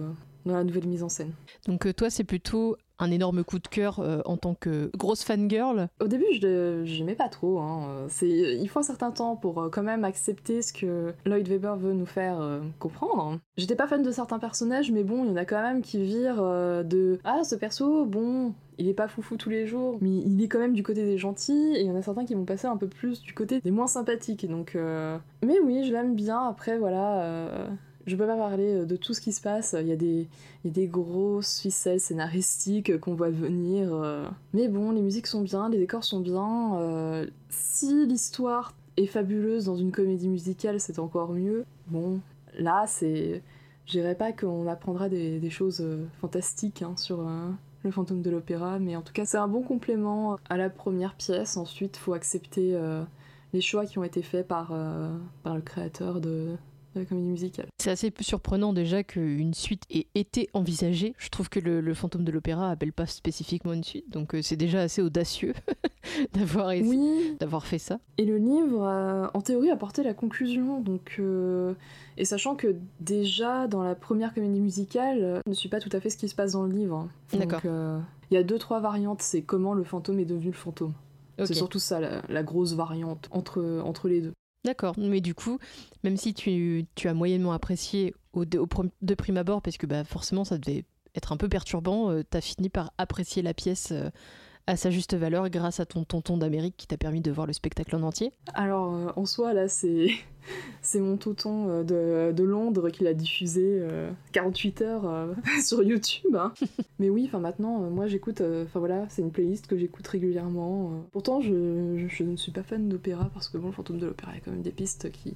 dans 0.47 0.55
la 0.55 0.65
nouvelle 0.65 0.87
mise 0.87 1.03
en 1.03 1.09
scène. 1.09 1.33
Donc 1.67 1.95
toi 1.95 2.11
c'est 2.11 2.25
plutôt 2.25 2.77
un 3.01 3.11
énorme 3.11 3.45
coup 3.45 3.59
de 3.61 3.69
cœur 3.69 4.01
en 4.25 4.37
tant 4.37 4.55
que 4.55 4.91
grosse 4.97 5.23
fangirl. 5.23 5.89
Au 6.01 6.09
début, 6.09 6.25
je 6.33 6.83
j'aimais 6.85 7.15
pas 7.15 7.29
trop. 7.29 7.61
hein. 7.61 8.07
C'est, 8.09 8.29
il 8.29 8.69
faut 8.69 8.81
un 8.81 8.85
certain 8.85 9.13
temps 9.13 9.37
pour 9.37 9.69
quand 9.71 9.85
même 9.85 10.05
accepter 10.05 10.63
ce 10.63 10.73
que 10.73 11.13
Lloyd 11.25 11.47
Webber 11.49 11.75
veut 11.79 11.93
nous 11.93 12.07
faire 12.07 12.61
comprendre. 12.81 13.39
J'étais 13.57 13.77
pas 13.77 13.87
fan 13.87 14.03
de 14.03 14.11
certains 14.11 14.39
personnages, 14.41 14.91
mais 14.91 15.05
bon, 15.05 15.25
il 15.25 15.31
y 15.31 15.33
en 15.33 15.37
a 15.37 15.45
quand 15.45 15.63
même 15.63 15.83
qui 15.83 16.03
virent 16.03 16.43
de 16.85 17.21
ah 17.25 17.45
ce 17.45 17.55
perso, 17.55 18.05
bon, 18.05 18.53
il 18.79 18.89
est 18.89 18.95
pas 18.95 19.09
foufou 19.09 19.37
tous 19.37 19.51
les 19.51 19.67
jours, 19.67 19.99
mais 20.01 20.11
il 20.11 20.43
est 20.43 20.49
quand 20.49 20.61
même 20.61 20.75
du 20.75 20.83
côté 20.83 21.05
des 21.05 21.19
gentils. 21.19 21.73
Et 21.75 21.81
il 21.81 21.87
y 21.87 21.91
en 21.91 21.97
a 21.97 22.03
certains 22.03 22.25
qui 22.25 22.35
vont 22.35 22.45
passer 22.45 22.67
un 22.67 22.77
peu 22.77 22.87
plus 22.87 23.23
du 23.23 23.35
côté 23.35 23.61
des 23.61 23.71
moins 23.73 23.89
sympathiques. 23.89 24.49
Donc, 24.49 24.77
euh, 24.77 25.19
mais 25.45 25.59
oui, 25.61 25.85
je 25.85 25.93
l'aime 25.93 26.15
bien. 26.15 26.41
Après, 26.45 26.79
voilà. 26.79 27.23
euh, 27.23 27.69
Je 28.07 28.15
peux 28.15 28.27
pas 28.27 28.37
parler 28.37 28.73
euh, 28.83 28.85
de 28.85 28.97
tout 28.97 29.15
ce 29.15 29.21
qui 29.21 29.33
se 29.33 29.41
passe. 29.41 29.75
Il 29.79 29.89
y 29.89 29.93
a 29.93 29.97
des, 29.97 30.29
il 30.65 30.67
y 30.67 30.69
a 30.69 30.73
des 30.73 30.87
grosses 30.87 31.61
ficelles 31.61 32.01
scénaristiques 32.01 32.99
qu'on 33.01 33.15
voit 33.15 33.31
venir. 33.31 33.93
euh. 33.93 34.29
Mais 34.55 34.69
bon, 34.69 34.93
les 34.93 35.03
musiques 35.03 35.27
sont 35.27 35.43
bien, 35.43 35.69
les 35.69 35.79
décors 35.79 36.05
sont 36.05 36.21
bien. 36.21 37.27
Si 37.51 38.07
l'histoire 38.07 38.75
est 38.97 39.07
fabuleuse 39.07 39.65
dans 39.65 39.77
une 39.77 39.91
comédie 39.91 40.29
musicale, 40.29 40.79
c'est 40.79 40.99
encore 41.01 41.33
mieux. 41.33 41.65
Bon, 41.89 42.21
là, 42.59 42.85
c'est. 42.87 43.43
Je 43.87 43.93
dirais 43.93 44.15
pas 44.15 44.33
qu'on 44.33 44.67
apprendra 44.69 45.09
des, 45.09 45.51
choses 45.51 45.83
fantastiques 46.21 46.83
hein, 46.83 46.93
sur 46.97 47.27
le 47.89 47.93
fantôme 47.93 48.23
de 48.23 48.31
l'opéra, 48.31 48.79
mais 48.79 48.97
en 48.97 49.03
tout 49.03 49.13
cas 49.13 49.25
c'est 49.25 49.37
un 49.37 49.49
bon 49.49 49.63
complément 49.63 50.39
à 50.49 50.57
la 50.57 50.71
première 50.71 51.15
pièce. 51.15 51.57
Ensuite, 51.57 51.97
faut 51.97 52.15
accepter 52.15 52.75
euh, 52.75 53.03
les 53.53 53.61
choix 53.61 53.87
qui 53.87 53.99
ont 53.99 54.05
été 54.05 54.23
faits 54.23 54.47
par, 54.47 54.71
euh, 54.73 55.17
par 55.43 55.55
le 55.57 55.63
créateur 55.63 56.21
de, 56.21 56.57
de 56.95 57.01
la 57.01 57.07
comédie 57.07 57.29
musicale. 57.29 57.67
C'est 57.79 57.91
assez 57.91 58.13
surprenant 58.21 58.73
déjà 58.73 59.03
qu'une 59.03 59.55
suite 59.55 59.85
ait 59.91 60.07
été 60.15 60.49
envisagée. 60.53 61.15
Je 61.19 61.29
trouve 61.29 61.49
que 61.49 61.61
le, 61.61 61.81
le 61.81 61.95
fantôme 61.95 62.25
de 62.25 62.33
l'opéra 62.33 62.71
appelle 62.71 62.93
pas 62.93 63.07
spécifiquement 63.07 63.73
une 63.73 63.85
suite, 63.85 64.11
donc 64.11 64.35
euh, 64.35 64.43
c'est 64.43 64.57
déjà 64.57 64.81
assez 64.81 65.03
audacieux 65.03 65.55
d'avoir 66.33 66.69
Oui. 66.69 67.37
d'avoir 67.41 67.67
fait 67.67 67.79
ça. 67.79 68.01
Et 68.17 68.25
le 68.25 68.39
livre, 68.39 68.85
a, 68.85 69.31
en 69.35 69.41
théorie, 69.41 69.71
apportait 69.71 70.03
la 70.03 70.15
conclusion. 70.15 70.81
Donc, 70.81 71.17
euh, 71.19 71.75
et 72.17 72.25
sachant 72.25 72.55
que 72.57 72.77
déjà 73.01 73.69
dans 73.69 73.83
la 73.83 73.95
première 73.95 74.35
comédie 74.35 74.61
musicale, 74.61 75.19
euh, 75.23 75.41
je 75.47 75.51
ne 75.51 75.55
suis 75.55 75.69
pas 75.69 75.81
tout 75.81 75.91
à 75.93 76.01
fait 76.01 76.11
ce 76.11 76.17
qui 76.17 76.29
se 76.29 76.35
passe 76.35 76.53
dans 76.53 76.65
le 76.65 76.73
livre. 76.73 77.09
D'accord. 77.33 77.61
euh, 77.65 77.99
Il 78.31 78.35
y 78.35 78.39
a 78.39 78.43
deux 78.43 78.59
trois 78.59 78.81
variantes. 78.81 79.23
C'est 79.23 79.43
comment 79.43 79.75
le 79.75 79.85
fantôme 79.85 80.19
est 80.19 80.25
devenu 80.25 80.47
le 80.47 80.53
fantôme. 80.53 80.93
C'est 81.45 81.55
surtout 81.55 81.79
ça 81.79 82.01
la, 82.01 82.23
la 82.29 82.43
grosse 82.43 82.73
variante 82.75 83.29
entre 83.31 83.81
entre 83.85 84.09
les 84.09 84.21
deux. 84.21 84.33
D'accord, 84.65 84.95
mais 84.99 85.21
du 85.21 85.35
coup, 85.35 85.59
même 86.05 86.17
si 86.17 86.35
tu, 86.35 86.87
as 87.05 87.15
moyennement 87.15 87.53
apprécié 87.53 88.15
au, 88.33 88.45
de- 88.45 88.59
prime 89.15 89.37
abord, 89.37 89.63
parce 89.63 89.79
que 89.79 89.87
bah, 89.87 90.05
forcément 90.05 90.45
ça 90.45 90.59
devait 90.59 90.85
être 91.15 91.33
un 91.33 91.37
peu 91.37 91.49
perturbant, 91.49 92.11
tu 92.11 92.25
t'as 92.29 92.41
fini 92.41 92.69
par 92.69 92.93
apprécier 92.99 93.43
la 93.43 93.55
pièce 93.55 93.93
euh, 93.93 94.11
à 94.69 94.77
sa 94.77 94.91
juste 94.91 95.17
valeur 95.17 95.49
grâce 95.49 95.81
à 95.81 95.87
ton 95.87 96.05
tonton 96.05 96.37
d'Amérique 96.37 96.75
qui 96.77 96.87
t'a 96.87 96.99
permis 96.99 97.23
de 97.23 97.31
voir 97.31 97.47
le 97.47 97.55
spectacle 97.55 97.97
en 97.97 98.03
entier. 98.03 98.33
Alors 98.53 98.95
euh, 98.95 99.11
en 99.17 99.25
soi 99.25 99.55
là 99.55 99.67
c'est 99.67 100.09
c'est 100.83 101.01
mon 101.01 101.17
tonton 101.17 101.69
euh, 101.71 101.83
de, 101.83 102.37
de 102.37 102.45
Londres 102.45 102.91
qui 102.91 103.03
l'a 103.03 103.15
diffusé 103.15 103.63
euh, 103.65 104.11
48 104.33 104.83
heures 104.83 105.07
euh, 105.07 105.33
sur 105.65 105.83
YouTube. 105.83 106.37
hein. 106.37 106.53
Mais 106.99 107.09
oui, 107.09 107.25
enfin 107.27 107.39
maintenant 107.39 107.79
moi 107.91 108.09
j'écoute, 108.09 108.43
enfin 108.43 108.79
voilà 108.79 109.07
c'est 109.09 109.23
une 109.23 109.33
playlist 109.33 109.67
que 109.69 109.79
j'écoute 109.79 110.07
régulièrement. 110.07 111.03
Pourtant 111.13 111.41
je, 111.41 111.97
je, 111.97 112.07
je 112.07 112.23
ne 112.25 112.37
suis 112.37 112.53
pas 112.53 112.63
fan 112.63 112.91
d'opéra 112.91 113.31
parce 113.33 113.49
que 113.49 113.57
bon 113.57 113.69
le 113.69 113.73
fantôme 113.73 113.99
de 113.99 114.07
l'opéra 114.07 114.33
il 114.33 114.35
y 114.35 114.39
a 114.39 114.45
quand 114.45 114.51
même 114.51 114.63
des 114.63 114.71
pistes 114.71 115.11
qui, 115.11 115.35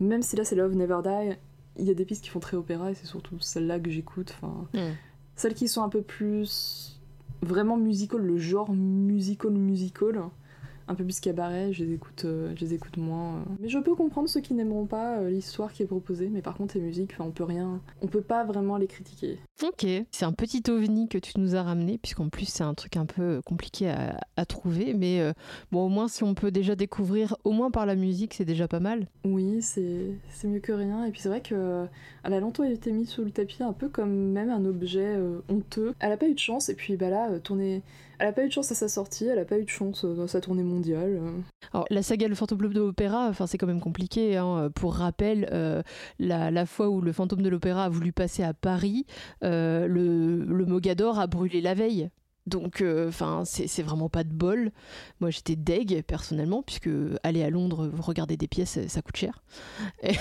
même 0.00 0.22
si 0.22 0.34
là 0.34 0.44
c'est 0.44 0.56
Love 0.56 0.74
Never 0.74 0.98
Die, 1.04 1.36
il 1.78 1.84
y 1.84 1.90
a 1.90 1.94
des 1.94 2.04
pistes 2.04 2.24
qui 2.24 2.30
font 2.30 2.40
très 2.40 2.56
opéra 2.56 2.90
et 2.90 2.94
c'est 2.94 3.06
surtout 3.06 3.38
celles-là 3.38 3.78
que 3.78 3.90
j'écoute. 3.90 4.34
Enfin 4.42 4.66
celles 5.36 5.54
qui 5.54 5.68
sont 5.68 5.82
un 5.82 5.90
peu 5.90 6.02
plus 6.02 6.95
vraiment 7.42 7.76
musical, 7.76 8.20
le 8.20 8.38
genre 8.38 8.72
musical 8.72 9.52
musical, 9.52 10.22
un 10.88 10.94
peu 10.94 11.04
plus 11.04 11.20
cabaret, 11.20 11.72
je 11.72 11.84
les 11.84 11.94
écoute, 11.94 12.24
euh, 12.24 12.52
je 12.54 12.64
les 12.64 12.74
écoute 12.74 12.96
moins. 12.96 13.36
euh. 13.36 13.44
Mais 13.60 13.68
je 13.68 13.78
peux 13.78 13.94
comprendre 13.94 14.28
ceux 14.28 14.40
qui 14.40 14.54
n'aimeront 14.54 14.86
pas 14.86 15.18
euh, 15.18 15.30
l'histoire 15.30 15.72
qui 15.72 15.82
est 15.82 15.86
proposée, 15.86 16.28
mais 16.28 16.42
par 16.42 16.56
contre 16.56 16.76
les 16.76 16.80
musiques, 16.80 17.14
on 17.18 17.30
peut 17.30 17.44
rien, 17.44 17.80
on 18.02 18.06
peut 18.06 18.20
pas 18.20 18.44
vraiment 18.44 18.76
les 18.76 18.86
critiquer. 18.86 19.38
Ok, 19.64 19.86
c'est 20.10 20.24
un 20.24 20.32
petit 20.32 20.62
ovni 20.68 21.08
que 21.08 21.18
tu 21.18 21.32
nous 21.38 21.56
as 21.56 21.62
ramené, 21.62 21.98
puisqu'en 21.98 22.28
plus 22.28 22.46
c'est 22.46 22.62
un 22.64 22.74
truc 22.74 22.96
un 22.96 23.06
peu 23.06 23.40
compliqué 23.44 23.88
à, 23.90 24.20
à 24.36 24.44
trouver, 24.46 24.94
mais 24.94 25.32
bon 25.72 25.86
au 25.86 25.88
moins 25.88 26.08
si 26.08 26.22
on 26.24 26.34
peut 26.34 26.50
déjà 26.50 26.76
découvrir, 26.76 27.36
au 27.44 27.52
moins 27.52 27.70
par 27.70 27.86
la 27.86 27.94
musique, 27.96 28.34
c'est 28.34 28.44
déjà 28.44 28.68
pas 28.68 28.80
mal. 28.80 29.06
Oui, 29.24 29.62
c'est 29.62 30.18
mieux 30.44 30.60
que 30.60 30.72
rien. 30.72 31.04
Et 31.04 31.10
puis 31.10 31.20
c'est 31.20 31.28
vrai 31.28 31.40
que 31.40 31.86
elle 32.22 32.32
a 32.32 32.40
longtemps 32.40 32.64
été 32.64 32.92
mise 32.92 33.08
sous 33.08 33.24
le 33.24 33.30
tapis, 33.30 33.62
un 33.62 33.72
peu 33.72 33.88
comme 33.88 34.12
même 34.32 34.50
un 34.50 34.64
objet 34.64 35.16
honteux. 35.48 35.94
Elle 36.00 36.12
a 36.12 36.16
pas 36.16 36.28
eu 36.28 36.34
de 36.34 36.38
chance, 36.38 36.68
et 36.68 36.74
puis 36.74 36.96
bah 36.96 37.10
là, 37.10 37.40
tournée... 37.40 37.82
elle 38.18 38.28
a 38.28 38.32
pas 38.32 38.44
eu 38.44 38.48
de 38.48 38.52
chance 38.52 38.70
à 38.72 38.74
sa 38.74 38.88
sortie, 38.88 39.26
elle 39.26 39.38
a 39.38 39.44
pas 39.44 39.58
eu 39.58 39.64
de 39.64 39.68
chance 39.68 40.04
euh, 40.04 40.14
dans 40.14 40.26
sa 40.26 40.40
tournée 40.40 40.62
mondiale. 40.62 41.18
euh. 41.20 41.40
Alors, 41.72 41.86
la 41.90 42.02
saga 42.02 42.28
Le 42.28 42.34
Fantôme 42.34 42.58
de 42.72 42.80
l'Opéra, 42.80 43.28
enfin, 43.28 43.46
c'est 43.46 43.58
quand 43.58 43.66
même 43.66 43.80
compliqué. 43.80 44.36
hein. 44.36 44.70
Pour 44.74 44.94
rappel, 44.94 45.48
euh, 45.52 45.82
la, 46.18 46.66
fois 46.66 46.88
où 46.88 47.00
le 47.00 47.12
Fantôme 47.12 47.42
de 47.42 47.48
l'Opéra 47.48 47.84
a 47.84 47.88
voulu 47.88 48.12
passer 48.12 48.42
à 48.42 48.54
Paris, 48.54 49.06
le, 49.42 50.64
Mogador 50.66 51.18
a 51.18 51.26
brûlé 51.26 51.60
la 51.60 51.74
veille. 51.74 52.10
Donc, 52.46 52.82
enfin, 53.08 53.42
c'est 53.44 53.82
vraiment 53.82 54.08
pas 54.08 54.22
de 54.22 54.32
bol. 54.32 54.70
Moi, 55.20 55.30
j'étais 55.30 55.56
deg 55.56 56.02
personnellement, 56.02 56.62
puisque 56.62 56.88
aller 57.24 57.42
à 57.42 57.50
Londres 57.50 57.90
regarder 57.98 58.36
des 58.36 58.46
pièces, 58.46 58.78
ça 58.86 59.02
coûte 59.02 59.16
cher. 59.16 59.42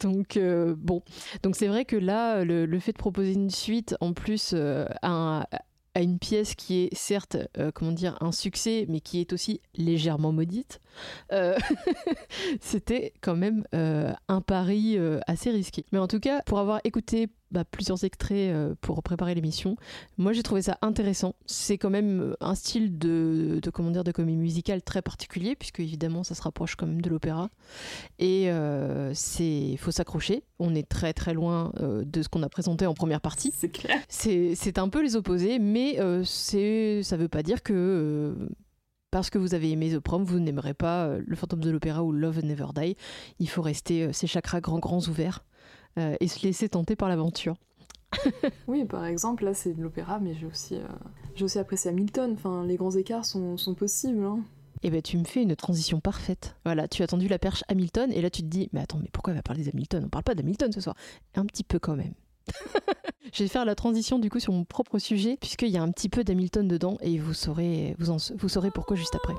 Donc 0.00 0.38
bon, 0.76 1.02
donc 1.42 1.54
c'est 1.54 1.68
vrai 1.68 1.84
que 1.84 1.94
là, 1.96 2.44
le, 2.44 2.78
fait 2.80 2.92
de 2.92 2.98
proposer 2.98 3.32
une 3.32 3.50
suite 3.50 3.94
en 4.00 4.12
plus 4.12 4.54
à, 4.54 5.08
un- 5.08 5.44
à 5.94 6.00
une 6.00 6.18
pièce 6.18 6.54
qui 6.54 6.84
est 6.84 6.94
certes, 6.94 7.36
euh, 7.58 7.70
comment 7.72 7.92
dire, 7.92 8.16
un 8.20 8.32
succès, 8.32 8.86
mais 8.88 9.00
qui 9.00 9.20
est 9.20 9.32
aussi 9.32 9.60
légèrement 9.74 10.32
maudite, 10.32 10.80
euh, 11.32 11.56
c'était 12.60 13.12
quand 13.20 13.36
même 13.36 13.64
euh, 13.74 14.12
un 14.28 14.40
pari 14.40 14.98
assez 15.26 15.50
risqué. 15.50 15.84
Mais 15.92 15.98
en 15.98 16.08
tout 16.08 16.20
cas, 16.20 16.42
pour 16.42 16.58
avoir 16.58 16.80
écouté 16.84 17.28
bah, 17.52 17.64
plusieurs 17.64 18.02
extraits 18.04 18.52
euh, 18.52 18.74
pour 18.80 19.02
préparer 19.02 19.34
l'émission, 19.34 19.76
moi 20.18 20.32
j'ai 20.32 20.42
trouvé 20.42 20.62
ça 20.62 20.78
intéressant. 20.82 21.34
C'est 21.46 21.78
quand 21.78 21.90
même 21.90 22.34
un 22.40 22.54
style 22.54 22.98
de, 22.98 23.60
de 23.62 23.70
comment 23.70 23.90
dire 23.90 24.04
de 24.04 24.12
comédie 24.12 24.38
musicale 24.38 24.82
très 24.82 25.02
particulier, 25.02 25.54
puisque 25.54 25.80
évidemment 25.80 26.24
ça 26.24 26.34
se 26.34 26.42
rapproche 26.42 26.76
quand 26.76 26.86
même 26.86 27.02
de 27.02 27.10
l'opéra. 27.10 27.50
Et 28.18 28.50
euh, 28.50 29.12
c'est 29.14 29.76
faut 29.76 29.90
s'accrocher. 29.90 30.44
On 30.58 30.74
est 30.74 30.88
très 30.88 31.12
très 31.12 31.34
loin 31.34 31.72
euh, 31.80 32.04
de 32.04 32.22
ce 32.22 32.28
qu'on 32.28 32.42
a 32.42 32.48
présenté 32.48 32.86
en 32.86 32.94
première 32.94 33.20
partie. 33.20 33.52
C'est 33.54 33.68
clair. 33.68 33.98
C'est 34.08 34.78
un 34.78 34.88
peu 34.88 35.02
les 35.02 35.16
opposés, 35.16 35.58
mais 35.58 36.00
euh, 36.00 36.24
c'est 36.24 37.02
ça 37.02 37.16
veut 37.16 37.28
pas 37.28 37.42
dire 37.42 37.62
que 37.62 37.72
euh, 37.74 38.48
parce 39.12 39.28
que 39.28 39.38
vous 39.38 39.54
avez 39.54 39.70
aimé 39.70 39.94
The 39.94 39.98
Prom, 39.98 40.24
vous 40.24 40.40
n'aimerez 40.40 40.72
pas 40.72 41.04
euh, 41.04 41.22
Le 41.24 41.36
Fantôme 41.36 41.60
de 41.60 41.70
l'Opéra 41.70 42.02
ou 42.02 42.12
Love 42.12 42.42
Never 42.44 42.68
Die. 42.74 42.96
Il 43.38 43.48
faut 43.48 43.60
rester 43.60 44.04
euh, 44.04 44.12
ses 44.12 44.26
chakras 44.26 44.60
grands 44.60 44.78
grands 44.78 45.06
ouverts 45.06 45.44
euh, 45.44 45.51
et 45.96 46.28
se 46.28 46.42
laisser 46.46 46.68
tenter 46.68 46.96
par 46.96 47.08
l'aventure. 47.08 47.54
Oui, 48.68 48.84
par 48.84 49.04
exemple, 49.06 49.44
là 49.44 49.54
c'est 49.54 49.72
de 49.74 49.82
l'opéra, 49.82 50.18
mais 50.20 50.34
j'ai 50.34 50.46
aussi, 50.46 50.76
euh, 50.76 50.86
j'ai 51.34 51.44
aussi 51.44 51.58
apprécié 51.58 51.90
Hamilton. 51.90 52.32
Enfin, 52.34 52.64
les 52.64 52.76
grands 52.76 52.90
écarts 52.94 53.24
sont, 53.24 53.56
sont 53.56 53.74
possibles. 53.74 54.22
hein. 54.24 54.40
Et 54.82 54.90
ben 54.90 55.00
tu 55.00 55.16
me 55.16 55.24
fais 55.24 55.42
une 55.42 55.54
transition 55.56 56.00
parfaite. 56.00 56.56
Voilà, 56.64 56.88
tu 56.88 57.02
as 57.02 57.06
tendu 57.06 57.28
la 57.28 57.38
perche 57.38 57.62
Hamilton 57.68 58.12
et 58.12 58.20
là 58.20 58.30
tu 58.30 58.42
te 58.42 58.48
dis 58.48 58.68
mais 58.72 58.80
attends 58.80 58.98
mais 58.98 59.08
pourquoi 59.12 59.32
elle 59.32 59.38
va 59.38 59.42
parler 59.42 59.62
d'Hamilton? 59.62 60.02
On 60.04 60.08
parle 60.08 60.24
pas 60.24 60.34
d'Hamilton 60.34 60.72
ce 60.72 60.80
soir. 60.80 60.96
Un 61.36 61.46
petit 61.46 61.62
peu 61.64 61.78
quand 61.78 61.94
même. 61.96 62.14
Je 63.32 63.44
vais 63.44 63.48
faire 63.48 63.64
la 63.64 63.74
transition 63.76 64.18
du 64.18 64.28
coup 64.28 64.40
sur 64.40 64.52
mon 64.52 64.64
propre 64.64 64.98
sujet 64.98 65.36
puisqu'il 65.40 65.68
y 65.68 65.76
a 65.76 65.82
un 65.82 65.90
petit 65.92 66.08
peu 66.08 66.24
d'Hamilton 66.24 66.66
dedans 66.66 66.98
et 67.00 67.16
vous 67.18 67.32
saurez 67.34 67.94
vous, 68.00 68.10
en- 68.10 68.16
vous 68.36 68.48
saurez 68.48 68.70
pourquoi 68.72 68.96
juste 68.96 69.14
après. 69.14 69.34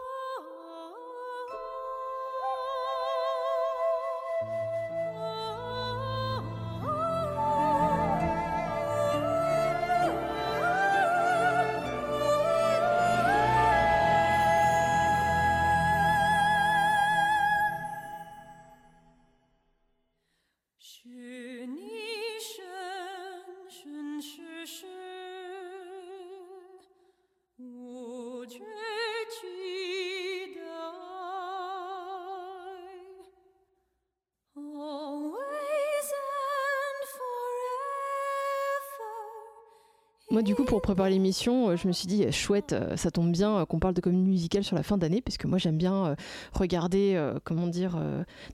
Du 40.43 40.55
coup, 40.55 40.65
pour 40.65 40.81
préparer 40.81 41.09
l'émission, 41.09 41.69
euh, 41.69 41.75
je 41.75 41.87
me 41.87 41.93
suis 41.93 42.07
dit, 42.07 42.23
euh, 42.23 42.31
chouette, 42.31 42.73
euh, 42.73 42.95
ça 42.97 43.11
tombe 43.11 43.31
bien 43.31 43.59
euh, 43.59 43.65
qu'on 43.65 43.79
parle 43.79 43.93
de 43.93 44.01
comédie 44.01 44.29
musicale 44.29 44.63
sur 44.63 44.75
la 44.75 44.83
fin 44.83 44.97
d'année, 44.97 45.21
parce 45.21 45.37
que 45.37 45.47
moi, 45.47 45.57
j'aime 45.57 45.77
bien 45.77 46.15
regarder, 46.53 47.31
comment 47.43 47.67
dire, 47.67 47.97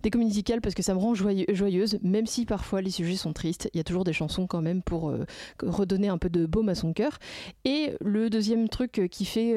des 0.03 0.09
comédies 0.09 0.29
musicales, 0.29 0.61
parce 0.61 0.75
que 0.75 0.83
ça 0.83 0.93
me 0.93 0.99
rend 0.99 1.13
joyeuse, 1.15 1.97
même 2.03 2.25
si 2.27 2.45
parfois 2.45 2.81
les 2.81 2.91
sujets 2.91 3.15
sont 3.15 3.33
tristes. 3.33 3.69
Il 3.73 3.77
y 3.77 3.79
a 3.79 3.83
toujours 3.83 4.03
des 4.03 4.13
chansons 4.13 4.47
quand 4.47 4.61
même 4.61 4.81
pour 4.81 5.13
redonner 5.63 6.07
un 6.09 6.17
peu 6.17 6.29
de 6.29 6.45
baume 6.45 6.69
à 6.69 6.75
son 6.75 6.93
cœur. 6.93 7.17
Et 7.65 7.93
le 8.01 8.29
deuxième 8.29 8.69
truc 8.69 9.07
qui 9.09 9.25
fait, 9.25 9.55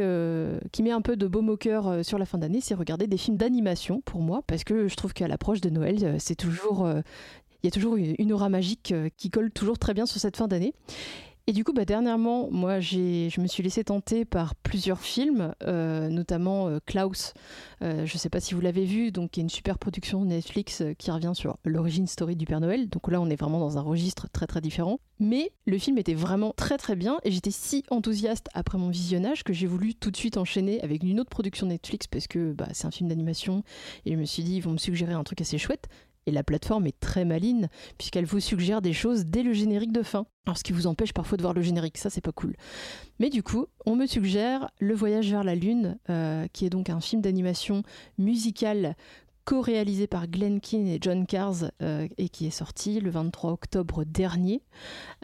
qui 0.72 0.82
met 0.82 0.92
un 0.92 1.02
peu 1.02 1.16
de 1.16 1.26
baume 1.26 1.50
au 1.50 1.56
cœur 1.56 2.04
sur 2.04 2.18
la 2.18 2.24
fin 2.24 2.38
d'année, 2.38 2.60
c'est 2.60 2.74
regarder 2.74 3.06
des 3.06 3.18
films 3.18 3.36
d'animation 3.36 4.00
pour 4.00 4.20
moi, 4.20 4.42
parce 4.46 4.64
que 4.64 4.88
je 4.88 4.96
trouve 4.96 5.12
qu'à 5.12 5.28
l'approche 5.28 5.60
de 5.60 5.70
Noël, 5.70 6.16
c'est 6.18 6.36
toujours, 6.36 6.88
il 7.62 7.66
y 7.66 7.68
a 7.68 7.72
toujours 7.72 7.96
une, 7.96 8.32
aura 8.32 8.48
magique 8.48 8.94
qui 9.16 9.30
colle 9.30 9.50
toujours 9.50 9.78
très 9.78 9.94
bien 9.94 10.06
sur 10.06 10.20
cette 10.20 10.36
fin 10.36 10.48
d'année. 10.48 10.74
Et 11.48 11.52
du 11.52 11.64
coup, 11.64 11.72
bah, 11.72 11.84
dernièrement, 11.84 12.48
moi, 12.52 12.78
je 12.78 13.40
me 13.40 13.46
suis 13.48 13.64
laissé 13.64 13.82
tenter 13.82 14.24
par 14.24 14.54
plusieurs 14.54 15.00
films, 15.00 15.54
euh, 15.64 16.08
notamment 16.08 16.68
euh, 16.68 16.78
Klaus. 16.86 17.34
Euh, 17.82 18.06
je 18.06 18.14
ne 18.14 18.18
sais 18.18 18.28
pas 18.28 18.38
si 18.38 18.54
vous 18.54 18.60
l'avez 18.60 18.84
vu, 18.84 19.10
donc 19.10 19.36
y 19.36 19.40
a 19.40 19.42
une 19.42 19.48
super 19.48 19.76
production 19.76 20.24
Netflix 20.24 20.84
qui 20.98 21.10
revient 21.10 21.32
sur 21.34 21.58
l'origine 21.64 22.06
story 22.06 22.36
du 22.36 22.46
Père 22.46 22.60
Noël. 22.60 22.88
Donc 22.88 23.10
là, 23.10 23.20
on 23.20 23.28
est 23.28 23.34
vraiment 23.34 23.58
dans 23.58 23.76
un 23.76 23.80
registre 23.80 24.28
très 24.32 24.46
très 24.46 24.60
différent. 24.60 25.00
Mais 25.18 25.52
le 25.66 25.78
film 25.78 25.98
était 25.98 26.14
vraiment 26.14 26.52
très 26.56 26.78
très 26.78 26.94
bien 26.94 27.18
et 27.24 27.32
j'étais 27.32 27.50
si 27.50 27.84
enthousiaste 27.90 28.48
après 28.54 28.78
mon 28.78 28.88
visionnage 28.88 29.42
que 29.42 29.52
j'ai 29.52 29.66
voulu 29.66 29.94
tout 29.94 30.10
de 30.10 30.16
suite 30.16 30.36
enchaîner 30.36 30.80
avec 30.82 31.02
une 31.02 31.20
autre 31.20 31.30
production 31.30 31.66
Netflix 31.66 32.06
parce 32.06 32.26
que 32.26 32.52
bah, 32.52 32.68
c'est 32.72 32.86
un 32.86 32.90
film 32.90 33.08
d'animation 33.08 33.62
et 34.04 34.12
je 34.12 34.16
me 34.16 34.24
suis 34.24 34.42
dit 34.42 34.56
ils 34.56 34.62
vont 34.62 34.72
me 34.72 34.78
suggérer 34.78 35.12
un 35.12 35.22
truc 35.22 35.40
assez 35.40 35.58
chouette. 35.58 35.88
Et 36.26 36.30
la 36.30 36.42
plateforme 36.42 36.86
est 36.86 36.98
très 37.00 37.24
maligne, 37.24 37.68
puisqu'elle 37.98 38.26
vous 38.26 38.40
suggère 38.40 38.82
des 38.82 38.92
choses 38.92 39.26
dès 39.26 39.42
le 39.42 39.52
générique 39.52 39.92
de 39.92 40.02
fin. 40.02 40.26
Alors, 40.46 40.58
ce 40.58 40.64
qui 40.64 40.72
vous 40.72 40.86
empêche 40.86 41.12
parfois 41.12 41.36
de 41.36 41.42
voir 41.42 41.54
le 41.54 41.62
générique, 41.62 41.98
ça 41.98 42.10
c'est 42.10 42.20
pas 42.20 42.32
cool. 42.32 42.54
Mais 43.18 43.30
du 43.30 43.42
coup, 43.42 43.66
on 43.86 43.96
me 43.96 44.06
suggère 44.06 44.70
Le 44.78 44.94
Voyage 44.94 45.30
vers 45.30 45.44
la 45.44 45.54
Lune, 45.54 45.98
euh, 46.10 46.46
qui 46.52 46.66
est 46.66 46.70
donc 46.70 46.90
un 46.90 47.00
film 47.00 47.22
d'animation 47.22 47.82
musical 48.18 48.96
co-réalisé 49.44 50.06
par 50.06 50.28
Glenn 50.28 50.60
Keane 50.60 50.86
et 50.86 50.98
John 51.00 51.26
Cars 51.26 51.70
euh, 51.82 52.06
et 52.18 52.28
qui 52.28 52.46
est 52.46 52.50
sorti 52.50 53.00
le 53.00 53.10
23 53.10 53.50
octobre 53.52 54.04
dernier. 54.04 54.62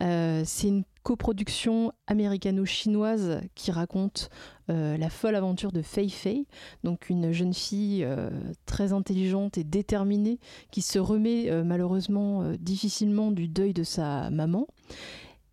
Euh, 0.01 0.43
c'est 0.45 0.73
coproduction 1.09 1.91
américano-chinoise 2.07 3.41
qui 3.55 3.71
raconte 3.71 4.29
euh, 4.69 4.99
la 4.99 5.09
folle 5.09 5.37
aventure 5.37 5.73
de 5.73 5.81
Fei 5.81 6.11
Fei, 6.11 6.47
donc 6.85 7.09
une 7.09 7.33
jeune 7.33 7.55
fille 7.55 8.05
euh, 8.05 8.29
très 8.67 8.93
intelligente 8.93 9.57
et 9.57 9.65
déterminée 9.65 10.39
qui 10.71 10.83
se 10.83 10.99
remet 10.99 11.51
euh, 11.51 11.65
malheureusement 11.65 12.53
difficilement 12.61 13.31
du 13.31 13.49
deuil 13.49 13.73
de 13.73 13.85
sa 13.85 14.29
maman. 14.29 14.67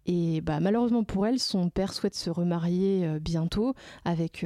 Et 0.05 0.41
bah, 0.41 0.59
malheureusement 0.59 1.05
pour 1.05 1.25
elle, 1.25 1.39
son 1.39 1.69
père 1.69 1.93
souhaite 1.93 2.15
se 2.15 2.29
remarier 2.29 3.07
bientôt 3.21 3.75
avec 4.03 4.45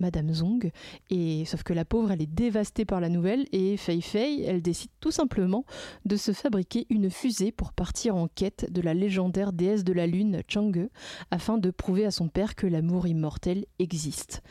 Madame 0.00 0.32
Zong. 0.32 0.70
Et 1.10 1.44
sauf 1.44 1.62
que 1.62 1.72
la 1.72 1.84
pauvre, 1.84 2.10
elle 2.10 2.22
est 2.22 2.26
dévastée 2.26 2.84
par 2.84 3.00
la 3.00 3.08
nouvelle 3.08 3.46
et 3.52 3.76
Fei 3.76 4.00
Fei, 4.00 4.42
elle 4.42 4.62
décide 4.62 4.90
tout 5.00 5.10
simplement 5.10 5.64
de 6.04 6.16
se 6.16 6.32
fabriquer 6.32 6.86
une 6.90 7.10
fusée 7.10 7.52
pour 7.52 7.72
partir 7.72 8.16
en 8.16 8.28
quête 8.28 8.72
de 8.72 8.80
la 8.80 8.94
légendaire 8.94 9.52
déesse 9.52 9.84
de 9.84 9.92
la 9.92 10.06
lune 10.06 10.42
Chang'e 10.48 10.88
afin 11.30 11.58
de 11.58 11.70
prouver 11.70 12.04
à 12.04 12.10
son 12.10 12.28
père 12.28 12.54
que 12.54 12.66
l'amour 12.66 13.06
immortel 13.06 13.66
existe. 13.78 14.42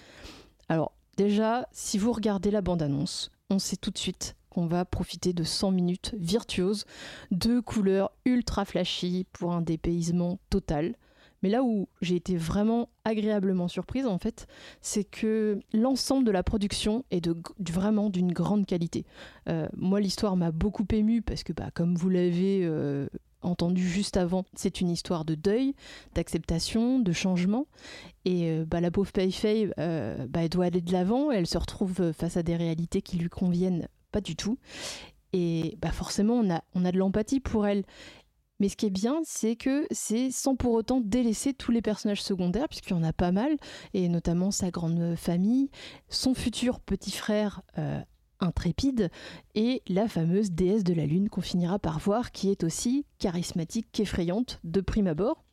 Alors 0.70 0.94
déjà, 1.18 1.68
si 1.72 1.98
vous 1.98 2.12
regardez 2.12 2.52
la 2.52 2.62
bande-annonce, 2.62 3.32
on 3.50 3.60
sait 3.60 3.78
tout 3.78 3.92
de 3.92 3.98
suite 3.98 4.36
qu'on 4.50 4.68
va 4.68 4.86
profiter 4.86 5.34
de 5.34 5.44
100 5.44 5.72
minutes 5.72 6.16
virtuoses 6.18 6.86
de 7.32 7.60
couleurs 7.60 8.12
ultra 8.26 8.66
flashy 8.66 9.26
pour 9.34 9.54
un 9.54 9.62
dépaysement 9.62 10.40
total. 10.50 10.96
Mais 11.44 11.50
là 11.50 11.62
où 11.62 11.90
j'ai 12.02 12.16
été 12.16 12.38
vraiment 12.38 12.90
agréablement 13.04 13.68
surprise, 13.68 14.08
en 14.08 14.18
fait, 14.18 14.48
c'est 14.82 15.04
que 15.04 15.60
l'ensemble 15.74 16.26
de 16.26 16.32
la 16.32 16.42
production 16.42 17.04
est 17.12 17.30
vraiment 17.70 18.10
d'une 18.10 18.32
grande 18.32 18.66
qualité. 18.66 19.06
Euh, 19.50 19.68
moi, 19.76 20.00
l'histoire 20.00 20.38
m'a 20.38 20.52
beaucoup 20.52 20.86
émue 20.92 21.22
parce 21.22 21.44
que, 21.44 21.52
bah, 21.52 21.70
comme 21.74 21.96
vous 21.96 22.10
l'avez 22.10 22.62
euh, 22.64 23.08
entendu 23.42 23.86
juste 23.86 24.16
avant, 24.16 24.46
c'est 24.56 24.80
une 24.80 24.90
histoire 24.90 25.26
de 25.26 25.36
deuil, 25.36 25.76
d'acceptation, 26.16 27.00
de 27.00 27.12
changement. 27.12 27.68
Et 28.24 28.50
euh, 28.50 28.66
bah, 28.66 28.80
la 28.80 28.90
pauvre 28.90 29.12
Pei 29.12 29.30
bah, 29.78 30.42
elle 30.42 30.50
doit 30.50 30.66
aller 30.66 30.82
de 30.82 30.94
l'avant, 30.94 31.30
elle 31.30 31.48
se 31.48 31.58
retrouve 31.58 32.14
face 32.14 32.38
à 32.38 32.44
des 32.44 32.56
réalités 32.56 33.02
qui 33.02 33.18
lui 33.18 33.30
conviennent 33.30 33.90
pas 34.14 34.22
du 34.22 34.38
tout. 34.38 34.58
Et 35.34 35.78
bah, 35.82 35.92
forcément, 35.92 36.42
on 36.76 36.86
a 36.86 36.92
de 36.92 36.98
l'empathie 36.98 37.40
pour 37.40 37.68
elle. 37.68 37.84
Mais 38.64 38.70
ce 38.70 38.78
qui 38.78 38.86
est 38.86 38.90
bien, 38.90 39.20
c'est 39.26 39.58
que 39.58 39.86
c'est 39.92 40.32
sans 40.32 40.56
pour 40.56 40.72
autant 40.72 41.02
délaisser 41.02 41.54
tous 41.54 41.74
les 41.74 41.82
personnages 41.82 42.24
secondaires, 42.24 42.70
puisqu'il 42.70 42.92
y 42.92 42.96
en 42.96 43.04
a 43.04 43.12
pas 43.12 43.34
mal, 43.34 43.58
et 43.94 44.08
notamment 44.08 44.52
sa 44.52 44.72
grande 44.72 45.18
famille, 45.18 45.70
son 46.08 46.34
futur 46.34 46.80
petit 46.80 47.12
frère 47.12 47.62
euh, 47.78 48.00
intrépide, 48.40 49.10
et 49.54 49.82
la 49.90 50.08
fameuse 50.08 50.52
déesse 50.52 50.86
de 50.86 50.94
la 50.94 51.06
lune 51.06 51.28
qu'on 51.28 51.42
finira 51.42 51.78
par 51.78 52.00
voir, 52.00 52.32
qui 52.32 52.52
est 52.52 52.64
aussi 52.64 53.06
charismatique 53.20 53.88
qu'effrayante 53.92 54.62
de 54.64 54.80
prime 54.80 55.08
abord. 55.08 55.44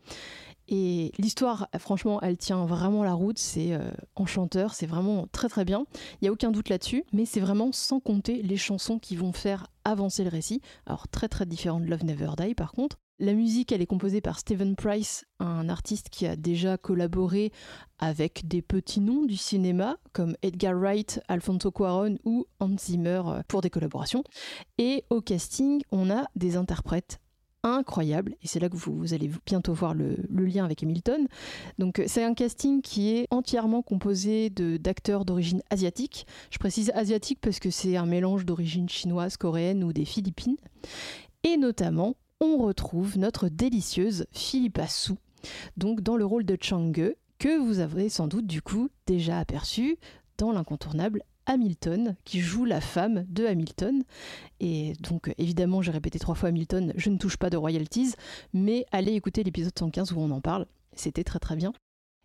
Et 0.71 1.11
l'histoire, 1.19 1.69
franchement, 1.79 2.21
elle 2.23 2.37
tient 2.37 2.65
vraiment 2.65 3.03
la 3.03 3.13
route. 3.13 3.39
C'est 3.39 3.75
euh, 3.75 3.91
enchanteur, 4.15 4.73
c'est 4.73 4.87
vraiment 4.87 5.27
très 5.33 5.49
très 5.49 5.65
bien. 5.65 5.85
Il 6.15 6.25
n'y 6.25 6.29
a 6.29 6.33
aucun 6.33 6.53
doute 6.53 6.69
là-dessus, 6.69 7.05
mais 7.13 7.27
c'est 7.27 7.41
vraiment 7.41 7.73
sans 7.73 7.99
compter 7.99 8.41
les 8.41 8.57
chansons 8.57 9.01
qui 9.01 9.17
vont 9.17 9.33
faire 9.33 9.67
avancer 9.85 10.23
le 10.23 10.31
récit. 10.31 10.63
Alors 10.87 11.09
très 11.09 11.27
très 11.27 11.45
différent 11.45 11.81
de 11.81 11.87
Love 11.87 12.05
Never 12.05 12.31
Die 12.39 12.55
par 12.55 12.71
contre. 12.71 12.99
La 13.19 13.35
musique, 13.35 13.71
elle 13.71 13.83
est 13.83 13.87
composée 13.87 14.23
par 14.23 14.39
Stephen 14.39 14.77
Price, 14.77 15.27
un 15.41 15.69
artiste 15.69 16.09
qui 16.09 16.27
a 16.27 16.37
déjà 16.37 16.79
collaboré 16.79 17.53
avec 17.99 18.49
des 18.49 18.63
petits 18.63 19.01
noms 19.01 19.27
du 19.27 19.37
cinéma 19.37 19.99
comme 20.15 20.37
Edgar 20.41 20.75
Wright, 20.75 21.21
Alfonso 21.29 21.71
Cuarón 21.71 22.17
ou 22.25 22.47
Hans 22.61 22.79
Zimmer 22.79 23.23
euh, 23.27 23.43
pour 23.47 23.61
des 23.61 23.69
collaborations. 23.69 24.25
Et 24.79 25.05
au 25.11 25.21
casting, 25.21 25.83
on 25.91 26.11
a 26.11 26.25
des 26.35 26.57
interprètes 26.57 27.21
incroyable 27.63 28.37
et 28.43 28.49
c'est 28.49 28.61
là 28.61 28.69
que 28.69 28.77
vous, 28.77 29.15
allez 29.15 29.31
bientôt 29.47 29.73
voir 29.73 29.95
le, 29.95 30.17
lien 30.31 30.65
avec 30.65 30.83
Hamilton. 30.83 31.27
Donc 31.79 31.99
euh, 31.99 32.05
c'est 32.07 32.25
un 32.25 32.35
casting 32.35 32.83
qui 32.83 33.11
est 33.11 33.27
entièrement 33.31 33.83
composé 33.83 34.51
d'acteurs 34.51 35.25
d'origine 35.25 35.63
asiatique. 35.71 36.27
Je 36.51 36.59
précise 36.59 36.91
asiatique 36.95 37.39
parce 37.41 37.59
que 37.59 37.71
c'est 37.71 37.97
un 37.97 38.07
mélange 38.07 38.45
d'origine 38.45 38.89
chinoise, 38.89 39.37
coréenne 39.37 39.85
ou 39.85 39.93
des 39.93 40.05
Philippines. 40.05 40.57
Et 41.45 41.57
notamment, 41.57 42.17
on 42.41 42.59
retrouve 42.59 43.19
notre 43.19 43.49
délicieuse 43.49 44.27
Philippa 44.33 44.87
Su, 44.89 45.13
donc 45.77 46.01
dans 46.01 46.17
le 46.17 46.25
rôle 46.25 46.45
de 46.45 46.57
Chang'e 46.61 47.15
que 47.39 47.59
vous 47.59 47.79
avez 47.79 48.09
sans 48.09 48.29
doute 48.29 48.47
du 48.47 48.61
coup 48.61 48.91
déjà 49.07 49.39
aperçu 49.39 49.99
dans 50.37 50.53
l'incontournable 50.53 51.23
Hamilton, 51.47 52.17
qui 52.25 52.41
joue 52.41 52.65
la 52.65 52.81
femme 52.81 53.25
de 53.29 53.47
Hamilton. 53.47 54.03
Et 54.61 54.95
donc, 55.01 55.33
évidemment, 55.39 55.83
j'ai 55.83 55.93
répété 55.93 56.19
trois 56.19 56.35
fois 56.35 56.51
Hamilton, 56.51 56.93
je 56.97 57.11
ne 57.11 57.17
touche 57.17 57.37
pas 57.37 57.51
de 57.51 57.57
royalties, 57.57 58.15
mais 58.53 58.87
allez 58.93 59.13
écouter 59.13 59.43
l'épisode 59.43 59.77
115 59.79 60.13
où 60.13 60.21
on 60.21 60.31
en 60.31 60.41
parle. 60.41 60.67
C'était 60.95 61.25
très 61.25 61.39
très 61.39 61.57
bien. 61.57 61.73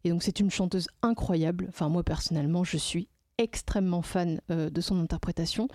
Et 0.03 0.09
donc, 0.09 0.23
c'est 0.23 0.39
une 0.39 0.51
chanteuse 0.51 0.87
incroyable. 1.01 1.67
Enfin, 1.69 1.89
moi 1.89 2.03
personnellement, 2.03 2.63
je 2.63 2.77
suis 2.77 3.07
extrêmement 3.37 4.01
fan 4.01 4.41
euh, 4.51 4.69
de 4.69 4.81
son 4.81 4.99
interprétation. 4.99 5.67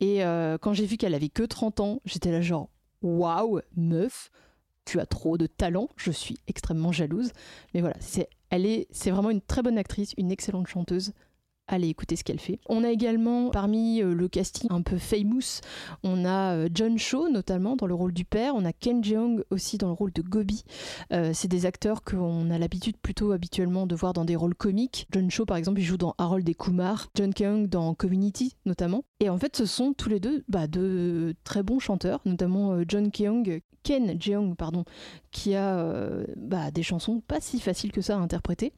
Et 0.00 0.24
euh, 0.24 0.58
quand 0.58 0.72
j'ai 0.72 0.86
vu 0.86 0.96
qu'elle 0.96 1.14
avait 1.14 1.28
que 1.28 1.42
30 1.42 1.80
ans, 1.80 2.00
j'étais 2.04 2.30
là 2.30 2.40
genre, 2.40 2.68
waouh, 3.02 3.60
meuf, 3.76 4.30
tu 4.84 5.00
as 5.00 5.06
trop 5.06 5.38
de 5.38 5.46
talent, 5.46 5.88
je 5.96 6.10
suis 6.10 6.38
extrêmement 6.46 6.92
jalouse. 6.92 7.32
Mais 7.74 7.80
voilà, 7.80 7.96
c'est, 8.00 8.28
elle 8.50 8.66
est, 8.66 8.88
c'est 8.90 9.10
vraiment 9.10 9.30
une 9.30 9.40
très 9.40 9.62
bonne 9.62 9.78
actrice, 9.78 10.14
une 10.16 10.30
excellente 10.30 10.66
chanteuse 10.66 11.12
allez 11.68 11.88
écouter 11.88 12.16
ce 12.16 12.24
qu'elle 12.24 12.40
fait. 12.40 12.58
On 12.68 12.82
a 12.82 12.90
également 12.90 13.50
parmi 13.50 14.02
euh, 14.02 14.14
le 14.14 14.28
casting 14.28 14.68
un 14.70 14.82
peu 14.82 14.98
famous, 14.98 15.60
on 16.02 16.24
a 16.24 16.54
euh, 16.54 16.68
John 16.74 16.98
Cho 16.98 17.28
notamment 17.28 17.76
dans 17.76 17.86
le 17.86 17.94
rôle 17.94 18.12
du 18.12 18.24
père, 18.24 18.54
on 18.56 18.64
a 18.64 18.72
Ken 18.72 19.04
Jeong 19.04 19.44
aussi 19.50 19.78
dans 19.78 19.88
le 19.88 19.92
rôle 19.92 20.12
de 20.12 20.22
Gobi. 20.22 20.64
Euh, 21.12 21.30
c'est 21.34 21.48
des 21.48 21.66
acteurs 21.66 22.02
qu'on 22.02 22.50
a 22.50 22.58
l'habitude 22.58 22.96
plutôt 22.96 23.32
habituellement 23.32 23.86
de 23.86 23.94
voir 23.94 24.12
dans 24.12 24.24
des 24.24 24.36
rôles 24.36 24.54
comiques. 24.54 25.06
John 25.12 25.30
Cho 25.30 25.44
par 25.44 25.56
exemple, 25.56 25.80
il 25.80 25.84
joue 25.84 25.98
dans 25.98 26.14
Harold 26.18 26.48
et 26.48 26.54
Kumar, 26.54 27.08
John 27.14 27.32
Keong 27.32 27.68
dans 27.68 27.94
Community 27.94 28.56
notamment. 28.64 29.04
Et 29.20 29.28
en 29.28 29.38
fait, 29.38 29.56
ce 29.56 29.66
sont 29.66 29.92
tous 29.92 30.08
les 30.08 30.20
deux 30.20 30.44
bah, 30.48 30.66
de 30.66 31.34
très 31.44 31.62
bons 31.62 31.78
chanteurs, 31.78 32.20
notamment 32.24 32.78
John 32.86 33.10
Keong 33.10 33.60
Ken 33.88 34.20
Jeong, 34.20 34.54
pardon, 34.54 34.84
qui 35.30 35.54
a 35.54 35.78
euh, 35.78 36.26
bah, 36.36 36.70
des 36.70 36.82
chansons 36.82 37.22
pas 37.26 37.40
si 37.40 37.58
faciles 37.58 37.90
que 37.90 38.02
ça 38.02 38.16
à 38.16 38.18
interpréter. 38.18 38.74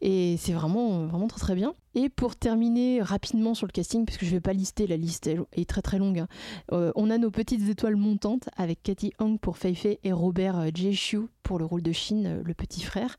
Et 0.00 0.34
c'est 0.38 0.52
vraiment, 0.52 1.06
vraiment 1.06 1.28
très 1.28 1.38
très 1.38 1.54
bien. 1.54 1.76
Et 1.94 2.08
pour 2.08 2.34
terminer 2.34 3.00
rapidement 3.00 3.54
sur 3.54 3.68
le 3.68 3.70
casting, 3.70 4.04
puisque 4.04 4.24
je 4.24 4.30
vais 4.30 4.40
pas 4.40 4.52
lister, 4.52 4.88
la 4.88 4.96
liste 4.96 5.28
est 5.28 5.68
très 5.68 5.82
très 5.82 6.00
longue, 6.00 6.18
hein, 6.18 6.26
euh, 6.72 6.90
on 6.96 7.10
a 7.10 7.18
nos 7.18 7.30
petites 7.30 7.68
étoiles 7.68 7.94
montantes 7.94 8.48
avec 8.56 8.82
Cathy 8.82 9.12
Hong 9.20 9.38
pour 9.38 9.56
Fei 9.56 9.76
Fei 9.76 10.00
et 10.02 10.10
Robert 10.10 10.58
euh, 10.58 10.70
Jeshu 10.74 11.20
pour 11.44 11.60
le 11.60 11.64
rôle 11.64 11.82
de 11.82 11.92
Shin, 11.92 12.42
le 12.44 12.54
petit 12.54 12.82
frère, 12.82 13.18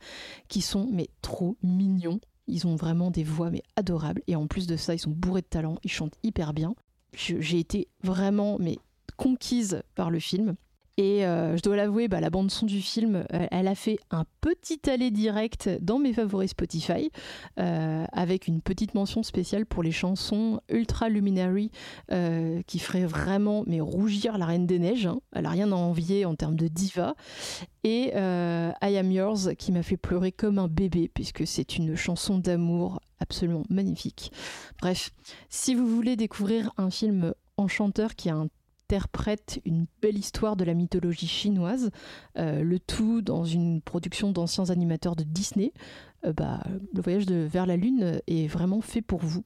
qui 0.49 0.59
sont 0.59 0.89
mais 0.91 1.07
trop 1.21 1.55
mignons. 1.63 2.19
Ils 2.47 2.67
ont 2.67 2.75
vraiment 2.75 3.09
des 3.09 3.23
voix 3.23 3.51
mais 3.51 3.63
adorables. 3.77 4.21
Et 4.27 4.35
en 4.35 4.47
plus 4.47 4.67
de 4.67 4.75
ça, 4.75 4.95
ils 4.95 4.99
sont 4.99 5.11
bourrés 5.11 5.43
de 5.43 5.47
talent, 5.47 5.77
ils 5.85 5.91
chantent 5.91 6.17
hyper 6.23 6.51
bien. 6.51 6.75
J'ai 7.13 7.59
été 7.59 7.87
vraiment 8.03 8.57
mais 8.59 8.79
conquise 9.15 9.81
par 9.95 10.11
le 10.11 10.19
film. 10.19 10.57
Et 10.97 11.25
euh, 11.25 11.55
je 11.57 11.61
dois 11.61 11.75
l'avouer, 11.75 12.07
bah, 12.07 12.19
la 12.19 12.29
bande 12.29 12.51
son 12.51 12.65
du 12.65 12.81
film, 12.81 13.23
euh, 13.33 13.47
elle 13.49 13.67
a 13.67 13.75
fait 13.75 13.97
un 14.11 14.25
petit 14.41 14.79
aller 14.89 15.09
direct 15.09 15.69
dans 15.81 15.99
mes 15.99 16.13
favoris 16.13 16.51
Spotify, 16.51 17.11
euh, 17.59 18.05
avec 18.11 18.47
une 18.47 18.61
petite 18.61 18.93
mention 18.93 19.23
spéciale 19.23 19.65
pour 19.65 19.83
les 19.83 19.91
chansons 19.91 20.59
Ultra 20.69 21.09
Luminary, 21.09 21.71
qui 22.67 22.79
ferait 22.79 23.05
vraiment 23.05 23.63
rougir 23.79 24.37
la 24.37 24.45
Reine 24.45 24.65
des 24.65 24.79
Neiges. 24.79 25.07
hein. 25.07 25.21
Elle 25.33 25.45
a 25.45 25.49
rien 25.49 25.71
à 25.71 25.75
envier 25.75 26.25
en 26.25 26.35
termes 26.35 26.55
de 26.55 26.67
diva. 26.67 27.15
Et 27.83 28.11
I 28.13 28.97
Am 28.97 29.11
Yours, 29.11 29.49
qui 29.57 29.71
m'a 29.71 29.83
fait 29.83 29.97
pleurer 29.97 30.31
comme 30.31 30.59
un 30.59 30.67
bébé, 30.67 31.09
puisque 31.13 31.47
c'est 31.47 31.77
une 31.77 31.95
chanson 31.95 32.37
d'amour 32.37 32.99
absolument 33.19 33.63
magnifique. 33.69 34.31
Bref, 34.79 35.11
si 35.49 35.73
vous 35.73 35.87
voulez 35.87 36.15
découvrir 36.15 36.71
un 36.77 36.89
film 36.89 37.33
enchanteur 37.57 38.15
qui 38.15 38.29
a 38.29 38.35
un 38.35 38.47
interprète 38.91 39.61
une 39.63 39.85
belle 40.01 40.17
histoire 40.17 40.57
de 40.57 40.65
la 40.65 40.73
mythologie 40.73 41.27
chinoise, 41.27 41.91
euh, 42.37 42.61
le 42.61 42.77
tout 42.77 43.21
dans 43.21 43.45
une 43.45 43.81
production 43.81 44.31
d'anciens 44.31 44.69
animateurs 44.69 45.15
de 45.15 45.23
Disney. 45.23 45.71
Euh, 46.25 46.33
bah, 46.33 46.61
le 46.93 47.01
voyage 47.01 47.25
de, 47.25 47.35
vers 47.35 47.65
la 47.65 47.77
Lune 47.77 48.21
est 48.27 48.47
vraiment 48.47 48.81
fait 48.81 49.01
pour 49.01 49.21
vous. 49.21 49.45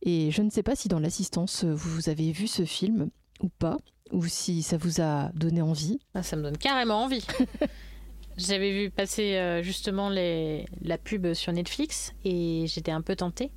Et 0.00 0.30
je 0.30 0.40
ne 0.40 0.48
sais 0.48 0.62
pas 0.62 0.76
si 0.76 0.88
dans 0.88 0.98
l'assistance 0.98 1.64
vous 1.64 2.08
avez 2.08 2.32
vu 2.32 2.46
ce 2.46 2.64
film 2.64 3.10
ou 3.42 3.50
pas, 3.50 3.76
ou 4.12 4.24
si 4.24 4.62
ça 4.62 4.78
vous 4.78 5.02
a 5.02 5.30
donné 5.34 5.60
envie. 5.60 5.98
Ah, 6.14 6.22
ça 6.22 6.36
me 6.36 6.42
donne 6.42 6.56
carrément 6.56 7.02
envie. 7.02 7.26
J'avais 8.38 8.70
vu 8.70 8.90
passer 8.90 9.36
euh, 9.36 9.62
justement 9.62 10.08
les... 10.08 10.64
la 10.80 10.96
pub 10.96 11.34
sur 11.34 11.52
Netflix 11.52 12.14
et 12.24 12.64
j'étais 12.66 12.92
un 12.92 13.02
peu 13.02 13.14
tentée. 13.14 13.50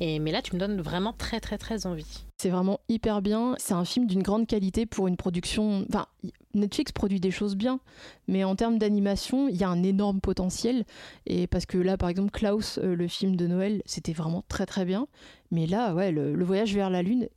Et, 0.00 0.18
mais 0.18 0.32
là, 0.32 0.40
tu 0.40 0.54
me 0.54 0.60
donnes 0.60 0.80
vraiment 0.80 1.12
très, 1.12 1.40
très, 1.40 1.58
très 1.58 1.86
envie. 1.86 2.24
C'est 2.38 2.48
vraiment 2.48 2.80
hyper 2.88 3.20
bien. 3.20 3.54
C'est 3.58 3.74
un 3.74 3.84
film 3.84 4.06
d'une 4.06 4.22
grande 4.22 4.46
qualité 4.46 4.86
pour 4.86 5.08
une 5.08 5.16
production. 5.16 5.84
Enfin, 5.88 6.06
Netflix 6.54 6.90
produit 6.90 7.20
des 7.20 7.30
choses 7.30 7.54
bien, 7.54 7.80
mais 8.26 8.42
en 8.42 8.56
termes 8.56 8.78
d'animation, 8.78 9.48
il 9.48 9.56
y 9.56 9.62
a 9.62 9.68
un 9.68 9.82
énorme 9.82 10.20
potentiel. 10.20 10.84
Et 11.26 11.46
parce 11.46 11.66
que 11.66 11.76
là, 11.76 11.98
par 11.98 12.08
exemple, 12.08 12.30
Klaus, 12.30 12.78
euh, 12.78 12.96
le 12.96 13.08
film 13.08 13.36
de 13.36 13.46
Noël, 13.46 13.82
c'était 13.84 14.14
vraiment 14.14 14.42
très 14.48 14.64
très 14.64 14.86
bien. 14.86 15.06
Mais 15.50 15.66
là, 15.66 15.94
ouais, 15.94 16.12
le, 16.12 16.34
le 16.34 16.44
voyage 16.44 16.74
vers 16.74 16.88
la 16.88 17.02
lune, 17.02 17.28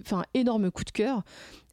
enfin, 0.00 0.24
énorme 0.34 0.70
coup 0.70 0.84
de 0.84 0.90
cœur. 0.90 1.22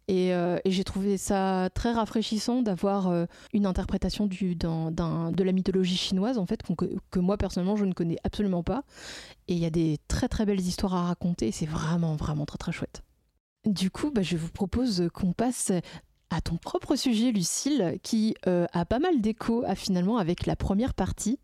Et, 0.08 0.34
euh, 0.34 0.58
et 0.64 0.72
j'ai 0.72 0.86
trouvé 0.86 1.18
ça 1.18 1.70
très 1.74 1.92
rafraîchissant 1.92 2.62
d'avoir 2.62 3.08
euh, 3.08 3.26
une 3.54 3.66
interprétation 3.66 4.26
de 4.28 5.44
la 5.44 5.52
mythologie 5.52 5.98
chinoise, 5.98 6.38
en 6.38 6.46
fait, 6.46 6.62
que, 7.12 7.20
moi 7.20 7.38
personnellement 7.38 7.76
je 7.76 7.86
ne 7.86 7.94
connais 7.94 8.18
absolument 8.24 8.64
pas. 8.64 8.84
Et 9.48 9.54
il 9.54 9.60
y 9.60 9.66
a 9.66 9.70
des 9.70 9.98
très 10.08 10.30
très 10.30 10.46
belles 10.46 10.62
histoires 10.62 10.96
à 10.96 11.08
raconter, 11.08 11.52
c'est 11.52 11.66
vraiment 11.66 12.16
vraiment 12.16 12.46
très 12.46 12.58
très 12.58 12.72
chouette. 12.72 13.02
Du 13.66 13.92
coup, 13.92 14.12
bah, 14.12 14.22
je 14.22 14.38
vous 14.38 14.50
propose 14.50 15.10
qu'on 15.14 15.34
passe 15.34 15.72
à 16.30 16.42
ton 16.42 16.56
propre 16.56 16.96
sujet, 16.96 17.32
Lucille, 17.32 18.00
qui 18.02 18.36
euh, 18.48 18.66
a 18.74 18.86
pas 18.86 19.00
mal 19.00 19.20
d'écho 19.20 19.66
finalement 19.76 20.18
avec 20.18 20.46
la 20.46 20.56
première 20.56 20.94
partie, 20.94 21.40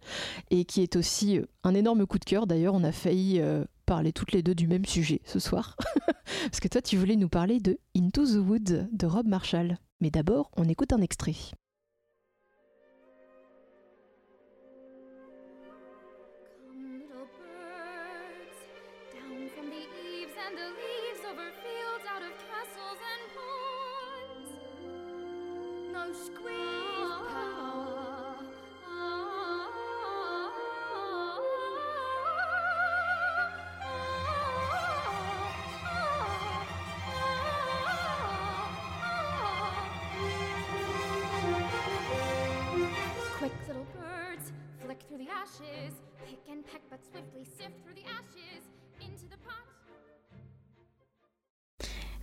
et 0.52 0.64
qui 0.64 0.82
est 0.82 0.96
aussi 0.96 1.42
un 1.64 1.74
énorme 1.74 2.06
coup 2.06 2.20
de 2.20 2.26
cœur. 2.26 2.48
D'ailleurs, 2.48 2.76
on 2.76 2.84
a 2.84 2.94
failli 2.94 3.42
parler 3.86 4.14
toutes 4.14 4.32
les 4.32 4.44
deux 4.44 4.56
du 4.56 4.68
même 4.68 4.86
sujet 4.86 5.22
ce 5.26 5.40
soir. 5.40 5.76
Parce 6.44 6.60
que 6.60 6.68
toi, 6.68 6.82
tu 6.82 6.98
voulais 6.98 7.16
nous 7.16 7.30
parler 7.30 7.60
de 7.60 7.80
Into 7.96 8.26
the 8.26 8.46
Woods 8.46 8.88
de 8.92 9.06
Rob 9.06 9.28
Marshall. 9.28 9.78
Mais 10.02 10.12
d'abord, 10.12 10.52
on 10.58 10.68
écoute 10.68 10.94
un 10.94 11.02
extrait. 11.02 11.36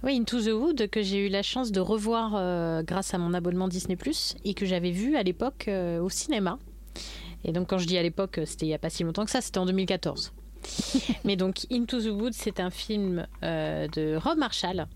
Oui, 0.03 0.17
Into 0.17 0.41
the 0.41 0.55
Wood, 0.55 0.89
que 0.89 1.03
j'ai 1.03 1.27
eu 1.27 1.29
la 1.29 1.43
chance 1.43 1.73
de 1.73 1.81
revoir 1.81 2.33
euh, 2.35 2.83
grâce 2.83 3.13
à 3.13 3.19
mon 3.19 3.35
abonnement 3.35 3.69
Disney⁇ 3.69 3.97
et 4.45 4.55
que 4.55 4.65
j'avais 4.65 4.93
vu 4.93 5.15
à 5.17 5.23
l'époque 5.23 5.67
euh, 5.69 6.01
au 6.01 6.09
cinéma. 6.09 6.59
Et 7.45 7.53
donc 7.53 7.69
quand 7.69 7.79
je 7.79 7.87
dis 7.87 7.99
à 7.99 8.03
l'époque, 8.03 8.39
euh, 8.39 8.47
c'était 8.47 8.65
il 8.65 8.71
n'y 8.71 8.75
a 8.75 8.79
pas 8.79 8.89
si 8.89 9.05
longtemps 9.05 9.27
que 9.27 9.31
ça, 9.31 9.43
c'était 9.43 9.59
en 9.59 9.67
2014. 9.67 10.33
Mais 11.25 11.37
donc 11.37 11.67
Into 11.71 12.01
the 12.01 12.07
Wood, 12.07 12.33
c'est 12.33 12.61
un 12.61 12.71
film 12.71 13.27
euh, 13.43 13.89
de 13.89 14.17
Rob 14.17 14.39
Marshall. 14.39 14.87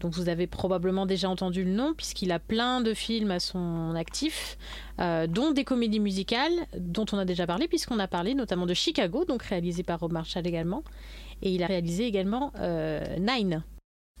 Donc 0.00 0.12
vous 0.14 0.28
avez 0.28 0.46
probablement 0.46 1.06
déjà 1.06 1.28
entendu 1.30 1.64
le 1.64 1.70
nom 1.70 1.94
puisqu'il 1.94 2.30
a 2.32 2.38
plein 2.38 2.80
de 2.82 2.92
films 2.94 3.30
à 3.30 3.40
son 3.40 3.94
actif, 3.96 4.58
euh, 5.00 5.26
dont 5.26 5.52
des 5.52 5.64
comédies 5.64 6.00
musicales 6.00 6.52
dont 6.76 7.06
on 7.12 7.18
a 7.18 7.24
déjà 7.24 7.46
parlé 7.46 7.66
puisqu'on 7.66 7.98
a 7.98 8.06
parlé 8.06 8.34
notamment 8.34 8.66
de 8.66 8.74
Chicago, 8.74 9.24
donc 9.24 9.42
réalisé 9.42 9.82
par 9.82 10.00
Rob 10.00 10.12
Marshall 10.12 10.46
également. 10.46 10.82
Et 11.42 11.54
il 11.54 11.62
a 11.62 11.66
réalisé 11.66 12.04
également 12.06 12.52
euh, 12.60 13.04
Nine, 13.18 13.62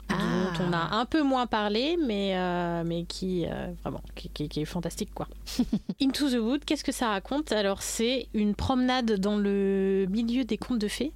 dont 0.08 0.64
on 0.68 0.72
a 0.72 0.96
un 0.96 1.04
peu 1.06 1.22
moins 1.22 1.46
parlé, 1.46 1.96
mais, 2.02 2.32
euh, 2.36 2.82
mais 2.84 3.04
qui, 3.04 3.44
euh, 3.46 3.68
vraiment, 3.82 4.00
qui, 4.14 4.28
qui- 4.30 4.48
qui 4.48 4.60
est 4.60 4.64
fantastique. 4.66 5.12
quoi. 5.14 5.28
Into 6.02 6.30
the 6.30 6.34
Wood, 6.40 6.64
qu'est-ce 6.64 6.84
que 6.84 6.92
ça 6.92 7.08
raconte? 7.08 7.52
Alors, 7.52 7.82
c'est 7.82 8.28
une 8.34 8.54
promenade 8.54 9.18
dans 9.18 9.36
le 9.36 10.06
milieu 10.10 10.44
des 10.44 10.56
contes 10.58 10.78
de 10.78 10.88
fées. 10.88 11.12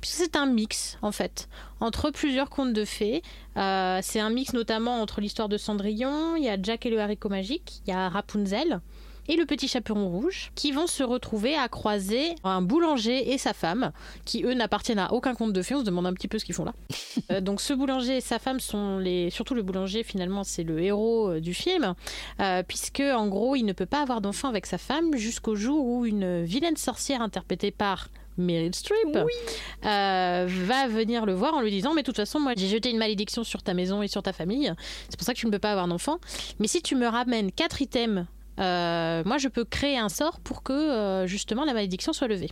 Puisque 0.00 0.16
c'est 0.16 0.36
un 0.36 0.46
mix, 0.46 0.98
en 1.02 1.12
fait, 1.12 1.48
entre 1.80 2.10
plusieurs 2.10 2.50
contes 2.50 2.72
de 2.72 2.84
fées. 2.84 3.22
Euh, 3.56 4.00
c'est 4.02 4.20
un 4.20 4.30
mix 4.30 4.52
notamment 4.52 5.00
entre 5.00 5.20
l'histoire 5.20 5.48
de 5.48 5.56
Cendrillon, 5.56 6.36
il 6.36 6.44
y 6.44 6.48
a 6.48 6.56
Jack 6.60 6.86
et 6.86 6.90
le 6.90 7.00
haricot 7.00 7.28
magique, 7.28 7.82
il 7.86 7.90
y 7.90 7.92
a 7.92 8.08
Rapunzel 8.08 8.80
et 9.28 9.36
le 9.36 9.46
petit 9.46 9.68
chaperon 9.68 10.08
rouge 10.08 10.50
qui 10.54 10.72
vont 10.72 10.86
se 10.86 11.02
retrouver 11.02 11.54
à 11.54 11.68
croiser 11.68 12.34
un 12.44 12.60
boulanger 12.60 13.32
et 13.32 13.38
sa 13.38 13.52
femme 13.52 13.92
qui 14.24 14.44
eux 14.44 14.54
n'appartiennent 14.54 14.98
à 14.98 15.12
aucun 15.12 15.34
conte 15.34 15.52
de 15.52 15.62
fées 15.62 15.74
on 15.74 15.80
se 15.80 15.84
demande 15.84 16.06
un 16.06 16.12
petit 16.12 16.28
peu 16.28 16.38
ce 16.38 16.44
qu'ils 16.44 16.54
font 16.54 16.64
là 16.64 16.74
Euh, 17.30 17.40
donc 17.40 17.60
ce 17.60 17.74
boulanger 17.74 18.16
et 18.16 18.20
sa 18.20 18.38
femme 18.38 18.58
sont 18.58 18.98
les 18.98 19.28
surtout 19.28 19.54
le 19.54 19.62
boulanger 19.62 20.02
finalement 20.02 20.44
c'est 20.44 20.62
le 20.62 20.80
héros 20.80 21.28
euh, 21.28 21.40
du 21.40 21.52
film 21.52 21.94
euh, 22.40 22.62
puisque 22.66 23.00
en 23.00 23.28
gros 23.28 23.54
il 23.54 23.64
ne 23.64 23.74
peut 23.74 23.86
pas 23.86 24.00
avoir 24.00 24.22
d'enfant 24.22 24.48
avec 24.48 24.64
sa 24.64 24.78
femme 24.78 25.14
jusqu'au 25.14 25.54
jour 25.54 25.84
où 25.84 26.06
une 26.06 26.42
vilaine 26.42 26.76
sorcière 26.76 27.20
interprétée 27.20 27.70
par 27.70 28.08
Meryl 28.42 28.74
Streep 28.74 29.16
euh, 29.16 30.46
va 30.48 30.88
venir 30.88 31.26
le 31.26 31.32
voir 31.32 31.54
en 31.54 31.60
lui 31.60 31.70
disant 31.70 31.94
mais 31.94 32.02
de 32.02 32.06
toute 32.06 32.16
façon 32.16 32.40
moi 32.40 32.52
j'ai 32.56 32.68
jeté 32.68 32.90
une 32.90 32.98
malédiction 32.98 33.44
sur 33.44 33.62
ta 33.62 33.74
maison 33.74 34.02
et 34.02 34.08
sur 34.08 34.22
ta 34.22 34.32
famille. 34.32 34.72
C'est 35.08 35.16
pour 35.16 35.26
ça 35.26 35.34
que 35.34 35.38
tu 35.38 35.46
ne 35.46 35.50
peux 35.50 35.58
pas 35.58 35.72
avoir 35.72 35.88
d'enfant. 35.88 36.18
Mais 36.58 36.66
si 36.66 36.82
tu 36.82 36.94
me 36.94 37.06
ramènes 37.06 37.52
quatre 37.52 37.80
items 37.80 38.26
euh, 38.60 39.22
moi 39.24 39.38
je 39.38 39.48
peux 39.48 39.64
créer 39.64 39.98
un 39.98 40.08
sort 40.08 40.40
pour 40.40 40.62
que 40.62 40.72
euh, 40.72 41.26
justement 41.26 41.64
la 41.64 41.72
malédiction 41.72 42.12
soit 42.12 42.28
levée. 42.28 42.50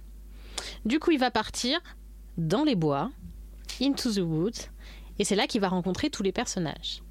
Du 0.84 0.98
coup 0.98 1.10
il 1.10 1.18
va 1.18 1.30
partir 1.30 1.80
dans 2.38 2.64
les 2.64 2.74
bois 2.74 3.10
into 3.82 4.12
the 4.12 4.18
woods 4.18 4.68
et 5.18 5.24
c'est 5.24 5.36
là 5.36 5.46
qu'il 5.46 5.60
va 5.60 5.68
rencontrer 5.68 6.08
tous 6.08 6.22
les 6.22 6.32
personnages 6.32 7.02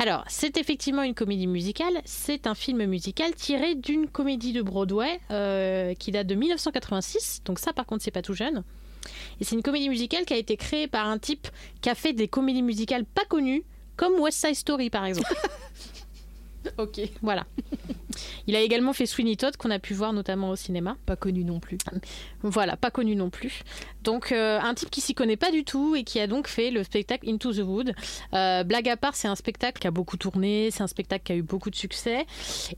alors, 0.00 0.24
c'est 0.28 0.56
effectivement 0.56 1.02
une 1.02 1.12
comédie 1.12 1.46
musicale. 1.46 2.00
C'est 2.06 2.46
un 2.46 2.54
film 2.54 2.86
musical 2.86 3.34
tiré 3.34 3.74
d'une 3.74 4.08
comédie 4.08 4.54
de 4.54 4.62
Broadway 4.62 5.20
euh, 5.30 5.92
qui 5.92 6.10
date 6.10 6.26
de 6.26 6.34
1986. 6.34 7.42
Donc 7.44 7.58
ça, 7.58 7.74
par 7.74 7.84
contre, 7.84 8.02
c'est 8.02 8.10
pas 8.10 8.22
tout 8.22 8.32
jeune. 8.32 8.64
Et 9.38 9.44
c'est 9.44 9.54
une 9.54 9.62
comédie 9.62 9.90
musicale 9.90 10.24
qui 10.24 10.32
a 10.32 10.38
été 10.38 10.56
créée 10.56 10.88
par 10.88 11.06
un 11.06 11.18
type 11.18 11.48
qui 11.82 11.90
a 11.90 11.94
fait 11.94 12.14
des 12.14 12.28
comédies 12.28 12.62
musicales 12.62 13.04
pas 13.04 13.26
connues, 13.26 13.62
comme 13.96 14.18
West 14.20 14.40
Side 14.40 14.54
Story, 14.54 14.88
par 14.88 15.04
exemple. 15.04 15.34
ok. 16.78 17.00
Voilà. 17.20 17.44
Il 18.46 18.56
a 18.56 18.60
également 18.60 18.92
fait 18.92 19.06
Sweeney 19.06 19.36
Todd, 19.36 19.56
qu'on 19.56 19.70
a 19.70 19.78
pu 19.78 19.94
voir 19.94 20.12
notamment 20.12 20.50
au 20.50 20.56
cinéma. 20.56 20.96
Pas 21.06 21.16
connu 21.16 21.44
non 21.44 21.60
plus. 21.60 21.78
Voilà, 22.42 22.76
pas 22.76 22.90
connu 22.90 23.16
non 23.16 23.30
plus. 23.30 23.62
Donc, 24.02 24.32
euh, 24.32 24.58
un 24.60 24.74
type 24.74 24.90
qui 24.90 25.00
s'y 25.00 25.14
connaît 25.14 25.36
pas 25.36 25.50
du 25.50 25.64
tout 25.64 25.94
et 25.94 26.04
qui 26.04 26.20
a 26.20 26.26
donc 26.26 26.48
fait 26.48 26.70
le 26.70 26.82
spectacle 26.84 27.28
Into 27.28 27.52
the 27.52 27.58
Wood. 27.58 27.94
Euh, 28.34 28.64
blague 28.64 28.88
à 28.88 28.96
part, 28.96 29.14
c'est 29.14 29.28
un 29.28 29.36
spectacle 29.36 29.80
qui 29.80 29.86
a 29.86 29.90
beaucoup 29.90 30.16
tourné, 30.16 30.70
c'est 30.70 30.82
un 30.82 30.88
spectacle 30.88 31.24
qui 31.24 31.32
a 31.32 31.36
eu 31.36 31.42
beaucoup 31.42 31.70
de 31.70 31.76
succès 31.76 32.26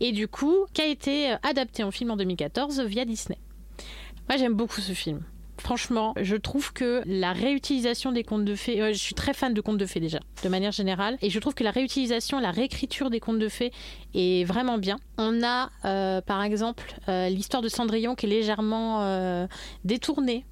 et 0.00 0.12
du 0.12 0.28
coup, 0.28 0.66
qui 0.72 0.82
a 0.82 0.86
été 0.86 1.34
adapté 1.42 1.82
en 1.84 1.90
film 1.90 2.10
en 2.10 2.16
2014 2.16 2.80
via 2.82 3.04
Disney. 3.04 3.38
Moi, 4.28 4.38
j'aime 4.38 4.54
beaucoup 4.54 4.80
ce 4.80 4.92
film. 4.92 5.22
Franchement, 5.58 6.14
je 6.20 6.36
trouve 6.36 6.72
que 6.72 7.02
la 7.06 7.32
réutilisation 7.32 8.10
des 8.12 8.24
contes 8.24 8.44
de 8.44 8.54
fées, 8.54 8.80
euh, 8.80 8.92
je 8.92 8.98
suis 8.98 9.14
très 9.14 9.34
fan 9.34 9.52
de 9.54 9.60
contes 9.60 9.78
de 9.78 9.86
fées 9.86 10.00
déjà, 10.00 10.18
de 10.42 10.48
manière 10.48 10.72
générale, 10.72 11.18
et 11.22 11.30
je 11.30 11.38
trouve 11.38 11.54
que 11.54 11.62
la 11.62 11.70
réutilisation, 11.70 12.40
la 12.40 12.50
réécriture 12.50 13.10
des 13.10 13.20
contes 13.20 13.38
de 13.38 13.48
fées 13.48 13.70
est 14.14 14.44
vraiment 14.44 14.78
bien. 14.78 14.96
On 15.18 15.42
a 15.42 15.70
euh, 15.84 16.20
par 16.20 16.42
exemple 16.42 16.94
euh, 17.08 17.28
l'histoire 17.28 17.62
de 17.62 17.68
Cendrillon 17.68 18.14
qui 18.14 18.26
est 18.26 18.28
légèrement 18.28 19.46
détournée. 19.84 20.44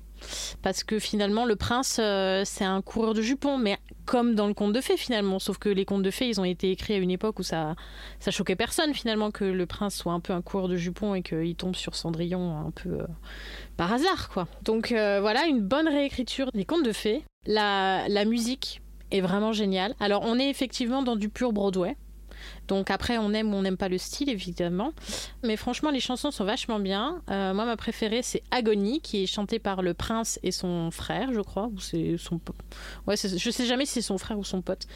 Parce 0.63 0.85
que 0.85 0.99
finalement, 0.99 1.45
le 1.45 1.57
prince, 1.57 1.99
euh, 2.01 2.43
c'est 2.45 2.65
un 2.65 2.83
coureur 2.83 3.15
de 3.15 3.23
jupons, 3.23 3.59
mais 3.59 3.79
comme 4.05 4.35
dans 4.35 4.47
le 4.47 4.55
conte 4.55 4.73
de 4.73 4.81
fées 4.81 4.97
finalement. 4.97 5.39
Sauf 5.39 5.59
que 5.59 5.69
les 5.69 5.85
contes 5.85 6.03
de 6.03 6.11
fées, 6.11 6.29
ils 6.29 6.41
ont 6.41 6.45
été 6.45 6.71
écrits 6.71 6.95
à 6.95 6.97
une 6.97 7.11
époque 7.11 7.39
où 7.39 7.43
ça, 7.43 7.77
ça 8.19 8.31
choquait 8.31 8.57
personne 8.57 8.93
finalement 8.93 9.31
que 9.31 9.45
le 9.45 9.67
prince 9.67 9.95
soit 9.95 10.13
un 10.13 10.21
peu 10.21 10.33
un 10.33 10.43
coureur 10.43 10.69
de 10.69 10.77
jupons 10.77 11.15
et 11.15 11.23
qu'il 11.23 11.55
tombe 11.55 11.77
sur 11.77 11.95
Cendrillon 11.95 12.67
un 12.67 12.71
peu 12.71 12.91
euh, 12.91 13.07
par 13.77 13.93
hasard, 13.93 14.29
quoi. 14.29 14.49
Donc 14.63 14.93
euh, 14.93 15.21
voilà, 15.21 15.47
une 15.47 15.61
bonne 15.61 15.89
réécriture 15.89 16.51
des 16.53 16.65
contes 16.65 16.85
de 16.85 16.93
fées. 16.93 17.23
La, 17.47 18.09
la 18.09 18.25
musique 18.25 18.83
est 19.11 19.21
vraiment 19.21 19.53
géniale. 19.53 19.95
Alors 20.01 20.23
on 20.25 20.39
est 20.39 20.49
effectivement 20.51 21.03
dans 21.03 21.17
du 21.17 21.29
pur 21.29 21.53
Broadway. 21.53 21.97
Donc 22.71 22.89
après, 22.93 23.19
on 23.19 23.33
aime 23.33 23.53
ou 23.53 23.57
on 23.57 23.63
n'aime 23.63 23.77
pas 23.77 23.89
le 23.89 23.99
style, 23.99 24.31
évidemment. 24.31 24.93
Mais 25.43 25.57
franchement, 25.57 25.91
les 25.91 25.99
chansons 25.99 26.31
sont 26.31 26.45
vachement 26.45 26.79
bien. 26.79 27.21
Euh, 27.29 27.53
moi, 27.53 27.65
ma 27.65 27.77
préférée, 27.77 28.23
c'est 28.23 28.45
Agony, 28.53 29.01
qui 29.01 29.25
est 29.25 29.27
chantée 29.27 29.59
par 29.59 29.83
le 29.83 29.93
prince 29.93 30.39
et 30.45 30.53
son 30.53 30.93
frère, 30.93 31.31
je 31.33 31.41
crois. 31.41 31.67
Ou 31.75 31.81
c'est 31.81 32.15
son 32.17 32.41
Ouais, 33.09 33.17
c'est- 33.17 33.37
je 33.39 33.51
sais 33.51 33.67
jamais 33.67 33.87
si 33.87 33.95
c'est 33.95 34.03
son 34.03 34.19
frère 34.19 34.39
ou 34.39 34.45
son 34.45 34.63
pote. 34.63 34.87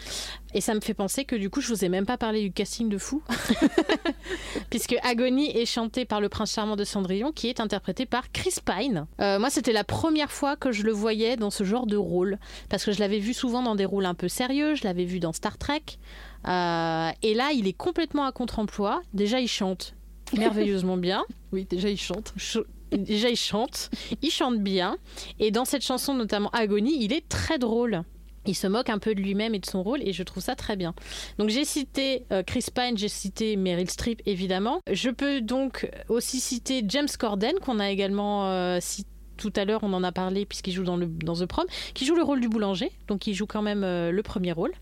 Et 0.55 0.61
ça 0.61 0.73
me 0.73 0.81
fait 0.81 0.95
penser 0.95 1.25
que 1.25 1.35
du 1.35 1.51
coup, 1.51 1.61
je 1.61 1.67
vous 1.69 1.85
ai 1.85 1.89
même 1.89 2.07
pas 2.07 2.17
parlé 2.17 2.43
du 2.43 2.53
casting 2.53 2.89
de 2.89 2.97
fou. 2.97 3.23
Puisque 4.71 4.95
Agony 5.03 5.51
est 5.57 5.67
chantée 5.67 6.05
par 6.05 6.21
le 6.21 6.29
prince 6.29 6.53
charmant 6.53 6.77
de 6.77 6.85
Cendrillon, 6.85 7.33
qui 7.33 7.49
est 7.49 7.59
interprété 7.59 8.07
par 8.07 8.31
Chris 8.31 8.55
Pine. 8.65 9.07
Euh, 9.21 9.41
moi, 9.41 9.51
c'était 9.51 9.73
la 9.73 9.83
première 9.85 10.31
fois 10.31 10.55
que 10.57 10.71
je 10.71 10.85
le 10.85 10.93
voyais 10.93 11.37
dans 11.37 11.51
ce 11.51 11.65
genre 11.65 11.87
de 11.87 11.97
rôle. 11.97 12.39
Parce 12.69 12.85
que 12.85 12.93
je 12.93 13.01
l'avais 13.01 13.19
vu 13.19 13.35
souvent 13.35 13.63
dans 13.63 13.75
des 13.75 13.85
rôles 13.85 14.07
un 14.07 14.15
peu 14.15 14.29
sérieux. 14.29 14.77
Je 14.77 14.85
l'avais 14.85 15.05
vu 15.05 15.19
dans 15.19 15.33
Star 15.33 15.59
Trek. 15.59 15.83
Euh, 16.47 17.11
et 17.23 17.35
là, 17.35 17.53
il 17.53 17.67
est 17.67 17.77
complètement 17.77 18.25
à 18.25 18.33
contre-emploi. 18.33 19.03
Déjà, 19.13 19.41
il 19.41 19.49
chante 19.49 19.95
merveilleusement 20.37 20.97
bien. 20.97 21.25
Oui, 21.53 21.65
déjà 21.65 21.89
il 21.89 21.99
chante. 21.99 22.35
Déjà, 22.93 23.29
il 23.29 23.37
chante, 23.37 23.91
il 24.23 24.31
chante 24.31 24.61
bien. 24.61 24.97
Et 25.41 25.51
dans 25.51 25.65
cette 25.65 25.83
chanson, 25.83 26.15
notamment 26.15 26.51
Agonie, 26.51 27.03
il 27.03 27.13
est 27.13 27.29
très 27.29 27.59
drôle. 27.59 28.03
Il 28.47 28.55
se 28.55 28.67
moque 28.67 28.91
un 28.91 28.99
peu 28.99 29.15
de 29.15 29.21
lui-même 29.21 29.55
et 29.55 29.59
de 29.59 29.67
son 29.67 29.83
rôle, 29.83 30.07
et 30.07 30.13
je 30.13 30.23
trouve 30.23 30.43
ça 30.43 30.55
très 30.55 30.77
bien. 30.77 30.95
Donc, 31.39 31.49
j'ai 31.49 31.65
cité 31.65 32.25
euh, 32.31 32.43
Chris 32.43 32.67
Pine, 32.75 32.97
j'ai 32.97 33.09
cité 33.09 33.57
Meryl 33.57 33.91
Streep, 33.91 34.21
évidemment. 34.27 34.81
Je 34.93 35.09
peux 35.09 35.41
donc 35.41 35.91
aussi 36.09 36.41
citer 36.41 36.85
James 36.87 37.09
Corden, 37.19 37.59
qu'on 37.59 37.81
a 37.81 37.91
également 37.91 38.47
euh, 38.51 38.79
cité 38.81 39.09
tout 39.37 39.53
à 39.57 39.65
l'heure, 39.65 39.81
on 39.83 39.93
en 39.93 40.05
a 40.05 40.13
parlé 40.13 40.47
puisqu'il 40.47 40.73
joue 40.73 40.85
dans, 40.85 40.97
le, 40.97 41.07
dans 41.07 41.35
The 41.35 41.47
Prom, 41.47 41.67
qui 41.95 42.07
joue 42.07 42.15
le 42.15 42.23
rôle 42.23 42.41
du 42.41 42.49
boulanger, 42.49 42.93
donc 43.09 43.27
il 43.27 43.35
joue 43.35 43.47
quand 43.47 43.63
même 43.63 43.85
euh, 43.85 44.11
le 44.11 44.23
premier 44.23 44.53
rôle. 44.53 44.73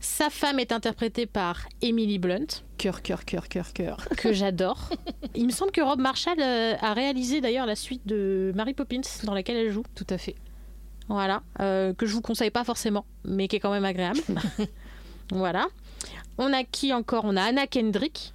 Sa 0.00 0.30
femme 0.30 0.58
est 0.58 0.72
interprétée 0.72 1.26
par 1.26 1.68
Emily 1.82 2.18
Blunt. 2.18 2.46
Cœur, 2.78 3.02
cœur, 3.02 3.24
cœur, 3.24 3.48
cœur, 3.48 3.72
cœur. 3.72 4.08
Que 4.16 4.32
j'adore. 4.32 4.88
Il 5.34 5.46
me 5.46 5.52
semble 5.52 5.70
que 5.72 5.80
Rob 5.80 6.00
Marshall 6.00 6.40
euh, 6.40 6.74
a 6.80 6.92
réalisé 6.94 7.40
d'ailleurs 7.40 7.66
la 7.66 7.76
suite 7.76 8.06
de 8.06 8.52
Mary 8.54 8.74
Poppins, 8.74 9.00
dans 9.24 9.34
laquelle 9.34 9.56
elle 9.56 9.70
joue. 9.70 9.82
Tout 9.94 10.06
à 10.10 10.18
fait. 10.18 10.34
Voilà. 11.08 11.42
euh, 11.60 11.92
que 11.92 12.06
je 12.06 12.12
vous 12.14 12.20
conseille 12.22 12.50
pas 12.50 12.64
forcément, 12.64 13.04
mais 13.24 13.48
qui 13.48 13.56
est 13.56 13.60
quand 13.60 13.72
même 13.72 13.84
agréable. 13.84 14.20
voilà. 15.32 15.66
On 16.38 16.52
a 16.52 16.64
qui 16.64 16.92
encore? 16.94 17.24
On 17.26 17.36
a 17.36 17.42
Anna 17.42 17.66
Kendrick. 17.66 18.32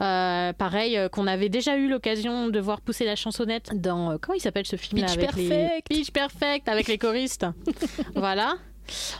Euh, 0.00 0.52
pareil, 0.54 0.96
euh, 0.96 1.08
qu'on 1.10 1.26
avait 1.26 1.50
déjà 1.50 1.76
eu 1.76 1.86
l'occasion 1.88 2.48
de 2.48 2.58
voir 2.58 2.80
pousser 2.80 3.04
la 3.04 3.14
chansonnette 3.14 3.70
dans. 3.74 4.12
euh, 4.12 4.16
comment 4.20 4.34
il 4.34 4.40
s'appelle 4.40 4.66
ce 4.66 4.76
film 4.76 5.00
là 5.02 5.06
Pitch 5.06 5.18
avec 5.18 5.36
les 5.36 5.48
Perfect. 5.48 5.88
Pitch 5.88 6.10
Perfect 6.10 6.68
avec 6.68 6.88
les 6.88 6.96
choristes. 6.98 7.46
voilà. 8.16 8.54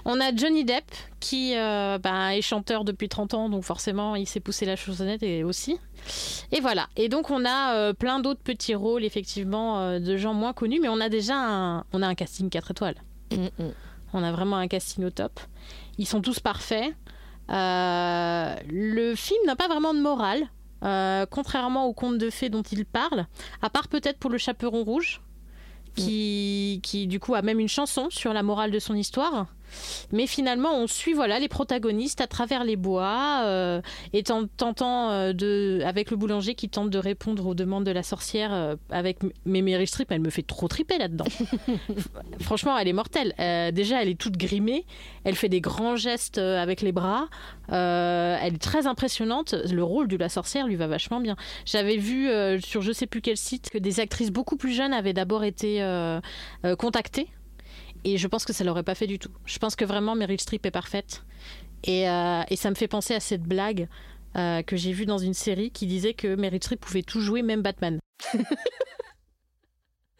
On 0.05 0.20
a 0.20 0.34
Johnny 0.34 0.64
Depp 0.64 0.84
qui 1.20 1.56
euh, 1.56 1.98
ben, 1.98 2.30
est 2.30 2.43
chanteur 2.43 2.84
depuis 2.84 3.09
30 3.09 3.34
ans, 3.34 3.48
donc 3.48 3.64
forcément 3.64 4.16
il 4.16 4.26
s'est 4.26 4.40
poussé 4.40 4.66
la 4.66 4.76
chansonnette 4.76 5.22
et 5.22 5.44
aussi. 5.44 5.78
Et 6.51 6.60
voilà. 6.60 6.89
Et 6.97 7.09
donc 7.09 7.30
on 7.30 7.44
a 7.44 7.74
euh, 7.74 7.93
plein 7.93 8.20
d'autres 8.20 8.43
petits 8.43 8.74
rôles 8.74 9.05
effectivement 9.05 9.80
euh, 9.80 9.98
de 9.98 10.16
gens 10.16 10.34
moins 10.34 10.52
connus, 10.52 10.80
mais 10.80 10.89
on 10.89 11.01
a 11.01 11.09
déjà 11.09 11.36
un, 11.36 11.84
on 11.93 12.02
a 12.02 12.06
un 12.06 12.14
casting 12.14 12.51
4 12.51 12.72
étoiles. 12.72 12.97
On 14.12 14.22
a 14.22 14.30
vraiment 14.30 14.56
un 14.56 14.68
casting 14.68 15.05
au 15.05 15.10
top. 15.10 15.40
Ils 15.97 16.06
sont 16.06 16.20
tous 16.20 16.39
parfaits. 16.40 16.93
Le 17.48 19.14
film 19.16 19.40
n'a 19.47 19.56
pas 19.56 19.68
vraiment 19.68 19.94
de 19.94 20.01
morale, 20.01 20.43
contrairement 21.30 21.86
au 21.86 21.94
conte 21.94 22.18
de 22.18 22.28
fées 22.28 22.51
dont 22.51 22.62
il 22.62 22.84
parle, 22.84 23.26
à 23.62 23.70
part 23.70 23.89
peut-être 23.89 24.18
pour 24.18 24.30
le 24.30 24.36
chaperon 24.36 24.84
rouge, 24.84 25.22
qui, 25.94 26.81
qui 26.82 27.06
du 27.06 27.20
coup 27.20 27.35
a 27.35 27.43
même 27.43 27.60
une 27.60 27.69
chanson 27.69 28.09
sur 28.10 28.32
la 28.32 28.43
morale 28.43 28.70
de 28.70 28.78
son 28.78 28.94
histoire. 28.94 29.47
Mais 30.12 30.27
finalement, 30.27 30.74
on 30.77 30.86
suit 30.86 31.12
voilà 31.12 31.39
les 31.39 31.49
protagonistes 31.49 32.20
à 32.20 32.27
travers 32.27 32.65
les 32.65 32.77
bois, 32.77 33.43
euh, 33.44 33.81
et 34.12 34.23
ten- 34.23 34.49
tentant 34.57 35.11
euh, 35.11 35.32
de, 35.32 35.81
avec 35.85 36.11
le 36.11 36.16
boulanger 36.16 36.55
qui 36.55 36.69
tente 36.69 36.90
de 36.90 36.99
répondre 36.99 37.47
aux 37.47 37.55
demandes 37.55 37.85
de 37.85 37.90
la 37.90 38.03
sorcière. 38.03 38.53
euh, 38.53 38.77
avec 38.90 39.19
mais 39.44 39.62
Meryl 39.62 39.86
Streep, 39.86 40.11
elle 40.12 40.20
me 40.20 40.31
fait 40.31 40.43
trop 40.43 40.69
triper 40.69 40.99
là-dedans. 40.99 41.24
Franchement, 42.40 42.77
elle 42.78 42.89
est 42.89 42.93
mortelle. 42.93 43.35
Euh, 43.39 43.70
déjà, 43.70 44.03
elle 44.03 44.09
est 44.09 44.19
toute 44.19 44.36
grimée. 44.36 44.85
Elle 45.24 45.35
fait 45.36 45.49
des 45.49 45.61
grands 45.61 45.97
gestes 45.97 46.39
avec 46.39 46.81
les 46.82 46.93
bras. 46.93 47.28
Elle 47.69 48.55
est 48.55 48.62
très 48.62 48.86
impressionnante. 48.86 49.55
Le 49.70 49.82
rôle 49.85 50.09
de 50.09 50.16
la 50.16 50.28
sorcière 50.28 50.66
lui 50.66 50.77
va 50.77 50.86
vachement 50.86 51.20
bien. 51.20 51.36
J'avais 51.65 51.97
vu 51.97 52.28
sur 52.61 52.82
je 52.82 52.93
sais 52.93 53.07
plus 53.07 53.20
quel 53.20 53.36
site 53.36 53.70
que 53.70 53.78
des 53.78 54.01
actrices 54.01 54.31
beaucoup 54.31 54.57
plus 54.57 54.73
jeunes 54.73 54.93
avaient 54.93 55.12
d'abord 55.12 55.44
été 55.44 55.81
contactées. 56.78 57.28
Et 58.05 58.19
je 58.19 58.27
pense 58.29 58.45
que 58.45 58.53
ça 58.53 58.65
l'aurait 58.65 58.83
pas 58.83 58.95
fait 58.95 59.07
du 59.07 59.19
tout. 59.19 59.31
Je 59.45 59.59
pense 59.59 59.77
que 59.77 59.85
vraiment 59.85 60.15
Meryl 60.15 60.41
Streep 60.41 60.66
est 60.66 60.70
parfaite. 60.70 61.24
Et, 61.85 62.09
euh, 62.09 62.43
ça 62.55 62.70
me 62.70 62.74
fait 62.74 62.89
penser 62.89 63.15
à 63.15 63.20
cette 63.20 63.43
blague 63.43 63.89
euh, 64.37 64.62
que 64.62 64.77
j'ai 64.77 64.93
vue 64.93 65.07
dans 65.07 65.19
une 65.19 65.35
série 65.35 65.70
qui 65.70 65.87
disait 65.87 66.15
que 66.15 66.35
Meryl 66.35 66.62
Streep 66.62 66.81
pouvait 66.81 67.03
tout 67.03 67.20
jouer, 67.20 67.43
même 67.43 67.62
Batman. 67.62 67.99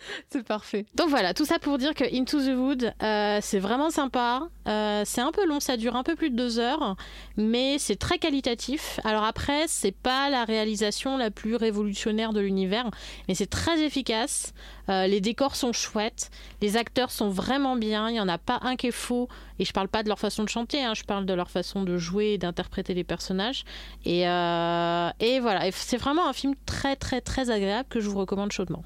C'est 0.31 0.43
parfait. 0.43 0.87
Donc 0.95 1.09
voilà, 1.09 1.35
tout 1.35 1.45
ça 1.45 1.59
pour 1.59 1.79
dire 1.79 1.95
que 1.95 2.05
Into 2.05 2.41
the 2.41 2.57
Wood, 2.57 2.95
euh, 3.03 3.39
c'est 3.41 3.59
vraiment 3.59 3.91
sympa. 3.91 4.49
Euh, 4.69 5.03
c'est 5.05 5.21
un 5.21 5.33
peu 5.33 5.47
long, 5.47 5.61
ça 5.61 5.77
dure 5.77 5.97
un 5.97 6.03
peu 6.03 6.15
plus 6.15 6.31
de 6.31 6.37
deux 6.37 6.59
heures, 6.59 6.97
mais 7.37 7.79
c'est 7.79 7.97
très 7.97 8.19
qualitatif. 8.19 9.01
Alors 9.05 9.25
après, 9.25 9.65
c'est 9.67 9.95
pas 9.95 10.31
la 10.31 10.45
réalisation 10.45 11.17
la 11.17 11.31
plus 11.31 11.57
révolutionnaire 11.57 12.33
de 12.33 12.41
l'univers, 12.41 12.91
mais 13.29 13.35
c'est 13.35 13.51
très 13.51 13.83
efficace. 13.83 14.53
Euh, 14.89 15.07
les 15.07 15.21
décors 15.21 15.57
sont 15.57 15.73
chouettes, 15.73 16.31
les 16.61 16.77
acteurs 16.77 17.11
sont 17.11 17.29
vraiment 17.29 17.77
bien. 17.77 18.09
Il 18.09 18.17
y 18.17 18.21
en 18.21 18.29
a 18.29 18.39
pas 18.39 18.59
un 18.63 18.77
qui 18.77 18.89
est 18.89 18.93
faux. 18.93 19.29
Et 19.59 19.65
je 19.65 19.73
parle 19.73 19.89
pas 19.89 20.03
de 20.03 20.09
leur 20.09 20.19
façon 20.19 20.43
de 20.43 20.49
chanter, 20.49 20.83
hein, 20.83 20.95
je 20.95 21.05
parle 21.05 21.25
de 21.25 21.35
leur 21.35 21.51
façon 21.51 21.83
de 21.85 21.97
jouer 21.97 22.31
et 22.33 22.39
d'interpréter 22.39 22.95
les 22.95 23.05
personnages. 23.05 23.65
Et, 24.05 24.23
voilà, 24.25 25.71
c'est 25.71 25.99
vraiment 25.99 26.27
un 26.27 26.33
film 26.33 26.55
très 26.67 26.97
très 26.97 27.21
très 27.21 27.51
agréable 27.51 27.89
que 27.89 28.01
je 28.01 28.09
vous 28.09 28.19
recommande 28.19 28.51
chaudement. 28.51 28.83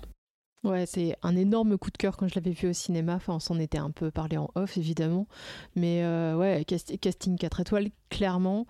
Ouais, 0.66 0.86
c'est 0.86 1.16
un 1.22 1.36
énorme 1.36 1.78
coup 1.78 1.90
de 1.90 1.96
cœur 1.96 2.16
quand 2.16 2.28
je 2.28 2.34
l'avais 2.34 2.50
vu 2.50 2.68
au 2.68 2.72
cinéma. 2.72 3.14
Enfin, 3.16 3.34
on 3.34 3.38
s'en 3.40 3.58
était 3.58 3.78
un 3.78 3.90
peu 3.90 4.10
parlé 4.10 4.36
en 4.36 4.50
off, 4.54 4.76
évidemment. 4.76 5.26
Mais 5.74 6.02
euh, 6.04 6.36
ouais, 6.36 6.64
cast- 6.66 6.98
casting 6.98 7.36
4 7.38 7.60
étoiles, 7.60 7.88
clairement. 8.10 8.66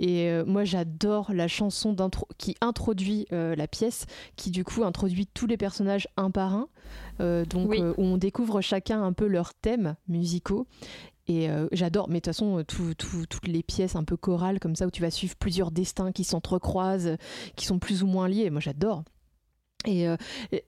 Et 0.00 0.28
euh, 0.30 0.44
moi, 0.44 0.64
j'adore 0.64 1.32
la 1.32 1.46
chanson 1.46 1.94
qui 2.36 2.56
introduit 2.60 3.26
euh, 3.32 3.54
la 3.54 3.68
pièce, 3.68 4.06
qui 4.36 4.50
du 4.50 4.64
coup 4.64 4.82
introduit 4.82 5.26
tous 5.28 5.46
les 5.46 5.56
personnages 5.56 6.08
un 6.16 6.30
par 6.32 6.54
un. 6.54 6.68
Donc, 7.44 7.70
Oui. 7.70 7.80
où 7.80 7.94
on 8.02 8.16
découvre 8.16 8.60
chacun 8.60 9.02
un 9.02 9.12
peu 9.12 9.26
leurs 9.28 9.54
thèmes 9.54 9.94
musicaux. 10.08 10.66
Et 11.26 11.48
euh, 11.48 11.68
j'adore, 11.72 12.08
mais 12.08 12.16
de 12.16 12.20
toute 12.20 12.26
façon, 12.34 12.62
tout- 12.66 12.92
tout- 12.94 13.24
toutes 13.26 13.46
les 13.48 13.62
pièces 13.62 13.96
un 13.96 14.04
peu 14.04 14.16
chorales 14.16 14.58
comme 14.60 14.76
ça, 14.76 14.86
où 14.86 14.90
tu 14.90 15.00
vas 15.00 15.10
suivre 15.10 15.36
plusieurs 15.36 15.70
destins 15.70 16.12
qui 16.12 16.24
s'entrecroisent, 16.24 17.16
qui 17.56 17.64
sont 17.64 17.78
plus 17.78 18.02
ou 18.02 18.06
moins 18.06 18.28
liés, 18.28 18.50
moi 18.50 18.60
j'adore. 18.60 19.04
Et 19.86 20.06
euh, 20.08 20.16
et 20.52 20.64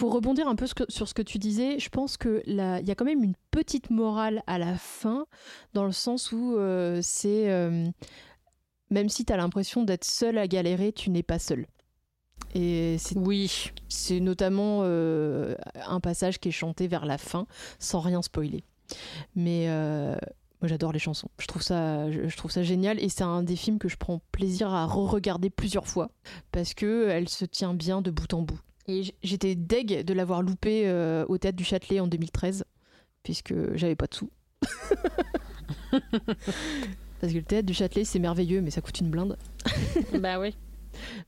pour 0.00 0.14
rebondir 0.14 0.48
un 0.48 0.56
peu 0.56 0.66
ce 0.66 0.72
que- 0.74 0.90
sur 0.90 1.06
ce 1.08 1.12
que 1.12 1.20
tu 1.20 1.36
disais, 1.36 1.78
je 1.78 1.90
pense 1.90 2.16
que 2.16 2.42
il 2.46 2.54
y 2.56 2.90
a 2.90 2.94
quand 2.94 3.04
même 3.04 3.22
une 3.22 3.34
petite 3.50 3.90
morale 3.90 4.42
à 4.46 4.56
la 4.56 4.74
fin, 4.78 5.26
dans 5.74 5.84
le 5.84 5.92
sens 5.92 6.32
où 6.32 6.56
euh, 6.56 7.00
c'est 7.02 7.50
euh, 7.50 7.86
même 8.88 9.10
si 9.10 9.26
tu 9.26 9.32
as 9.34 9.36
l'impression 9.36 9.84
d'être 9.84 10.06
seul 10.06 10.38
à 10.38 10.48
galérer, 10.48 10.92
tu 10.92 11.10
n'es 11.10 11.22
pas 11.22 11.38
seul. 11.38 11.66
Et 12.54 12.96
c'est 12.98 13.18
oui, 13.18 13.72
c'est 13.90 14.20
notamment 14.20 14.80
euh, 14.84 15.54
un 15.86 16.00
passage 16.00 16.40
qui 16.40 16.48
est 16.48 16.52
chanté 16.52 16.86
vers 16.88 17.04
la 17.04 17.18
fin, 17.18 17.46
sans 17.78 18.00
rien 18.00 18.22
spoiler. 18.22 18.64
Mais 19.36 19.66
moi 19.68 20.68
j'adore 20.68 20.92
les 20.92 20.98
chansons. 20.98 21.28
Je 21.38 21.46
trouve 21.46 21.60
ça, 21.60 22.10
je 22.10 22.36
trouve 22.38 22.50
ça 22.50 22.62
génial 22.62 22.98
et 23.04 23.10
c'est 23.10 23.22
un 23.22 23.42
des 23.42 23.54
films 23.54 23.78
que 23.78 23.90
je 23.90 23.98
prends 23.98 24.22
plaisir 24.32 24.72
à 24.72 24.86
re-regarder 24.86 25.50
plusieurs 25.50 25.86
fois 25.86 26.08
parce 26.52 26.72
que 26.72 27.08
elle 27.10 27.28
se 27.28 27.44
tient 27.44 27.74
bien 27.74 28.00
de 28.00 28.10
bout 28.10 28.32
en 28.32 28.40
bout. 28.40 28.60
Et 28.90 29.14
j'étais 29.22 29.54
deg 29.54 30.04
de 30.04 30.12
l'avoir 30.12 30.42
loupé 30.42 30.82
euh, 30.86 31.24
au 31.28 31.38
théâtre 31.38 31.56
du 31.56 31.62
Châtelet 31.62 32.00
en 32.00 32.08
2013 32.08 32.64
puisque 33.22 33.54
j'avais 33.76 33.94
pas 33.94 34.06
de 34.06 34.14
sous. 34.14 34.30
Parce 37.20 37.32
que 37.32 37.38
le 37.38 37.44
théâtre 37.44 37.66
du 37.66 37.74
Châtelet 37.74 38.04
c'est 38.04 38.18
merveilleux 38.18 38.62
mais 38.62 38.70
ça 38.70 38.80
coûte 38.80 38.98
une 38.98 39.10
blinde. 39.10 39.38
bah 40.20 40.40
oui. 40.40 40.56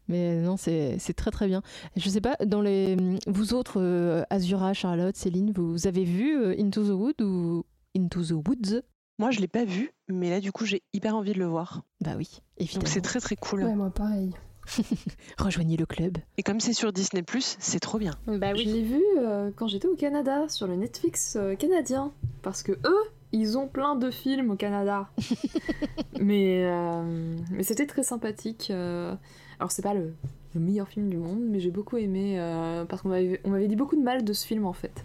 Mais 0.08 0.40
non, 0.40 0.56
c'est 0.56 0.96
c'est 0.98 1.12
très 1.12 1.30
très 1.30 1.46
bien. 1.46 1.62
Je 1.94 2.08
sais 2.08 2.20
pas, 2.20 2.36
dans 2.44 2.62
les 2.62 2.96
vous 3.28 3.54
autres, 3.54 3.80
euh, 3.80 4.24
Azura, 4.28 4.74
Charlotte, 4.74 5.16
Céline, 5.16 5.52
vous 5.52 5.86
avez 5.86 6.02
vu 6.02 6.36
euh, 6.36 6.56
Into 6.58 6.82
the 6.82 6.90
Wood 6.90 7.22
ou 7.22 7.64
Into 7.96 8.24
the 8.24 8.32
Woods? 8.32 8.82
Moi, 9.20 9.30
je 9.30 9.38
l'ai 9.38 9.46
pas 9.46 9.64
vu, 9.64 9.92
mais 10.08 10.30
là, 10.30 10.40
du 10.40 10.50
coup, 10.50 10.64
j'ai 10.64 10.82
hyper 10.92 11.14
envie 11.14 11.32
de 11.32 11.38
le 11.38 11.46
voir. 11.46 11.82
Bah 12.00 12.14
oui, 12.16 12.40
évidemment. 12.58 12.82
Donc 12.82 12.88
c'est 12.88 13.02
très 13.02 13.20
très 13.20 13.36
cool. 13.36 13.62
Ouais, 13.62 13.74
moi 13.76 13.90
pareil. 13.90 14.32
Rejoignez 15.38 15.76
le 15.76 15.86
club. 15.86 16.18
Et 16.38 16.42
comme 16.42 16.60
c'est 16.60 16.72
sur 16.72 16.92
Disney+, 16.92 17.22
c'est 17.58 17.80
trop 17.80 17.98
bien. 17.98 18.12
Bah 18.26 18.54
Je 18.54 18.62
l'ai 18.64 18.82
vu 18.82 19.02
euh, 19.18 19.50
quand 19.56 19.66
j'étais 19.68 19.88
au 19.88 19.96
Canada, 19.96 20.48
sur 20.48 20.66
le 20.66 20.76
Netflix 20.76 21.36
euh, 21.40 21.54
canadien. 21.56 22.12
Parce 22.42 22.62
que 22.62 22.72
eux, 22.72 23.02
ils 23.32 23.58
ont 23.58 23.66
plein 23.68 23.96
de 23.96 24.10
films 24.10 24.50
au 24.50 24.56
Canada. 24.56 25.08
mais 26.20 26.64
euh, 26.64 27.36
mais 27.50 27.62
c'était 27.62 27.86
très 27.86 28.02
sympathique. 28.02 28.68
euh. 28.70 29.14
Alors, 29.58 29.70
c'est 29.72 29.82
pas 29.82 29.94
le, 29.94 30.14
le 30.54 30.60
meilleur 30.60 30.88
film 30.88 31.08
du 31.08 31.16
monde, 31.16 31.40
mais 31.40 31.60
j'ai 31.60 31.70
beaucoup 31.70 31.96
aimé. 31.96 32.38
euh, 32.40 32.84
parce 32.84 33.02
qu'on 33.02 33.08
m'avait 33.10 33.40
on 33.44 33.50
m'avait 33.50 33.68
dit 33.68 33.76
beaucoup 33.76 33.96
de 33.96 34.02
mal 34.02 34.24
de 34.24 34.32
ce 34.32 34.46
film 34.46 34.64
en 34.66 34.72
fait. 34.72 35.04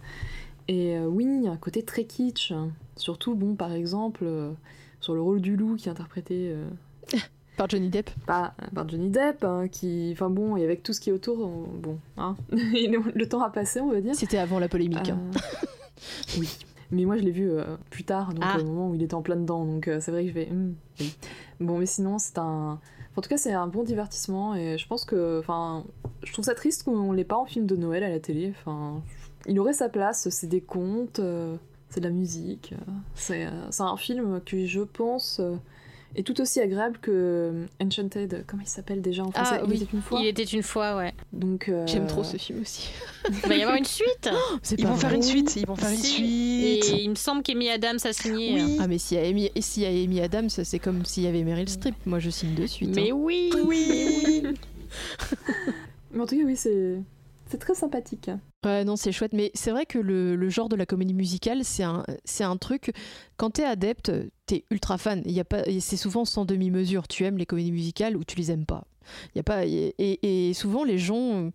Et 0.67 0.97
euh, 0.97 1.05
oui, 1.05 1.25
il 1.25 1.43
y 1.43 1.47
a 1.47 1.51
un 1.51 1.57
côté 1.57 1.83
très 1.83 2.03
kitsch. 2.05 2.53
Surtout, 2.97 3.35
bon, 3.35 3.55
par 3.55 3.71
exemple, 3.71 4.23
euh, 4.25 4.51
sur 4.99 5.13
le 5.15 5.21
rôle 5.21 5.39
du 5.41 5.55
loup 5.55 5.75
qui 5.77 5.87
est 5.87 5.91
interprété. 5.91 6.53
Par 7.57 7.69
Johnny 7.69 7.89
Depp 7.89 8.09
par, 8.25 8.53
par 8.73 8.87
Johnny 8.87 9.09
Depp, 9.09 9.43
hein, 9.43 9.67
qui. 9.67 10.09
Enfin 10.13 10.29
bon, 10.29 10.55
et 10.57 10.63
avec 10.63 10.83
tout 10.83 10.93
ce 10.93 11.01
qui 11.01 11.09
est 11.09 11.13
autour, 11.13 11.39
on- 11.39 11.67
bon, 11.77 11.97
hein. 12.17 12.35
le 12.51 13.23
temps 13.25 13.41
a 13.41 13.49
passé, 13.49 13.81
on 13.81 13.91
va 13.91 13.99
dire. 13.99 14.15
C'était 14.15 14.37
avant 14.37 14.59
la 14.59 14.69
polémique. 14.69 15.09
hein. 15.09 15.19
Euh, 15.35 15.39
oui. 16.39 16.57
Mais 16.91 17.03
moi, 17.03 17.17
je 17.17 17.23
l'ai 17.23 17.31
vu 17.31 17.49
euh, 17.49 17.75
plus 17.89 18.03
tard, 18.05 18.33
donc 18.33 18.43
Ah. 18.47 18.57
au 18.59 18.63
moment 18.63 18.89
où 18.91 18.95
il 18.95 19.03
était 19.03 19.13
en 19.15 19.21
plein 19.21 19.35
dedans, 19.35 19.65
donc 19.65 19.87
euh, 19.89 19.99
c'est 19.99 20.11
vrai 20.11 20.21
que 20.23 20.29
je 20.29 20.33
vais. 20.33 20.45
hmm, 20.45 20.73
oui. 21.01 21.15
Bon, 21.59 21.77
mais 21.79 21.85
sinon, 21.85 22.17
c'est 22.19 22.37
un. 22.37 22.79
En 23.17 23.21
tout 23.21 23.29
cas, 23.29 23.37
c'est 23.37 23.51
un 23.51 23.67
bon 23.67 23.83
divertissement 23.83 24.55
et 24.55 24.77
je 24.77 24.87
pense 24.87 25.03
que. 25.03 25.39
Enfin, 25.39 25.83
je 26.23 26.31
trouve 26.31 26.45
ça 26.45 26.53
triste 26.55 26.83
qu'on 26.83 27.11
l'ait 27.11 27.23
pas 27.25 27.37
en 27.37 27.45
film 27.45 27.65
de 27.65 27.75
Noël 27.75 28.03
à 28.03 28.09
la 28.09 28.19
télé. 28.19 28.53
Enfin, 28.59 29.01
il 29.47 29.59
aurait 29.59 29.73
sa 29.73 29.89
place, 29.89 30.29
c'est 30.29 30.47
des 30.47 30.61
contes, 30.61 31.19
euh, 31.19 31.55
c'est 31.89 31.99
de 32.01 32.05
la 32.05 32.13
musique. 32.13 32.73
euh, 32.73 32.91
c'est 33.15 33.47
euh, 33.47 33.49
c'est 33.71 33.83
un 33.83 33.97
film 33.97 34.39
qui, 34.45 34.67
je 34.67 34.81
pense, 34.81 35.39
euh, 35.41 35.55
est 36.15 36.23
tout 36.23 36.39
aussi 36.41 36.59
agréable 36.59 36.97
que 37.01 37.11
euh, 37.11 37.65
Enchanted. 37.83 38.43
Comment 38.47 38.63
il 38.63 38.69
s'appelle 38.69 39.01
déjà 39.01 39.23
en 39.23 39.31
français? 39.31 39.57
Ah 39.59 39.61
Il 39.65 39.69
oui, 39.69 39.75
était 39.83 39.93
une 39.93 40.01
fois? 40.01 40.19
il 40.21 40.27
était 40.27 40.43
une 40.43 40.63
fois, 40.63 40.95
ouais. 40.97 41.13
Donc 41.33 41.69
euh, 41.69 41.85
J'aime 41.87 42.07
trop 42.07 42.23
ce 42.23 42.37
film 42.37 42.61
aussi. 42.61 42.89
Il 43.29 43.35
va 43.49 43.55
y 43.55 43.61
avoir 43.61 43.75
une 43.77 43.85
suite. 43.85 44.29
Ils 44.77 44.87
vont 44.87 44.95
faire 44.95 45.13
une 45.13 45.21
suite, 45.21 45.55
ils 45.57 45.67
vont 45.67 45.75
faire 45.75 45.91
une 45.91 45.97
suite. 45.97 46.85
Et 46.85 47.03
il 47.03 47.09
me 47.09 47.15
semble 47.15 47.43
qu'Amy 47.43 47.69
Adams 47.69 47.99
a 48.03 48.13
signé. 48.13 48.55
Oui. 48.63 48.77
Ah 48.79 48.87
mais 48.87 48.97
s'il 48.97 49.17
y, 49.17 49.21
a 49.21 49.27
Amy- 49.27 49.51
s'il 49.59 49.83
y 49.83 49.85
a 49.85 49.89
Amy 49.89 50.21
Adams, 50.21 50.49
c'est 50.49 50.79
comme 50.79 51.05
s'il 51.05 51.23
y 51.23 51.27
avait 51.27 51.43
Meryl 51.43 51.69
Streep. 51.69 51.95
Moi 52.05 52.19
je 52.19 52.29
signe 52.29 52.55
de 52.55 52.65
suite. 52.65 52.95
Mais 52.95 53.11
hein. 53.11 53.15
oui, 53.15 53.51
Oui. 53.65 54.43
Mais 56.11 56.21
en 56.21 56.25
tout 56.25 56.37
cas, 56.37 56.43
oui, 56.45 56.55
c'est 56.55 56.99
c'est 57.49 57.57
très 57.59 57.75
sympathique. 57.75 58.29
Ouais, 58.65 58.83
non, 58.85 58.95
c'est 58.95 59.11
chouette. 59.11 59.33
Mais 59.33 59.51
c'est 59.53 59.71
vrai 59.71 59.85
que 59.85 59.97
le, 59.99 60.35
le 60.35 60.49
genre 60.49 60.69
de 60.69 60.75
la 60.75 60.85
comédie 60.85 61.13
musicale, 61.13 61.63
c'est 61.63 61.83
un, 61.83 62.03
c'est 62.25 62.43
un 62.43 62.57
truc. 62.57 62.93
Quand 63.37 63.51
t'es 63.51 63.63
adepte, 63.63 64.11
t'es 64.45 64.65
ultra 64.71 64.97
fan. 64.97 65.21
Il 65.25 65.31
y 65.31 65.39
a 65.39 65.45
pas, 65.45 65.63
c'est 65.79 65.97
souvent 65.97 66.25
sans 66.25 66.45
demi-mesure. 66.45 67.07
Tu 67.07 67.23
aimes 67.25 67.37
les 67.37 67.45
comédies 67.45 67.71
musicales 67.71 68.17
ou 68.17 68.23
tu 68.23 68.35
les 68.37 68.51
aimes 68.51 68.65
pas. 68.65 68.85
Il 69.33 69.37
y 69.37 69.39
a 69.39 69.43
pas. 69.43 69.65
Et, 69.65 69.93
et- 69.97 70.49
et 70.49 70.53
souvent 70.53 70.83
les 70.83 70.97
gens 70.97 71.51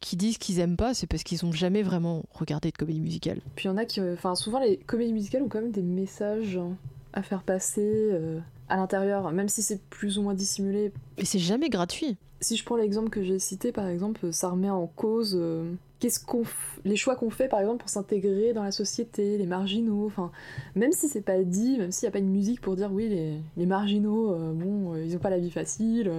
qui 0.00 0.16
disent 0.16 0.38
qu'ils 0.38 0.58
aiment 0.58 0.76
pas, 0.76 0.94
c'est 0.94 1.06
parce 1.06 1.22
qu'ils 1.22 1.44
ont 1.46 1.52
jamais 1.52 1.82
vraiment 1.82 2.24
regardé 2.32 2.70
de 2.70 2.76
comédie 2.76 3.00
musicale. 3.00 3.40
Puis 3.56 3.66
il 3.66 3.68
y 3.68 3.70
en 3.70 3.76
a 3.76 3.84
qui. 3.84 4.00
euh, 4.00 4.14
Enfin, 4.14 4.34
souvent, 4.34 4.58
les 4.60 4.76
comédies 4.78 5.12
musicales 5.12 5.42
ont 5.42 5.48
quand 5.48 5.60
même 5.60 5.70
des 5.72 5.82
messages 5.82 6.56
hein, 6.56 6.76
à 7.12 7.22
faire 7.22 7.42
passer 7.42 8.08
euh, 8.12 8.40
à 8.72 8.76
l'intérieur, 8.76 9.30
même 9.32 9.48
si 9.48 9.60
c'est 9.62 9.82
plus 9.90 10.16
ou 10.18 10.22
moins 10.22 10.34
dissimulé. 10.34 10.92
Et 11.18 11.24
c'est 11.26 11.38
jamais 11.38 11.68
gratuit. 11.68 12.16
Si 12.40 12.56
je 12.56 12.64
prends 12.64 12.76
l'exemple 12.76 13.10
que 13.10 13.22
j'ai 13.22 13.38
cité, 13.38 13.70
par 13.70 13.86
exemple, 13.86 14.32
ça 14.32 14.48
remet 14.48 14.70
en 14.70 14.86
cause 14.86 15.36
euh, 15.38 15.72
qu'est-ce 16.00 16.18
qu'on 16.24 16.42
f- 16.42 16.80
les 16.84 16.96
choix 16.96 17.14
qu'on 17.14 17.30
fait, 17.30 17.48
par 17.48 17.60
exemple, 17.60 17.78
pour 17.80 17.88
s'intégrer 17.90 18.52
dans 18.54 18.62
la 18.64 18.72
société, 18.72 19.36
les 19.38 19.46
marginaux. 19.46 20.06
Enfin, 20.06 20.32
même 20.74 20.90
si 20.92 21.08
c'est 21.08 21.20
pas 21.20 21.42
dit, 21.44 21.76
même 21.78 21.92
s'il 21.92 22.06
n'y 22.06 22.08
a 22.08 22.12
pas 22.12 22.18
une 22.18 22.30
musique 22.32 22.60
pour 22.60 22.74
dire 22.74 22.90
oui, 22.92 23.08
les, 23.08 23.38
les 23.56 23.66
marginaux, 23.66 24.32
euh, 24.32 24.52
bon, 24.54 24.94
euh, 24.94 25.04
ils 25.04 25.14
ont 25.14 25.20
pas 25.20 25.30
la 25.30 25.38
vie 25.38 25.50
facile, 25.50 26.10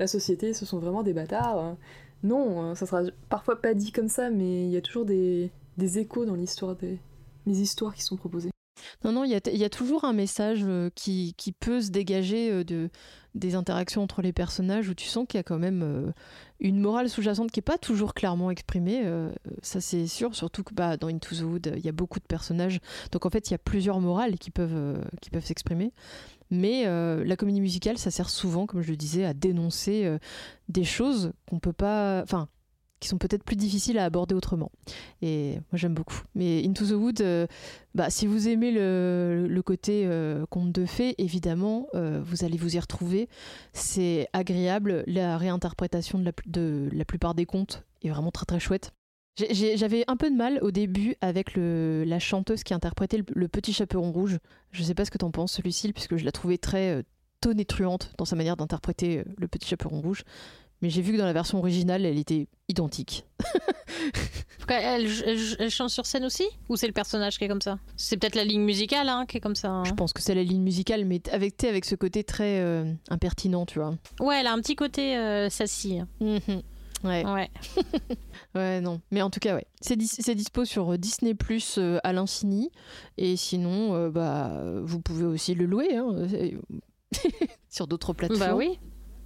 la 0.00 0.06
société, 0.08 0.52
ce 0.52 0.66
sont 0.66 0.80
vraiment 0.80 1.02
des 1.04 1.12
bâtards. 1.14 1.76
non, 2.24 2.74
ça 2.74 2.84
sera 2.86 3.02
parfois 3.28 3.62
pas 3.62 3.72
dit 3.74 3.92
comme 3.92 4.08
ça, 4.08 4.30
mais 4.30 4.64
il 4.66 4.70
y 4.70 4.76
a 4.76 4.80
toujours 4.82 5.04
des, 5.04 5.50
des 5.78 5.98
échos 6.00 6.24
dans 6.26 6.34
l'histoire 6.34 6.74
des 6.74 6.98
les 7.46 7.60
histoires 7.60 7.94
qui 7.94 8.02
sont 8.02 8.16
proposées. 8.16 8.50
Non, 9.04 9.12
non, 9.12 9.24
il 9.24 9.30
y 9.30 9.64
a, 9.64 9.70
toujours 9.70 10.04
un 10.04 10.14
message 10.14 10.60
euh, 10.64 10.88
qui, 10.94 11.34
peut 11.60 11.82
se 11.82 11.90
dégager 11.90 12.50
euh, 12.50 12.64
de, 12.64 12.88
des 13.34 13.54
interactions 13.54 14.02
entre 14.02 14.22
les 14.22 14.32
personnages 14.32 14.88
où 14.88 14.94
tu 14.94 15.06
sens 15.06 15.26
qu'il 15.28 15.36
y 15.36 15.40
a 15.40 15.42
quand 15.42 15.58
même 15.58 15.82
euh, 15.82 16.10
une 16.58 16.80
morale 16.80 17.10
sous-jacente 17.10 17.50
qui 17.50 17.58
n'est 17.58 17.64
pas 17.64 17.76
toujours 17.76 18.14
clairement 18.14 18.50
exprimée. 18.50 19.04
ça, 19.60 19.82
c'est 19.82 20.06
sûr. 20.06 20.34
Surtout 20.34 20.64
que 20.64 20.72
bah, 20.72 20.96
dans 20.96 21.08
Into 21.08 21.36
the 21.36 21.42
Wood, 21.42 21.74
il 21.76 21.84
y 21.84 21.88
a 21.90 21.92
beaucoup 21.92 22.18
de 22.18 22.24
personnages. 22.24 22.80
Donc 23.12 23.26
en 23.26 23.30
fait, 23.30 23.50
il 23.50 23.52
y 23.52 23.54
a 23.54 23.58
plusieurs 23.58 24.00
morales 24.00 24.38
qui 24.38 24.50
peuvent, 24.50 24.98
s'exprimer. 25.42 25.92
Mais 26.50 26.84
la 26.86 27.36
comédie 27.36 27.60
musicale, 27.60 27.98
ça 27.98 28.10
sert 28.10 28.30
souvent, 28.30 28.64
comme 28.64 28.80
je 28.80 28.90
le 28.90 28.96
disais, 28.96 29.24
à 29.24 29.34
dénoncer 29.34 30.10
des 30.70 30.84
choses 30.84 31.32
qu'on 31.46 31.58
peut 31.58 31.74
pas. 31.74 32.22
Enfin, 32.22 32.48
qui 33.04 33.08
sont 33.08 33.18
peut-être 33.18 33.44
plus 33.44 33.56
difficiles 33.56 33.98
à 33.98 34.06
aborder 34.06 34.34
autrement. 34.34 34.72
Et 35.20 35.56
moi, 35.70 35.74
j'aime 35.74 35.92
beaucoup. 35.92 36.22
Mais 36.34 36.64
Into 36.66 36.86
the 36.86 36.92
Wood, 36.92 37.20
euh, 37.20 37.46
bah, 37.94 38.08
si 38.08 38.26
vous 38.26 38.48
aimez 38.48 38.72
le, 38.72 39.60
côté 39.62 40.04
euh, 40.06 40.46
conte 40.46 40.72
de 40.72 40.86
fées, 40.86 41.14
évidemment, 41.18 41.86
euh, 41.94 42.22
vous 42.24 42.46
allez 42.46 42.56
vous 42.56 42.76
y 42.76 42.80
retrouver. 42.80 43.28
C'est 43.74 44.26
agréable. 44.32 45.04
La 45.06 45.36
réinterprétation 45.36 46.18
de 46.18 46.88
la, 46.90 47.04
plupart 47.04 47.34
des 47.34 47.44
contes 47.44 47.84
est 48.02 48.08
vraiment 48.08 48.30
très 48.30 48.46
très 48.46 48.58
chouette. 48.58 48.92
J'avais 49.36 50.04
un 50.06 50.16
peu 50.16 50.30
de 50.30 50.36
mal 50.36 50.58
au 50.62 50.70
début 50.70 51.16
avec 51.20 51.56
la 51.56 52.18
chanteuse 52.18 52.62
qui 52.62 52.72
interprétait 52.72 53.20
le, 53.34 53.48
petit 53.48 53.74
chaperon 53.74 54.12
rouge. 54.12 54.38
Je 54.70 54.82
sais 54.82 54.94
pas 54.94 55.04
ce 55.04 55.10
que 55.10 55.18
t'en 55.18 55.30
penses, 55.30 55.62
Lucille, 55.62 55.92
puisque 55.92 56.16
je 56.16 56.24
la 56.24 56.32
trouvais 56.32 56.56
très 56.56 57.04
tonitruante 57.42 58.14
dans 58.16 58.24
sa 58.24 58.36
manière 58.36 58.56
d'interpréter 58.56 59.24
le 59.36 59.46
petit 59.46 59.68
chaperon 59.68 60.00
rouge. 60.00 60.24
Mais 60.84 60.90
j'ai 60.90 61.00
vu 61.00 61.12
que 61.14 61.16
dans 61.16 61.24
la 61.24 61.32
version 61.32 61.56
originale, 61.60 62.04
elle 62.04 62.18
était 62.18 62.46
identique. 62.68 63.24
Elle, 64.68 65.06
elle- 65.24 65.56
elle 65.58 65.70
chante 65.70 65.88
sur 65.88 66.04
scène 66.04 66.26
aussi 66.26 66.44
Ou 66.68 66.76
c'est 66.76 66.86
le 66.86 66.92
personnage 66.92 67.38
qui 67.38 67.44
est 67.44 67.48
comme 67.48 67.62
ça? 67.62 67.78
C'est 67.96 68.18
peut-être 68.18 68.34
la 68.34 68.44
ligne 68.44 68.60
musicale 68.62 69.08
hein, 69.08 69.24
qui 69.26 69.38
est 69.38 69.40
comme 69.40 69.54
ça. 69.54 69.68
hein. 69.70 69.84
Je 69.86 69.92
pense 69.94 70.12
que 70.12 70.20
c'est 70.20 70.34
la 70.34 70.42
ligne 70.42 70.60
musicale, 70.60 71.06
mais 71.06 71.22
avec, 71.32 71.64
avec 71.64 71.86
ce 71.86 71.94
côté 71.94 72.22
très 72.22 72.60
euh, 72.60 72.92
impertinent, 73.08 73.64
tu 73.64 73.78
vois. 73.78 73.94
Ouais, 74.20 74.40
elle 74.40 74.46
a 74.46 74.52
un 74.52 74.60
petit 74.60 74.76
côté 74.76 75.16
euh, 75.16 75.48
sassy. 75.48 76.00
Ouais. 76.20 77.24
Ouais. 77.24 77.50
Ouais, 78.54 78.80
non. 78.82 79.00
Mais 79.10 79.22
en 79.22 79.30
tout 79.30 79.40
cas, 79.40 79.54
ouais. 79.56 79.66
C'est 79.80 79.96
dis- 79.96 80.10
dispo 80.36 80.66
sur 80.66 80.92
euh, 80.92 80.98
Disney 80.98 81.32
Plus 81.34 81.78
à 82.04 82.12
l'infini. 82.12 82.70
Et 83.16 83.36
sinon, 83.36 83.94
euh, 83.94 84.10
bah, 84.10 84.52
vous 84.82 85.00
pouvez 85.00 85.24
aussi 85.24 85.54
le 85.54 85.64
louer 85.64 85.96
hein, 85.96 86.08
euh, 86.12 86.50
sur 87.70 87.86
d'autres 87.86 88.12
plateformes. 88.12 88.40
Bah 88.50 88.54
oui, 88.54 88.78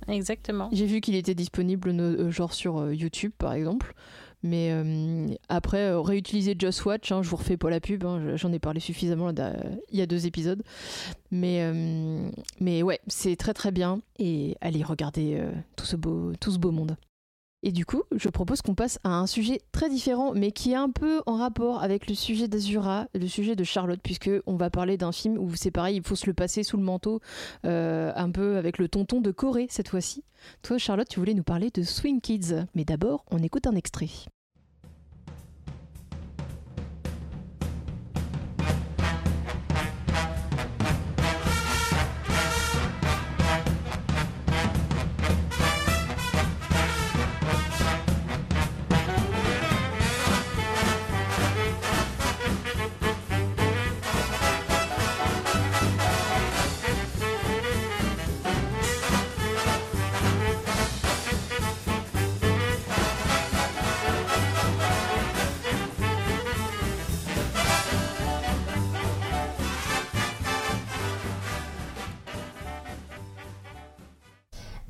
exactement. 0.08 0.68
J'ai 0.72 0.86
vu 0.86 1.00
qu'il 1.00 1.14
était 1.14 1.34
disponible 1.34 1.90
euh, 1.90 2.30
genre 2.30 2.52
sur 2.52 2.78
euh, 2.78 2.94
YouTube 2.94 3.32
par 3.38 3.52
exemple. 3.52 3.94
Mais 4.42 4.70
euh, 4.70 5.34
après, 5.48 5.90
euh, 5.90 6.00
réutiliser 6.00 6.54
Just 6.58 6.84
Watch, 6.84 7.10
hein, 7.10 7.22
je 7.22 7.28
vous 7.28 7.36
refais 7.36 7.56
pas 7.56 7.70
la 7.70 7.80
pub, 7.80 8.04
hein, 8.04 8.36
j'en 8.36 8.52
ai 8.52 8.60
parlé 8.60 8.78
suffisamment 8.78 9.30
il 9.30 9.98
y 9.98 10.00
a 10.00 10.06
deux 10.06 10.26
épisodes. 10.26 10.62
Mais, 11.30 11.72
mais 12.60 12.82
ouais, 12.82 13.00
c'est 13.08 13.36
très 13.36 13.54
très 13.54 13.72
bien. 13.72 14.00
Et 14.18 14.56
allez, 14.60 14.82
regardez 14.82 15.36
euh, 15.38 15.52
tout, 15.76 15.84
ce 15.84 15.96
beau, 15.96 16.32
tout 16.40 16.52
ce 16.52 16.58
beau 16.58 16.70
monde. 16.70 16.96
Et 17.64 17.72
du 17.72 17.84
coup, 17.84 18.04
je 18.14 18.28
propose 18.28 18.62
qu'on 18.62 18.76
passe 18.76 19.00
à 19.02 19.10
un 19.10 19.26
sujet 19.26 19.60
très 19.72 19.88
différent, 19.88 20.32
mais 20.32 20.52
qui 20.52 20.72
est 20.72 20.76
un 20.76 20.90
peu 20.90 21.22
en 21.26 21.36
rapport 21.36 21.82
avec 21.82 22.08
le 22.08 22.14
sujet 22.14 22.46
d'Azura, 22.46 23.08
le 23.14 23.26
sujet 23.26 23.56
de 23.56 23.64
Charlotte, 23.64 23.98
puisque 24.02 24.30
on 24.46 24.54
va 24.54 24.70
parler 24.70 24.96
d'un 24.96 25.10
film 25.10 25.36
où 25.38 25.54
c'est 25.56 25.72
pareil, 25.72 25.96
il 25.96 26.02
faut 26.06 26.14
se 26.14 26.26
le 26.26 26.34
passer 26.34 26.62
sous 26.62 26.76
le 26.76 26.84
manteau, 26.84 27.20
euh, 27.64 28.12
un 28.14 28.30
peu 28.30 28.58
avec 28.58 28.78
le 28.78 28.88
tonton 28.88 29.20
de 29.20 29.32
Corée 29.32 29.66
cette 29.70 29.88
fois-ci. 29.88 30.22
Toi, 30.62 30.78
Charlotte, 30.78 31.08
tu 31.08 31.18
voulais 31.18 31.34
nous 31.34 31.42
parler 31.42 31.70
de 31.70 31.82
Swing 31.82 32.20
Kids, 32.20 32.64
mais 32.76 32.84
d'abord, 32.84 33.24
on 33.30 33.38
écoute 33.38 33.66
un 33.66 33.74
extrait. 33.74 34.08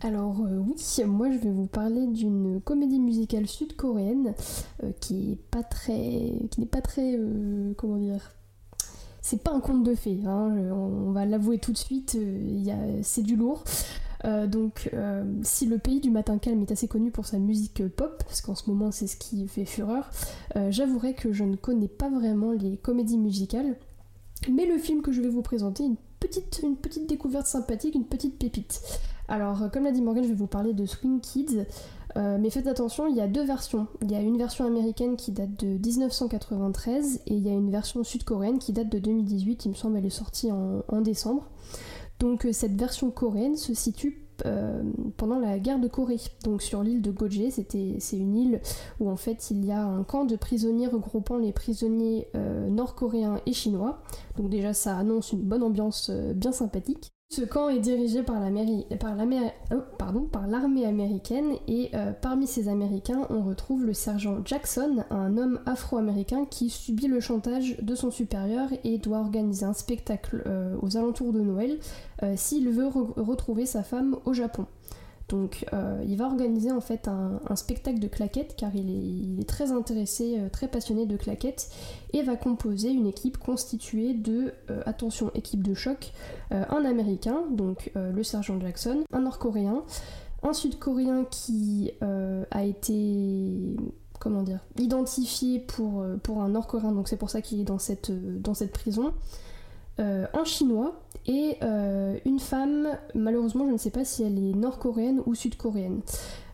Alors 0.09 0.41
euh, 0.41 0.65
oui, 0.67 1.05
moi 1.05 1.31
je 1.31 1.37
vais 1.37 1.51
vous 1.51 1.67
parler 1.67 2.07
d'une 2.07 2.63
comédie 2.63 2.99
musicale 2.99 3.47
sud-coréenne 3.47 4.33
euh, 4.83 4.91
qui 5.01 5.29
n'est 5.29 5.37
pas 5.51 6.81
très, 6.81 7.15
euh, 7.15 7.75
comment 7.77 7.99
dire, 7.99 8.31
c'est 9.21 9.43
pas 9.43 9.53
un 9.53 9.61
conte 9.61 9.85
de 9.85 9.95
fées. 9.95 10.21
hein, 10.25 10.57
on, 10.73 11.13
va 11.13 11.27
l'avouer 11.27 11.59
tout 11.59 11.73
de 11.73 11.77
suite, 11.77 12.17
c'est 13.03 13.23
du 13.23 13.37
lourd. 13.37 13.65
Donc, 14.25 14.91
si 15.43 15.67
le 15.67 15.79
pays 15.79 16.01
du 16.01 16.11
matin 16.11 16.39
calme 16.39 16.63
est 16.63 16.73
assez 16.73 16.89
connu 16.89 17.11
pour 17.11 17.27
sa 17.27 17.39
musique 17.39 17.87
pop, 17.89 18.23
parce 18.25 18.41
qu'en 18.41 18.55
ce 18.55 18.71
moment 18.71 18.91
c'est 18.91 19.07
ce 19.07 19.17
qui 19.17 19.47
fait 19.47 19.67
fureur, 19.67 20.11
j'avouerai 20.71 21.13
que 21.13 21.33
je 21.33 21.45
ne 21.45 21.57
connais 21.57 21.89
pas 21.89 22.09
vraiment 22.09 22.53
les 22.53 22.79
comédies 22.79 23.19
musicales. 23.19 23.77
Mais 24.51 24.65
le 24.65 24.79
film 24.79 25.03
que 25.03 25.13
je 25.13 25.21
vais 25.21 25.29
vous 25.29 25.43
présenter, 25.43 25.85
une 25.85 25.97
une 26.63 26.77
petite 26.77 27.09
découverte 27.09 27.47
sympathique, 27.47 27.95
une 27.95 28.05
petite 28.07 28.39
pépite. 28.39 28.81
Alors, 29.29 29.63
euh, 29.63 29.69
comme 29.69 29.85
l'a 29.85 29.93
dit 29.93 30.03
Morgan, 30.03 30.25
je 30.25 30.31
vais 30.31 30.35
vous 30.35 30.47
parler 30.47 30.73
de 30.73 30.87
Swing 30.87 31.21
Kids. 31.21 31.67
Euh, 32.17 32.39
mais 32.41 32.49
faites 32.49 32.67
attention, 32.67 33.07
il 33.07 33.15
y 33.15 33.21
a 33.21 33.29
deux 33.29 33.45
versions. 33.45 33.87
Il 34.03 34.11
y 34.11 34.15
a 34.15 34.21
une 34.21 34.39
version 34.39 34.67
américaine 34.67 35.17
qui 35.17 35.31
date 35.31 35.63
de 35.63 35.67
1993 35.67 37.21
et 37.27 37.35
il 37.35 37.47
y 37.47 37.51
a 37.51 37.53
une 37.53 37.71
version 37.71 38.03
sud-coréenne 38.03 38.59
qui 38.59 38.73
date 38.73 38.89
de 38.89 38.99
2018. 38.99 39.67
Il 39.67 39.69
me 39.69 39.75
semble 39.75 39.99
elle 39.99 40.07
est 40.07 40.11
sortie 40.11 40.51
en, 40.51 41.01
décembre. 41.03 41.45
Donc 42.19 42.47
euh, 42.47 42.53
cette 42.53 42.77
version 42.77 43.11
coréenne 43.11 43.57
se 43.57 43.75
situe 43.75 44.25
pendant 45.17 45.41
la 45.41 45.59
guerre 45.59 45.81
de 45.81 45.89
Corée, 45.89 46.21
donc 46.45 46.63
sur 46.63 46.85
l'île 46.85 47.03
de 47.03 47.11
Goje. 47.11 47.51
C'est 47.51 48.17
une 48.17 48.37
île 48.37 48.61
où 49.01 49.11
en 49.11 49.17
fait 49.17 49.51
il 49.51 49.65
y 49.65 49.73
a 49.73 49.83
un 49.83 50.05
camp 50.05 50.27
de 50.27 50.37
prisonniers 50.37 50.87
regroupant 50.87 51.39
les 51.39 51.51
prisonniers 51.51 52.29
nord-coréens 52.71 53.41
et 53.47 53.53
chinois. 53.53 54.01
Donc 54.37 54.49
déjà 54.49 54.75
ça 54.75 54.97
annonce 54.97 55.33
une 55.33 55.43
bonne 55.43 55.65
ambiance 55.65 56.13
bien 56.37 56.53
sympathique. 56.53 57.11
Ce 57.31 57.43
camp 57.43 57.69
est 57.69 57.79
dirigé 57.79 58.23
par 58.23 58.37
oh, 58.41 59.83
l'armée 60.49 60.87
américaine 60.87 61.53
et 61.67 61.91
euh, 61.93 62.13
parmi 62.13 62.47
ces 62.47 62.69
Américains, 62.69 63.27
on 63.29 63.43
retrouve 63.43 63.85
le 63.85 63.93
sergent 63.93 64.39
Jackson, 64.47 65.05
un 65.11 65.37
homme 65.37 65.61
afro-américain 65.67 66.47
qui 66.47 66.71
subit 66.71 67.07
le 67.07 67.21
chantage 67.21 67.77
de 67.83 67.95
son 67.95 68.11
supérieur 68.11 68.71
et 68.83 68.97
doit 68.97 69.19
organiser 69.19 69.67
un 69.67 69.75
spectacle 69.75 70.43
euh, 70.47 70.75
aux 70.81 70.97
alentours 70.97 71.35
de 71.35 71.43
Noël 71.43 71.79
euh, 72.23 72.33
s'il 72.35 72.71
veut 72.71 72.89
re- 72.89 73.21
retrouver 73.21 73.67
sa 73.67 73.83
femme 73.83 74.17
au 74.25 74.33
Japon. 74.33 74.65
Donc 75.29 75.67
euh, 75.75 76.03
il 76.07 76.17
va 76.17 76.27
organiser 76.27 76.73
en 76.73 76.81
fait 76.81 77.07
un, 77.07 77.57
spectacle 77.57 77.99
de 77.99 78.09
claquettes 78.09 78.57
car 78.57 78.75
il 78.75 79.41
est, 79.41 79.45
très 79.45 79.73
intéressé, 79.73 80.37
euh, 80.39 80.49
très 80.49 80.69
passionné 80.69 81.07
de 81.07 81.17
claquettes 81.17 81.71
et 82.15 82.23
va 82.23 82.37
composer 82.37 82.91
une 82.91 83.07
équipe 83.07 83.37
constituée 83.37 84.15
de, 84.15 84.55
euh, 84.71 84.83
attention, 84.87 85.31
équipe 85.35 85.63
de 85.63 85.75
choc, 85.75 86.13
un 86.51 86.85
américain, 86.87 87.43
donc 87.51 87.93
le 87.95 88.23
sergent 88.23 88.59
Jackson, 88.59 89.05
un 89.13 89.21
nord-coréen, 89.21 89.83
un 90.43 90.55
sud-coréen 90.55 91.25
qui 91.31 91.93
a 92.01 92.65
été 92.65 93.77
identifié 94.79 95.59
pour, 95.59 96.03
un 96.03 96.49
nord-coréen, 96.49 96.93
donc 96.93 97.09
c'est 97.09 97.19
pour 97.19 97.29
ça 97.29 97.43
qu'il 97.43 97.61
est 97.61 97.65
dans 97.65 97.79
cette 97.79 98.73
prison, 98.73 99.13
euh, 100.01 100.27
un 100.33 100.45
chinois 100.45 101.01
et 101.27 101.57
euh, 101.63 102.17
une 102.25 102.39
femme, 102.39 102.89
malheureusement 103.15 103.67
je 103.67 103.73
ne 103.73 103.79
sais 103.79 103.91
pas 103.91 104.05
si 104.05 104.23
elle 104.23 104.39
est 104.39 104.55
nord-coréenne 104.55 105.23
ou 105.27 105.35
sud-coréenne. 105.35 106.01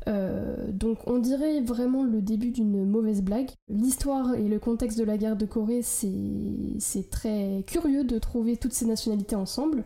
Euh, 0.07 0.71
donc 0.71 0.99
on 1.07 1.19
dirait 1.19 1.61
vraiment 1.61 2.05
le 2.05 2.21
début 2.21 2.51
d'une 2.51 2.85
mauvaise 2.85 3.23
blague. 3.23 3.51
L'histoire 3.69 4.35
et 4.35 4.49
le 4.49 4.59
contexte 4.59 4.99
de 4.99 5.05
la 5.05 5.16
guerre 5.16 5.37
de 5.37 5.47
Corée, 5.47 5.83
c'est 5.83 7.11
très 7.11 7.65
curieux 7.66 8.05
de 8.05 8.19
trouver 8.19 8.57
toutes 8.57 8.73
ces 8.73 8.87
nationalités 8.87 9.37
ensemble. 9.37 9.85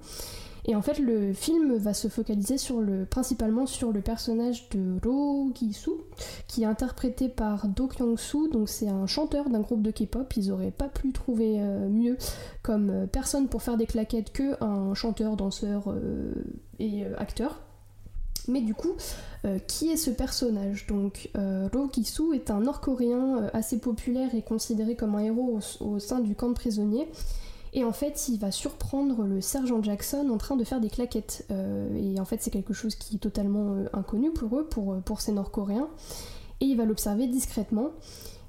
Et 0.64 0.74
en 0.74 0.82
fait, 0.82 0.98
le 0.98 1.32
film 1.32 1.76
va 1.76 1.94
se 1.94 2.08
focaliser 2.08 2.56
principalement 3.08 3.66
sur 3.66 3.92
le 3.92 4.00
personnage 4.00 4.68
de 4.70 4.98
Ro 5.02 5.50
Gi-soo, 5.54 6.04
qui 6.46 6.62
est 6.62 6.66
interprété 6.66 7.28
par 7.28 7.68
Do 7.68 7.86
Kyung-soo, 7.86 8.48
donc 8.48 8.68
c'est 8.68 8.88
un 8.88 9.06
chanteur 9.06 9.48
d'un 9.48 9.60
groupe 9.60 9.82
de 9.82 9.90
K-pop. 9.90 10.30
Ils 10.36 10.52
auraient 10.52 10.70
pas 10.70 10.88
pu 10.88 11.12
trouver 11.12 11.56
euh, 11.58 11.88
mieux 11.88 12.16
comme 12.62 12.90
euh, 12.90 13.06
personne 13.06 13.48
pour 13.48 13.62
faire 13.62 13.76
des 13.76 13.86
claquettes 13.86 14.32
que 14.32 14.62
un 14.62 14.94
chanteur, 14.94 15.36
danseur 15.36 15.84
euh, 15.88 16.32
et 16.78 17.06
acteur. 17.16 17.60
Mais 18.46 18.62
du 18.62 18.74
coup, 18.74 18.92
qui 19.66 19.90
est 19.90 19.98
ce 19.98 20.10
personnage? 20.10 20.86
Donc, 20.86 21.28
euh, 21.36 21.68
Ro 21.70 21.86
Ki-soo 21.88 22.32
est 22.32 22.50
un 22.50 22.60
Nord-Coréen 22.60 23.50
assez 23.52 23.78
populaire 23.78 24.34
et 24.34 24.40
considéré 24.40 24.96
comme 24.96 25.14
un 25.16 25.18
héros 25.18 25.60
au, 25.80 25.84
au 25.84 25.98
sein 25.98 26.20
du 26.20 26.34
camp 26.34 26.48
de 26.48 26.54
prisonniers. 26.54 27.08
Et 27.72 27.84
en 27.84 27.92
fait, 27.92 28.28
il 28.28 28.38
va 28.38 28.50
surprendre 28.50 29.24
le 29.24 29.40
sergent 29.40 29.82
Jackson 29.82 30.28
en 30.30 30.38
train 30.38 30.56
de 30.56 30.64
faire 30.64 30.80
des 30.80 30.88
claquettes. 30.88 31.46
Euh, 31.50 31.88
et 31.96 32.18
en 32.20 32.24
fait, 32.24 32.42
c'est 32.42 32.50
quelque 32.50 32.72
chose 32.72 32.94
qui 32.94 33.16
est 33.16 33.18
totalement 33.18 33.74
euh, 33.74 33.86
inconnu 33.92 34.32
pour 34.32 34.58
eux, 34.58 34.66
pour, 34.66 34.94
euh, 34.94 35.00
pour 35.00 35.20
ces 35.20 35.32
Nord-Coréens. 35.32 35.88
Et 36.60 36.66
il 36.66 36.76
va 36.76 36.84
l'observer 36.84 37.26
discrètement. 37.26 37.90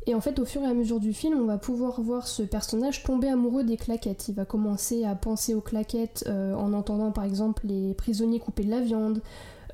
Et 0.07 0.15
en 0.15 0.21
fait, 0.21 0.39
au 0.39 0.45
fur 0.45 0.61
et 0.63 0.65
à 0.65 0.73
mesure 0.73 0.99
du 0.99 1.13
film, 1.13 1.39
on 1.39 1.45
va 1.45 1.57
pouvoir 1.57 2.01
voir 2.01 2.27
ce 2.27 2.41
personnage 2.41 3.03
tomber 3.03 3.27
amoureux 3.27 3.63
des 3.63 3.77
claquettes. 3.77 4.29
Il 4.29 4.35
va 4.35 4.45
commencer 4.45 5.03
à 5.03 5.13
penser 5.13 5.53
aux 5.53 5.61
claquettes 5.61 6.27
en 6.27 6.73
entendant 6.73 7.11
par 7.11 7.25
exemple 7.25 7.67
les 7.67 7.93
prisonniers 7.93 8.39
couper 8.39 8.63
de 8.63 8.71
la 8.71 8.79
viande, 8.79 9.21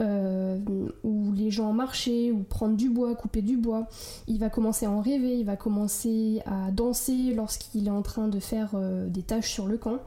euh, 0.01 0.59
ou 1.03 1.31
les 1.33 1.51
gens 1.51 1.71
marcher, 1.73 2.31
ou 2.31 2.43
prendre 2.43 2.75
du 2.75 2.89
bois, 2.89 3.15
couper 3.15 3.41
du 3.41 3.57
bois. 3.57 3.87
Il 4.27 4.39
va 4.39 4.49
commencer 4.49 4.85
à 4.85 4.91
en 4.91 5.01
rêver, 5.01 5.37
il 5.39 5.45
va 5.45 5.55
commencer 5.55 6.41
à 6.45 6.71
danser 6.71 7.33
lorsqu'il 7.33 7.87
est 7.87 7.91
en 7.91 8.01
train 8.01 8.27
de 8.27 8.39
faire 8.39 8.71
euh, 8.73 9.07
des 9.07 9.21
tâches 9.21 9.51
sur 9.51 9.67
le 9.67 9.77
camp. 9.77 9.99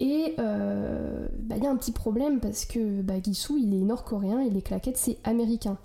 Et 0.00 0.34
euh, 0.38 1.26
bah, 1.40 1.56
il 1.56 1.64
y 1.64 1.66
a 1.66 1.70
un 1.70 1.76
petit 1.76 1.92
problème 1.92 2.38
parce 2.38 2.64
que 2.64 3.02
bah, 3.02 3.14
Gisou 3.20 3.56
il 3.56 3.74
est 3.74 3.84
nord-coréen 3.84 4.40
et 4.40 4.50
les 4.50 4.62
claquettes 4.62 4.96
c'est 4.96 5.18
américain. 5.24 5.76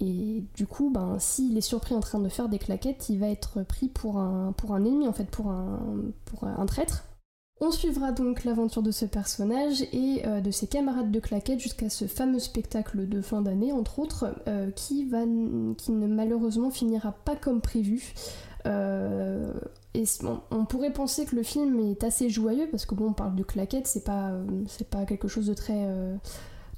Et 0.00 0.42
du 0.54 0.66
coup, 0.66 0.90
ben, 0.90 1.16
s'il 1.20 1.56
est 1.56 1.62
surpris 1.62 1.94
en 1.94 2.00
train 2.00 2.18
de 2.18 2.28
faire 2.28 2.48
des 2.48 2.58
claquettes, 2.58 3.08
il 3.08 3.20
va 3.20 3.28
être 3.28 3.62
pris 3.62 3.88
pour 3.88 4.18
un, 4.18 4.52
pour 4.56 4.74
un 4.74 4.84
ennemi, 4.84 5.06
en 5.06 5.12
fait, 5.12 5.30
pour 5.30 5.48
un, 5.50 5.78
pour 6.24 6.44
un 6.44 6.66
traître. 6.66 7.04
On 7.60 7.70
suivra 7.70 8.10
donc 8.10 8.44
l'aventure 8.44 8.82
de 8.82 8.90
ce 8.90 9.04
personnage 9.04 9.82
et 9.92 10.22
euh, 10.26 10.40
de 10.40 10.50
ses 10.50 10.66
camarades 10.66 11.12
de 11.12 11.20
claquettes 11.20 11.60
jusqu'à 11.60 11.88
ce 11.88 12.06
fameux 12.06 12.40
spectacle 12.40 13.08
de 13.08 13.20
fin 13.20 13.42
d'année, 13.42 13.72
entre 13.72 14.00
autres, 14.00 14.34
euh, 14.48 14.70
qui, 14.72 15.04
va, 15.04 15.22
qui 15.22 15.92
ne 15.92 16.06
malheureusement 16.06 16.70
finira 16.70 17.12
pas 17.12 17.36
comme 17.36 17.60
prévu. 17.60 18.12
Euh, 18.66 19.52
et 19.94 20.04
on, 20.50 20.64
pourrait 20.64 20.92
penser 20.92 21.26
que 21.26 21.36
le 21.36 21.44
film 21.44 21.78
est 21.78 22.02
assez 22.02 22.28
joyeux 22.28 22.66
parce 22.70 22.86
que 22.86 22.96
bon, 22.96 23.10
on 23.10 23.12
parle 23.12 23.36
de 23.36 23.44
claquettes, 23.44 23.86
c'est 23.86 24.04
pas, 24.04 24.32
c'est 24.66 24.88
pas 24.88 25.04
quelque 25.04 25.28
chose 25.28 25.46
de 25.46 25.54
très, 25.54 25.86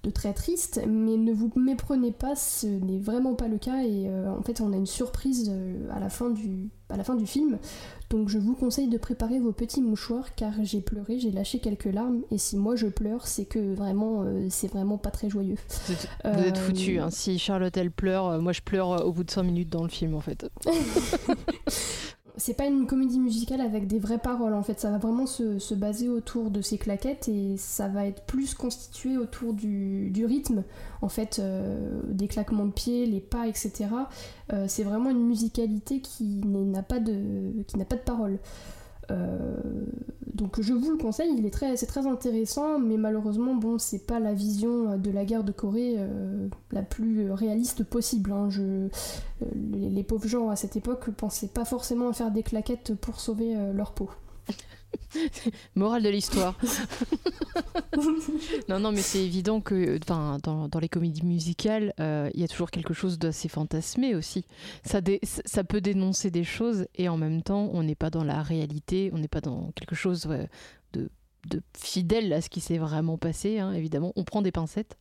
de 0.06 0.10
très 0.12 0.32
triste, 0.32 0.80
mais 0.86 1.16
ne 1.16 1.32
vous 1.32 1.50
méprenez 1.56 2.12
pas, 2.12 2.36
ce 2.36 2.66
n'est 2.68 2.98
vraiment 3.00 3.34
pas 3.34 3.48
le 3.48 3.58
cas 3.58 3.82
et 3.82 4.06
euh, 4.08 4.30
en 4.30 4.40
fait 4.42 4.60
on 4.60 4.72
a 4.72 4.76
une 4.76 4.86
surprise 4.86 5.50
euh, 5.52 5.88
à 5.92 5.98
la 5.98 6.08
fin 6.08 6.30
du, 6.30 6.70
à 6.88 6.96
la 6.96 7.02
fin 7.02 7.16
du 7.16 7.26
film. 7.26 7.58
Donc 8.08 8.28
je 8.28 8.38
vous 8.38 8.54
conseille 8.54 8.86
de 8.86 8.98
préparer 8.98 9.40
vos 9.40 9.50
petits 9.50 9.82
mouchoirs 9.82 10.34
car 10.36 10.52
j'ai 10.62 10.80
pleuré, 10.80 11.18
j'ai 11.18 11.32
lâché 11.32 11.58
quelques 11.58 11.86
larmes 11.92 12.22
et 12.30 12.38
si 12.38 12.56
moi 12.56 12.76
je 12.76 12.86
pleure, 12.86 13.26
c'est 13.26 13.46
que 13.46 13.74
vraiment 13.74 14.22
euh, 14.22 14.46
c'est 14.48 14.68
vraiment 14.68 14.96
pas 14.96 15.10
très 15.10 15.28
joyeux. 15.28 15.56
Vous 15.88 15.92
êtes, 15.92 16.08
Euh, 16.24 16.54
foutus. 16.54 17.00
Hein. 17.00 17.10
Si 17.10 17.38
Charlotte 17.40 17.76
elle 17.76 17.90
pleure, 17.90 18.40
moi 18.40 18.52
je 18.52 18.60
pleure 18.62 19.04
au 19.04 19.12
bout 19.12 19.24
de 19.24 19.30
5 19.30 19.42
minutes 19.42 19.70
dans 19.70 19.82
le 19.82 19.88
film 19.88 20.14
en 20.14 20.20
fait. 20.20 20.48
c'est 22.36 22.54
pas 22.54 22.66
une 22.66 22.86
comédie 22.86 23.18
musicale 23.18 23.60
avec 23.60 23.86
des 23.86 23.98
vraies 23.98 24.18
paroles 24.18 24.54
en 24.54 24.62
fait, 24.62 24.78
ça 24.78 24.90
va 24.90 24.98
vraiment 24.98 25.26
se, 25.26 25.58
se 25.58 25.74
baser 25.74 26.08
autour 26.08 26.50
de 26.50 26.60
ces 26.60 26.76
claquettes 26.76 27.28
et 27.28 27.56
ça 27.56 27.88
va 27.88 28.06
être 28.06 28.22
plus 28.22 28.54
constitué 28.54 29.16
autour 29.16 29.54
du, 29.54 30.24
rythme 30.26 30.64
en 31.02 31.08
fait, 31.08 31.38
euh, 31.38 32.00
des 32.08 32.28
claquements 32.28 32.66
de 32.66 32.72
pieds, 32.72 33.06
les 33.06 33.20
pas, 33.20 33.46
etc. 33.46 33.86
Euh, 34.52 34.66
c'est 34.68 34.82
vraiment 34.82 35.10
une 35.10 35.26
musicalité 35.26 36.00
qui 36.00 36.40
n'a 36.44 36.82
pas 36.82 36.98
de, 36.98 37.62
qui 37.66 37.78
n'a 37.78 37.84
pas 37.84 37.96
de 37.96 38.02
paroles. 38.02 38.38
Euh, 39.10 39.56
donc 40.36 40.60
je 40.60 40.74
vous 40.74 40.90
le 40.90 40.98
conseille, 40.98 41.34
il 41.36 41.46
est 41.46 41.50
très, 41.50 41.76
c'est 41.76 41.86
très 41.86 42.06
intéressant, 42.06 42.78
mais 42.78 42.98
malheureusement 42.98 43.54
bon, 43.54 43.78
c'est 43.78 44.06
pas 44.06 44.20
la 44.20 44.34
vision 44.34 44.98
de 44.98 45.10
la 45.10 45.24
guerre 45.24 45.44
de 45.44 45.52
Corée 45.52 45.94
euh, 45.96 46.48
la 46.72 46.82
plus 46.82 47.30
réaliste 47.30 47.84
possible. 47.84 48.32
hein. 48.32 48.48
Euh, 48.60 48.88
les, 49.72 50.02
pauvres 50.02 50.28
gens 50.28 50.50
à 50.50 50.56
cette 50.56 50.76
époque 50.76 51.10
pensaient 51.10 51.48
pas 51.48 51.64
forcément 51.64 52.08
à 52.08 52.12
faire 52.12 52.30
des 52.30 52.42
claquettes 52.42 52.94
pour 52.94 53.20
sauver 53.20 53.56
euh, 53.56 53.72
leur 53.72 53.92
peau. 53.92 54.10
Morale 55.74 56.02
de 56.02 56.08
l'histoire. 56.08 56.58
non, 58.68 58.80
non, 58.80 58.92
mais 58.92 59.00
c'est 59.00 59.24
évident 59.24 59.60
que 59.60 59.98
dans, 60.06 60.38
dans 60.38 60.78
les 60.80 60.88
comédies 60.88 61.24
musicales, 61.24 61.92
euh, 62.00 62.30
il 62.34 62.40
y 62.40 62.44
a 62.44 62.48
toujours 62.48 62.70
quelque 62.70 62.94
chose 62.94 63.18
d'assez 63.18 63.48
fantasmé 63.48 64.14
aussi. 64.14 64.44
Ça, 64.84 65.00
ça 65.44 65.64
peut 65.64 65.80
dénoncer 65.80 66.30
des 66.30 66.44
choses 66.44 66.86
et 66.94 67.08
en 67.08 67.16
même 67.16 67.42
temps, 67.42 67.70
on 67.72 67.82
n'est 67.82 67.94
pas 67.94 68.10
dans 68.10 68.24
la 68.24 68.42
réalité, 68.42 69.10
on 69.12 69.18
n'est 69.18 69.28
pas 69.28 69.40
dans 69.40 69.72
quelque 69.74 69.94
chose 69.94 70.28
de, 70.92 71.10
de 71.48 71.62
fidèle 71.76 72.32
à 72.32 72.40
ce 72.40 72.50
qui 72.50 72.60
s'est 72.60 72.78
vraiment 72.78 73.18
passé, 73.18 73.58
hein, 73.58 73.72
évidemment. 73.72 74.12
On 74.16 74.24
prend 74.24 74.42
des 74.42 74.52
pincettes. 74.52 74.96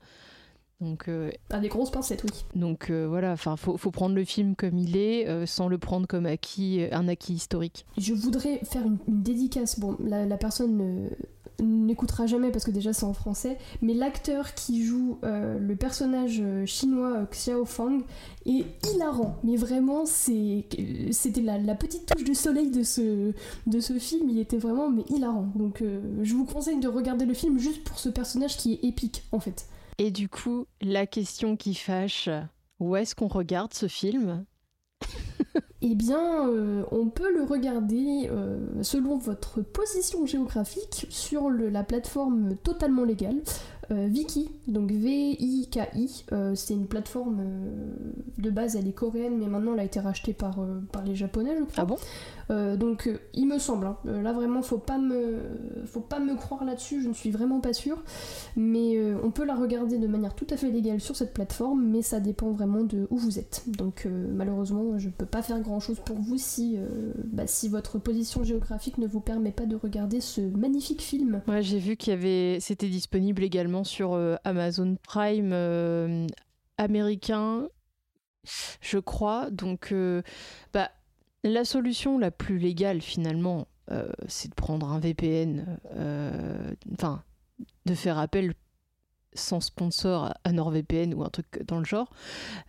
Donc, 0.82 1.08
euh, 1.08 1.32
Ah, 1.52 1.60
des 1.60 1.70
grosses 1.70 1.90
pincettes, 1.92 2.24
oui. 2.26 2.32
donc 2.54 2.90
euh, 2.90 3.08
voilà, 3.08 3.32
enfin, 3.32 3.56
faut, 3.56 3.78
faut 3.78 3.92
prendre 3.92 4.14
le 4.14 4.26
film 4.26 4.56
comme 4.56 4.78
il 4.78 4.98
est, 4.98 5.26
euh, 5.28 5.46
sans 5.46 5.70
le 5.70 5.78
prendre 5.78 6.06
comme 6.06 6.26
acquis, 6.26 6.82
un 6.92 7.08
acquis 7.08 7.34
historique. 7.34 7.86
Je 7.98 8.14
voudrais 8.14 8.60
faire 8.66 8.84
une, 8.86 8.98
une 9.08 9.24
dédicace. 9.24 9.80
Bon, 9.80 9.96
la, 10.04 10.26
la 10.26 10.36
personne 10.38 10.76
ne- 10.78 11.10
n'écoutera 11.64 12.28
jamais 12.28 12.52
parce 12.52 12.66
que 12.66 12.72
déjà 12.72 12.92
c'est 12.92 13.06
en 13.06 13.14
français, 13.14 13.58
mais 13.82 13.94
l'acteur 13.94 14.54
qui 14.54 14.84
joue 14.86 15.18
le 15.24 15.74
personnage 15.76 16.44
chinois 16.66 17.26
Xiao 17.32 17.64
Fang 17.64 18.00
est 18.46 18.66
hilarant. 18.94 19.38
Mais 19.46 19.56
vraiment, 19.56 20.06
c'était 20.06 21.42
la, 21.42 21.58
la 21.58 21.76
petite 21.76 22.06
touche 22.08 22.26
de 22.26 22.34
soleil 22.34 22.70
de 22.72 22.84
ce, 22.84 23.32
de 23.68 23.80
ce 23.80 23.94
film. 23.98 24.30
Il 24.30 24.40
était 24.40 24.58
vraiment 24.58 24.90
mais 24.90 25.04
hilarant. 25.10 25.48
Donc 25.56 25.82
je 26.22 26.34
vous 26.34 26.44
conseille 26.44 26.82
de 26.82 26.90
regarder 26.90 27.24
le 27.26 27.34
film 27.34 27.58
juste 27.58 27.86
pour 27.86 27.98
ce 28.00 28.10
personnage 28.10 28.58
qui 28.58 28.74
est 28.74 28.84
épique 28.84 29.24
en 29.32 29.40
fait. 29.40 29.68
Et 29.98 30.12
du 30.12 30.28
coup, 30.30 30.66
la 30.82 31.06
question 31.08 31.56
qui 31.56 31.74
fâche, 31.74 32.30
où 32.80 32.96
est-ce 32.96 33.16
qu'on 33.16 33.28
regarde 33.28 33.74
ce 33.74 33.88
film? 33.88 34.46
Eh 35.82 35.94
bien, 35.94 36.50
euh, 36.50 36.84
on 36.92 37.10
peut 37.10 37.32
le 37.32 37.44
regarder 37.44 38.28
euh, 38.32 38.58
selon 38.82 39.18
votre 39.18 39.62
position 39.62 40.26
géographique 40.26 41.06
sur 41.10 41.50
le- 41.50 41.70
la 41.70 41.84
plateforme 41.84 42.56
totalement 42.58 43.04
légale. 43.04 43.42
euh, 43.92 44.08
Viki, 44.08 44.50
donc 44.68 44.90
V-I-K-I. 44.92 46.26
c'est 46.56 46.74
une 46.74 46.88
plateforme 46.88 47.44
de 48.40 48.50
base, 48.50 48.76
elle 48.76 48.88
est 48.88 48.94
coréenne, 48.94 49.38
mais 49.38 49.46
maintenant 49.46 49.74
elle 49.76 49.80
a 49.82 49.84
été 49.84 50.00
rachetée 50.00 50.34
par, 50.34 50.58
par 50.92 51.04
les 51.04 51.14
Japonais, 51.14 51.56
je 51.56 51.64
crois. 51.66 51.84
Ah 51.84 51.86
bon? 51.86 51.98
Euh, 52.52 52.76
donc 52.76 53.08
euh, 53.08 53.18
il 53.34 53.48
me 53.48 53.58
semble, 53.58 53.88
hein. 53.88 53.98
Euh, 54.06 54.22
là 54.22 54.34
vraiment 54.34 54.62
faut 54.62 54.78
pas 54.78 54.98
me, 54.98 55.40
faut 55.86 56.02
pas 56.02 56.20
me 56.20 56.36
croire 56.36 56.64
là-dessus, 56.64 57.02
je 57.02 57.10
ne 57.10 57.14
suis 57.14 57.32
vraiment 57.32 57.60
pas 57.60 57.74
sûre, 57.74 58.04
mais 58.56 58.98
on 59.24 59.32
peut 59.32 59.46
la 59.46 59.56
regarder 59.56 59.98
de 59.98 60.08
manière 60.08 60.36
tout 60.36 60.48
à 60.50 60.58
fait 60.58 60.70
légale 60.70 61.00
sur 61.00 61.16
cette 61.16 61.34
plateforme, 61.34 61.84
mais 61.86 62.02
ça 62.02 62.20
dépend 62.20 62.52
vraiment 62.52 62.84
de 62.84 63.08
où 63.10 63.18
vous 63.18 63.40
êtes. 63.40 63.64
Donc 63.68 64.08
malheureusement 64.08 64.98
je 64.98 65.10
peux 65.10 65.26
pas 65.26 65.42
faire 65.42 65.60
grand-chose 65.60 66.00
pour 66.06 66.18
vous 66.18 66.38
si, 66.38 66.78
bah, 67.26 67.48
si 67.48 67.68
votre 67.70 67.98
position 68.00 68.44
géographique 68.44 68.98
ne 68.98 69.08
vous 69.08 69.22
permet 69.22 69.52
pas 69.52 69.66
de 69.66 69.76
regarder 69.76 70.22
ce 70.22 70.42
magnifique 70.42 71.02
film. 71.02 71.42
Ouais, 71.48 71.62
j'ai 71.62 71.80
vu 71.80 71.98
qu'il 71.98 72.12
y 72.12 72.16
avait, 72.16 72.60
c'était 72.60 72.90
disponible 72.90 73.44
également 73.44 73.84
sur 73.84 74.20
Amazon 74.44 74.98
Prime 75.04 76.28
américain, 76.78 77.68
je 78.82 79.00
crois. 79.00 79.50
Donc, 79.50 79.94
bah, 80.74 80.90
la 81.50 81.66
solution 81.66 82.18
la 82.18 82.32
plus 82.32 82.58
légale 82.58 83.02
finalement, 83.02 83.68
euh, 83.92 84.08
c'est 84.28 84.50
de 84.50 84.56
prendre 84.56 84.90
un 84.92 85.00
VPN, 85.00 85.78
euh, 85.94 86.74
enfin, 86.94 87.24
de 87.86 87.94
faire 87.94 88.18
appel 88.18 88.54
sans 89.34 89.60
sponsor 89.60 90.32
à- 90.44 90.52
NordVPN 90.52 91.14
ou 91.14 91.24
un 91.24 91.30
truc 91.30 91.62
dans 91.68 91.80
le 91.80 91.86
genre, 91.86 92.10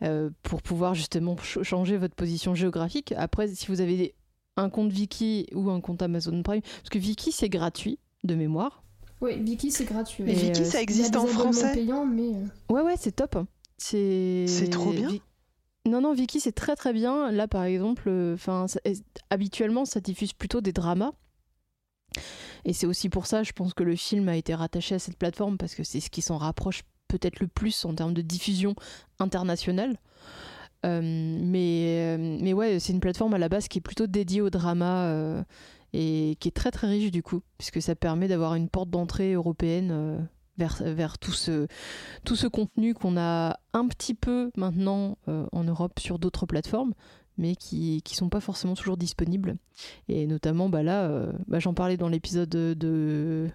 euh, 0.02 0.30
pour 0.42 0.62
pouvoir 0.62 0.94
justement 0.94 1.36
ch- 1.36 1.62
changer 1.62 1.96
votre 1.96 2.14
position 2.14 2.54
géographique. 2.54 3.12
Après, 3.16 3.46
si 3.48 3.66
vous 3.68 3.80
avez 3.80 4.14
un 4.56 4.68
compte 4.68 4.90
Viki 4.90 5.46
ou 5.54 5.70
un 5.70 5.80
compte 5.80 6.02
Amazon 6.02 6.42
Prime, 6.42 6.62
parce 6.62 6.88
que 6.90 6.98
Viki 6.98 7.30
c'est 7.32 7.48
gratuit 7.48 7.98
de 8.24 8.34
mémoire. 8.34 8.82
Oui, 9.20 9.40
Viki 9.40 9.70
c'est 9.70 9.84
gratuit. 9.84 10.24
Et, 10.24 10.26
ouais. 10.26 10.32
Viki, 10.34 10.64
ça 10.64 10.70
Il 10.70 10.74
y 10.74 10.76
a 10.78 10.82
existe 10.82 11.12
des 11.12 11.18
en 11.18 11.22
abonnements 11.22 11.42
français? 11.52 11.72
payants, 11.74 12.04
mais... 12.04 12.32
Ouais, 12.68 12.82
ouais, 12.82 12.96
c'est 12.98 13.12
top. 13.12 13.38
C'est 13.78 14.46
C'est 14.48 14.68
trop 14.70 14.90
bien. 14.92 15.08
Vi- 15.08 15.22
Non, 15.86 16.00
non, 16.00 16.12
Vicky, 16.14 16.40
c'est 16.40 16.52
très 16.52 16.76
très 16.76 16.92
bien. 16.92 17.30
Là, 17.30 17.46
par 17.48 17.64
exemple, 17.64 18.10
enfin, 18.34 18.66
habituellement, 19.30 19.84
ça 19.84 20.00
diffuse 20.00 20.32
plutôt 20.32 20.60
des 20.60 20.72
dramas. 20.72 21.12
Et 22.64 22.72
c'est 22.72 22.86
aussi 22.86 23.08
pour 23.08 23.26
ça, 23.26 23.42
je 23.42 23.52
pense 23.52 23.74
que 23.74 23.84
le 23.84 23.94
film 23.94 24.28
a 24.28 24.36
été 24.36 24.54
rattaché 24.54 24.96
à 24.96 24.98
cette 24.98 25.16
plateforme 25.16 25.56
parce 25.56 25.74
que 25.74 25.84
c'est 25.84 26.00
ce 26.00 26.10
qui 26.10 26.22
s'en 26.22 26.38
rapproche 26.38 26.82
peut-être 27.08 27.40
le 27.40 27.46
plus 27.46 27.84
en 27.84 27.94
termes 27.94 28.14
de 28.14 28.22
diffusion 28.22 28.74
internationale. 29.20 29.96
Euh, 30.84 31.00
mais, 31.02 32.16
euh, 32.16 32.38
mais 32.40 32.52
ouais, 32.52 32.80
c'est 32.80 32.92
une 32.92 33.00
plateforme 33.00 33.34
à 33.34 33.38
la 33.38 33.48
base 33.48 33.68
qui 33.68 33.78
est 33.78 33.80
plutôt 33.80 34.06
dédiée 34.06 34.40
au 34.40 34.50
drama 34.50 35.06
euh, 35.06 35.42
et 35.92 36.36
qui 36.40 36.48
est 36.48 36.52
très 36.52 36.70
très 36.70 36.88
riche 36.88 37.10
du 37.10 37.22
coup, 37.22 37.42
puisque 37.58 37.80
ça 37.80 37.94
permet 37.94 38.28
d'avoir 38.28 38.54
une 38.54 38.68
porte 38.68 38.90
d'entrée 38.90 39.32
européenne 39.34 39.90
euh, 39.92 40.18
vers, 40.58 41.18
tout, 41.18 41.32
ce, 41.32 41.66
tout 42.24 42.36
ce 42.36 42.46
contenu 42.46 42.94
qu'on 42.94 43.16
a 43.16 43.58
un 43.72 43.86
petit 43.88 44.14
peu 44.14 44.50
maintenant 44.56 45.18
euh, 45.28 45.46
en 45.52 45.64
Europe 45.64 45.98
sur 45.98 46.18
d'autres 46.18 46.46
plateformes, 46.46 46.94
mais 47.38 47.54
qui 47.56 48.02
ne 48.04 48.14
sont 48.14 48.28
pas 48.28 48.40
forcément 48.40 48.74
toujours 48.74 48.96
disponibles. 48.96 49.56
Et 50.08 50.26
notamment, 50.26 50.68
bah 50.68 50.82
là, 50.82 51.04
euh, 51.04 51.32
bah, 51.48 51.58
j'en 51.58 51.74
parlais 51.74 51.96
dans 51.96 52.08
l'épisode 52.08 52.48
de, 52.48 53.48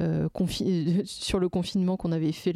euh, 0.00 0.28
sur 1.04 1.38
le 1.38 1.48
confinement 1.48 1.96
qu'on 1.96 2.10
avait 2.10 2.32
fait 2.32 2.52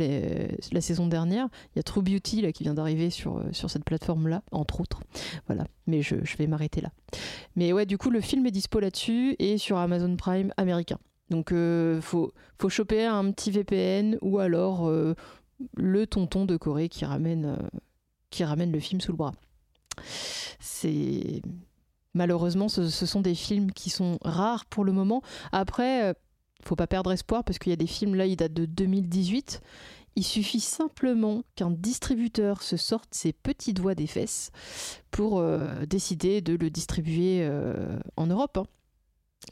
la 0.72 0.80
saison 0.80 1.06
dernière. 1.06 1.48
Il 1.74 1.78
y 1.78 1.80
a 1.80 1.84
True 1.84 2.02
Beauty 2.02 2.42
là, 2.42 2.50
qui 2.50 2.64
vient 2.64 2.74
d'arriver 2.74 3.10
sur, 3.10 3.42
sur 3.52 3.70
cette 3.70 3.84
plateforme-là, 3.84 4.42
entre 4.50 4.80
autres. 4.80 5.00
Voilà, 5.46 5.64
mais 5.86 6.02
je, 6.02 6.16
je 6.24 6.36
vais 6.36 6.48
m'arrêter 6.48 6.80
là. 6.80 6.90
Mais 7.54 7.72
ouais, 7.72 7.86
du 7.86 7.96
coup, 7.96 8.10
le 8.10 8.20
film 8.20 8.44
est 8.46 8.50
dispo 8.50 8.80
là-dessus 8.80 9.36
et 9.38 9.58
sur 9.58 9.78
Amazon 9.78 10.16
Prime 10.16 10.52
américain. 10.56 10.98
Donc, 11.30 11.52
euh, 11.52 12.00
faut, 12.00 12.32
choper 12.68 13.04
un 13.04 13.30
petit 13.32 13.50
VPN 13.50 14.18
ou 14.22 14.38
alors 14.38 14.88
euh, 14.88 15.14
le 15.76 16.06
tonton 16.06 16.44
de 16.44 16.56
Corée 16.56 16.88
qui 16.88 17.04
ramène, 17.04 17.44
euh, 17.44 17.78
qui 18.30 18.44
ramène 18.44 18.72
le 18.72 18.80
film 18.80 19.00
sous 19.00 19.12
le 19.12 19.18
bras. 19.18 19.32
C'est 20.58 21.42
malheureusement, 22.14 22.68
ce, 22.68 22.88
sont 22.88 23.20
des 23.20 23.34
films 23.34 23.72
qui 23.72 23.90
sont 23.90 24.18
rares 24.22 24.64
pour 24.66 24.84
le 24.84 24.92
moment. 24.92 25.22
Après, 25.52 26.14
faut 26.64 26.76
pas 26.76 26.86
perdre 26.86 27.12
espoir 27.12 27.44
parce 27.44 27.58
qu'il 27.58 27.70
y 27.70 27.72
a 27.74 27.76
des 27.76 27.86
films 27.86 28.14
là, 28.14 28.26
ils 28.26 28.36
datent 28.36 28.54
de 28.54 28.64
2018. 28.64 29.60
Il 30.16 30.24
suffit 30.24 30.60
simplement 30.60 31.42
qu'un 31.54 31.70
distributeur 31.70 32.62
se 32.62 32.76
sorte 32.76 33.08
ses 33.12 33.32
petits 33.32 33.72
doigts 33.72 33.94
des 33.94 34.08
fesses 34.08 34.50
pour 35.12 35.44
décider 35.86 36.40
de 36.40 36.56
le 36.56 36.70
distribuer 36.70 37.48
en 38.16 38.26
Europe. 38.26 38.58
hein. 38.58 38.66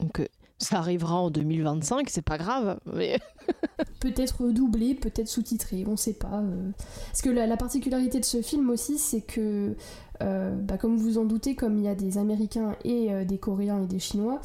Donc 0.01 0.21
ça 0.59 0.79
arrivera 0.79 1.15
en 1.21 1.29
2025, 1.29 2.09
c'est 2.09 2.21
pas 2.21 2.37
grave. 2.37 2.79
Peut-être 3.99 4.47
doublé, 4.49 4.93
peut-être 4.93 5.27
sous-titré, 5.27 5.85
on 5.87 5.95
sait 5.95 6.13
pas. 6.13 6.41
euh. 6.41 6.71
Parce 7.07 7.21
que 7.21 7.29
la, 7.29 7.47
la 7.47 7.57
particularité 7.57 8.19
de 8.19 8.25
ce 8.25 8.41
film 8.41 8.69
aussi, 8.69 8.97
c'est 8.97 9.21
que, 9.21 9.75
euh, 10.21 10.55
bah, 10.55 10.77
comme 10.77 10.97
vous 10.97 11.17
en 11.17 11.25
doutez, 11.25 11.55
comme 11.55 11.77
il 11.77 11.85
y 11.85 11.87
a 11.87 11.95
des 11.95 12.17
Américains 12.17 12.75
et 12.83 13.11
euh, 13.11 13.25
des 13.25 13.37
Coréens 13.37 13.83
et 13.83 13.87
des 13.87 13.99
Chinois, 13.99 14.41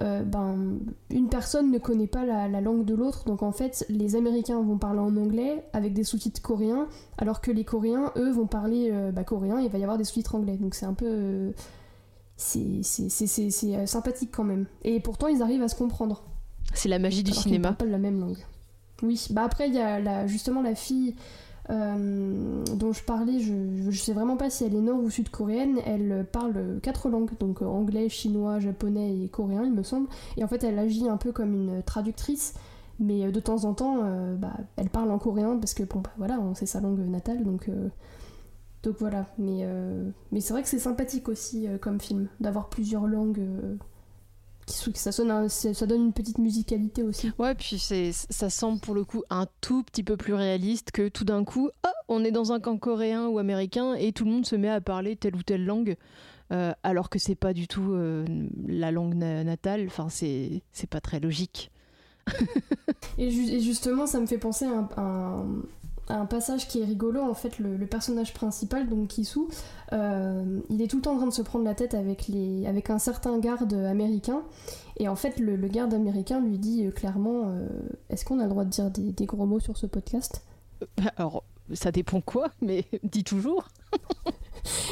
ben, 0.00 0.78
une 1.08 1.30
personne 1.30 1.70
ne 1.70 1.78
connaît 1.78 2.06
pas 2.06 2.26
la, 2.26 2.48
la 2.48 2.60
langue 2.60 2.84
de 2.84 2.94
l'autre, 2.94 3.24
donc 3.24 3.42
en 3.42 3.50
fait, 3.52 3.86
les 3.88 4.14
Américains 4.14 4.60
vont 4.60 4.76
parler 4.76 5.00
en 5.00 5.16
anglais 5.16 5.64
avec 5.72 5.94
des 5.94 6.04
sous-titres 6.04 6.42
coréens, 6.42 6.86
alors 7.16 7.40
que 7.40 7.50
les 7.50 7.64
Coréens, 7.64 8.12
eux, 8.16 8.30
vont 8.30 8.46
parler 8.46 8.92
bah, 9.14 9.24
coréen, 9.24 9.58
il 9.58 9.70
va 9.70 9.78
y 9.78 9.82
avoir 9.82 9.96
des 9.96 10.04
sous-titres 10.04 10.34
anglais. 10.34 10.58
Donc 10.58 10.74
c'est 10.74 10.84
un 10.84 10.92
peu... 10.92 11.52
c'est 12.36 12.80
euh, 13.74 13.86
sympathique 13.86 14.30
quand 14.32 14.44
même. 14.44 14.66
Et 14.84 15.00
pourtant, 15.00 15.28
ils 15.28 15.42
arrivent 15.42 15.62
à 15.62 15.68
se 15.68 15.74
comprendre. 15.74 16.22
C'est 16.74 16.88
la 16.88 16.98
magie 16.98 17.22
du 17.22 17.30
Alors 17.30 17.42
cinéma. 17.42 17.72
parlent 17.72 17.76
pas 17.76 17.92
la 17.92 17.98
même 17.98 18.20
langue. 18.20 18.38
Oui, 19.02 19.26
bah 19.30 19.42
après, 19.44 19.68
il 19.68 19.74
y 19.74 19.78
a 19.78 20.00
la- 20.00 20.26
justement 20.26 20.62
la 20.62 20.74
fille 20.74 21.14
euh, 21.70 22.64
dont 22.76 22.92
je 22.92 23.02
parlais, 23.02 23.40
je, 23.40 23.90
je 23.90 23.98
sais 24.00 24.12
vraiment 24.12 24.36
pas 24.36 24.50
si 24.50 24.64
elle 24.64 24.74
est 24.74 24.80
nord 24.80 25.02
ou 25.02 25.10
sud-coréenne, 25.10 25.78
elle 25.84 26.26
parle 26.30 26.78
quatre 26.82 27.08
langues, 27.08 27.30
donc 27.40 27.60
euh, 27.62 27.66
anglais, 27.66 28.08
chinois, 28.08 28.60
japonais 28.60 29.24
et 29.24 29.28
coréen, 29.28 29.64
il 29.64 29.72
me 29.72 29.82
semble. 29.82 30.08
Et 30.36 30.44
en 30.44 30.48
fait, 30.48 30.62
elle 30.64 30.78
agit 30.78 31.08
un 31.08 31.16
peu 31.16 31.32
comme 31.32 31.54
une 31.54 31.82
traductrice, 31.82 32.54
mais 33.00 33.30
de 33.30 33.40
temps 33.40 33.64
en 33.64 33.74
temps, 33.74 33.98
euh, 34.04 34.36
bah, 34.36 34.54
elle 34.76 34.88
parle 34.90 35.10
en 35.10 35.18
coréen 35.18 35.56
parce 35.58 35.74
que, 35.74 35.82
bon, 35.82 36.00
bah, 36.00 36.10
voilà, 36.18 36.38
c'est 36.54 36.66
sa 36.66 36.80
langue 36.80 37.00
natale, 37.00 37.42
donc. 37.44 37.68
euh, 37.68 37.88
donc 38.86 38.96
voilà, 39.00 39.26
mais, 39.36 39.62
euh, 39.64 40.08
mais 40.30 40.40
c'est 40.40 40.52
vrai 40.52 40.62
que 40.62 40.68
c'est 40.68 40.78
sympathique 40.78 41.28
aussi 41.28 41.66
euh, 41.66 41.76
comme 41.76 42.00
film, 42.00 42.28
d'avoir 42.40 42.68
plusieurs 42.68 43.06
langues. 43.06 43.40
euh, 43.40 43.74
qui, 44.64 44.92
ça, 44.94 45.10
sonne 45.12 45.30
un- 45.30 45.48
ça 45.48 45.86
donne 45.86 46.02
une 46.06 46.12
petite 46.12 46.38
musicalité 46.38 47.02
aussi. 47.02 47.30
Ouais, 47.38 47.54
puis 47.56 47.78
ça 47.78 48.48
semble 48.50 48.80
pour 48.80 48.94
le 48.94 49.04
coup 49.04 49.22
un 49.30 49.46
tout 49.60 49.82
petit 49.84 50.02
peu 50.02 50.16
plus 50.16 50.34
réaliste 50.34 50.90
que 50.92 51.08
tout 51.08 51.24
d'un 51.24 51.44
coup, 51.44 51.68
oh, 51.84 51.90
on 52.08 52.24
est 52.24 52.30
dans 52.32 52.52
un 52.52 52.58
camp 52.60 52.76
coréen 52.78 53.26
ou 53.28 53.38
américain 53.38 53.94
et 53.94 54.12
tout 54.12 54.24
le 54.24 54.30
monde 54.30 54.46
se 54.46 54.56
met 54.56 54.68
à 54.68 54.80
parler 54.80 55.14
telle 55.16 55.36
ou 55.36 55.42
telle 55.44 55.64
langue, 55.64 55.96
alors 56.82 57.10
que 57.10 57.18
c'est 57.20 57.34
pas 57.36 57.52
du 57.52 57.68
tout 57.68 57.94
la 58.66 58.90
langue 58.92 59.14
na- 59.14 59.44
natale. 59.44 59.84
Enfin, 59.86 60.08
c'est, 60.08 60.62
pas 60.90 61.00
très 61.00 61.18
logique. 61.20 61.70
Et, 63.18 63.30
ju- 63.30 63.48
et 63.54 63.60
justement, 63.60 64.06
ça 64.06 64.18
me 64.20 64.26
fait 64.26 64.38
penser 64.38 64.64
à 64.64 64.70
un, 64.70 64.88
un- 64.96 64.96
à 64.96 65.02
un 65.04 65.46
passage 66.26 66.68
qui 66.68 66.80
est 66.80 66.84
rigolo. 66.84 67.20
En 67.20 67.34
fait, 67.34 67.58
le, 67.58 67.76
le 67.76 67.86
personnage 67.86 68.32
principal, 68.32 68.88
donc 68.88 69.08
Kisu, 69.08 69.40
euh, 69.92 70.60
il 70.70 70.80
est 70.82 70.86
tout 70.86 70.96
le 70.96 71.02
temps 71.02 71.14
en 71.14 71.16
train 71.16 71.26
de 71.26 71.32
se 71.32 71.42
prendre 71.42 71.64
la 71.64 71.74
tête 71.74 71.94
avec, 71.94 72.28
les, 72.28 72.66
avec 72.66 72.90
un 72.90 72.98
certain 72.98 73.38
garde 73.38 73.72
américain. 73.72 74.42
Et 74.98 75.08
en 75.08 75.16
fait, 75.16 75.38
le, 75.38 75.56
le 75.56 75.68
garde 75.68 75.92
américain 75.94 76.40
lui 76.40 76.58
dit 76.58 76.86
euh, 76.86 76.90
clairement 76.90 77.44
euh, 77.46 77.68
Est-ce 78.08 78.24
qu'on 78.24 78.38
a 78.38 78.44
le 78.44 78.50
droit 78.50 78.64
de 78.64 78.70
dire 78.70 78.90
des, 78.90 79.12
des 79.12 79.26
gros 79.26 79.46
mots 79.46 79.60
sur 79.60 79.76
ce 79.76 79.86
podcast? 79.86 80.44
Alors, 81.16 81.44
ça 81.72 81.90
dépend 81.92 82.20
quoi, 82.20 82.50
mais 82.60 82.84
dis 83.02 83.24
toujours. 83.24 83.68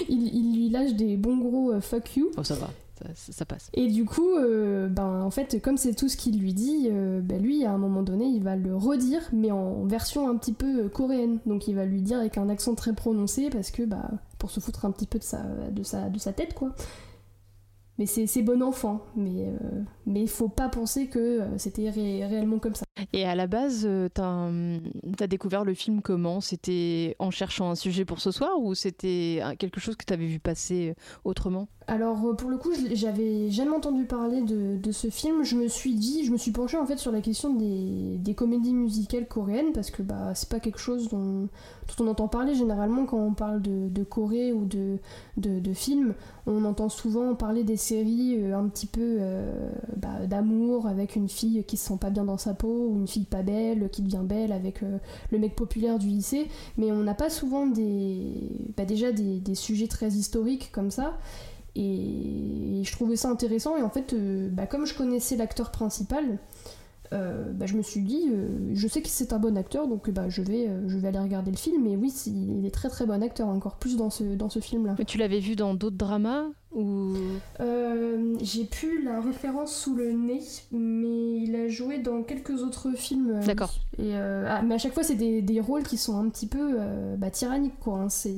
il, 0.09 0.35
il 0.35 0.57
lui 0.57 0.71
lâche 0.71 0.95
des 0.95 1.17
bons 1.17 1.39
gros 1.39 1.81
fuck 1.81 2.17
you. 2.17 2.31
Oh, 2.37 2.45
ça 2.45 2.55
va, 2.55 2.71
Et 3.75 3.89
du 3.89 4.05
coup, 4.05 4.37
euh, 4.37 4.89
ben, 4.89 5.23
en 5.23 5.31
fait, 5.31 5.61
comme 5.61 5.77
c'est 5.77 5.95
tout 5.95 6.09
ce 6.09 6.17
qu'il 6.17 6.39
lui 6.41 6.55
dit, 6.55 6.89
euh, 6.91 7.21
ben, 7.21 7.41
lui, 7.41 7.65
à 7.65 7.73
un 7.73 7.79
moment 7.79 8.03
donné, 8.03 8.25
il 8.27 8.43
va 8.43 8.57
le 8.57 8.77
redire, 8.77 9.23
mais 9.33 9.51
en 9.51 9.85
version 9.85 10.29
un 10.29 10.37
petit 10.37 10.53
peu 10.53 10.85
euh, 10.85 10.89
coréenne. 10.89 11.39
Donc 11.47 11.69
il 11.69 11.75
va 11.75 11.85
lui 11.85 12.01
dire 12.03 12.19
avec 12.19 12.39
un 12.39 12.49
accent 12.49 12.75
très 12.75 12.93
prononcé, 12.93 13.51
parce 13.51 13.71
que, 13.71 13.83
bah, 13.83 14.11
pour 14.39 14.51
se 14.51 14.61
foutre 14.61 14.85
un 14.85 14.91
petit 14.91 15.07
peu 15.07 15.19
de 15.19 15.25
sa, 15.25 15.43
de 15.71 15.83
sa, 15.83 16.09
de 16.09 16.19
sa 16.19 16.33
tête, 16.33 16.55
quoi. 16.55 16.75
Mais 17.99 18.07
c'est 18.07 18.43
bon 18.43 18.61
enfant, 18.63 19.03
mais 19.15 19.47
euh, 19.47 19.83
mais 20.07 20.27
faut 20.27 20.49
pas 20.49 20.69
penser 20.69 21.07
que 21.07 21.19
euh, 21.19 21.59
c'était 21.59 21.91
ré- 21.91 22.27
réellement 22.27 22.59
comme 22.59 22.75
ça. 22.75 22.85
Et 23.13 23.25
à 23.25 23.37
la 23.37 23.47
base, 23.47 23.85
euh, 23.89 24.09
t'as, 24.13 24.47
hum, 24.49 24.81
t'as 25.17 25.29
découvert 25.29 25.65
le 25.65 25.75
film 25.75 26.03
comment? 26.03 26.41
C'était 26.41 27.15
en 27.21 27.31
cherchant 27.31 27.71
un 27.71 27.77
sujet 27.77 28.05
pour 28.05 28.19
ce 28.21 28.33
soir 28.33 28.59
ou 28.61 28.75
c'était 28.75 29.39
euh, 29.43 29.55
quelque 29.57 29.79
chose 29.79 29.95
que 29.95 30.05
t'avais 30.05 30.27
vu 30.27 30.41
passer 30.41 30.95
autrement? 31.25 31.69
Alors 31.87 32.35
pour 32.37 32.51
le 32.51 32.57
coup, 32.57 32.71
j'avais 32.95 33.51
jamais 33.51 33.71
entendu 33.77 34.07
parler 34.07 34.41
de, 34.43 34.77
de 34.77 34.91
ce 34.93 35.09
film. 35.11 35.45
Je 35.45 35.55
me 35.55 35.69
suis 35.69 35.95
dit, 35.95 36.25
je 36.25 36.33
me 36.33 36.37
suis 36.39 36.51
penchée 36.51 36.79
en 36.79 36.87
fait 36.87 36.97
sur 36.97 37.13
la 37.13 37.21
question 37.21 37.55
des, 37.55 38.17
des 38.19 38.35
comédies 38.35 38.73
musicales 38.75 39.29
coréennes 39.29 39.73
parce 39.73 39.91
que 39.91 40.03
bah 40.03 40.35
c'est 40.35 40.49
pas 40.49 40.61
quelque 40.61 40.79
chose 40.81 41.09
dont, 41.11 41.49
dont 41.89 42.05
on 42.05 42.09
entend 42.09 42.29
parler 42.29 42.55
généralement 42.55 43.07
quand 43.07 43.19
on 43.19 43.35
parle 43.35 43.63
de, 43.63 44.05
Corée 44.05 44.53
ou 44.53 44.65
de, 44.67 45.73
films. 45.75 46.15
On 46.47 46.65
entend 46.65 46.89
souvent 46.89 47.35
parler 47.35 47.65
des 47.65 47.77
séries 47.77 48.37
euh, 48.39 48.57
un 48.57 48.69
petit 48.69 48.87
peu 48.87 49.17
euh, 49.21 49.71
bah, 49.97 50.27
d'amour 50.27 50.87
avec 50.87 51.17
une 51.17 51.29
fille 51.29 51.65
qui 51.65 51.79
se 51.79 51.89
sent 51.89 51.97
pas 51.99 52.11
bien 52.11 52.25
dans 52.25 52.37
sa 52.37 52.53
peau 52.53 52.89
ou 52.91 52.97
une 52.97 53.09
fille 53.09 53.25
pas 53.25 53.43
belle 53.43 53.89
qui 53.91 54.03
devient 54.03 54.23
belle 54.23 54.53
avec 54.53 54.83
euh, 54.83 54.99
le 55.31 55.39
mec 55.39 55.57
populaire 55.57 55.99
du 55.99 56.09
lycée, 56.09 56.49
mais 56.77 56.93
on 56.93 57.03
n'a 57.03 57.15
pas 57.15 57.31
souvent 57.31 57.67
des, 57.67 58.35
bah, 58.77 58.85
déjà 58.85 59.11
des, 59.11 59.55
sujets 59.55 59.89
très 59.89 60.09
historiques 60.09 60.71
comme 60.73 60.91
ça. 60.91 61.19
Et 61.77 62.83
je 62.85 62.93
trouvais 62.93 63.17
ça 63.17 63.31
intéressant. 63.31 63.77
Et 63.77 63.83
en 63.83 63.91
fait, 63.91 64.15
bah, 64.53 64.67
comme 64.67 64.87
je 64.87 64.95
connaissais 64.95 65.37
l'acteur 65.37 65.71
principal, 65.73 66.39
euh, 67.13 67.53
bah, 67.53 67.67
je 67.67 67.77
me 67.77 67.83
suis 67.83 68.01
dit, 68.01 68.25
euh, 68.33 68.49
je 68.73 68.89
sais 68.89 69.03
que 69.03 69.09
c'est 69.09 69.33
un 69.33 69.39
bon 69.39 69.57
acteur, 69.57 69.87
donc 69.89 70.11
bah, 70.11 70.29
je, 70.29 70.43
vais, 70.43 70.67
euh, 70.69 70.89
je 70.89 70.97
vais 70.99 71.09
aller 71.09 71.19
regarder 71.19 71.51
le 71.51 71.57
film. 71.57 71.87
Et 71.87 71.97
oui, 71.97 72.13
il 72.27 72.65
est 72.67 72.71
très 72.71 72.89
très 72.89 73.07
bon 73.07 73.23
acteur, 73.23 73.49
encore 73.49 73.77
plus 73.77 73.97
dans 73.97 74.11
ce, 74.11 74.25
dans 74.25 74.49
ce 74.49 74.59
film-là. 74.59 74.95
Mais 74.99 75.05
tu 75.05 75.19
l'avais 75.19 75.39
vu 75.41 75.55
dans 75.55 75.75
d'autres 75.75 75.97
dramas 75.97 76.47
ou? 76.73 77.15
Euh, 77.61 78.35
J'ai 78.41 78.65
plus 78.65 79.05
la 79.05 79.21
référence 79.21 79.77
sous 79.77 79.95
le 79.95 80.11
nez, 80.13 80.41
mais 80.73 81.37
il 81.37 81.55
a 81.55 81.69
joué 81.69 81.99
dans 81.99 82.23
quelques 82.23 82.63
autres 82.63 82.91
films. 82.97 83.41
D'accord. 83.47 83.75
Et 83.99 84.15
ah, 84.17 84.63
mais 84.63 84.75
à 84.75 84.79
chaque 84.79 84.93
fois, 84.93 85.05
c'est 85.05 85.15
des, 85.15 85.41
des 85.41 85.61
rôles 85.61 85.85
qui 85.85 85.99
sont 85.99 86.17
un 86.17 86.29
petit 86.29 86.49
peu 86.49 86.79
bah, 87.17 87.31
tyranniques, 87.31 87.79
quoi. 87.79 88.01
hein. 88.01 88.09
C'est... 88.09 88.35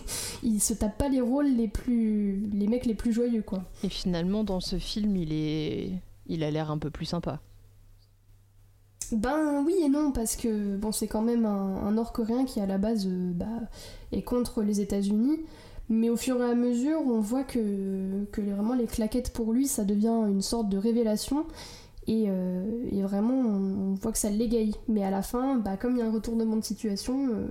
il 0.44 0.60
se 0.60 0.74
tape 0.74 0.98
pas 0.98 1.08
les 1.08 1.20
rôles 1.20 1.48
les 1.48 1.66
plus, 1.68 2.48
les 2.52 2.68
mecs 2.68 2.86
les 2.86 2.94
plus 2.94 3.12
joyeux, 3.12 3.42
quoi. 3.42 3.64
Et 3.82 3.88
finalement, 3.88 4.44
dans 4.44 4.60
ce 4.60 4.76
film, 4.78 5.16
il 5.16 5.32
est, 5.32 5.90
il 6.28 6.44
a 6.44 6.50
l'air 6.52 6.70
un 6.70 6.78
peu 6.78 6.90
plus 6.90 7.06
sympa. 7.06 7.40
Ben 9.12 9.64
oui 9.66 9.74
et 9.84 9.88
non, 9.88 10.12
parce 10.12 10.36
que 10.36 10.76
bon, 10.76 10.92
c'est 10.92 11.08
quand 11.08 11.22
même 11.22 11.44
un, 11.44 11.90
Nord-Coréen 11.90 12.44
qui 12.44 12.60
à 12.60 12.66
la 12.66 12.78
base 12.78 13.06
euh, 13.06 13.32
bah, 13.34 13.46
est 14.12 14.22
contre 14.22 14.62
les 14.62 14.80
États-Unis, 14.80 15.40
mais 15.88 16.10
au 16.10 16.16
fur 16.16 16.40
et 16.40 16.48
à 16.48 16.54
mesure, 16.54 17.00
on 17.04 17.20
voit 17.20 17.42
que, 17.42 18.24
que 18.30 18.40
vraiment 18.40 18.74
les 18.74 18.86
claquettes 18.86 19.32
pour 19.32 19.52
lui, 19.52 19.66
ça 19.66 19.84
devient 19.84 20.26
une 20.28 20.42
sorte 20.42 20.68
de 20.68 20.78
révélation. 20.78 21.44
Et, 22.06 22.26
euh, 22.28 22.64
vraiment, 23.02 23.34
on, 23.34 23.90
on 23.90 23.94
voit 23.94 24.12
que 24.12 24.18
ça 24.18 24.30
l'égaye. 24.30 24.74
Mais 24.88 25.02
à 25.04 25.10
la 25.10 25.22
fin, 25.22 25.56
bah, 25.56 25.76
comme 25.76 25.96
il 25.96 25.98
y 25.98 26.02
a 26.02 26.06
un 26.06 26.12
retournement 26.12 26.56
de 26.56 26.64
situation, 26.64 27.28
euh, 27.32 27.46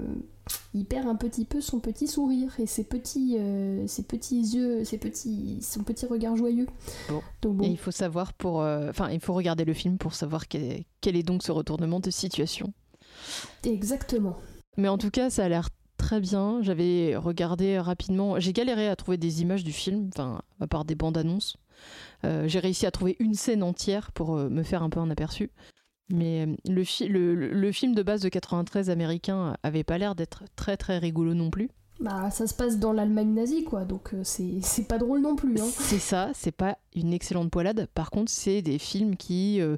il 0.73 0.85
perd 0.85 1.07
un 1.07 1.15
petit 1.15 1.45
peu 1.45 1.61
son 1.61 1.79
petit 1.79 2.07
sourire 2.07 2.59
et 2.59 2.65
ses 2.65 2.83
petits, 2.83 3.37
euh, 3.39 3.87
ses 3.87 4.03
petits 4.03 4.41
yeux, 4.41 4.83
ses 4.83 4.97
petits, 4.97 5.59
son 5.61 5.83
petit 5.83 6.05
regard 6.05 6.35
joyeux. 6.35 6.67
Bon. 7.09 7.21
Donc 7.41 7.57
bon. 7.57 7.63
Et 7.63 7.67
il 7.69 7.77
faut 7.77 7.91
savoir 7.91 8.33
pour, 8.33 8.61
euh, 8.61 8.89
enfin, 8.89 9.09
il 9.09 9.19
faut 9.19 9.33
regarder 9.33 9.65
le 9.65 9.73
film 9.73 9.97
pour 9.97 10.13
savoir 10.13 10.47
quel 10.47 10.63
est, 10.63 10.85
quel 11.01 11.15
est 11.15 11.23
donc 11.23 11.43
ce 11.43 11.51
retournement 11.51 11.99
de 11.99 12.11
situation. 12.11 12.73
Exactement. 13.63 14.37
Mais 14.77 14.87
en 14.87 14.97
tout 14.97 15.09
cas, 15.09 15.29
ça 15.29 15.45
a 15.45 15.49
l'air 15.49 15.69
très 15.97 16.19
bien. 16.19 16.61
J'avais 16.61 17.15
regardé 17.15 17.79
rapidement. 17.79 18.39
J'ai 18.39 18.53
galéré 18.53 18.87
à 18.87 18.95
trouver 18.95 19.17
des 19.17 19.41
images 19.41 19.63
du 19.63 19.73
film, 19.73 20.09
enfin, 20.13 20.41
à 20.59 20.67
part 20.67 20.85
des 20.85 20.95
bandes 20.95 21.17
annonces. 21.17 21.57
Euh, 22.25 22.47
J'ai 22.47 22.59
réussi 22.59 22.85
à 22.85 22.91
trouver 22.91 23.15
une 23.19 23.33
scène 23.33 23.63
entière 23.63 24.11
pour 24.11 24.35
euh, 24.35 24.49
me 24.49 24.63
faire 24.63 24.83
un 24.83 24.89
peu 24.89 24.99
un 24.99 25.09
aperçu. 25.09 25.51
Mais 26.09 26.45
euh, 26.47 26.55
le, 26.67 26.83
fi- 26.83 27.07
le- 27.07 27.71
film 27.71 27.93
de 27.93 28.01
base 28.03 28.21
de 28.21 28.29
93 28.29 28.89
américain 28.89 29.55
avait 29.63 29.83
pas 29.83 29.97
l'air 29.97 30.15
d'être 30.15 30.43
très 30.55 30.75
très 30.77 30.97
rigolo 30.97 31.33
non 31.33 31.49
plus. 31.49 31.69
Bah, 31.99 32.31
ça 32.31 32.47
se 32.47 32.53
passe 32.53 32.79
dans 32.79 32.93
l'Allemagne 32.93 33.33
nazie, 33.33 33.65
quoi, 33.65 33.83
donc 33.83 34.13
euh, 34.13 34.21
c'est 34.23 34.59
c'est 34.61 34.87
pas 34.87 34.97
drôle 34.97 35.19
non 35.19 35.35
plus. 35.35 35.59
Hein. 35.59 35.67
C'est 35.69 35.99
ça, 35.99 36.31
c'est 36.33 36.53
pas 36.53 36.77
une 36.95 37.11
excellente 37.11 37.51
poilade. 37.51 37.87
Par 37.93 38.09
contre, 38.09 38.31
c'est 38.31 38.61
des 38.61 38.79
films 38.79 39.17
qui 39.17 39.59
euh, 39.59 39.75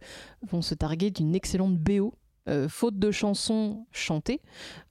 vont 0.52 0.62
se 0.62 0.76
targuer 0.76 1.10
d'une 1.10 1.34
excellente 1.34 1.76
BO. 1.78 2.14
Euh, 2.50 2.68
faute 2.68 2.98
de 2.98 3.12
chansons 3.12 3.86
chantées, 3.92 4.42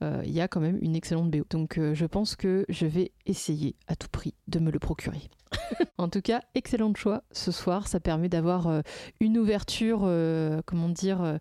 euh, 0.05 0.23
il 0.25 0.31
y 0.31 0.41
a 0.41 0.47
quand 0.47 0.61
même 0.61 0.79
une 0.81 0.95
excellente 0.95 1.31
BO. 1.31 1.45
Donc 1.51 1.79
euh, 1.79 1.95
je 1.95 2.07
pense 2.07 2.37
que 2.37 2.65
je 2.69 2.87
vais 2.87 3.11
essayer 3.27 3.75
à 3.89 3.97
tout 3.97 4.07
prix 4.09 4.35
de 4.47 4.61
me 4.61 4.71
le 4.71 4.79
procurer. 4.79 5.23
en 5.99 6.09
tout 6.09 6.21
cas, 6.21 6.43
excellent 6.55 6.95
choix 6.95 7.25
ce 7.33 7.51
soir. 7.51 7.89
Ça 7.89 7.99
permet 7.99 8.29
d'avoir 8.29 8.83
une 9.19 9.37
ouverture, 9.37 10.09
comment 10.65 10.89
dire, 10.89 11.41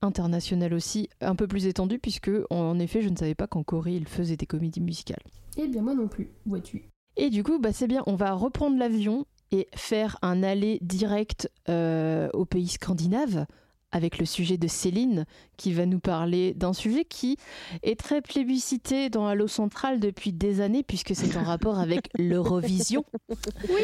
internationale 0.00 0.74
aussi, 0.74 1.08
un 1.20 1.36
peu 1.36 1.46
plus 1.46 1.66
étendue, 1.66 2.00
puisque 2.00 2.32
en, 2.50 2.80
effet, 2.80 3.00
je 3.00 3.08
ne 3.08 3.16
savais 3.16 3.36
pas 3.36 3.46
qu'en 3.46 3.62
Corée, 3.62 3.94
ils 3.94 4.08
faisaient 4.08 4.36
des 4.36 4.46
comédies 4.46 4.80
musicales. 4.80 5.22
Eh 5.56 5.68
bien, 5.68 5.82
moi 5.82 5.94
non 5.94 6.08
plus, 6.08 6.32
vois-tu. 6.46 6.88
Et 7.16 7.30
du 7.30 7.44
coup, 7.44 7.60
bah, 7.60 7.72
c'est 7.72 7.86
bien, 7.86 8.02
on 8.06 8.16
va 8.16 8.32
reprendre 8.32 8.76
l'avion 8.76 9.24
et 9.52 9.68
faire 9.76 10.18
un 10.22 10.42
aller 10.42 10.80
direct 10.82 11.48
au 11.68 12.44
pays 12.44 12.68
scandinave 12.68 13.46
avec 13.92 14.18
le 14.18 14.26
sujet 14.26 14.56
de 14.56 14.66
Céline 14.68 15.24
qui 15.56 15.72
va 15.72 15.86
nous 15.86 16.00
parler 16.00 16.54
d'un 16.54 16.72
sujet 16.72 17.04
qui 17.04 17.36
est 17.82 17.98
très 17.98 18.22
plébiscité 18.22 19.10
dans 19.10 19.26
Halo 19.26 19.46
Central 19.46 20.00
depuis 20.00 20.32
des 20.32 20.60
années 20.60 20.82
puisque 20.82 21.14
c'est 21.14 21.36
en 21.36 21.44
rapport 21.44 21.78
avec 21.78 22.08
l'Eurovision. 22.18 23.04
Oui, 23.68 23.82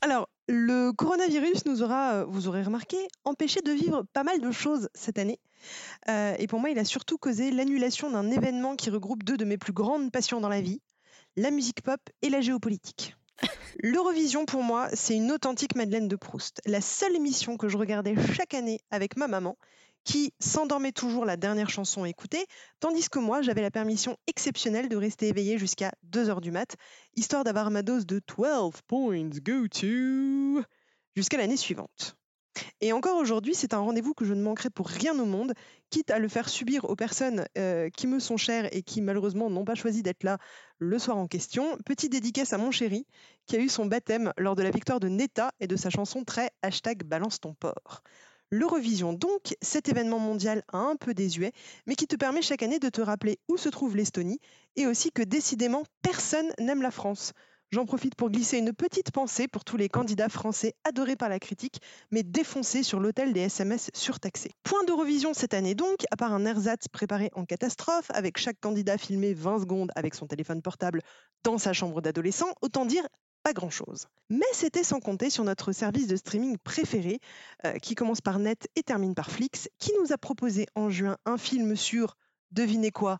Alors, 0.00 0.28
le 0.48 0.92
coronavirus 0.92 1.66
nous 1.66 1.82
aura, 1.82 2.12
euh, 2.12 2.24
vous 2.24 2.46
aurez 2.46 2.62
remarqué, 2.62 2.96
empêché 3.24 3.60
de 3.60 3.72
vivre 3.72 4.04
pas 4.12 4.22
mal 4.22 4.40
de 4.40 4.52
choses 4.52 4.88
cette 4.94 5.18
année. 5.18 5.40
Euh, 6.08 6.36
et 6.38 6.46
pour 6.46 6.60
moi, 6.60 6.70
il 6.70 6.78
a 6.78 6.84
surtout 6.84 7.18
causé 7.18 7.50
l'annulation 7.50 8.10
d'un 8.10 8.30
événement 8.30 8.76
qui 8.76 8.90
regroupe 8.90 9.24
deux 9.24 9.36
de 9.36 9.44
mes 9.44 9.58
plus 9.58 9.72
grandes 9.72 10.12
passions 10.12 10.40
dans 10.40 10.48
la 10.48 10.60
vie, 10.60 10.80
la 11.36 11.50
musique 11.50 11.82
pop 11.82 12.00
et 12.22 12.30
la 12.30 12.40
géopolitique. 12.40 13.16
L'Eurovision, 13.82 14.46
pour 14.46 14.62
moi, 14.62 14.88
c'est 14.94 15.14
une 15.14 15.30
authentique 15.32 15.74
Madeleine 15.74 16.08
de 16.08 16.16
Proust. 16.16 16.60
La 16.64 16.80
seule 16.80 17.14
émission 17.14 17.56
que 17.56 17.68
je 17.68 17.76
regardais 17.76 18.14
chaque 18.34 18.54
année 18.54 18.80
avec 18.90 19.16
ma 19.16 19.28
maman, 19.28 19.56
qui 20.04 20.32
s'endormait 20.38 20.92
toujours 20.92 21.24
la 21.24 21.36
dernière 21.36 21.68
chanson 21.68 22.04
écoutée, 22.04 22.46
tandis 22.80 23.08
que 23.08 23.18
moi, 23.18 23.42
j'avais 23.42 23.60
la 23.60 23.72
permission 23.72 24.16
exceptionnelle 24.28 24.88
de 24.88 24.96
rester 24.96 25.28
éveillée 25.28 25.58
jusqu'à 25.58 25.92
2h 26.10 26.40
du 26.40 26.52
mat, 26.52 26.76
histoire 27.16 27.44
d'avoir 27.44 27.70
ma 27.70 27.82
dose 27.82 28.06
de 28.06 28.20
12 28.26 28.82
points 28.86 29.30
go 29.42 29.66
to 29.68 30.62
jusqu'à 31.16 31.38
l'année 31.38 31.56
suivante. 31.56 32.16
Et 32.80 32.92
encore 32.92 33.18
aujourd'hui, 33.18 33.54
c'est 33.54 33.74
un 33.74 33.78
rendez-vous 33.78 34.14
que 34.14 34.24
je 34.24 34.34
ne 34.34 34.42
manquerai 34.42 34.70
pour 34.70 34.88
rien 34.88 35.18
au 35.18 35.24
monde, 35.24 35.52
quitte 35.90 36.10
à 36.10 36.18
le 36.18 36.28
faire 36.28 36.48
subir 36.48 36.84
aux 36.84 36.96
personnes 36.96 37.46
euh, 37.58 37.88
qui 37.90 38.06
me 38.06 38.18
sont 38.18 38.36
chères 38.36 38.68
et 38.74 38.82
qui 38.82 39.00
malheureusement 39.00 39.50
n'ont 39.50 39.64
pas 39.64 39.74
choisi 39.74 40.02
d'être 40.02 40.24
là 40.24 40.38
le 40.78 40.98
soir 40.98 41.16
en 41.16 41.26
question. 41.26 41.78
Petite 41.84 42.12
dédicace 42.12 42.52
à 42.52 42.58
mon 42.58 42.70
chéri, 42.70 43.06
qui 43.46 43.56
a 43.56 43.60
eu 43.60 43.68
son 43.68 43.86
baptême 43.86 44.32
lors 44.38 44.56
de 44.56 44.62
la 44.62 44.70
victoire 44.70 45.00
de 45.00 45.08
Netta 45.08 45.52
et 45.60 45.66
de 45.66 45.76
sa 45.76 45.90
chanson 45.90 46.24
très 46.24 46.50
hashtag 46.62 47.04
balance 47.04 47.40
ton 47.40 47.54
porc. 47.54 48.02
L'Eurovision, 48.50 49.12
donc, 49.12 49.56
cet 49.60 49.88
événement 49.88 50.20
mondial 50.20 50.62
un 50.72 50.94
peu 50.94 51.14
désuet, 51.14 51.50
mais 51.86 51.96
qui 51.96 52.06
te 52.06 52.14
permet 52.14 52.42
chaque 52.42 52.62
année 52.62 52.78
de 52.78 52.88
te 52.88 53.00
rappeler 53.00 53.40
où 53.48 53.56
se 53.56 53.68
trouve 53.68 53.96
l'Estonie 53.96 54.38
et 54.76 54.86
aussi 54.86 55.10
que 55.10 55.22
décidément 55.22 55.82
personne 56.00 56.52
n'aime 56.60 56.82
la 56.82 56.92
France. 56.92 57.32
J'en 57.72 57.84
profite 57.84 58.14
pour 58.14 58.30
glisser 58.30 58.58
une 58.58 58.72
petite 58.72 59.10
pensée 59.10 59.48
pour 59.48 59.64
tous 59.64 59.76
les 59.76 59.88
candidats 59.88 60.28
français 60.28 60.74
adorés 60.84 61.16
par 61.16 61.28
la 61.28 61.40
critique, 61.40 61.80
mais 62.12 62.22
défoncés 62.22 62.84
sur 62.84 63.00
l'autel 63.00 63.32
des 63.32 63.40
SMS 63.40 63.90
surtaxés. 63.92 64.52
Point 64.62 64.84
d'Eurovision 64.84 65.34
cette 65.34 65.52
année 65.52 65.74
donc, 65.74 66.04
à 66.12 66.16
part 66.16 66.32
un 66.32 66.44
ersatz 66.44 66.86
préparé 66.86 67.30
en 67.34 67.44
catastrophe, 67.44 68.08
avec 68.10 68.38
chaque 68.38 68.60
candidat 68.60 68.98
filmé 68.98 69.34
20 69.34 69.60
secondes 69.60 69.90
avec 69.96 70.14
son 70.14 70.28
téléphone 70.28 70.62
portable 70.62 71.02
dans 71.42 71.58
sa 71.58 71.72
chambre 71.72 72.00
d'adolescent, 72.00 72.54
autant 72.62 72.86
dire 72.86 73.06
pas 73.42 73.52
grand-chose. 73.52 74.06
Mais 74.30 74.46
c'était 74.52 74.84
sans 74.84 75.00
compter 75.00 75.28
sur 75.28 75.42
notre 75.42 75.72
service 75.72 76.06
de 76.06 76.16
streaming 76.16 76.58
préféré, 76.58 77.18
euh, 77.64 77.78
qui 77.78 77.96
commence 77.96 78.20
par 78.20 78.38
Net 78.38 78.68
et 78.76 78.84
termine 78.84 79.16
par 79.16 79.30
Flix, 79.32 79.68
qui 79.78 79.90
nous 80.00 80.12
a 80.12 80.18
proposé 80.18 80.66
en 80.76 80.88
juin 80.88 81.16
un 81.24 81.36
film 81.36 81.74
sur, 81.74 82.16
devinez 82.52 82.92
quoi 82.92 83.18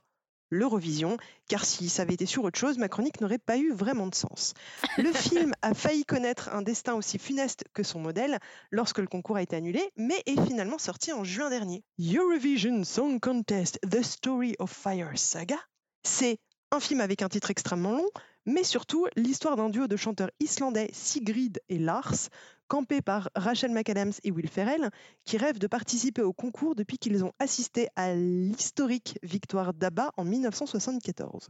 l'Eurovision, 0.50 1.16
car 1.48 1.64
si 1.64 1.88
ça 1.88 2.02
avait 2.02 2.14
été 2.14 2.26
sur 2.26 2.44
autre 2.44 2.58
chose, 2.58 2.78
ma 2.78 2.88
chronique 2.88 3.20
n'aurait 3.20 3.38
pas 3.38 3.56
eu 3.56 3.72
vraiment 3.72 4.06
de 4.06 4.14
sens. 4.14 4.54
Le 4.98 5.12
film 5.12 5.52
a 5.62 5.74
failli 5.74 6.04
connaître 6.04 6.50
un 6.52 6.62
destin 6.62 6.94
aussi 6.94 7.18
funeste 7.18 7.64
que 7.72 7.82
son 7.82 8.00
modèle 8.00 8.38
lorsque 8.70 8.98
le 8.98 9.06
concours 9.06 9.36
a 9.36 9.42
été 9.42 9.56
annulé, 9.56 9.82
mais 9.96 10.22
est 10.26 10.40
finalement 10.46 10.78
sorti 10.78 11.12
en 11.12 11.24
juin 11.24 11.50
dernier. 11.50 11.82
Eurovision 11.98 12.84
Song 12.84 13.20
Contest 13.20 13.78
The 13.88 14.02
Story 14.02 14.56
of 14.58 14.70
Fire 14.70 15.12
Saga, 15.16 15.58
c'est 16.02 16.38
un 16.70 16.80
film 16.80 17.00
avec 17.00 17.22
un 17.22 17.28
titre 17.28 17.50
extrêmement 17.50 17.92
long, 17.92 18.08
mais 18.46 18.64
surtout 18.64 19.06
l'histoire 19.16 19.56
d'un 19.56 19.68
duo 19.68 19.88
de 19.88 19.96
chanteurs 19.96 20.30
islandais 20.40 20.88
Sigrid 20.92 21.60
et 21.68 21.78
Lars, 21.78 22.30
campés 22.68 23.02
par 23.02 23.28
Rachel 23.34 23.72
McAdams 23.72 24.12
et 24.24 24.30
Will 24.30 24.48
Ferrell, 24.48 24.90
qui 25.24 25.36
rêvent 25.36 25.58
de 25.58 25.66
participer 25.66 26.22
au 26.22 26.32
concours 26.32 26.74
depuis 26.74 26.98
qu'ils 26.98 27.24
ont 27.24 27.32
assisté 27.38 27.88
à 27.96 28.14
l'historique 28.14 29.18
victoire 29.22 29.74
d'ABBA 29.74 30.12
en 30.16 30.24
1974. 30.24 31.48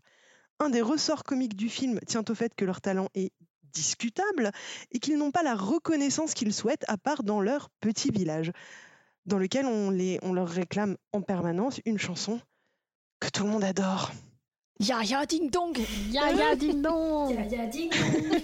Un 0.59 0.71
des 0.71 0.83
ressorts 0.83 1.25
comiques 1.25 1.57
du 1.57 1.69
film 1.69 2.01
tient 2.07 2.25
au 2.29 2.35
fait 2.35 2.55
que 2.55 2.65
leur 2.65 2.81
talent 2.81 3.09
est 3.15 3.33
discutable 3.75 4.51
et 4.91 4.99
qu'ils 4.99 5.19
n'ont 5.19 5.31
pas 5.31 5.43
la 5.43 5.55
reconnaissance 5.55 6.33
qu'ils 6.33 6.55
souhaitent 6.55 6.85
à 6.89 6.97
part 6.97 7.23
dans 7.23 7.43
leur 7.43 7.69
petit 7.81 8.11
village, 8.11 8.53
dans 9.27 9.39
lequel 9.39 9.67
on, 9.67 9.91
les, 9.91 10.19
on 10.23 10.33
leur 10.33 10.49
réclame 10.49 10.97
en 11.13 11.21
permanence 11.21 11.81
une 11.85 11.99
chanson 11.99 12.41
que 13.21 13.29
tout 13.29 13.45
le 13.45 13.51
monde 13.51 13.65
adore. 13.65 14.13
Ya 14.79 15.03
ya 15.03 15.25
ding 15.25 15.51
dong 15.51 15.75
Ya 16.11 16.31
ya 16.31 16.55
ding 16.55 16.83
dong 16.83 17.31
Ya 17.31 17.47
ya 17.47 17.67
ding 17.67 17.91
dong 17.91 18.43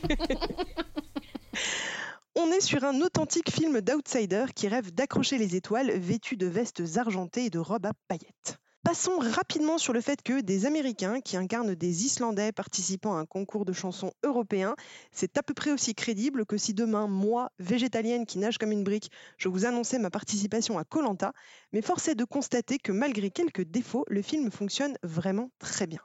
On 2.34 2.50
est 2.50 2.62
sur 2.62 2.82
un 2.84 3.02
authentique 3.02 3.50
film 3.50 3.82
d'outsider 3.82 4.46
qui 4.54 4.66
rêve 4.66 4.94
d'accrocher 4.94 5.36
les 5.36 5.56
étoiles 5.56 5.90
vêtus 5.90 6.38
de 6.38 6.46
vestes 6.46 6.96
argentées 6.96 7.44
et 7.44 7.50
de 7.50 7.58
robes 7.58 7.84
à 7.84 7.92
paillettes. 8.08 8.58
Passons 8.82 9.18
rapidement 9.18 9.76
sur 9.76 9.92
le 9.92 10.00
fait 10.00 10.22
que 10.22 10.40
des 10.40 10.64
Américains 10.64 11.20
qui 11.20 11.36
incarnent 11.36 11.74
des 11.74 12.06
Islandais 12.06 12.50
participant 12.50 13.14
à 13.14 13.20
un 13.20 13.26
concours 13.26 13.66
de 13.66 13.74
chansons 13.74 14.12
européen, 14.24 14.74
c'est 15.12 15.36
à 15.36 15.42
peu 15.42 15.52
près 15.52 15.70
aussi 15.70 15.94
crédible 15.94 16.46
que 16.46 16.56
si 16.56 16.72
demain, 16.72 17.06
moi, 17.06 17.50
végétalienne 17.58 18.24
qui 18.24 18.38
nage 18.38 18.56
comme 18.56 18.72
une 18.72 18.84
brique, 18.84 19.10
je 19.36 19.48
vous 19.48 19.66
annonçais 19.66 19.98
ma 19.98 20.10
participation 20.10 20.78
à 20.78 20.84
Colanta, 20.84 21.32
mais 21.72 21.82
force 21.82 22.08
est 22.08 22.14
de 22.14 22.24
constater 22.24 22.78
que 22.78 22.90
malgré 22.90 23.30
quelques 23.30 23.64
défauts, 23.64 24.06
le 24.08 24.22
film 24.22 24.50
fonctionne 24.50 24.96
vraiment 25.02 25.50
très 25.60 25.86
bien. 25.86 26.00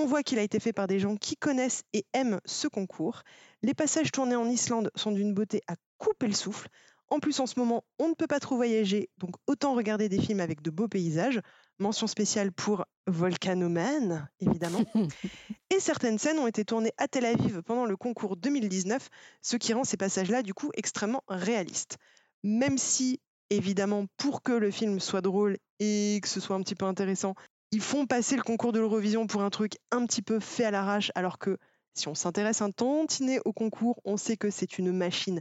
On 0.00 0.06
voit 0.06 0.22
qu'il 0.22 0.38
a 0.38 0.42
été 0.42 0.60
fait 0.60 0.72
par 0.72 0.86
des 0.86 0.98
gens 0.98 1.16
qui 1.16 1.36
connaissent 1.36 1.82
et 1.92 2.06
aiment 2.14 2.40
ce 2.46 2.68
concours. 2.68 3.20
Les 3.60 3.74
passages 3.74 4.10
tournés 4.10 4.34
en 4.34 4.48
Islande 4.48 4.90
sont 4.94 5.12
d'une 5.12 5.34
beauté 5.34 5.60
à 5.68 5.74
couper 5.98 6.26
le 6.26 6.32
souffle. 6.32 6.68
En 7.10 7.20
plus, 7.20 7.38
en 7.38 7.46
ce 7.46 7.60
moment, 7.60 7.84
on 7.98 8.08
ne 8.08 8.14
peut 8.14 8.26
pas 8.26 8.40
trop 8.40 8.56
voyager, 8.56 9.10
donc 9.18 9.34
autant 9.46 9.74
regarder 9.74 10.08
des 10.08 10.18
films 10.18 10.40
avec 10.40 10.62
de 10.62 10.70
beaux 10.70 10.88
paysages. 10.88 11.42
Mention 11.78 12.06
spéciale 12.06 12.50
pour 12.50 12.86
Volcanoman, 13.08 14.26
évidemment. 14.40 14.80
et 15.70 15.80
certaines 15.80 16.18
scènes 16.18 16.38
ont 16.38 16.46
été 16.46 16.64
tournées 16.64 16.94
à 16.96 17.06
Tel 17.06 17.26
Aviv 17.26 17.60
pendant 17.60 17.84
le 17.84 17.98
concours 17.98 18.38
2019, 18.38 19.06
ce 19.42 19.58
qui 19.58 19.74
rend 19.74 19.84
ces 19.84 19.98
passages-là, 19.98 20.42
du 20.42 20.54
coup, 20.54 20.70
extrêmement 20.72 21.24
réalistes. 21.28 21.98
Même 22.42 22.78
si, 22.78 23.20
évidemment, 23.50 24.06
pour 24.16 24.42
que 24.42 24.52
le 24.52 24.70
film 24.70 24.98
soit 24.98 25.20
drôle 25.20 25.58
et 25.78 26.20
que 26.22 26.28
ce 26.28 26.40
soit 26.40 26.56
un 26.56 26.62
petit 26.62 26.74
peu 26.74 26.86
intéressant, 26.86 27.34
ils 27.72 27.80
font 27.80 28.06
passer 28.06 28.36
le 28.36 28.42
concours 28.42 28.72
de 28.72 28.80
l'Eurovision 28.80 29.26
pour 29.26 29.42
un 29.42 29.50
truc 29.50 29.74
un 29.90 30.04
petit 30.06 30.22
peu 30.22 30.40
fait 30.40 30.64
à 30.64 30.70
l'arrache, 30.70 31.12
alors 31.14 31.38
que 31.38 31.58
si 31.94 32.08
on 32.08 32.14
s'intéresse 32.14 32.62
un 32.62 32.70
tantinet 32.70 33.40
au 33.44 33.52
concours, 33.52 34.00
on 34.04 34.16
sait 34.16 34.36
que 34.36 34.50
c'est 34.50 34.78
une 34.78 34.92
machine 34.92 35.40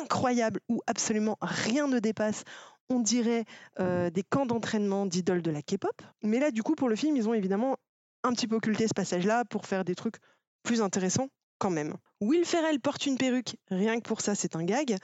incroyable 0.00 0.60
où 0.68 0.80
absolument 0.86 1.36
rien 1.40 1.88
ne 1.88 1.98
dépasse. 1.98 2.44
On 2.88 3.00
dirait 3.00 3.44
euh, 3.78 4.10
des 4.10 4.22
camps 4.22 4.46
d'entraînement 4.46 5.06
d'idoles 5.06 5.42
de 5.42 5.50
la 5.50 5.62
K-pop. 5.62 6.02
Mais 6.22 6.38
là, 6.38 6.50
du 6.50 6.62
coup, 6.62 6.74
pour 6.74 6.88
le 6.88 6.96
film, 6.96 7.16
ils 7.16 7.28
ont 7.28 7.34
évidemment 7.34 7.76
un 8.24 8.32
petit 8.32 8.46
peu 8.46 8.56
occulté 8.56 8.88
ce 8.88 8.94
passage-là 8.94 9.44
pour 9.44 9.66
faire 9.66 9.84
des 9.84 9.94
trucs 9.94 10.16
plus 10.62 10.82
intéressants 10.82 11.28
quand 11.58 11.70
même. 11.70 11.94
Will 12.20 12.44
Ferrell 12.44 12.80
porte 12.80 13.06
une 13.06 13.16
perruque, 13.16 13.56
rien 13.70 13.96
que 13.96 14.08
pour 14.08 14.20
ça, 14.20 14.34
c'est 14.34 14.56
un 14.56 14.64
gag. 14.64 14.96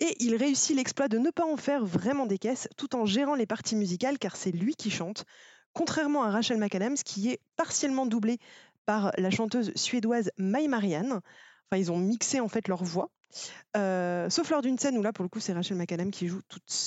Et 0.00 0.16
il 0.20 0.36
réussit 0.36 0.76
l'exploit 0.76 1.08
de 1.08 1.18
ne 1.18 1.30
pas 1.30 1.44
en 1.44 1.56
faire 1.56 1.84
vraiment 1.84 2.26
des 2.26 2.38
caisses 2.38 2.68
tout 2.76 2.94
en 2.94 3.06
gérant 3.06 3.34
les 3.34 3.46
parties 3.46 3.76
musicales 3.76 4.18
car 4.18 4.36
c'est 4.36 4.52
lui 4.52 4.74
qui 4.74 4.90
chante. 4.90 5.24
Contrairement 5.72 6.24
à 6.24 6.30
Rachel 6.30 6.58
McAdams 6.58 6.96
qui 6.96 7.30
est 7.30 7.40
partiellement 7.56 8.06
doublée 8.06 8.38
par 8.86 9.12
la 9.18 9.30
chanteuse 9.30 9.72
suédoise 9.76 10.30
Mai 10.36 10.68
Marianne. 10.68 11.20
Enfin, 11.70 11.80
ils 11.80 11.92
ont 11.92 11.98
mixé 11.98 12.40
en 12.40 12.48
fait 12.48 12.66
leur 12.68 12.82
voix. 12.82 13.10
Euh, 13.76 14.28
sauf 14.28 14.50
lors 14.50 14.62
d'une 14.62 14.78
scène 14.78 14.98
où 14.98 15.02
là, 15.02 15.12
pour 15.12 15.22
le 15.22 15.28
coup, 15.28 15.40
c'est 15.40 15.52
Rachel 15.52 15.76
McAdams 15.76 16.10
qui, 16.10 16.28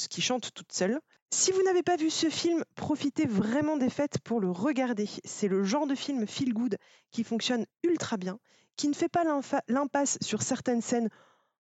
qui 0.09 0.21
chante 0.21 0.53
toute 0.53 0.71
seule. 0.73 0.99
Si 1.31 1.51
vous 1.51 1.63
n'avez 1.63 1.81
pas 1.81 1.95
vu 1.95 2.09
ce 2.09 2.29
film, 2.29 2.63
profitez 2.75 3.25
vraiment 3.25 3.77
des 3.77 3.89
fêtes 3.89 4.19
pour 4.19 4.39
le 4.39 4.51
regarder. 4.51 5.09
C'est 5.23 5.47
le 5.47 5.63
genre 5.63 5.87
de 5.87 5.95
film 5.95 6.27
feel 6.27 6.53
good 6.53 6.77
qui 7.11 7.23
fonctionne 7.23 7.65
ultra 7.83 8.17
bien, 8.17 8.37
qui 8.75 8.87
ne 8.87 8.93
fait 8.93 9.09
pas 9.09 9.23
l'impasse 9.67 10.17
sur 10.21 10.43
certaines 10.43 10.81
scènes 10.81 11.09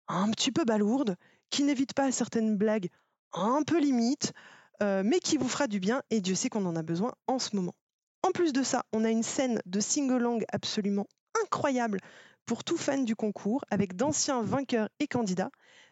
un 0.06 0.30
petit 0.30 0.52
peu 0.52 0.64
balourdes, 0.64 1.16
qui 1.50 1.64
n'évite 1.64 1.94
pas 1.94 2.12
certaines 2.12 2.56
blagues 2.56 2.90
un 3.32 3.62
peu 3.62 3.80
limites, 3.80 4.32
euh, 4.82 5.02
mais 5.04 5.20
qui 5.20 5.36
vous 5.36 5.48
fera 5.48 5.66
du 5.66 5.80
bien, 5.80 6.02
et 6.10 6.20
Dieu 6.20 6.34
sait 6.34 6.48
qu'on 6.48 6.66
en 6.66 6.76
a 6.76 6.82
besoin 6.82 7.12
en 7.26 7.38
ce 7.38 7.56
moment. 7.56 7.74
En 8.22 8.32
plus 8.32 8.52
de 8.52 8.62
ça, 8.62 8.84
on 8.92 9.04
a 9.04 9.10
une 9.10 9.22
scène 9.22 9.60
de 9.66 9.80
sing-along 9.80 10.44
absolument 10.52 11.06
incroyable 11.42 12.00
pour 12.44 12.64
tout 12.64 12.76
fan 12.76 13.04
du 13.04 13.16
concours, 13.16 13.64
avec 13.70 13.96
d'anciens 13.96 14.42
vainqueurs 14.42 14.88
et 15.00 15.06
candidats, 15.06 15.50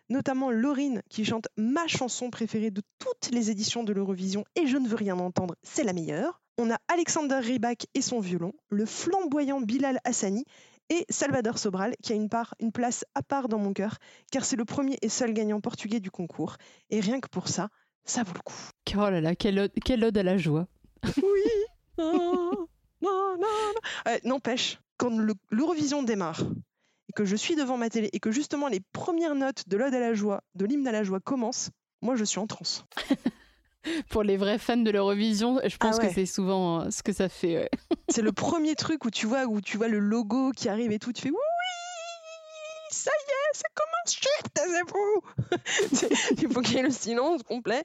notamment 0.08 0.50
Laurine 0.50 1.02
qui 1.10 1.24
chante 1.24 1.48
ma 1.56 1.86
chanson 1.86 2.30
préférée 2.30 2.70
de 2.70 2.82
toutes 2.98 3.30
les 3.32 3.50
éditions 3.50 3.84
de 3.84 3.92
l'Eurovision, 3.92 4.44
et 4.54 4.66
je 4.66 4.76
ne 4.76 4.88
veux 4.88 4.96
rien 4.96 5.18
entendre, 5.18 5.56
c'est 5.62 5.84
la 5.84 5.92
meilleure. 5.92 6.40
On 6.56 6.70
a 6.70 6.78
Alexander 6.88 7.38
Rybak 7.38 7.86
et 7.94 8.02
son 8.02 8.20
violon, 8.20 8.52
le 8.68 8.86
flamboyant 8.86 9.60
Bilal 9.60 9.98
Hassani, 10.04 10.44
et 10.90 11.06
Salvador 11.08 11.58
Sobral, 11.58 11.94
qui 12.02 12.12
a 12.12 12.16
une 12.16 12.28
place 12.72 13.04
à 13.14 13.22
part 13.22 13.48
dans 13.48 13.58
mon 13.58 13.72
cœur, 13.72 13.98
car 14.30 14.44
c'est 14.44 14.56
le 14.56 14.64
premier 14.64 14.98
et 15.02 15.08
seul 15.08 15.32
gagnant 15.32 15.60
portugais 15.60 16.00
du 16.00 16.10
concours. 16.10 16.56
Et 16.90 17.00
rien 17.00 17.20
que 17.20 17.28
pour 17.28 17.48
ça, 17.48 17.70
ça 18.04 18.22
vaut 18.22 18.32
le 18.34 18.40
coup. 18.40 18.54
Oh 18.96 19.10
là 19.10 19.20
là, 19.20 19.34
quelle 19.34 19.58
ode, 19.58 19.72
quelle 19.84 20.04
ode 20.04 20.16
à 20.18 20.22
la 20.22 20.36
joie. 20.38 20.66
Oui 21.16 21.42
non, 21.98 22.50
non, 23.02 23.36
non. 23.38 23.46
Euh, 24.08 24.18
N'empêche, 24.24 24.78
quand 24.96 25.16
le- 25.16 25.34
l'Eurovision 25.50 26.02
démarre 26.02 26.40
et 27.08 27.12
que 27.12 27.24
je 27.24 27.36
suis 27.36 27.56
devant 27.56 27.76
ma 27.76 27.90
télé 27.90 28.08
et 28.12 28.20
que 28.20 28.30
justement 28.30 28.68
les 28.68 28.80
premières 28.92 29.34
notes 29.34 29.68
de 29.68 29.76
l'ode 29.76 29.94
à 29.94 30.00
la 30.00 30.14
joie, 30.14 30.42
de 30.54 30.64
l'hymne 30.64 30.86
à 30.88 30.92
la 30.92 31.02
joie 31.04 31.20
commencent, 31.20 31.70
moi 32.02 32.16
je 32.16 32.24
suis 32.24 32.38
en 32.38 32.46
transe. 32.46 32.84
Pour 34.08 34.22
les 34.22 34.36
vrais 34.38 34.58
fans 34.58 34.78
de 34.78 34.90
l'Eurovision, 34.90 35.60
je 35.64 35.76
pense 35.76 35.96
Ah 35.98 36.02
ouais. 36.02 36.08
que 36.08 36.14
c'est 36.14 36.24
souvent 36.26 36.80
euh, 36.82 36.90
ce 36.90 37.02
que 37.02 37.12
ça 37.12 37.28
fait. 37.28 37.56
ouais. 37.58 37.70
C'est 38.08 38.22
le 38.22 38.32
premier 38.32 38.74
truc 38.76 39.04
où 39.04 39.10
tu 39.10 39.26
vois 39.26 39.44
où 39.44 39.60
tu 39.60 39.76
vois 39.76 39.88
le 39.88 39.98
logo 39.98 40.52
qui 40.52 40.68
arrive 40.68 40.90
et 40.92 40.98
tout, 40.98 41.12
tu 41.12 41.20
fais 41.22 41.30
oui, 41.30 41.36
ça 42.90 43.10
y 43.10 43.30
est, 43.30 43.58
ça 43.58 43.68
commence, 43.74 44.14
chut, 44.14 44.54
taisez-vous. 44.54 46.38
Il 46.42 46.52
faut 46.52 46.60
qu'il 46.62 46.76
y 46.76 46.78
ait 46.78 46.82
le 46.82 46.90
silence 46.90 47.42
complet. 47.42 47.84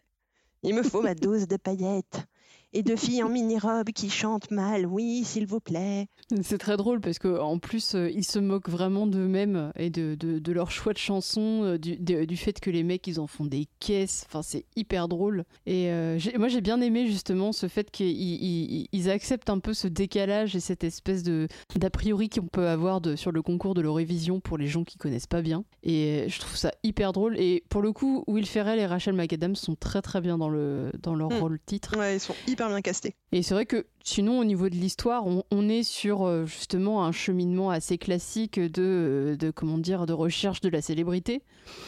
Il 0.64 0.76
me 0.76 0.84
faut 0.84 1.02
ma 1.02 1.16
dose 1.16 1.48
de 1.48 1.58
paillettes 1.58 2.26
et 2.74 2.84
de 2.84 2.96
filles 2.96 3.24
en 3.24 3.30
mini-robe 3.30 3.90
qui 3.90 4.10
chantent 4.10 4.52
mal, 4.52 4.86
oui, 4.86 5.24
s'il 5.26 5.46
vous 5.48 5.60
plaît. 5.60 6.08
C'est 6.42 6.58
très 6.60 6.78
drôle 6.78 7.00
parce 7.02 7.18
que 7.20 7.40
en 7.40 7.58
plus 7.58 7.96
euh, 7.96 8.10
ils 8.12 8.24
se 8.26 8.38
moquent 8.40 8.70
vraiment 8.70 9.08
d'eux-mêmes 9.08 9.72
et 9.76 9.90
de, 9.90 10.16
de, 10.16 10.38
de 10.40 10.52
leur 10.52 10.70
choix 10.70 10.94
de 10.94 10.98
chansons, 11.00 11.64
euh, 11.64 11.78
du, 11.80 11.98
de- 11.98 12.26
du 12.26 12.38
fait 12.38 12.60
que 12.60 12.70
les 12.70 12.84
mecs 12.84 13.08
ils 13.08 13.20
en 13.20 13.26
font 13.28 13.46
des 13.46 13.68
caisses. 13.80 14.24
Enfin 14.28 14.42
c'est 14.44 14.66
hyper 14.76 15.08
drôle. 15.08 15.46
Et 15.66 15.90
euh, 15.90 16.20
moi 16.38 16.48
j'ai 16.50 16.62
bien 16.62 16.80
aimé 16.82 17.08
justement 17.08 17.52
ce 17.52 17.68
fait 17.68 17.90
qu'ils 17.90 18.08
ils, 18.12 18.88
ils 18.92 19.10
acceptent 19.10 19.50
un 19.50 19.60
peu 19.60 19.74
ce 19.74 19.88
décalage 19.88 20.56
et 20.56 20.60
cette 20.60 20.84
espèce 20.84 21.24
de 21.24 21.48
d'a 21.76 21.90
priori 21.90 22.30
qu'on 22.30 22.46
peut 22.48 22.68
avoir 22.68 23.02
de, 23.02 23.16
sur 23.16 23.32
le 23.32 23.42
concours 23.42 23.74
de 23.74 23.82
l'Eurovision 23.82 24.40
pour 24.40 24.58
les 24.58 24.68
gens 24.68 24.84
qui 24.84 24.98
connaissent 24.98 25.26
pas 25.28 25.42
bien. 25.42 25.64
Et 25.84 26.26
je 26.28 26.40
trouve 26.40 26.56
ça 26.58 26.72
hyper 26.84 27.14
drôle. 27.14 27.40
Et 27.40 27.64
pour 27.70 27.82
le 27.82 27.92
coup 27.94 28.24
Will 28.28 28.46
Ferrell 28.46 28.78
et 28.80 28.86
Rachel 28.86 29.16
McAdams 29.16 29.56
sont 29.56 29.76
très 29.76 30.02
très 30.04 30.22
bien 30.22 30.38
dans 30.38 30.50
le 30.50 30.92
dans 31.02 31.16
leur 31.16 31.30
Mm. 31.30 31.40
rôle 31.40 31.60
titre. 31.66 31.98
Ouais, 31.98 32.18
ils 32.18 32.20
sont 32.20 32.36
hyper 32.48 32.59
bien 32.68 32.82
castés. 32.82 33.16
Et 33.32 33.42
c'est 33.44 33.54
vrai 33.54 33.66
que 33.66 33.86
sinon, 34.04 34.40
au 34.40 34.44
niveau 34.44 34.68
de 34.70 34.76
l'histoire, 34.76 35.26
on, 35.26 35.44
on 35.52 35.70
est 35.70 35.84
sur 35.84 36.24
euh, 36.26 36.46
justement 36.46 37.06
un 37.06 37.12
cheminement 37.12 37.70
assez 37.70 37.98
classique 37.98 38.60
de, 38.60 38.82
euh, 38.82 39.36
de 39.38 39.52
comment 39.52 39.78
dire, 39.78 40.06
de 40.06 40.14
recherche 40.14 40.60
de 40.62 40.70
la 40.70 40.82
célébrité, 40.82 41.42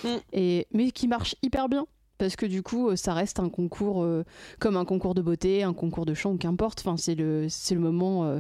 Mm. 0.03 0.07
et, 0.33 0.67
mais 0.73 0.91
qui 0.91 1.07
marche 1.07 1.35
hyper 1.41 1.67
bien. 1.67 1.85
Parce 2.19 2.35
que 2.35 2.45
du 2.45 2.61
coup, 2.61 2.89
euh, 2.89 2.95
ça 2.95 3.13
reste 3.15 3.39
un 3.39 3.49
concours 3.49 4.03
euh, 4.03 4.23
comme 4.59 4.77
un 4.77 4.85
concours 4.85 5.15
de 5.15 5.21
beauté, 5.23 5.63
un 5.63 5.73
concours 5.73 6.05
de 6.05 6.13
chant, 6.13 6.37
qu'importe. 6.37 6.79
Enfin, 6.81 6.95
c'est 6.95 7.15
le, 7.15 7.47
c'est 7.49 7.73
le 7.73 7.81
moment 7.81 8.25
euh, 8.25 8.39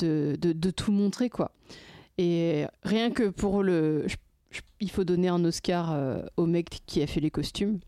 de, 0.00 0.36
de, 0.38 0.52
de 0.52 0.70
tout 0.70 0.92
montrer, 0.92 1.30
quoi. 1.30 1.50
Et 2.18 2.66
rien 2.82 3.10
que 3.10 3.30
pour 3.30 3.62
le. 3.62 4.06
je- 4.06 4.16
je- 4.50 4.60
il 4.80 4.90
faut 4.90 5.04
donner 5.04 5.28
un 5.28 5.42
Oscar 5.46 5.92
euh, 5.92 6.20
au 6.36 6.44
mec 6.44 6.80
qui 6.84 7.00
a 7.02 7.06
fait 7.06 7.20
les 7.20 7.30
costumes. 7.30 7.80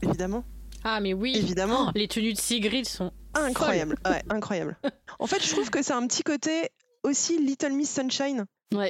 Évidemment. 0.00 0.44
Ah, 0.84 1.00
mais 1.00 1.12
oui. 1.12 1.32
Évidemment. 1.34 1.86
Oh, 1.88 1.92
les 1.96 2.06
tenues 2.06 2.32
de 2.34 2.38
Sigrid 2.38 2.86
sont 2.86 3.10
Incroyable, 3.34 3.96
ouais, 4.06 4.22
incroyable. 4.30 4.76
En 5.18 5.26
fait, 5.26 5.42
je 5.42 5.50
trouve 5.50 5.70
que 5.70 5.82
c'est 5.82 5.92
un 5.92 6.06
petit 6.06 6.22
côté 6.22 6.70
aussi 7.02 7.38
Little 7.38 7.72
Miss 7.72 7.92
Sunshine. 7.92 8.46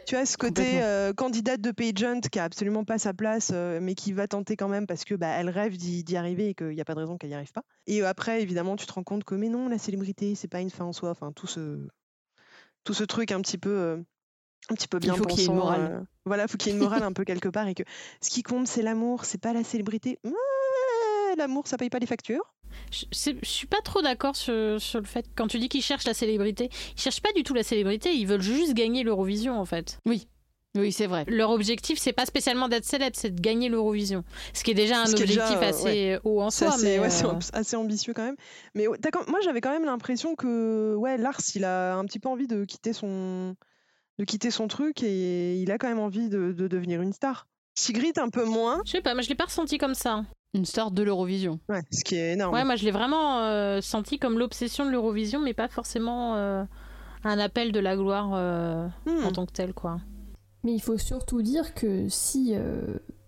tu 0.06 0.16
as 0.16 0.24
ce 0.26 0.36
côté 0.36 0.82
euh, 0.82 1.12
candidate 1.12 1.60
de 1.60 1.70
pageant 1.72 2.20
qui 2.20 2.38
a 2.38 2.44
absolument 2.44 2.84
pas 2.84 2.98
sa 2.98 3.12
place, 3.12 3.50
euh, 3.52 3.80
mais 3.82 3.94
qui 3.94 4.12
va 4.12 4.28
tenter 4.28 4.56
quand 4.56 4.68
même 4.68 4.86
parce 4.86 5.04
que 5.04 5.14
bah, 5.14 5.28
elle 5.28 5.50
rêve 5.50 5.76
d'y 5.76 6.16
arriver 6.16 6.50
et 6.50 6.54
qu'il 6.54 6.68
n'y 6.68 6.80
a 6.80 6.84
pas 6.84 6.94
de 6.94 7.00
raison 7.00 7.18
qu'elle 7.18 7.30
n'y 7.30 7.36
arrive 7.36 7.52
pas. 7.52 7.62
Et 7.86 8.02
euh, 8.02 8.08
après, 8.08 8.40
évidemment, 8.42 8.76
tu 8.76 8.86
te 8.86 8.92
rends 8.92 9.02
compte 9.02 9.24
que 9.24 9.34
mais 9.34 9.48
non, 9.48 9.68
la 9.68 9.78
célébrité, 9.78 10.34
c'est 10.34 10.48
pas 10.48 10.60
une 10.60 10.70
fin 10.70 10.84
en 10.84 10.92
soi. 10.92 11.10
Enfin, 11.10 11.32
tout 11.32 11.46
ce 11.46 11.86
tout 12.84 12.94
ce 12.94 13.04
truc 13.04 13.32
un 13.32 13.40
petit 13.40 13.58
peu 13.58 13.70
euh, 13.70 13.96
un 14.70 14.74
petit 14.74 14.88
peu 14.88 14.98
Il 14.98 15.00
bien 15.00 15.16
faut 15.16 15.24
qu'il 15.24 15.40
y 15.40 15.42
ait 15.42 15.46
une 15.46 15.56
morale. 15.56 16.06
voilà, 16.24 16.48
faut 16.48 16.56
qu'il 16.56 16.70
y 16.70 16.74
ait 16.74 16.78
une 16.78 16.84
morale 16.84 17.02
un 17.02 17.12
peu 17.12 17.24
quelque 17.24 17.48
part 17.48 17.66
et 17.66 17.74
que 17.74 17.82
ce 18.22 18.30
qui 18.30 18.42
compte 18.42 18.68
c'est 18.68 18.82
l'amour, 18.82 19.24
c'est 19.24 19.40
pas 19.40 19.52
la 19.52 19.64
célébrité. 19.64 20.18
L'amour, 21.36 21.66
ça 21.66 21.76
paye 21.76 21.90
pas 21.90 21.98
les 21.98 22.06
factures. 22.06 22.53
Je, 22.90 23.32
suis 23.42 23.66
pas 23.66 23.80
trop 23.82 24.02
d'accord 24.02 24.36
sur, 24.36 24.80
sur 24.80 25.00
le 25.00 25.06
fait 25.06 25.26
quand 25.34 25.46
tu 25.46 25.58
dis 25.58 25.68
qu'ils 25.68 25.82
cherchent 25.82 26.06
la 26.06 26.14
célébrité. 26.14 26.70
Ils 26.96 27.00
cherchent 27.00 27.22
pas 27.22 27.32
du 27.32 27.42
tout 27.42 27.54
la 27.54 27.62
célébrité, 27.62 28.14
ils 28.14 28.26
veulent 28.26 28.42
juste 28.42 28.74
gagner 28.74 29.02
l'Eurovision 29.02 29.58
en 29.58 29.64
fait. 29.64 29.98
Oui. 30.06 30.28
Oui, 30.76 30.90
c'est 30.90 31.06
vrai. 31.06 31.24
Leur 31.28 31.50
objectif, 31.50 31.98
c'est 32.00 32.12
pas 32.12 32.26
spécialement 32.26 32.68
d'être 32.68 32.84
célèbre, 32.84 33.14
c'est 33.16 33.30
de 33.30 33.40
gagner 33.40 33.68
l'Eurovision. 33.68 34.24
Ce 34.52 34.64
qui 34.64 34.72
est 34.72 34.74
déjà 34.74 34.98
un 34.98 35.04
déjà, 35.04 35.22
objectif 35.22 35.62
assez 35.62 35.84
ouais. 35.84 36.20
haut 36.24 36.42
en 36.42 36.50
soi. 36.50 36.68
assez, 36.68 36.84
mais 36.84 36.98
ouais, 36.98 37.24
euh, 37.24 37.38
assez 37.52 37.76
ambitieux 37.76 38.12
quand 38.12 38.24
même. 38.24 38.36
Mais 38.74 38.86
moi, 38.86 39.38
j'avais 39.44 39.60
quand 39.60 39.70
même 39.70 39.84
l'impression 39.84 40.34
que 40.34 40.96
ouais, 40.96 41.16
Lars, 41.16 41.40
il 41.54 41.64
a 41.64 41.94
un 41.94 42.04
petit 42.06 42.18
peu 42.18 42.28
envie 42.28 42.48
de 42.48 42.64
quitter 42.64 42.92
son, 42.92 43.54
de 44.18 44.24
quitter 44.24 44.50
son 44.50 44.66
truc 44.66 45.04
et 45.04 45.56
il 45.58 45.70
a 45.70 45.78
quand 45.78 45.88
même 45.88 46.00
envie 46.00 46.28
de, 46.28 46.50
de 46.50 46.66
devenir 46.66 47.02
une 47.02 47.12
star. 47.12 47.46
Sigrid, 47.76 48.18
un 48.18 48.28
peu 48.28 48.44
moins. 48.44 48.82
Je 48.84 48.92
sais 48.92 49.00
pas, 49.00 49.14
moi 49.14 49.22
je 49.22 49.28
l'ai 49.28 49.34
pas 49.34 49.44
ressenti 49.44 49.78
comme 49.78 49.94
ça. 49.94 50.24
Une 50.54 50.64
star 50.64 50.90
de 50.92 51.02
l'Eurovision. 51.02 51.58
Ouais, 51.68 51.82
ce 51.90 52.04
qui 52.04 52.14
est 52.16 52.32
énorme. 52.34 52.54
Ouais, 52.54 52.64
moi 52.64 52.76
je 52.76 52.84
l'ai 52.84 52.90
vraiment 52.92 53.40
euh, 53.40 53.80
senti 53.80 54.18
comme 54.18 54.38
l'obsession 54.38 54.86
de 54.86 54.90
l'Eurovision, 54.90 55.40
mais 55.40 55.52
pas 55.52 55.68
forcément 55.68 56.36
euh, 56.36 56.64
un 57.24 57.38
appel 57.38 57.72
de 57.72 57.80
la 57.80 57.96
gloire 57.96 58.30
euh, 58.34 58.86
Hmm. 59.06 59.24
en 59.24 59.32
tant 59.32 59.46
que 59.46 59.52
tel, 59.52 59.74
quoi. 59.74 59.98
Mais 60.62 60.72
il 60.72 60.80
faut 60.80 60.96
surtout 60.96 61.42
dire 61.42 61.74
que 61.74 62.08
si 62.08 62.52
euh, 62.54 62.80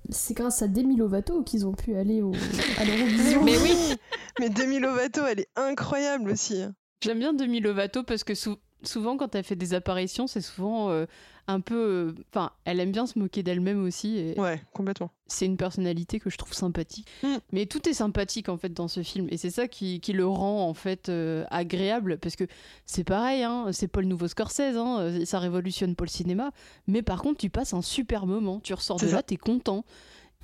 c'est 0.08 0.34
grâce 0.34 0.62
à 0.62 0.68
Demi 0.68 0.96
Lovato 0.96 1.42
qu'ils 1.42 1.66
ont 1.66 1.72
pu 1.74 1.96
aller 1.96 2.22
au, 2.22 2.32
à 2.78 2.84
l'Eurovision. 2.84 3.42
Mais 3.44 3.58
oui 3.62 3.94
Mais 4.38 4.48
Demi 4.48 4.78
Lovato, 4.78 5.22
elle 5.26 5.40
est 5.40 5.48
incroyable 5.56 6.30
aussi. 6.30 6.62
J'aime 7.02 7.18
bien 7.18 7.32
Demi 7.34 7.60
Lovato 7.60 8.04
parce 8.04 8.22
que 8.24 8.34
sou- 8.34 8.56
souvent, 8.84 9.16
quand 9.16 9.34
elle 9.34 9.44
fait 9.44 9.56
des 9.56 9.74
apparitions, 9.74 10.26
c'est 10.28 10.40
souvent 10.40 10.90
euh, 10.90 11.06
un 11.48 11.60
peu. 11.60 11.74
euh, 11.76 12.12
Enfin, 12.32 12.50
elle 12.64 12.80
aime 12.80 12.92
bien 12.92 13.06
se 13.06 13.18
moquer 13.18 13.42
d'elle-même 13.42 13.84
aussi. 13.84 14.18
Et 14.18 14.38
Ouais, 14.40 14.60
complètement. 14.72 15.10
c'est 15.26 15.46
une 15.46 15.56
personnalité 15.56 16.18
que 16.20 16.28
je 16.30 16.36
trouve 16.36 16.52
sympathique. 16.54 17.06
Mais 17.52 17.66
tout 17.66 17.88
est 17.88 17.92
sympathique 17.94 18.48
en 18.48 18.56
fait 18.56 18.70
dans 18.72 18.88
ce 18.88 19.02
film 19.02 19.28
et 19.30 19.36
c'est 19.36 19.50
ça 19.50 19.68
qui, 19.68 20.00
qui 20.00 20.12
le 20.12 20.26
rend 20.26 20.68
en 20.68 20.74
fait 20.74 21.08
euh, 21.08 21.44
agréable 21.50 22.18
parce 22.18 22.36
que 22.36 22.44
c'est 22.84 23.04
pareil, 23.04 23.42
hein, 23.42 23.66
c'est 23.72 23.88
pas 23.88 24.00
le 24.00 24.06
nouveau 24.06 24.28
Scorsese, 24.28 24.60
hein, 24.76 24.98
euh, 25.00 25.24
ça 25.24 25.38
révolutionne 25.38 25.94
pas 25.96 26.04
le 26.04 26.10
cinéma. 26.10 26.50
Mais 26.86 27.02
par 27.02 27.22
contre, 27.22 27.38
tu 27.38 27.50
passes 27.50 27.74
un 27.74 27.82
super 27.82 28.26
moment, 28.26 28.60
tu 28.60 28.74
ressors 28.74 28.96
de 28.98 29.06
C'est 29.06 29.12
là, 29.12 29.18
ça. 29.18 29.22
t'es 29.22 29.36
content. 29.36 29.84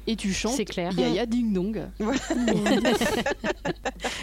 Et 0.09 0.17
tu 0.17 0.33
chantes 0.33 0.55
C'est 0.55 0.65
clair. 0.65 0.99
Yaya 0.99 1.27
Ding 1.27 1.53
Dong. 1.53 1.81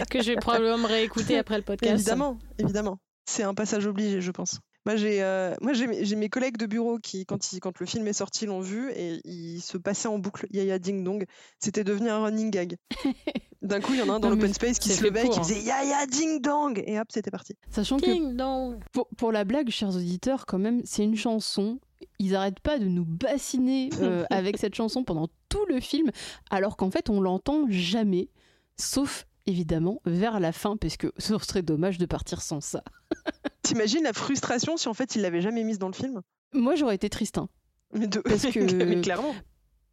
que 0.10 0.22
je 0.22 0.31
vais 0.31 0.35
probablement 0.35 0.77
me 0.77 0.88
réécouter 0.88 1.38
après 1.38 1.57
le 1.57 1.64
podcast. 1.64 1.93
Évidemment, 1.93 2.38
évidemment. 2.57 2.99
C'est 3.26 3.43
un 3.43 3.53
passage 3.53 3.85
obligé, 3.88 4.22
je 4.22 4.31
pense. 4.31 4.60
Moi, 4.85 4.95
j'ai 4.95 5.22
euh, 5.22 5.53
moi 5.61 5.73
j'ai 5.73 5.88
mes- 5.88 6.06
j'ai 6.06 6.15
mes 6.15 6.30
collègues 6.30 6.57
de 6.57 6.65
bureau 6.65 6.99
qui, 6.99 7.26
quand, 7.26 7.51
ils- 7.51 7.60
quand 7.60 7.77
le 7.80 7.85
film 7.85 8.07
est 8.07 8.14
sorti, 8.14 8.45
l'ont 8.45 8.61
vu 8.61 8.91
et 8.91 9.19
ils 9.26 9.61
se 9.61 9.77
passaient 9.77 10.07
en 10.07 10.18
boucle 10.19 10.47
Yaya 10.51 10.80
Ding 10.80 11.03
Dong. 11.03 11.26
C'était 11.60 11.84
devenu 11.84 12.10
un 12.10 12.23
running 12.23 12.49
gag. 12.49 12.77
D'un 13.61 13.81
coup, 13.81 13.93
il 13.93 13.99
y 13.99 14.01
en 14.01 14.10
a 14.10 14.14
un 14.14 14.19
dans 14.22 14.30
Non, 14.30 14.35
l'open 14.35 14.53
space 14.53 14.80
qui 14.80 14.89
se 14.89 15.03
levait 15.03 15.19
et 15.19 15.23
qui 15.23 15.30
pour, 15.30 15.39
hein. 15.39 15.43
faisait 15.43 15.61
Yaya 15.61 16.06
Ding 16.07 16.41
Dong 16.41 16.81
et 16.88 16.97
hop, 16.99 17.07
c'était 17.11 17.30
parti. 17.30 17.56
Sachant 17.69 17.97
Ding 17.97 18.31
que 18.31 18.35
dong. 18.38 18.80
pour, 18.93 19.07
pour 19.18 19.31
la 19.34 19.43
blague, 19.43 19.69
chers 19.69 19.95
auditeurs, 19.95 20.45
quand 20.45 20.60
même, 20.60 20.81
c'est 20.85 21.03
une 21.03 21.18
chanson. 21.18 21.80
Ils 22.19 22.35
arrêtent 22.35 22.61
pas 22.61 22.80
de 22.80 22.85
nous 22.85 23.03
bassiner 23.06 23.89
euh, 24.01 24.23
avec 24.30 24.57
cette 24.57 24.76
chanson 24.76 25.03
pendant 25.03 25.27
tout 25.49 25.65
le 25.68 25.81
film, 25.81 26.10
alors 26.49 26.77
qu'en 26.77 26.89
fait, 26.89 27.10
on 27.10 27.19
l'entend 27.19 27.65
jamais, 27.69 28.30
sauf 28.77 29.27
évidemment 29.45 30.02
vers 30.06 30.40
la 30.40 30.52
fin, 30.52 30.78
parce 30.78 30.98
que 30.98 31.11
ce 31.18 31.38
serait 31.40 31.61
dommage 31.61 31.98
de 31.98 32.06
partir 32.06 32.41
sans 32.41 32.61
ça. 32.61 32.84
T'imagines 33.64 34.03
la 34.03 34.14
frustration 34.14 34.78
si 34.78 34.88
en 34.88 34.94
fait 34.94 35.16
il 35.16 35.22
l'avait 35.22 35.41
jamais 35.41 35.64
mise 35.64 35.80
dans 35.80 35.88
le 35.88 35.94
film? 35.94 36.22
Moi, 36.53 36.76
j'aurais 36.76 36.95
été 36.95 37.10
triste. 37.10 37.38
hein. 37.38 37.49
Mais, 37.94 38.07
de- 38.07 38.20
Parce 38.20 38.44
que, 38.52 38.60
mais 38.84 39.02
clairement. 39.02 39.36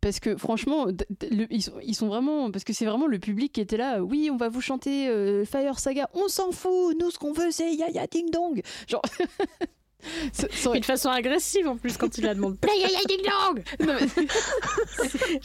Parce 0.01 0.21
que 0.21 0.37
franchement, 0.37 0.87
d- 0.93 1.05
d- 1.19 1.29
le- 1.31 1.47
ils, 1.53 1.63
sont, 1.63 1.73
ils 1.83 1.95
sont 1.95 2.07
vraiment. 2.07 2.51
Parce 2.51 2.65
que 2.65 2.73
c'est 2.73 2.85
vraiment 2.87 3.07
le 3.07 3.19
public 3.19 3.53
qui 3.53 3.61
était 3.61 3.77
là. 3.77 4.03
Oui, 4.03 4.29
on 4.33 4.37
va 4.37 4.49
vous 4.49 4.61
chanter 4.61 5.09
euh, 5.09 5.45
Fire 5.45 5.79
Saga. 5.79 6.09
On 6.15 6.29
s'en 6.29 6.53
fout. 6.53 6.97
Nous, 7.01 7.11
ce 7.11 7.19
qu'on 7.19 7.33
veut, 7.33 7.51
c'est 7.51 7.75
Yaya 7.75 8.07
Ding 8.07 8.31
Dong. 8.31 8.63
Genre. 8.87 9.03
de 10.79 10.85
façon 10.85 11.09
agressive 11.11 11.67
en 11.69 11.77
plus 11.77 11.97
quand 11.97 12.17
il 12.19 12.25
la 12.25 12.35
demande. 12.35 12.59
Play 12.61 12.79
Yaya 12.79 12.99
Ding 13.09 13.21
Dong 13.23 13.63
Non, 13.87 13.95
mais- 14.01 14.27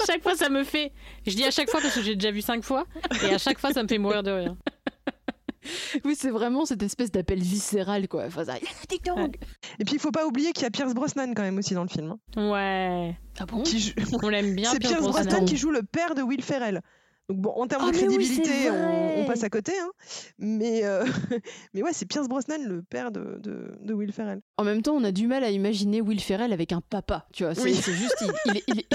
Chaque 0.05 0.23
fois 0.23 0.35
ça 0.35 0.49
me 0.49 0.63
fait. 0.63 0.91
Je 1.25 1.35
dis 1.35 1.43
à 1.43 1.51
chaque 1.51 1.69
fois 1.69 1.81
parce 1.81 1.95
que 1.95 2.01
j'ai 2.01 2.15
déjà 2.15 2.31
vu 2.31 2.41
cinq 2.41 2.63
fois 2.63 2.85
et 3.23 3.33
à 3.33 3.37
chaque 3.37 3.59
fois 3.59 3.73
ça 3.73 3.83
me 3.83 3.87
fait 3.87 3.97
mourir 3.97 4.23
de 4.23 4.31
rire. 4.31 4.55
oui, 6.05 6.15
c'est 6.17 6.29
vraiment 6.31 6.65
cette 6.65 6.81
espèce 6.81 7.11
d'appel 7.11 7.39
viscéral, 7.39 8.07
quoi. 8.07 8.25
Enfin, 8.25 8.45
ça. 8.45 8.57
Et 8.57 9.85
puis 9.85 9.93
il 9.95 9.99
faut 9.99 10.11
pas 10.11 10.25
oublier 10.25 10.53
qu'il 10.53 10.63
y 10.63 10.65
a 10.65 10.71
Pierce 10.71 10.93
Brosnan 10.93 11.33
quand 11.35 11.43
même 11.43 11.57
aussi 11.57 11.73
dans 11.73 11.83
le 11.83 11.89
film. 11.89 12.15
hein. 12.35 12.51
Ouais. 12.51 13.15
Ah 13.39 13.45
bon? 13.45 13.61
Qui 13.63 13.79
joue- 13.79 13.93
On 14.23 14.29
l'aime 14.29 14.55
bien. 14.55 14.71
C'est 14.71 14.79
Pierce 14.79 14.93
Pierce 14.93 15.03
Brosnan 15.07 15.23
Brosnan. 15.29 15.45
qui 15.45 15.57
joue 15.57 15.71
le 15.71 15.83
père 15.83 16.15
de 16.15 16.21
Will 16.23 16.41
Ferrell. 16.41 16.81
Donc 17.29 17.37
bon, 17.39 17.51
en 17.51 17.65
termes 17.67 17.83
Ah, 17.87 17.91
de 17.91 17.95
oui, 17.97 18.03
crédibilité, 18.03 18.69
on, 18.71 19.21
on 19.21 19.25
passe 19.25 19.43
à 19.43 19.49
côté. 19.49 19.71
hein. 19.79 19.89
Mais, 20.37 20.83
euh, 20.83 21.05
mais 21.73 21.81
ouais, 21.81 21.93
c'est 21.93 22.05
Pierce 22.05 22.27
Brosnan, 22.27 22.61
le 22.67 22.81
père 22.83 23.11
de, 23.11 23.39
de, 23.39 23.71
de 23.79 23.93
Will 23.93 24.11
Ferrell. 24.11 24.41
En 24.57 24.63
même 24.65 24.81
temps, 24.81 24.93
on 24.95 25.03
a 25.03 25.11
du 25.11 25.27
mal 25.27 25.43
à 25.43 25.49
imaginer 25.49 26.01
Will 26.01 26.19
Ferrell 26.19 26.51
avec 26.51 26.71
un 26.73 26.81
papa. 26.81 27.25
Tu 27.33 27.43
vois, 27.43 27.55
c'est 27.55 27.63
Oui. 27.63 27.73
juste. 27.75 28.15
Il, 28.45 28.51
il 28.57 28.63
il 28.67 28.79
est- 28.79 28.87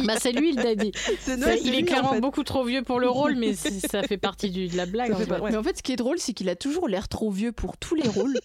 Bah 0.04 0.14
c'est 0.18 0.32
lui 0.32 0.52
le 0.52 0.62
daddy. 0.62 0.92
Il 1.64 1.74
est 1.74 1.82
en 1.82 1.86
clairement 1.86 2.12
fait. 2.14 2.20
beaucoup 2.20 2.42
trop 2.42 2.64
vieux 2.64 2.82
pour 2.82 2.98
le 3.00 3.08
rôle, 3.08 3.36
mais 3.36 3.54
ça 3.54 4.02
fait 4.02 4.16
partie 4.18 4.50
du- 4.50 4.66
de 4.68 4.76
la 4.76 4.86
blague. 4.86 5.10
Ça 5.10 5.14
en 5.14 5.18
fait 5.18 5.24
fait. 5.24 5.30
pas- 5.30 5.40
ouais. 5.40 5.50
Mais 5.50 5.56
en 5.56 5.62
fait, 5.62 5.76
ce 5.76 5.82
qui 5.82 5.92
est 5.92 5.96
drôle, 5.96 6.18
c'est 6.18 6.32
qu'il 6.32 6.48
a 6.48 6.56
toujours 6.56 6.88
l'air 6.88 7.08
trop 7.08 7.30
vieux 7.30 7.52
pour 7.52 7.76
tous 7.76 7.94
les 7.94 8.08
rôles. 8.08 8.36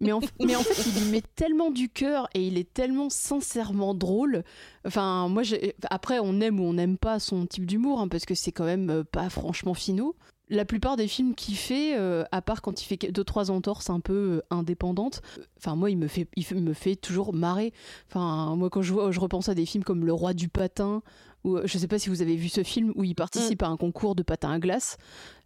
Mais 0.00 0.12
en, 0.12 0.20
fait, 0.20 0.32
il 0.38 1.06
y 1.06 1.10
met 1.10 1.22
tellement 1.36 1.70
du 1.70 1.88
cœur 1.88 2.28
et 2.34 2.46
il 2.46 2.58
est 2.58 2.72
tellement 2.72 3.08
sincèrement 3.08 3.94
drôle. 3.94 4.44
Enfin, 4.86 5.28
moi, 5.28 5.42
après, 5.88 6.18
on 6.18 6.40
aime 6.40 6.60
ou 6.60 6.64
on 6.64 6.74
n'aime 6.74 6.98
pas 6.98 7.18
son 7.18 7.46
type 7.46 7.66
d'humour, 7.66 8.00
hein, 8.00 8.08
parce 8.08 8.26
que 8.26 8.34
c'est 8.34 8.52
quand 8.52 8.64
même 8.66 8.90
euh, 8.90 9.04
pas 9.04 9.30
franchement 9.30 9.74
finaux. 9.74 10.14
La 10.48 10.64
plupart 10.64 10.96
des 10.96 11.08
films 11.08 11.34
qu'il 11.34 11.56
fait, 11.56 11.96
euh, 11.96 12.24
à 12.30 12.40
part 12.40 12.62
quand 12.62 12.80
il 12.80 12.84
fait 12.84 13.10
deux 13.10 13.24
trois 13.24 13.50
entorses 13.50 13.90
un 13.90 13.98
peu 13.98 14.12
euh, 14.12 14.42
indépendantes, 14.50 15.20
enfin 15.56 15.74
moi 15.74 15.90
il 15.90 15.98
me 15.98 16.06
fait 16.06 16.28
il 16.36 16.62
me 16.62 16.72
fait 16.72 16.94
toujours 16.94 17.34
marrer. 17.34 17.72
Enfin 18.08 18.54
moi 18.54 18.70
quand 18.70 18.80
je 18.80 18.92
vois 18.92 19.10
je 19.10 19.18
repense 19.18 19.48
à 19.48 19.54
des 19.54 19.66
films 19.66 19.82
comme 19.82 20.04
Le 20.04 20.12
Roi 20.12 20.34
du 20.34 20.48
patin 20.48 21.02
ou 21.46 21.56
euh, 21.56 21.62
je 21.64 21.78
sais 21.78 21.86
pas 21.88 21.98
si 21.98 22.10
vous 22.10 22.20
avez 22.20 22.36
vu 22.36 22.48
ce 22.50 22.62
film 22.62 22.92
où 22.96 23.04
il 23.04 23.14
participe 23.14 23.62
à 23.62 23.68
un 23.68 23.76
concours 23.78 24.14
de 24.14 24.22
patin 24.22 24.50
à 24.50 24.58
glace 24.58 24.98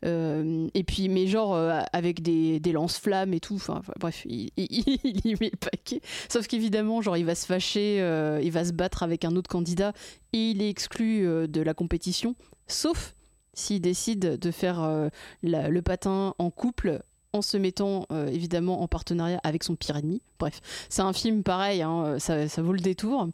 euh, 0.05 0.67
et 0.75 0.83
puis 0.83 1.09
mais 1.09 1.27
genre 1.27 1.55
euh, 1.55 1.81
avec 1.93 2.23
des, 2.23 2.59
des 2.59 2.73
lance-flammes 2.73 3.35
et 3.35 3.41
tout. 3.41 3.55
Enfin 3.55 3.83
bref 4.01 4.23
il, 4.29 4.51
il, 4.57 4.67
il 5.05 5.21
y 5.27 5.35
met 5.41 5.51
le 5.53 5.59
paquet. 5.59 6.01
Sauf 6.29 6.47
qu'évidemment 6.49 7.03
genre 7.03 7.17
il 7.17 7.25
va 7.27 7.35
se 7.35 7.47
fâcher, 7.47 7.99
euh, 8.01 8.41
il 8.43 8.51
va 8.51 8.65
se 8.65 8.73
battre 8.73 9.03
avec 9.03 9.25
un 9.25 9.37
autre 9.37 9.51
candidat 9.51 9.93
et 10.33 10.51
il 10.51 10.63
est 10.63 10.71
exclu 10.71 11.23
de 11.49 11.61
la 11.61 11.75
compétition. 11.75 12.35
Sauf 12.67 13.15
s'il 13.53 13.81
décide 13.81 14.39
de 14.39 14.51
faire 14.51 15.11
la- 15.43 15.69
le 15.69 15.83
patin 15.83 16.35
en 16.39 16.51
couple 16.51 17.03
en 17.33 17.43
se 17.43 17.57
mettant 17.57 18.07
euh, 18.11 18.27
évidemment 18.27 18.83
en 18.83 18.89
partenariat 18.89 19.41
avec 19.45 19.63
son 19.63 19.77
pire 19.77 19.97
ennemi. 19.97 20.21
Bref, 20.41 20.61
c'est 20.89 21.03
un 21.03 21.13
film 21.13 21.45
pareil, 21.45 21.81
hein, 21.83 22.19
ça, 22.19 22.49
ça 22.49 22.61
vaut 22.63 22.73
le 22.73 22.81
détour. 22.81 23.29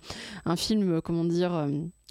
Un 0.45 0.57
film, 0.57 1.01
comment 1.01 1.25
dire, 1.25 1.67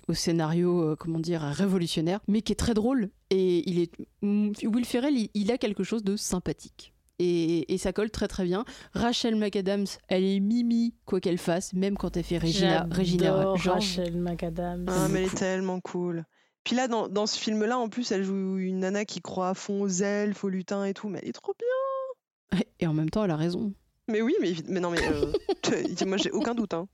au 0.08 0.14
scénario, 0.14 0.82
euh, 0.82 0.96
comment 0.96 1.20
dire, 1.20 1.42
révolutionnaire, 1.42 2.20
mais 2.28 2.42
qui 2.42 2.52
est 2.54 2.56
très 2.56 2.74
drôle. 2.74 3.10
Et 3.30 3.68
il 3.70 3.80
est, 3.80 3.92
mm, 4.22 4.52
Will 4.64 4.86
Ferrell, 4.86 5.16
il, 5.18 5.30
il 5.34 5.52
a 5.52 5.58
quelque 5.58 5.84
chose 5.84 6.04
de 6.04 6.16
sympathique. 6.16 6.94
Et, 7.18 7.74
et 7.74 7.78
ça 7.78 7.94
colle 7.94 8.12
très 8.12 8.28
très 8.28 8.44
bien. 8.44 8.66
Rachel 8.94 9.36
McAdams, 9.38 9.86
elle 10.10 10.24
est 10.26 10.40
mimi 10.42 10.94
quoi 11.06 11.22
qu'elle 11.22 11.38
fasse, 11.38 11.72
même 11.74 11.96
quand 11.98 12.18
elle 12.18 12.24
fait 12.26 12.38
Regina, 12.38 12.88
Regina 12.92 13.26
George. 13.56 13.68
Rachel 13.70 14.18
McAdams. 14.18 14.86
Ah, 14.90 15.08
mais 15.10 15.20
elle 15.22 15.26
est 15.28 15.36
tellement 15.36 15.80
cool. 15.80 16.26
Puis 16.66 16.76
là, 16.76 16.88
dans, 16.90 17.08
dans 17.08 17.26
ce 17.26 17.38
film-là, 17.40 17.78
en 17.78 17.88
plus, 17.90 18.12
elle 18.12 18.24
joue 18.24 18.58
une 18.58 18.80
nana 18.80 19.06
qui 19.06 19.22
croit 19.22 19.50
à 19.50 19.54
fond 19.54 19.82
aux 19.84 19.88
elfes, 19.88 20.44
aux 20.44 20.50
lutins 20.50 20.84
et 20.84 20.94
tout, 20.94 21.08
mais 21.08 21.20
elle 21.22 21.30
est 21.30 21.34
trop 21.34 21.54
bien. 21.58 22.60
Et 22.80 22.88
en 22.88 22.94
même 22.94 23.10
temps, 23.10 23.24
elle 23.24 23.32
a 23.32 23.36
raison. 23.38 23.74
Mais 24.10 24.22
oui, 24.22 24.36
mais, 24.42 24.54
mais 24.68 24.80
non, 24.80 24.90
mais 24.92 25.00
euh, 25.08 25.32
moi, 26.06 26.18
j'ai 26.18 26.32
aucun 26.32 26.54
doute. 26.54 26.74
hein. 26.74 26.88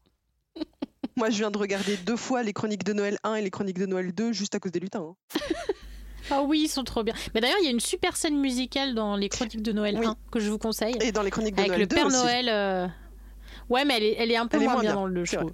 Moi, 1.22 1.30
je 1.30 1.38
viens 1.38 1.52
de 1.52 1.57
regarder 1.60 1.98
deux 1.98 2.15
fois 2.15 2.41
les 2.41 2.52
Chroniques 2.52 2.84
de 2.84 2.93
Noël 2.93 3.18
1 3.23 3.35
et 3.35 3.41
les 3.43 3.52
Chroniques 3.52 3.77
de 3.77 3.85
Noël 3.85 4.11
2 4.11 4.31
juste 4.34 4.56
à 4.56 4.60
cause 4.60 4.72
des 4.72 4.80
lutins. 4.80 5.03
hein. 5.35 5.39
Ah 6.31 6.41
oui, 6.43 6.61
ils 6.65 6.68
sont 6.69 6.84
trop 6.84 7.03
bien. 7.03 7.14
Mais 7.35 7.41
d'ailleurs, 7.41 7.57
il 7.61 7.65
y 7.65 7.68
a 7.68 7.72
une 7.72 7.80
super 7.80 8.15
scène 8.15 8.39
musicale 8.39 8.95
dans 8.95 9.15
les 9.15 9.27
Chroniques 9.30 9.61
de 9.61 9.72
Noël 9.72 9.98
1 9.98 10.15
que 10.31 10.39
je 10.39 10.49
vous 10.49 10.57
conseille. 10.57 10.95
Et 11.02 11.11
dans 11.11 11.22
les 11.23 11.30
Chroniques 11.30 11.56
de 11.56 11.60
Avec 11.60 11.69
Noël 11.72 11.81
le 11.81 11.88
2 11.88 11.95
Père. 11.95 12.10
Noël. 12.10 12.49
euh, 12.49 12.88
Ouais, 13.69 13.85
mais 13.85 13.98
elle 13.98 14.03
est, 14.03 14.15
elle 14.18 14.31
est 14.31 14.35
un 14.38 14.48
peu 14.48 14.57
Elle 14.57 14.64
moins, 14.64 14.73
moins 14.73 14.81
bien 14.81 14.91
bien, 14.91 14.99
dans 14.99 15.06
le 15.07 15.14
2, 15.14 15.26
je 15.26 15.30
c'est 15.31 15.38
vrai. 15.38 15.52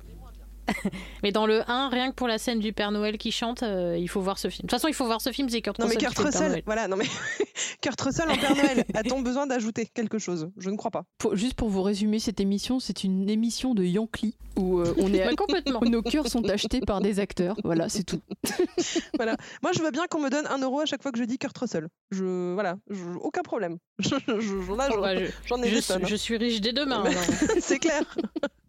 mais 1.24 1.32
dans 1.32 1.46
le 1.46 1.62
1, 1.70 1.90
rien 1.90 2.10
que 2.10 2.16
pour 2.16 2.28
la 2.28 2.38
scène 2.38 2.60
du 2.60 2.74
Père 2.74 2.92
Noël 2.92 3.18
qui 3.18 3.32
chante, 3.32 3.64
euh, 3.64 3.98
il 3.98 4.08
faut 4.10 4.22
voir 4.22 4.38
ce 4.40 4.50
film. 4.50 4.64
De 4.64 4.68
toute 4.68 4.72
façon, 4.72 4.88
il 4.88 4.94
faut 4.94 5.06
voir 5.06 5.22
ce 5.22 5.32
film, 5.32 5.50
c'est 5.50 5.62
Kurt 5.62 5.80
Non, 5.80 5.88
mais 5.88 5.96
Russell 5.96 6.14
Kurt 6.14 6.26
Russell, 6.26 6.62
voilà, 6.66 6.88
non, 6.88 6.98
mais 6.98 7.06
Kurt 7.82 8.00
Russell 8.02 8.30
en 8.30 8.36
Père 8.38 8.56
Noël, 8.56 8.86
a-t-on 8.94 9.22
besoin 9.22 9.48
d'ajouter 9.48 9.86
quelque 9.94 10.20
chose? 10.20 10.50
Je 10.58 10.70
ne 10.70 10.76
crois 10.78 10.92
pas. 10.92 11.04
Pour- 11.18 11.36
juste 11.36 11.54
pour 11.56 11.70
vous 11.70 11.82
résumer 11.82 12.20
cette 12.20 12.40
émission, 12.40 12.80
c'est 12.80 13.04
une 13.04 13.30
émission 13.30 13.74
de 13.74 13.84
Yankee 13.84 14.36
où 14.58 14.80
euh, 14.80 14.94
on 15.00 15.14
est 15.14 15.36
complètement. 15.36 15.82
nos 15.82 16.02
cœurs 16.02 16.28
sont 16.28 16.48
achetés 16.50 16.82
par 16.82 17.02
des 17.02 17.20
acteurs. 17.20 17.56
Voilà, 17.64 17.90
c'est 17.90 18.04
tout. 18.04 18.22
Voilà. 19.16 19.36
Moi, 19.64 19.72
je 19.74 19.82
veux 19.82 19.92
bien 19.92 20.06
qu'on 20.10 20.22
me 20.22 20.30
donne 20.30 20.48
un 20.48 20.58
euro 20.60 20.80
à 20.82 20.86
chaque 20.86 21.02
fois 21.04 21.12
que 21.12 21.20
je 21.20 21.24
dis 21.24 21.38
Kurt 21.38 21.58
Russell. 21.58 21.88
Je, 22.12 22.54
voilà, 22.54 22.76
je- 22.90 23.04
aucun 23.22 23.42
problème. 23.42 23.78
Je, 24.00 24.10
je- 24.28 24.40
je- 24.40 25.32
j'en 25.48 25.62
ai 25.64 25.70
je, 25.70 25.76
des 25.76 25.82
suis- 25.82 25.94
tonnes, 25.94 26.06
je 26.08 26.16
suis 26.16 26.38
riche 26.38 26.62
dès 26.62 26.74
demain. 26.74 27.04
C'est 27.60 27.80
clair. 27.80 28.04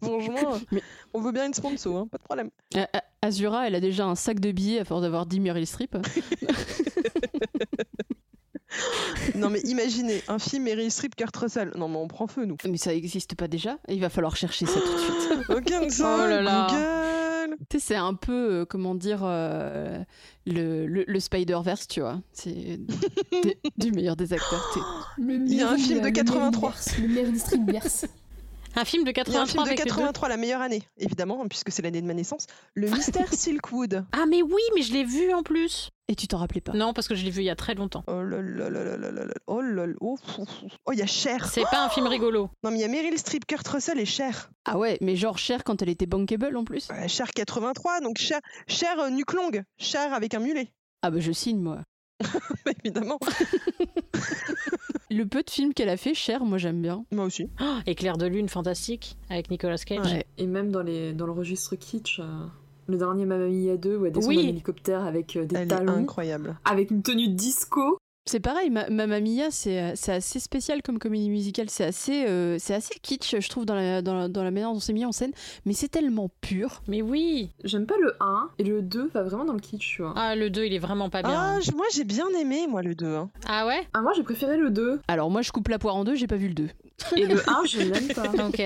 Franchement, 0.01 0.57
on 1.13 1.21
veut 1.21 1.31
bien 1.31 1.47
une 1.47 1.53
sponsor, 1.53 1.97
hein, 1.97 2.07
pas 2.11 2.17
de 2.17 2.23
problème. 2.23 2.49
Euh, 2.75 2.85
euh, 2.95 2.99
Azura, 3.21 3.67
elle 3.67 3.75
a 3.75 3.79
déjà 3.79 4.05
un 4.05 4.15
sac 4.15 4.39
de 4.39 4.51
billets 4.51 4.79
à 4.79 4.85
force 4.85 5.01
d'avoir 5.01 5.25
dit 5.25 5.39
Meryl 5.39 5.67
Streep. 5.67 5.95
Non 9.35 9.49
mais 9.49 9.59
imaginez, 9.61 10.21
un 10.27 10.39
film 10.39 10.63
Meryl 10.63 10.91
Streep, 10.91 11.15
Kurt 11.15 11.35
Russell. 11.35 11.71
Non 11.75 11.87
mais 11.87 11.97
on 11.97 12.07
prend 12.07 12.27
feu 12.27 12.45
nous. 12.45 12.55
Mais 12.67 12.77
ça 12.77 12.91
n'existe 12.91 13.35
pas 13.35 13.47
déjà 13.47 13.77
Il 13.87 13.99
va 13.99 14.09
falloir 14.09 14.35
chercher 14.35 14.65
ça 14.65 14.79
tout 14.79 14.93
de 14.93 14.97
suite. 14.97 15.99
Oh 16.01 16.17
là 16.27 16.41
là. 16.41 16.67
Google. 16.69 17.57
Tu 17.69 17.79
sais, 17.79 17.87
c'est 17.87 17.95
un 17.95 18.13
peu, 18.13 18.61
euh, 18.61 18.65
comment 18.65 18.95
dire, 18.95 19.21
euh, 19.23 19.99
le, 20.45 20.85
le, 20.85 21.03
le 21.07 21.19
Spider-Verse, 21.19 21.87
tu 21.87 22.01
vois. 22.01 22.21
C'est 22.31 22.79
du 23.77 23.91
meilleur 23.91 24.15
des 24.15 24.33
acteurs. 24.33 24.75
Il 25.17 25.53
y 25.53 25.61
a 25.61 25.71
un 25.71 25.77
film 25.77 26.01
de 26.01 26.05
le 26.05 26.11
83. 26.11 26.69
Meryl-verse, 26.69 26.97
Le 26.99 27.07
Meryl 27.07 27.39
Streep-verse. 27.39 28.05
Un 28.75 28.85
film 28.85 29.03
de 29.03 29.11
Il 29.11 29.17
y 29.17 29.19
a 29.19 29.23
83 29.23 29.41
un 29.41 29.45
film 29.45 29.63
de 29.63 29.67
avec 29.67 29.79
les 29.79 29.85
deux. 29.85 29.89
83, 29.89 30.29
la 30.29 30.37
meilleure 30.37 30.61
année, 30.61 30.83
évidemment, 30.97 31.47
puisque 31.47 31.71
c'est 31.71 31.81
l'année 31.81 32.01
de 32.01 32.07
ma 32.07 32.13
naissance. 32.13 32.45
Le 32.75 32.87
mystère 32.91 33.33
Silkwood. 33.33 34.05
Ah 34.11 34.25
mais 34.27 34.41
oui, 34.41 34.61
mais 34.75 34.81
je 34.81 34.93
l'ai 34.93 35.03
vu 35.03 35.33
en 35.33 35.43
plus. 35.43 35.89
Et 36.07 36.15
tu 36.15 36.27
t'en 36.27 36.37
rappelais 36.37 36.61
pas? 36.61 36.73
Non, 36.73 36.93
parce 36.93 37.07
que 37.07 37.13
je 37.15 37.23
l'ai 37.23 37.29
vu 37.29 37.41
il 37.41 37.45
y 37.45 37.49
a 37.49 37.55
très 37.55 37.75
longtemps. 37.75 38.03
Oh 38.07 38.23
là 38.23 38.41
là 38.41 38.69
là 38.69 38.83
là 38.83 38.97
là 38.97 39.11
là 39.11 39.25
là. 39.25 39.33
Oh 39.47 39.61
là 39.61 39.85
là. 39.85 39.93
Oh. 40.01 40.17
Oh, 40.85 40.91
il 40.91 40.97
y 40.99 41.03
a 41.03 41.07
Cher. 41.07 41.47
C'est 41.47 41.63
pas 41.69 41.85
un 41.85 41.89
film 41.89 42.07
rigolo. 42.07 42.49
Non, 42.63 42.71
mais 42.71 42.77
il 42.77 42.81
y 42.81 42.85
a 42.85 42.87
Meryl 42.87 43.17
Streep, 43.17 43.45
Kurt 43.45 43.67
Russell 43.67 43.99
et 43.99 44.05
Cher. 44.05 44.49
Ah 44.65 44.77
ouais, 44.77 44.97
mais 45.01 45.15
genre 45.15 45.37
Cher 45.37 45.63
quand 45.63 45.81
elle 45.81 45.89
était 45.89 46.07
bankable 46.07 46.57
en 46.57 46.63
plus? 46.63 46.87
Cher 47.07 47.29
83, 47.31 48.01
donc 48.01 48.17
Cher, 48.17 48.39
Cher 48.67 48.99
euh, 48.99 49.09
nuque 49.09 49.33
longue. 49.33 49.63
Cher 49.77 50.13
avec 50.13 50.33
un 50.33 50.39
mulet. 50.39 50.71
Ah 51.01 51.11
bah 51.11 51.19
je 51.19 51.31
signe 51.31 51.59
moi. 51.59 51.81
Évidemment. 52.83 53.19
Le 55.11 55.23
peu 55.25 55.41
de 55.41 55.49
films 55.49 55.73
qu'elle 55.73 55.89
a 55.89 55.97
fait, 55.97 56.13
Cher, 56.13 56.43
moi 56.45 56.57
j'aime 56.57 56.81
bien. 56.81 57.03
Moi 57.11 57.25
aussi. 57.25 57.49
Oh, 57.61 57.77
Éclair 57.87 58.17
de 58.17 58.25
lune 58.27 58.47
fantastique 58.49 59.17
avec 59.29 59.49
Nicolas 59.49 59.77
Cage. 59.77 60.05
Ouais. 60.13 60.25
Et 60.37 60.45
même 60.45 60.71
dans, 60.71 60.83
les, 60.83 61.13
dans 61.13 61.25
le 61.25 61.31
registre 61.31 61.75
kitsch, 61.75 62.19
euh, 62.19 62.45
le 62.87 62.97
dernier 62.97 63.25
Mamma 63.25 63.47
Mia 63.47 63.77
2 63.77 63.97
où 63.97 64.05
elle 64.05 64.11
descend 64.11 64.29
Oui. 64.29 64.43
d'un 64.43 64.49
hélicoptère 64.49 65.03
avec 65.03 65.35
euh, 65.35 65.45
des 65.45 65.55
Elle 65.55 65.63
est 65.63 65.67
talons, 65.67 65.93
incroyable. 65.93 66.57
avec 66.65 66.91
une 66.91 67.01
tenue 67.01 67.27
disco. 67.29 67.98
C'est 68.25 68.39
pareil, 68.39 68.69
Ma- 68.69 68.87
Mamma 68.91 69.21
Mia, 69.21 69.49
c'est 69.49 69.81
euh, 69.81 69.91
c'est 69.95 70.11
assez 70.13 70.39
spécial 70.39 70.83
comme 70.83 70.99
comédie 70.99 71.31
musicale. 71.31 71.67
C'est 71.69 71.85
assez, 71.85 72.25
euh, 72.27 72.57
c'est 72.59 72.75
assez 72.75 72.93
kitsch, 73.01 73.35
je 73.39 73.49
trouve, 73.49 73.65
dans 73.65 73.73
la, 73.73 74.03
dans 74.03 74.13
la, 74.13 74.27
dans 74.27 74.43
la 74.43 74.51
manière 74.51 74.71
dont 74.71 74.79
c'est 74.79 74.93
mis 74.93 75.03
en 75.03 75.11
scène. 75.11 75.31
Mais 75.65 75.73
c'est 75.73 75.87
tellement 75.87 76.29
pur. 76.41 76.83
Mais 76.87 77.01
oui. 77.01 77.49
J'aime 77.63 77.87
pas 77.87 77.95
le 77.99 78.13
1 78.19 78.51
et 78.59 78.63
le 78.65 78.83
2 78.83 79.07
va 79.07 79.23
vraiment 79.23 79.45
dans 79.45 79.53
le 79.53 79.59
kitsch, 79.59 79.95
tu 79.95 80.01
vois. 80.03 80.13
Ah 80.15 80.35
le 80.35 80.51
2 80.51 80.65
il 80.65 80.73
est 80.75 80.79
vraiment 80.79 81.09
pas 81.09 81.23
bien. 81.23 81.33
Ah, 81.55 81.59
j- 81.59 81.71
moi 81.75 81.87
j'ai 81.91 82.03
bien 82.03 82.27
aimé, 82.39 82.67
moi, 82.67 82.83
le 82.83 82.93
2. 82.93 83.07
hein. 83.07 83.29
Ah 83.47 83.65
ouais? 83.65 83.81
Ah, 83.93 84.01
moi 84.01 84.11
j'ai 84.15 84.21
préféré 84.23 84.57
le 84.57 84.69
2 84.69 85.01
Alors 85.07 85.31
moi, 85.31 85.41
je 85.41 85.51
coupe 85.51 85.67
la 85.69 85.79
poire 85.79 85.95
en 85.95 86.03
deux, 86.03 86.13
j'ai 86.13 86.27
pas 86.27 86.35
vu 86.37 86.49
le 86.49 86.53
2. 86.53 86.69
et 87.15 87.25
le 87.25 87.37
1 87.49 87.65
je 87.65 87.79
l'aime 87.81 88.07
pas. 88.13 88.29
Ok. 88.47 88.61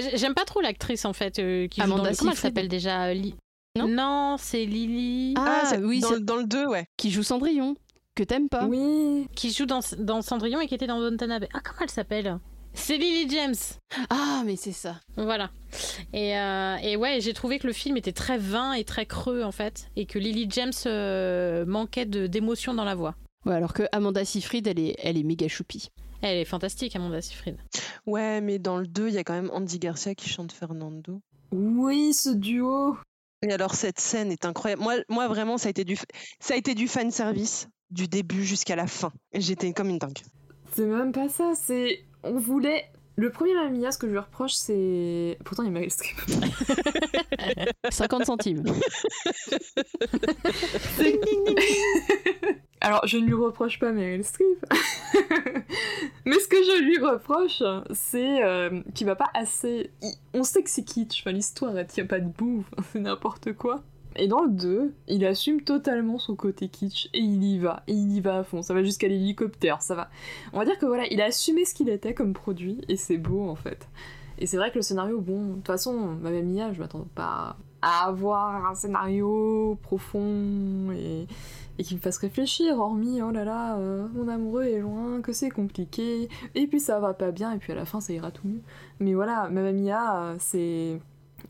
J'ai- 0.00 0.16
J'aime 0.18 0.34
pas 0.34 0.44
trop 0.44 0.60
l'actrice 0.60 1.04
en 1.04 1.12
fait 1.12 1.40
euh, 1.40 1.66
qui 1.66 1.80
joue 1.80 1.84
Amanda 1.86 2.04
dans 2.04 2.10
le... 2.10 2.16
Comment 2.16 2.30
elle 2.30 2.36
s'appelle 2.36 2.68
déjà 2.68 3.06
euh, 3.06 3.14
Li- 3.14 3.34
Non? 3.76 4.36
C'est 4.38 4.64
Lily. 4.64 5.34
Ah, 5.36 5.62
c'est 5.66 5.78
oui, 5.78 5.98
dans, 5.98 6.10
c'est- 6.10 6.20
dans 6.20 6.36
le 6.36 6.44
2, 6.44 6.66
ouais. 6.68 6.84
Qui 6.96 7.10
joue 7.10 7.24
Cendrillon, 7.24 7.74
que 8.14 8.22
t'aimes 8.22 8.48
pas. 8.48 8.66
Oui. 8.66 9.28
Qui 9.34 9.52
joue 9.52 9.66
dans, 9.66 9.80
dans 9.98 10.22
Cendrillon 10.22 10.60
et 10.60 10.66
qui 10.66 10.74
était 10.74 10.86
dans 10.86 11.00
Downton. 11.00 11.30
Ah 11.52 11.60
comment 11.62 11.80
elle 11.82 11.90
s'appelle? 11.90 12.38
C'est 12.72 12.96
Lily 12.98 13.28
James. 13.30 13.54
Ah, 14.10 14.42
mais 14.44 14.56
c'est 14.56 14.72
ça. 14.72 15.00
Voilà. 15.16 15.50
Et, 16.12 16.36
euh, 16.38 16.76
et 16.76 16.96
ouais, 16.96 17.20
j'ai 17.20 17.32
trouvé 17.32 17.58
que 17.58 17.66
le 17.66 17.72
film 17.72 17.96
était 17.96 18.12
très 18.12 18.38
vain 18.38 18.74
et 18.74 18.84
très 18.84 19.06
creux 19.06 19.42
en 19.42 19.52
fait, 19.52 19.90
et 19.96 20.06
que 20.06 20.18
Lily 20.18 20.46
James 20.50 20.72
euh, 20.86 21.66
manquait 21.66 22.06
de 22.06 22.26
d'émotion 22.26 22.74
dans 22.74 22.84
la 22.84 22.94
voix. 22.94 23.16
Ouais, 23.44 23.54
alors 23.54 23.72
que 23.72 23.84
Amanda 23.92 24.24
Seyfried, 24.24 24.66
elle 24.66 24.78
est, 24.78 24.94
elle 24.98 25.16
est 25.16 25.22
méga 25.22 25.48
choupie. 25.48 25.88
Elle 26.22 26.36
est 26.36 26.44
fantastique, 26.44 26.94
Amanda 26.94 27.22
Seyfried. 27.22 27.56
Ouais, 28.06 28.40
mais 28.40 28.58
dans 28.58 28.76
le 28.76 28.86
2, 28.86 29.08
il 29.08 29.14
y 29.14 29.18
a 29.18 29.24
quand 29.24 29.32
même 29.32 29.50
Andy 29.52 29.78
Garcia 29.78 30.14
qui 30.14 30.28
chante 30.28 30.52
Fernando. 30.52 31.20
Oui, 31.50 32.12
ce 32.12 32.30
duo. 32.30 32.98
Et 33.42 33.50
alors 33.52 33.74
cette 33.74 33.98
scène 33.98 34.30
est 34.30 34.44
incroyable. 34.44 34.82
Moi, 34.82 34.96
moi 35.08 35.26
vraiment, 35.26 35.56
ça 35.58 35.68
a 35.68 35.70
été 35.70 35.84
du, 35.84 35.96
ça 36.38 36.54
a 36.54 36.56
été 36.56 36.74
du 36.74 36.86
fan 36.86 37.10
service 37.10 37.68
du 37.90 38.08
début 38.08 38.44
jusqu'à 38.44 38.76
la 38.76 38.86
fin. 38.86 39.12
Et 39.32 39.40
J'étais 39.40 39.72
comme 39.72 39.88
une 39.88 39.98
dingue. 39.98 40.18
C'est 40.72 40.86
même 40.86 41.12
pas 41.12 41.28
ça, 41.28 41.52
c'est. 41.54 42.04
On 42.22 42.38
voulait. 42.38 42.84
Le 43.16 43.30
premier 43.30 43.52
Mamma 43.54 43.70
Mia, 43.70 43.90
ce 43.92 43.98
que 43.98 44.06
je 44.06 44.12
lui 44.12 44.18
reproche, 44.18 44.52
c'est. 44.52 45.36
Pourtant, 45.44 45.62
il 45.64 45.66
y 45.66 45.68
a 45.68 45.72
Meryl 45.72 45.90
Streep. 45.90 46.16
50 47.90 48.24
centimes. 48.24 48.62
Alors, 52.80 53.06
je 53.06 53.18
ne 53.18 53.26
lui 53.26 53.34
reproche 53.34 53.78
pas 53.78 53.92
Meryl 53.92 54.24
Streep. 54.24 54.64
Mais 56.24 56.38
ce 56.38 56.48
que 56.48 56.56
je 56.56 56.82
lui 56.82 56.98
reproche, 56.98 57.62
c'est 57.92 58.42
euh, 58.42 58.80
qu'il 58.94 59.06
va 59.06 59.16
pas 59.16 59.28
assez. 59.34 59.90
On 60.32 60.42
sait 60.42 60.62
que 60.62 60.70
c'est 60.70 60.84
kitsch, 60.84 61.20
enfin, 61.20 61.32
l'histoire 61.32 61.76
elle 61.76 61.86
tient 61.86 62.06
pas 62.06 62.20
debout, 62.20 62.64
c'est 62.92 63.00
n'importe 63.00 63.52
quoi. 63.52 63.82
Et 64.16 64.26
dans 64.26 64.42
le 64.42 64.50
2, 64.50 64.94
il 65.08 65.24
assume 65.24 65.62
totalement 65.62 66.18
son 66.18 66.34
côté 66.34 66.68
kitsch 66.68 67.08
et 67.14 67.20
il 67.20 67.42
y 67.44 67.58
va, 67.58 67.82
et 67.86 67.92
il 67.92 68.10
y 68.12 68.20
va 68.20 68.38
à 68.38 68.44
fond. 68.44 68.62
Ça 68.62 68.74
va 68.74 68.82
jusqu'à 68.82 69.08
l'hélicoptère, 69.08 69.82
ça 69.82 69.94
va. 69.94 70.10
On 70.52 70.58
va 70.58 70.64
dire 70.64 70.78
que 70.78 70.86
voilà, 70.86 71.06
il 71.10 71.20
a 71.20 71.26
assumé 71.26 71.64
ce 71.64 71.74
qu'il 71.74 71.88
était 71.88 72.14
comme 72.14 72.32
produit 72.32 72.80
et 72.88 72.96
c'est 72.96 73.18
beau 73.18 73.48
en 73.48 73.54
fait. 73.54 73.88
Et 74.38 74.46
c'est 74.46 74.56
vrai 74.56 74.70
que 74.70 74.76
le 74.76 74.82
scénario, 74.82 75.20
bon, 75.20 75.48
de 75.48 75.54
toute 75.56 75.66
façon, 75.66 75.92
Mamma 75.92 76.42
Mia, 76.42 76.72
je 76.72 76.80
m'attends 76.80 77.06
pas 77.14 77.56
à 77.82 78.06
avoir 78.06 78.66
un 78.66 78.74
scénario 78.74 79.78
profond 79.82 80.90
et, 80.92 81.26
et 81.78 81.82
qui 81.82 81.94
me 81.94 82.00
fasse 82.00 82.18
réfléchir, 82.18 82.78
hormis, 82.78 83.22
oh 83.22 83.30
là 83.30 83.44
là, 83.44 83.78
euh, 83.78 84.06
mon 84.14 84.28
amoureux 84.28 84.64
est 84.64 84.80
loin, 84.80 85.20
que 85.22 85.32
c'est 85.32 85.50
compliqué, 85.50 86.28
et 86.54 86.66
puis 86.66 86.80
ça 86.80 87.00
va 87.00 87.14
pas 87.14 87.30
bien, 87.30 87.52
et 87.52 87.58
puis 87.58 87.72
à 87.72 87.76
la 87.76 87.84
fin 87.84 88.00
ça 88.00 88.12
ira 88.12 88.30
tout 88.30 88.46
mieux. 88.46 88.60
Mais 88.98 89.14
voilà, 89.14 89.48
Mamma 89.48 89.72
Mia, 89.72 90.22
euh, 90.22 90.36
c'est... 90.38 91.00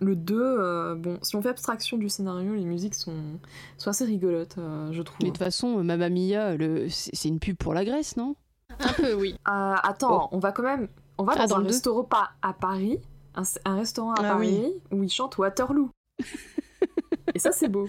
Le 0.00 0.16
2, 0.16 0.34
euh, 0.40 0.94
bon, 0.94 1.18
si 1.22 1.36
on 1.36 1.42
fait 1.42 1.50
abstraction 1.50 1.98
du 1.98 2.08
scénario, 2.08 2.54
les 2.54 2.64
musiques 2.64 2.94
sont, 2.94 3.38
sont 3.76 3.90
assez 3.90 4.04
rigolotes, 4.06 4.56
euh, 4.58 4.90
je 4.92 5.02
trouve. 5.02 5.18
Mais 5.20 5.26
de 5.28 5.32
toute 5.32 5.38
façon, 5.44 5.84
Mamma 5.84 6.08
Mia, 6.08 6.56
le... 6.56 6.88
c'est 6.88 7.28
une 7.28 7.38
pub 7.38 7.56
pour 7.56 7.74
la 7.74 7.84
Grèce, 7.84 8.16
non? 8.16 8.34
Un 8.78 8.92
peu, 8.94 9.12
oui. 9.14 9.34
Euh, 9.34 9.74
attends, 9.82 10.28
on 10.32 10.38
va 10.38 10.52
quand 10.52 10.62
même. 10.62 10.88
On 11.18 11.24
va 11.24 11.34
Ah, 11.36 11.46
dans, 11.46 11.56
dans 11.58 11.64
un 11.64 11.66
restaurant 11.66 12.04
pas 12.04 12.30
à 12.40 12.54
Paris, 12.54 12.98
un, 13.34 13.42
un 13.66 13.76
restaurant 13.76 14.12
à 14.14 14.20
Ah 14.20 14.32
Paris 14.32 14.60
oui. 14.62 14.98
où 14.98 15.02
ils 15.02 15.10
chantent 15.10 15.36
Waterloo. 15.36 15.90
Et 17.34 17.38
ça, 17.38 17.52
c'est 17.52 17.68
beau. 17.68 17.86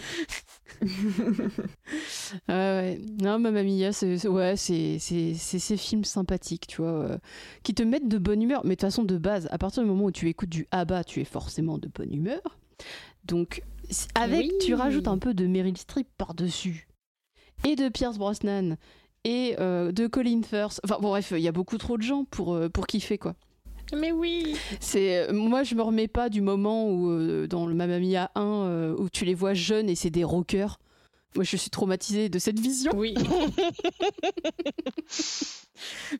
Ouais, 2.48 2.53
ouais. 2.56 3.02
Non, 3.22 3.39
Mamma 3.39 3.64
Mia, 3.64 3.91
c'est 3.91 4.18
c'est- 4.18 4.27
ouais, 4.27 4.56
ces 4.56 4.98
films 5.77 6.03
sympathiques, 6.03 6.68
tu 6.68 6.77
vois, 6.81 6.91
euh, 6.91 7.18
qui 7.64 7.73
te 7.73 7.84
mettent 7.84 8.07
de 8.07 8.18
bonne 8.18 8.41
humeur. 8.41 8.61
Mais 8.64 8.72
de 8.72 8.76
toute 8.76 8.81
façon, 8.81 9.03
de 9.03 9.18
base, 9.18 9.48
à 9.52 9.57
partir 9.57 9.84
du 9.84 9.89
moment 9.89 10.06
où 10.06 10.11
tu 10.11 10.30
écoutes 10.30 10.49
du 10.49 10.68
ABBA, 10.72 11.03
tu 11.03 11.19
es 11.22 11.26
forcément 11.26 11.77
de 11.77 11.88
bonne 11.93 12.14
humeur. 12.14 12.41
Donc, 13.26 13.61
avec, 14.15 14.41
Oui. 14.52 14.52
tu 14.65 14.73
rajoutes 14.73 15.07
un 15.07 15.18
peu 15.18 15.34
de 15.34 15.45
Meryl 15.45 15.77
Streep 15.77 16.07
par-dessus, 16.18 16.88
et 17.68 17.76
de 17.76 17.89
Pierce 17.89 18.18
Brosnan, 18.18 18.77
et 19.23 19.56
euh, 19.60 19.91
de 19.91 20.07
Colin 20.07 20.41
Firth. 20.43 20.80
Enfin, 20.84 20.98
bon, 20.99 21.10
bref, 21.10 21.31
il 21.35 21.41
y 21.43 21.48
a 21.48 21.52
beaucoup 21.52 21.77
trop 21.77 21.98
de 21.98 22.02
gens 22.03 22.26
pour, 22.26 22.53
euh, 22.56 22.69
pour 22.69 22.88
kiffer, 22.88 23.18
quoi. 23.18 23.35
Mais 23.97 24.11
oui. 24.11 24.55
C'est 24.80 25.30
euh, 25.30 25.34
moi 25.34 25.63
je 25.63 25.76
me 25.76 25.81
remets 25.81 26.07
pas 26.07 26.30
du 26.30 26.41
moment 26.41 26.89
où 26.89 27.09
euh, 27.11 27.47
dans 27.47 27.65
le 27.65 27.73
Mamma 27.73 27.99
Mia 27.99 28.31
1 28.35 28.41
euh, 28.41 28.95
où 28.97 29.09
tu 29.09 29.26
les 29.26 29.34
vois 29.34 29.53
jeunes 29.53 29.89
et 29.89 29.95
c'est 29.95 30.09
des 30.09 30.23
rockers. 30.23 30.80
Moi 31.35 31.43
je 31.45 31.55
suis 31.55 31.69
traumatisée 31.69 32.27
de 32.30 32.39
cette 32.39 32.59
vision 32.59 32.91
Oui. 32.95 33.13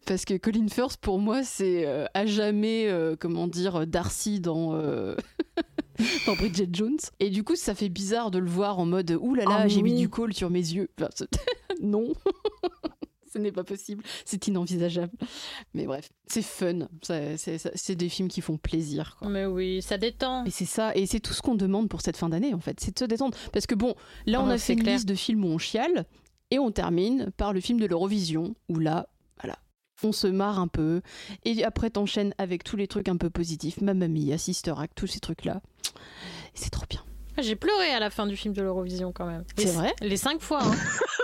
parce 0.06 0.26
que 0.26 0.38
Colin 0.38 0.68
Firth 0.70 0.98
pour 0.98 1.20
moi 1.20 1.44
c'est 1.44 1.86
euh, 1.86 2.06
à 2.14 2.26
jamais 2.26 2.90
comment 3.20 3.48
dire 3.48 3.86
Darcy 3.88 4.40
dans 4.40 4.72
dans 6.26 6.36
Bridget 6.36 6.70
Jones 6.72 6.98
et 7.20 7.30
du 7.30 7.44
coup 7.44 7.56
ça 7.56 7.76
fait 7.76 7.90
bizarre 7.90 8.32
de 8.32 8.40
le 8.40 8.50
voir 8.50 8.80
en 8.80 8.86
mode 8.86 9.18
ouh 9.20 9.36
là 9.36 9.44
là 9.44 9.58
Ah, 9.62 9.68
j'ai 9.68 9.82
mis 9.82 9.96
du 9.96 10.10
col 10.10 10.34
sur 10.34 10.50
mes 10.50 10.60
yeux. 10.60 10.90
Enfin, 11.00 11.10
non. 11.82 12.14
Ce 13.34 13.38
n'est 13.40 13.52
pas 13.52 13.64
possible, 13.64 14.04
c'est 14.26 14.48
inenvisageable. 14.48 15.14
Mais 15.74 15.86
bref, 15.86 16.10
c'est 16.28 16.42
fun. 16.42 16.88
C'est 17.02 17.96
des 17.96 18.10
films 18.10 18.28
qui 18.28 18.42
font 18.42 18.58
plaisir. 18.58 19.16
Quoi. 19.20 19.30
Mais 19.30 19.46
oui, 19.46 19.82
ça 19.82 19.98
détend. 19.98 20.44
Et 20.46 20.52
c'est 20.52 20.66
ça, 20.66 20.94
et 20.96 21.06
c'est 21.06 21.20
tout 21.22 21.34
ce 21.34 21.42
qu'on 21.42 21.56
demande 21.56 21.88
pour 21.88 22.02
cette 22.02 22.18
fin 22.18 22.28
d'année 22.30 22.54
en 22.54 22.60
fait, 22.60 22.80
c'est 22.82 22.94
de 22.94 23.00
se 23.00 23.06
détendre. 23.06 23.38
Parce 23.54 23.68
que 23.68 23.76
bon, 23.76 23.96
là 24.26 24.42
on 24.42 24.48
Ah, 24.50 24.54
a 24.54 24.58
fait 24.58 24.74
une 24.74 24.82
clair. 24.84 24.96
liste 24.96 25.08
de 25.08 25.16
films 25.16 25.46
où 25.46 25.48
on 25.48 25.58
chiale, 25.58 26.06
et 26.50 26.60
on 26.60 26.72
termine 26.72 27.32
par 27.38 27.54
le 27.54 27.62
film 27.62 27.80
de 27.80 27.86
l'Eurovision, 27.86 28.54
où 28.68 28.80
là, 28.80 29.08
voilà, 29.42 29.58
on 30.04 30.12
se 30.12 30.28
marre 30.28 30.60
un 30.60 30.68
peu, 30.68 31.02
et 31.46 31.64
après 31.64 31.90
t'enchaînes 31.90 32.34
avec 32.38 32.66
tous 32.66 32.76
les 32.76 32.88
trucs 32.88 33.08
un 33.08 33.16
peu 33.16 33.30
positifs, 33.30 33.80
Mamma 33.80 34.10
Mia, 34.10 34.38
Sister 34.38 34.74
Act, 34.78 34.92
tous 34.98 35.08
ces 35.08 35.22
trucs-là. 35.22 35.62
C'est 36.54 36.70
trop 36.72 36.86
bien. 36.90 37.02
Ah, 37.38 37.42
J'ai 37.44 37.56
pleuré 37.56 37.92
à 37.92 38.02
la 38.02 38.10
fin 38.10 38.28
du 38.28 38.36
film 38.36 38.54
de 38.54 38.62
l'Eurovision 38.62 39.14
quand 39.14 39.26
même. 39.26 39.46
C'est 39.56 39.72
vrai? 39.72 39.94
Les 40.02 40.18
cinq 40.18 40.42
fois. 40.42 40.60
hein. 40.66 40.76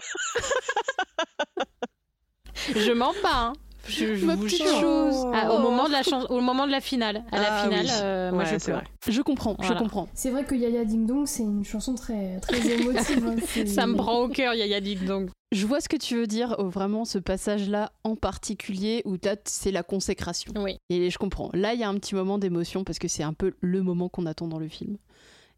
je 2.76 2.92
mens 2.92 3.14
pas. 3.22 3.36
hein. 3.48 3.54
Je, 3.90 4.16
je 4.18 4.26
vous 4.26 4.48
chose. 4.50 5.26
Ah, 5.34 5.54
au, 5.54 5.60
moment 5.60 5.88
de 5.88 5.94
la 5.94 6.02
au 6.30 6.42
moment 6.42 6.66
de 6.68 6.72
la 6.74 6.82
finale. 6.82 7.24
À 7.32 7.38
la 7.40 7.54
Ah 7.54 7.64
finale, 7.64 7.86
oui. 7.86 7.92
euh, 8.04 8.32
moi 8.32 8.40
Ouais, 8.44 8.46
je 8.46 8.58
c'est 8.60 8.66
pleure. 8.66 8.80
vrai. 8.80 8.88
Je 9.08 9.22
comprends, 9.22 9.56
je 9.62 9.74
comprends. 9.74 10.10
C'est 10.14 10.30
vrai 10.30 10.44
que 10.44 10.56
Yaya 10.56 10.84
Ding 10.84 11.06
Dong, 11.06 11.26
c'est 11.26 11.44
une 11.44 11.64
chanson 11.64 11.96
très, 11.96 12.38
très 12.42 12.58
émotive. 12.80 13.26
hein, 13.26 13.66
Ça 13.66 13.88
me 13.88 13.96
prend 13.96 14.20
au 14.24 14.28
cœur, 14.28 14.54
Yaya 14.56 14.82
Ding 14.82 15.06
Dong. 15.06 15.30
Je 15.54 15.66
vois 15.66 15.80
ce 15.80 15.88
que 15.88 15.96
tu 15.96 16.16
veux 16.18 16.28
dire, 16.28 16.56
oh, 16.60 16.68
vraiment 16.68 17.06
ce 17.06 17.18
passage-là 17.18 17.94
en 18.04 18.18
particulier 18.18 19.02
où 19.06 19.16
c'est 19.46 19.72
la 19.72 19.84
consécration. 19.84 20.52
Oui. 20.58 20.76
Et 20.90 21.10
je 21.10 21.18
comprends. 21.18 21.50
Là, 21.54 21.74
il 21.74 21.80
y 21.80 21.84
a 21.84 21.88
un 21.90 21.96
petit 21.96 22.14
moment 22.16 22.38
d'émotion 22.38 22.84
parce 22.84 23.00
que 23.00 23.08
c'est 23.08 23.24
un 23.24 23.32
peu 23.34 23.54
le 23.62 23.84
moment 23.84 24.10
qu'on 24.10 24.26
attend 24.26 24.50
dans 24.50 24.60
le 24.60 24.68
film. 24.68 24.98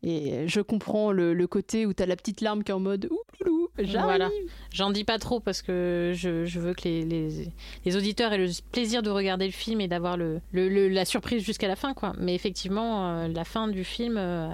Et 0.04 0.48
je 0.48 0.62
comprends 0.62 1.12
le, 1.12 1.34
le 1.34 1.48
côté 1.48 1.86
où 1.88 1.94
t'as 1.94 2.06
la 2.06 2.16
petite 2.16 2.42
larme 2.42 2.64
qui 2.64 2.72
est 2.72 2.76
en 2.76 2.80
mode 2.80 3.10
ouh. 3.12 3.59
Voilà. 4.04 4.30
J'en 4.74 4.92
dis 4.92 5.04
pas 5.04 5.18
trop 5.20 5.40
parce 5.40 5.62
que 5.62 6.14
je, 6.16 6.46
je 6.46 6.60
veux 6.60 6.74
que 6.74 6.84
les, 6.84 7.04
les, 7.06 7.52
les 7.86 7.96
auditeurs 7.96 8.34
aient 8.34 8.38
le 8.38 8.50
plaisir 8.72 9.02
de 9.04 9.10
regarder 9.10 9.46
le 9.46 9.52
film 9.52 9.82
et 9.82 9.88
d'avoir 9.88 10.18
le, 10.18 10.42
le- 10.52 10.70
le- 10.70 10.88
la 10.90 11.06
surprise 11.06 11.44
jusqu'à 11.44 11.68
la 11.68 11.76
fin. 11.76 11.94
Quoi. 11.94 12.14
Mais 12.20 12.36
effectivement, 12.36 13.10
euh, 13.18 13.28
la 13.28 13.44
fin 13.46 13.68
du 13.68 13.84
film 13.84 14.18
euh, 14.18 14.50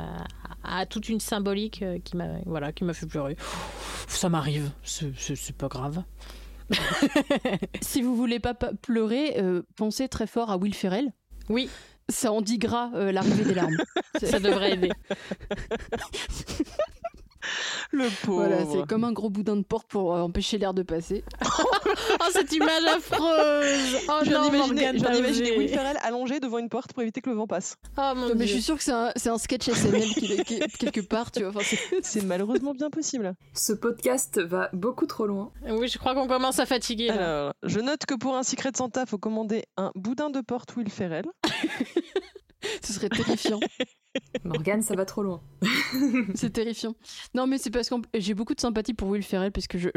a, 0.63 0.79
a 0.79 0.85
toute 0.85 1.09
une 1.09 1.19
symbolique 1.19 1.81
euh, 1.81 1.99
qui 2.03 2.17
m'a 2.17 2.27
voilà, 2.45 2.71
qui 2.71 2.83
fait 2.93 3.05
pleurer. 3.07 3.35
Ça 4.07 4.29
m'arrive, 4.29 4.69
c'est- 4.83 5.13
pas 5.57 5.67
grave. 5.67 6.03
Si 7.81 8.01
vous 8.01 8.15
voulez 8.15 8.39
pas 8.39 8.53
pa- 8.53 8.71
pleurer, 8.81 9.35
pensez 9.75 10.07
très 10.07 10.25
fort 10.27 10.49
à 10.49 10.57
Will 10.57 10.73
Ferrell. 10.73 11.11
Oui. 11.49 11.69
Ça 12.09 12.31
en 12.31 12.41
dit 12.41 12.57
gras 12.59 12.91
euh, 12.95 13.11
l'arrivée 13.11 13.43
des 13.45 13.53
larmes. 13.55 13.77
Ça 14.21 14.39
devrait 14.39 14.73
aider. 14.73 14.91
Le 17.91 18.07
pauvre. 18.25 18.45
Voilà, 18.47 18.65
c'est 18.65 18.85
comme 18.87 19.03
un 19.03 19.11
gros 19.11 19.29
boudin 19.29 19.55
de 19.55 19.63
porte 19.63 19.87
pour 19.87 20.15
euh, 20.15 20.21
empêcher 20.21 20.57
l'air 20.57 20.73
de 20.73 20.83
passer. 20.83 21.23
Oh, 21.87 22.25
cette 22.31 22.51
image 22.51 22.83
affreuse 22.85 23.97
Oh 24.09 24.19
Je 24.23 24.29
viens 24.29 24.39
non, 24.39 24.49
d'imaginer- 24.49 24.57
Morgane, 24.57 24.95
je 24.95 24.99
viens 24.99 25.09
t'as 25.09 25.15
d'imaginer 25.15 25.49
osé. 25.51 25.57
Will 25.59 25.69
Ferrell 25.69 25.97
allongé 26.01 26.39
devant 26.39 26.57
une 26.57 26.69
porte 26.69 26.93
pour 26.93 27.03
éviter 27.03 27.21
que 27.21 27.29
le 27.29 27.35
vent 27.35 27.45
passe. 27.47 27.75
Oh 27.97 28.11
mon 28.15 28.27
mais 28.29 28.31
je 28.31 28.35
Dieu. 28.35 28.47
suis 28.55 28.61
sûre 28.63 28.77
que 28.77 28.83
c'est 28.83 28.91
un, 28.91 29.11
c'est 29.15 29.29
un 29.29 29.37
sketch 29.37 29.69
SNL 29.69 30.03
qui, 30.09 30.43
qui- 30.43 30.59
quelque 30.79 31.01
part, 31.01 31.31
tu 31.31 31.41
vois. 31.41 31.49
Enfin, 31.49 31.59
c'est- 31.63 31.77
C'est 32.03 32.23
malheureusement 32.23 32.73
bien 32.73 32.89
possible. 32.89 33.35
Ce 33.53 33.71
podcast 33.73 34.39
va 34.41 34.69
beaucoup 34.73 35.05
trop 35.05 35.27
loin. 35.27 35.51
Oui, 35.69 35.87
je 35.87 35.97
crois 35.99 36.15
qu'on 36.15 36.27
commence 36.27 36.59
à 36.59 36.65
fatiguer. 36.65 37.07
là. 37.07 37.13
Alors, 37.41 37.53
je 37.63 37.79
note 37.79 38.05
que 38.07 38.15
pour 38.15 38.35
un 38.35 38.43
Secret 38.43 38.71
Santa, 38.75 39.05
faut 39.05 39.17
commander 39.19 39.65
un 39.77 39.91
boudin 39.95 40.29
de 40.29 40.41
porte 40.41 40.75
Will 40.75 40.89
Ferrell. 40.89 41.25
Ce 42.83 42.93
serait 42.93 43.09
terrifiant. 43.09 43.59
Morgane, 44.45 44.81
ça 44.81 44.95
va 44.95 45.05
trop 45.05 45.23
loin. 45.23 45.41
c'est 46.35 46.51
terrifiant. 46.51 46.95
Non, 47.33 47.47
mais 47.47 47.57
c'est 47.57 47.69
parce 47.69 47.89
que 47.89 47.95
j'ai 48.13 48.33
beaucoup 48.33 48.55
de 48.55 48.61
sympathie 48.61 48.93
pour 48.93 49.09
Will 49.09 49.23
Ferrell 49.23 49.51
parce 49.51 49.67
que 49.67 49.77
je, 49.77 49.89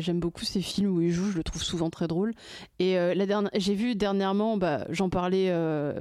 j'aime 0.00 0.20
beaucoup 0.20 0.44
ses 0.44 0.60
films 0.60 0.96
où 0.96 1.00
il 1.00 1.10
joue. 1.10 1.30
Je 1.30 1.36
le 1.36 1.44
trouve 1.44 1.62
souvent 1.62 1.90
très 1.90 2.08
drôle. 2.08 2.34
Et 2.78 2.98
euh, 2.98 3.14
la 3.14 3.26
dernière, 3.26 3.50
j'ai 3.54 3.74
vu 3.74 3.94
dernièrement, 3.94 4.56
bah, 4.56 4.86
j'en 4.90 5.08
parlais. 5.08 5.46
euh, 5.50 6.00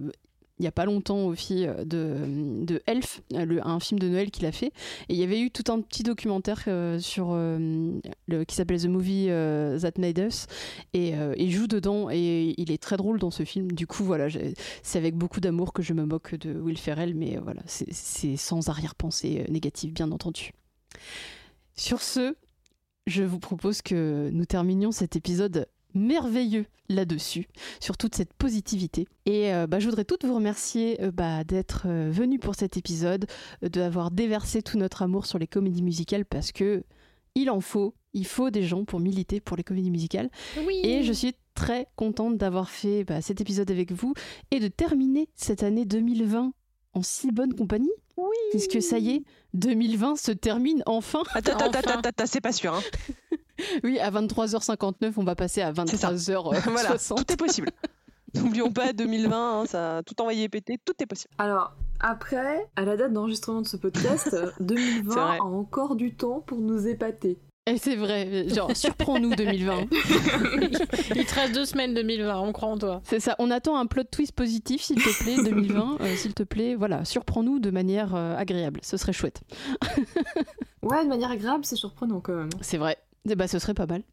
il 0.59 0.65
y 0.65 0.67
a 0.67 0.71
pas 0.71 0.85
longtemps 0.85 1.25
aux 1.27 1.35
filles 1.35 1.69
de, 1.85 2.63
de 2.65 2.81
Elf, 2.87 3.21
le- 3.31 3.65
un 3.65 3.79
film 3.79 3.99
de 3.99 4.07
Noël 4.09 4.31
qu'il 4.31 4.45
a 4.45 4.51
fait. 4.51 4.67
Et 5.07 5.13
il 5.13 5.17
y 5.17 5.23
avait 5.23 5.39
eu 5.39 5.51
tout 5.51 5.71
un 5.71 5.81
petit 5.81 6.03
documentaire 6.03 6.63
euh, 6.67 6.97
sur 6.99 7.29
euh, 7.31 7.99
le, 8.27 8.43
qui 8.43 8.55
s'appelle 8.55 8.81
The 8.81 8.85
Movie 8.87 9.27
euh, 9.29 9.79
That 9.79 9.99
Made 9.99 10.17
Us. 10.17 10.47
Et 10.93 11.15
euh, 11.15 11.35
il 11.37 11.51
joue 11.51 11.67
dedans 11.67 12.09
et 12.11 12.55
il 12.57 12.71
est 12.71 12.81
très 12.81 12.97
drôle 12.97 13.19
dans 13.19 13.31
ce 13.31 13.43
film. 13.43 13.71
Du 13.71 13.85
coup, 13.87 14.03
voilà, 14.03 14.27
c'est 14.81 14.97
avec 14.97 15.15
beaucoup 15.15 15.39
d'amour 15.39 15.73
que 15.73 15.81
je 15.83 15.93
me 15.93 16.05
moque 16.05 16.35
de 16.35 16.59
Will 16.59 16.77
Ferrell, 16.77 17.13
mais 17.13 17.37
euh, 17.37 17.41
voilà, 17.41 17.61
c'est- 17.65 18.35
sans 18.37 18.69
arrière-pensée 18.69 19.45
euh, 19.47 19.51
négative, 19.51 19.93
bien 19.93 20.11
entendu. 20.11 20.53
Sur 21.75 22.01
ce, 22.01 22.35
je 23.05 23.23
vous 23.23 23.39
propose 23.39 23.81
que 23.81 24.29
nous 24.33 24.45
terminions 24.45 24.91
cet 24.91 25.15
épisode 25.15 25.67
merveilleux 25.93 26.65
là-dessus, 26.89 27.47
sur 27.79 27.97
toute 27.97 28.15
cette 28.15 28.33
positivité. 28.33 29.07
Et 29.25 29.53
euh, 29.53 29.67
bah, 29.67 29.79
je 29.79 29.85
voudrais 29.89 30.05
toutes 30.05 30.23
vous 30.25 30.35
remercier 30.35 31.01
euh, 31.01 31.11
bah, 31.11 31.43
d'être 31.43 31.83
euh, 31.87 32.09
venus 32.11 32.39
pour 32.39 32.55
cet 32.55 32.77
épisode, 32.77 33.25
euh, 33.63 33.69
d'avoir 33.69 34.11
déversé 34.11 34.61
tout 34.61 34.77
notre 34.77 35.01
amour 35.01 35.25
sur 35.25 35.37
les 35.37 35.47
comédies 35.47 35.83
musicales 35.83 36.25
parce 36.25 36.51
que 36.51 36.83
il 37.35 37.49
en 37.51 37.61
faut, 37.61 37.93
il 38.13 38.25
faut 38.25 38.49
des 38.49 38.63
gens 38.63 38.83
pour 38.83 38.99
militer 38.99 39.39
pour 39.41 39.57
les 39.57 39.63
comédies 39.63 39.91
musicales. 39.91 40.29
Oui. 40.65 40.79
Et 40.83 41.03
je 41.03 41.13
suis 41.13 41.35
très 41.53 41.87
contente 41.95 42.37
d'avoir 42.37 42.69
fait 42.69 43.03
bah, 43.03 43.21
cet 43.21 43.41
épisode 43.41 43.69
avec 43.69 43.91
vous 43.91 44.13
et 44.51 44.59
de 44.59 44.67
terminer 44.67 45.27
cette 45.35 45.61
année 45.63 45.85
2020 45.85 46.53
en 46.93 47.01
si 47.03 47.31
bonne 47.31 47.53
compagnie. 47.53 47.91
Oui. 48.15 48.35
Puisque 48.49 48.81
ça 48.81 48.97
y 48.97 49.11
est, 49.11 49.23
2020 49.53 50.15
se 50.15 50.31
termine 50.31 50.81
enfin. 50.87 51.21
Attends, 51.35 51.51
attends, 51.53 51.67
Enfin. 51.67 51.79
attends, 51.79 52.09
attends, 52.09 52.25
c'est 52.25 52.41
pas 52.41 52.51
sûr. 52.51 52.73
Hein. 52.73 52.81
Oui, 53.83 53.99
à 53.99 54.11
23h59, 54.11 55.13
on 55.17 55.23
va 55.23 55.35
passer 55.35 55.61
à 55.61 55.73
C'est 55.87 55.97
ça. 55.97 56.13
23h60. 56.13 56.61
voilà, 56.71 56.97
tout 56.97 57.31
est 57.33 57.37
possible. 57.37 57.69
N'oublions 58.35 58.71
pas 58.71 58.93
2020, 58.93 59.61
hein, 59.61 59.65
ça 59.65 60.01
tout 60.05 60.19
envoyé 60.21 60.47
péter, 60.49 60.77
tout 60.83 60.93
est 61.01 61.05
possible. 61.05 61.33
Alors, 61.37 61.73
après, 61.99 62.67
à 62.75 62.83
la 62.83 62.97
date 62.97 63.13
d'enregistrement 63.13 63.61
de 63.61 63.67
ce 63.67 63.77
podcast, 63.77 64.29
euh, 64.33 64.51
2020 64.59 65.13
C'est 65.13 65.19
vrai. 65.19 65.37
a 65.39 65.43
encore 65.43 65.95
du 65.95 66.13
temps 66.13 66.41
pour 66.45 66.57
nous 66.59 66.87
épater. 66.87 67.39
Et 67.69 67.77
c'est 67.77 67.95
vrai, 67.97 68.47
genre, 68.47 68.69
surprends-nous 68.75 69.35
2020. 69.35 69.87
Il 71.15 71.25
te 71.25 71.35
reste 71.35 71.53
deux 71.53 71.65
semaines 71.65 71.93
2020, 71.93 72.39
on 72.39 72.53
croit 72.53 72.69
en 72.69 72.77
toi. 72.77 73.01
C'est 73.03 73.19
ça, 73.19 73.35
on 73.39 73.51
attend 73.51 73.77
un 73.77 73.85
plot 73.87 74.03
twist 74.05 74.31
positif, 74.33 74.81
s'il 74.83 75.01
te 75.03 75.23
plaît, 75.23 75.35
2020. 75.43 75.97
euh, 75.99 76.15
s'il 76.15 76.33
te 76.33 76.43
plaît, 76.43 76.75
voilà, 76.75 77.03
surprends-nous 77.03 77.59
de 77.59 77.69
manière 77.69 78.15
euh, 78.15 78.37
agréable, 78.37 78.79
ce 78.83 78.95
serait 78.95 79.11
chouette. 79.13 79.41
Ouais, 80.81 81.03
de 81.03 81.09
manière 81.09 81.31
agréable, 81.31 81.65
c'est 81.65 81.75
surprenant 81.75 82.21
quand 82.21 82.35
même. 82.35 82.49
C'est 82.61 82.77
vrai. 82.77 82.97
Eh 83.29 83.35
bah, 83.35 83.47
ce 83.47 83.59
serait 83.59 83.73
pas 83.73 83.85
mal. 83.85 84.03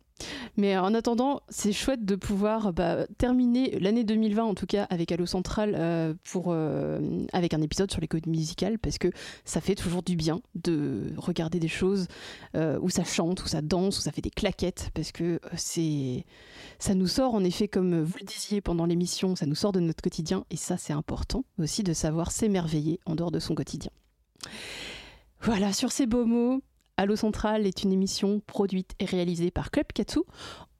Mais 0.56 0.78
en 0.78 0.94
attendant, 0.94 1.40
c'est 1.48 1.72
chouette 1.72 2.04
de 2.04 2.14
pouvoir 2.14 2.72
bah, 2.72 3.06
terminer 3.18 3.78
l'année 3.80 4.04
2020, 4.04 4.44
en 4.44 4.54
tout 4.54 4.66
cas 4.66 4.84
avec 4.84 5.10
Allo 5.10 5.26
Central, 5.26 5.74
euh, 5.76 6.14
pour, 6.30 6.46
euh, 6.48 7.26
avec 7.32 7.52
un 7.52 7.60
épisode 7.60 7.90
sur 7.90 8.00
les 8.00 8.06
codes 8.06 8.28
musicales, 8.28 8.78
parce 8.78 8.98
que 8.98 9.08
ça 9.44 9.60
fait 9.60 9.74
toujours 9.74 10.02
du 10.02 10.14
bien 10.14 10.40
de 10.54 11.12
regarder 11.16 11.58
des 11.58 11.68
choses 11.68 12.06
euh, 12.54 12.78
où 12.80 12.90
ça 12.90 13.02
chante, 13.02 13.42
où 13.42 13.48
ça 13.48 13.62
danse, 13.62 13.98
où 13.98 14.02
ça 14.02 14.12
fait 14.12 14.22
des 14.22 14.30
claquettes, 14.30 14.90
parce 14.94 15.10
que 15.10 15.24
euh, 15.24 15.38
c'est 15.56 16.24
ça 16.78 16.94
nous 16.94 17.08
sort, 17.08 17.34
en 17.34 17.42
effet, 17.42 17.66
comme 17.66 18.02
vous 18.02 18.16
le 18.20 18.26
disiez 18.26 18.60
pendant 18.60 18.86
l'émission, 18.86 19.34
ça 19.34 19.46
nous 19.46 19.54
sort 19.56 19.72
de 19.72 19.80
notre 19.80 20.02
quotidien, 20.02 20.44
et 20.50 20.56
ça, 20.56 20.76
c'est 20.76 20.92
important 20.92 21.44
aussi 21.58 21.82
de 21.82 21.92
savoir 21.92 22.30
s'émerveiller 22.30 23.00
en 23.06 23.16
dehors 23.16 23.32
de 23.32 23.40
son 23.40 23.56
quotidien. 23.56 23.90
Voilà, 25.40 25.72
sur 25.72 25.92
ces 25.92 26.06
beaux 26.06 26.24
mots, 26.24 26.62
Allo 26.96 27.16
Central 27.16 27.66
est 27.66 27.82
une 27.82 27.92
émission 27.92 28.40
produite 28.46 28.92
et 29.00 29.04
réalisée 29.04 29.50
par 29.50 29.72
Club 29.72 29.86
Katsu. 29.92 30.20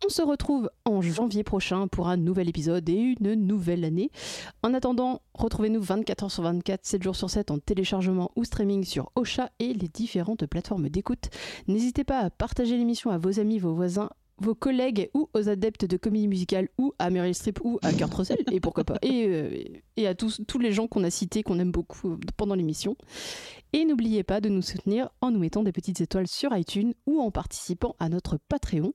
On 0.06 0.08
se 0.08 0.22
retrouve 0.22 0.70
en 0.84 1.00
janvier 1.00 1.42
prochain 1.42 1.88
pour 1.88 2.06
un 2.06 2.16
nouvel 2.16 2.48
épisode 2.48 2.88
et 2.88 3.16
une 3.18 3.34
nouvelle 3.34 3.84
année. 3.84 4.12
En 4.62 4.74
attendant, 4.74 5.22
retrouvez-nous 5.34 5.82
24 5.82 6.24
heures 6.24 6.30
sur 6.30 6.44
24, 6.44 6.86
7 6.86 7.02
jours 7.02 7.16
sur 7.16 7.30
7 7.30 7.50
en 7.50 7.58
téléchargement 7.58 8.30
ou 8.36 8.44
streaming 8.44 8.84
sur 8.84 9.10
Ocha 9.16 9.50
et 9.58 9.74
les 9.74 9.88
différentes 9.88 10.46
plateformes 10.46 10.88
d'écoute. 10.88 11.30
N'hésitez 11.66 12.04
pas 12.04 12.20
à 12.20 12.30
partager 12.30 12.76
l'émission 12.76 13.10
à 13.10 13.18
vos 13.18 13.40
amis, 13.40 13.58
vos 13.58 13.74
voisins, 13.74 14.10
vos 14.38 14.54
collègues 14.54 15.10
ou 15.14 15.28
aux 15.34 15.48
adeptes 15.48 15.84
de 15.84 15.96
comédie 15.96 16.28
musicale 16.28 16.68
ou 16.78 16.92
à 16.98 17.10
Meryl 17.10 17.34
Streep 17.34 17.60
ou 17.64 17.78
à 17.82 17.92
Kurt 17.92 18.12
Russell 18.14 18.38
et 18.50 18.60
pourquoi 18.60 18.84
pas 18.84 18.96
et, 19.02 19.26
euh, 19.28 19.64
et 19.96 20.06
à 20.06 20.14
tous, 20.14 20.40
tous 20.46 20.58
les 20.58 20.72
gens 20.72 20.86
qu'on 20.86 21.04
a 21.04 21.10
cités 21.10 21.42
qu'on 21.42 21.58
aime 21.58 21.70
beaucoup 21.70 22.18
pendant 22.36 22.54
l'émission 22.54 22.96
et 23.74 23.84
n'oubliez 23.84 24.22
pas 24.22 24.40
de 24.40 24.48
nous 24.48 24.62
soutenir 24.62 25.10
en 25.20 25.32
nous 25.32 25.40
mettant 25.40 25.64
des 25.64 25.72
petites 25.72 26.00
étoiles 26.00 26.28
sur 26.28 26.56
iTunes 26.56 26.94
ou 27.06 27.20
en 27.20 27.32
participant 27.32 27.96
à 27.98 28.08
notre 28.08 28.38
Patreon. 28.48 28.92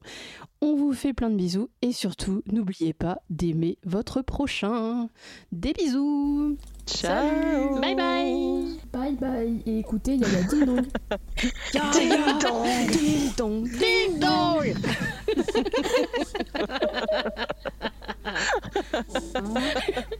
On 0.61 0.77
vous 0.77 0.93
fait 0.93 1.11
plein 1.14 1.30
de 1.30 1.35
bisous 1.35 1.69
et 1.81 1.91
surtout 1.91 2.43
n'oubliez 2.49 2.93
pas 2.93 3.18
d'aimer 3.30 3.77
votre 3.85 4.22
prochain. 4.22 5.10
Des 5.51 5.73
bisous. 5.73 6.57
Ciao. 6.88 7.77
Bye 7.81 7.95
bye. 7.95 8.80
Bye 8.93 9.15
bye. 9.15 9.61
Et 9.65 9.80
écoutez, 9.80 10.14
il 10.14 10.22
y 10.22 10.23
a 10.23 10.31
la 10.31 10.43
ding 10.43 10.65
dong. 10.65 10.85
Ding 11.91 12.10
dong, 12.39 12.65
ding 12.89 13.35
dong, 13.38 13.68
ding 13.77 14.18
dong. 14.19 14.76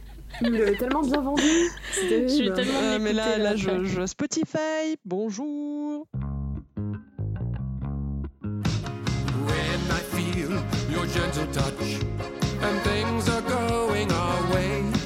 Vous 0.42 0.50
l'avez 0.50 0.76
tellement 0.76 1.02
bien 1.02 1.20
vendu. 1.20 1.42
Je 1.94 2.28
suis 2.28 2.52
tellement 2.52 2.80
Euh, 2.82 2.98
mais 3.00 3.12
là, 3.12 3.36
là, 3.36 3.50
là, 3.50 3.56
je, 3.56 3.84
je 3.84 4.06
Spotify, 4.06 4.96
bonjour. 5.04 6.06
When 9.46 9.80
I 9.90 10.00
feel 10.12 10.50
your 10.90 11.06
gentle 11.06 11.46
touch 11.52 12.00
and 12.62 12.80
things 12.82 13.28
are 13.28 13.42
going 13.42 14.10
our 14.12 14.54
way. 14.54 14.99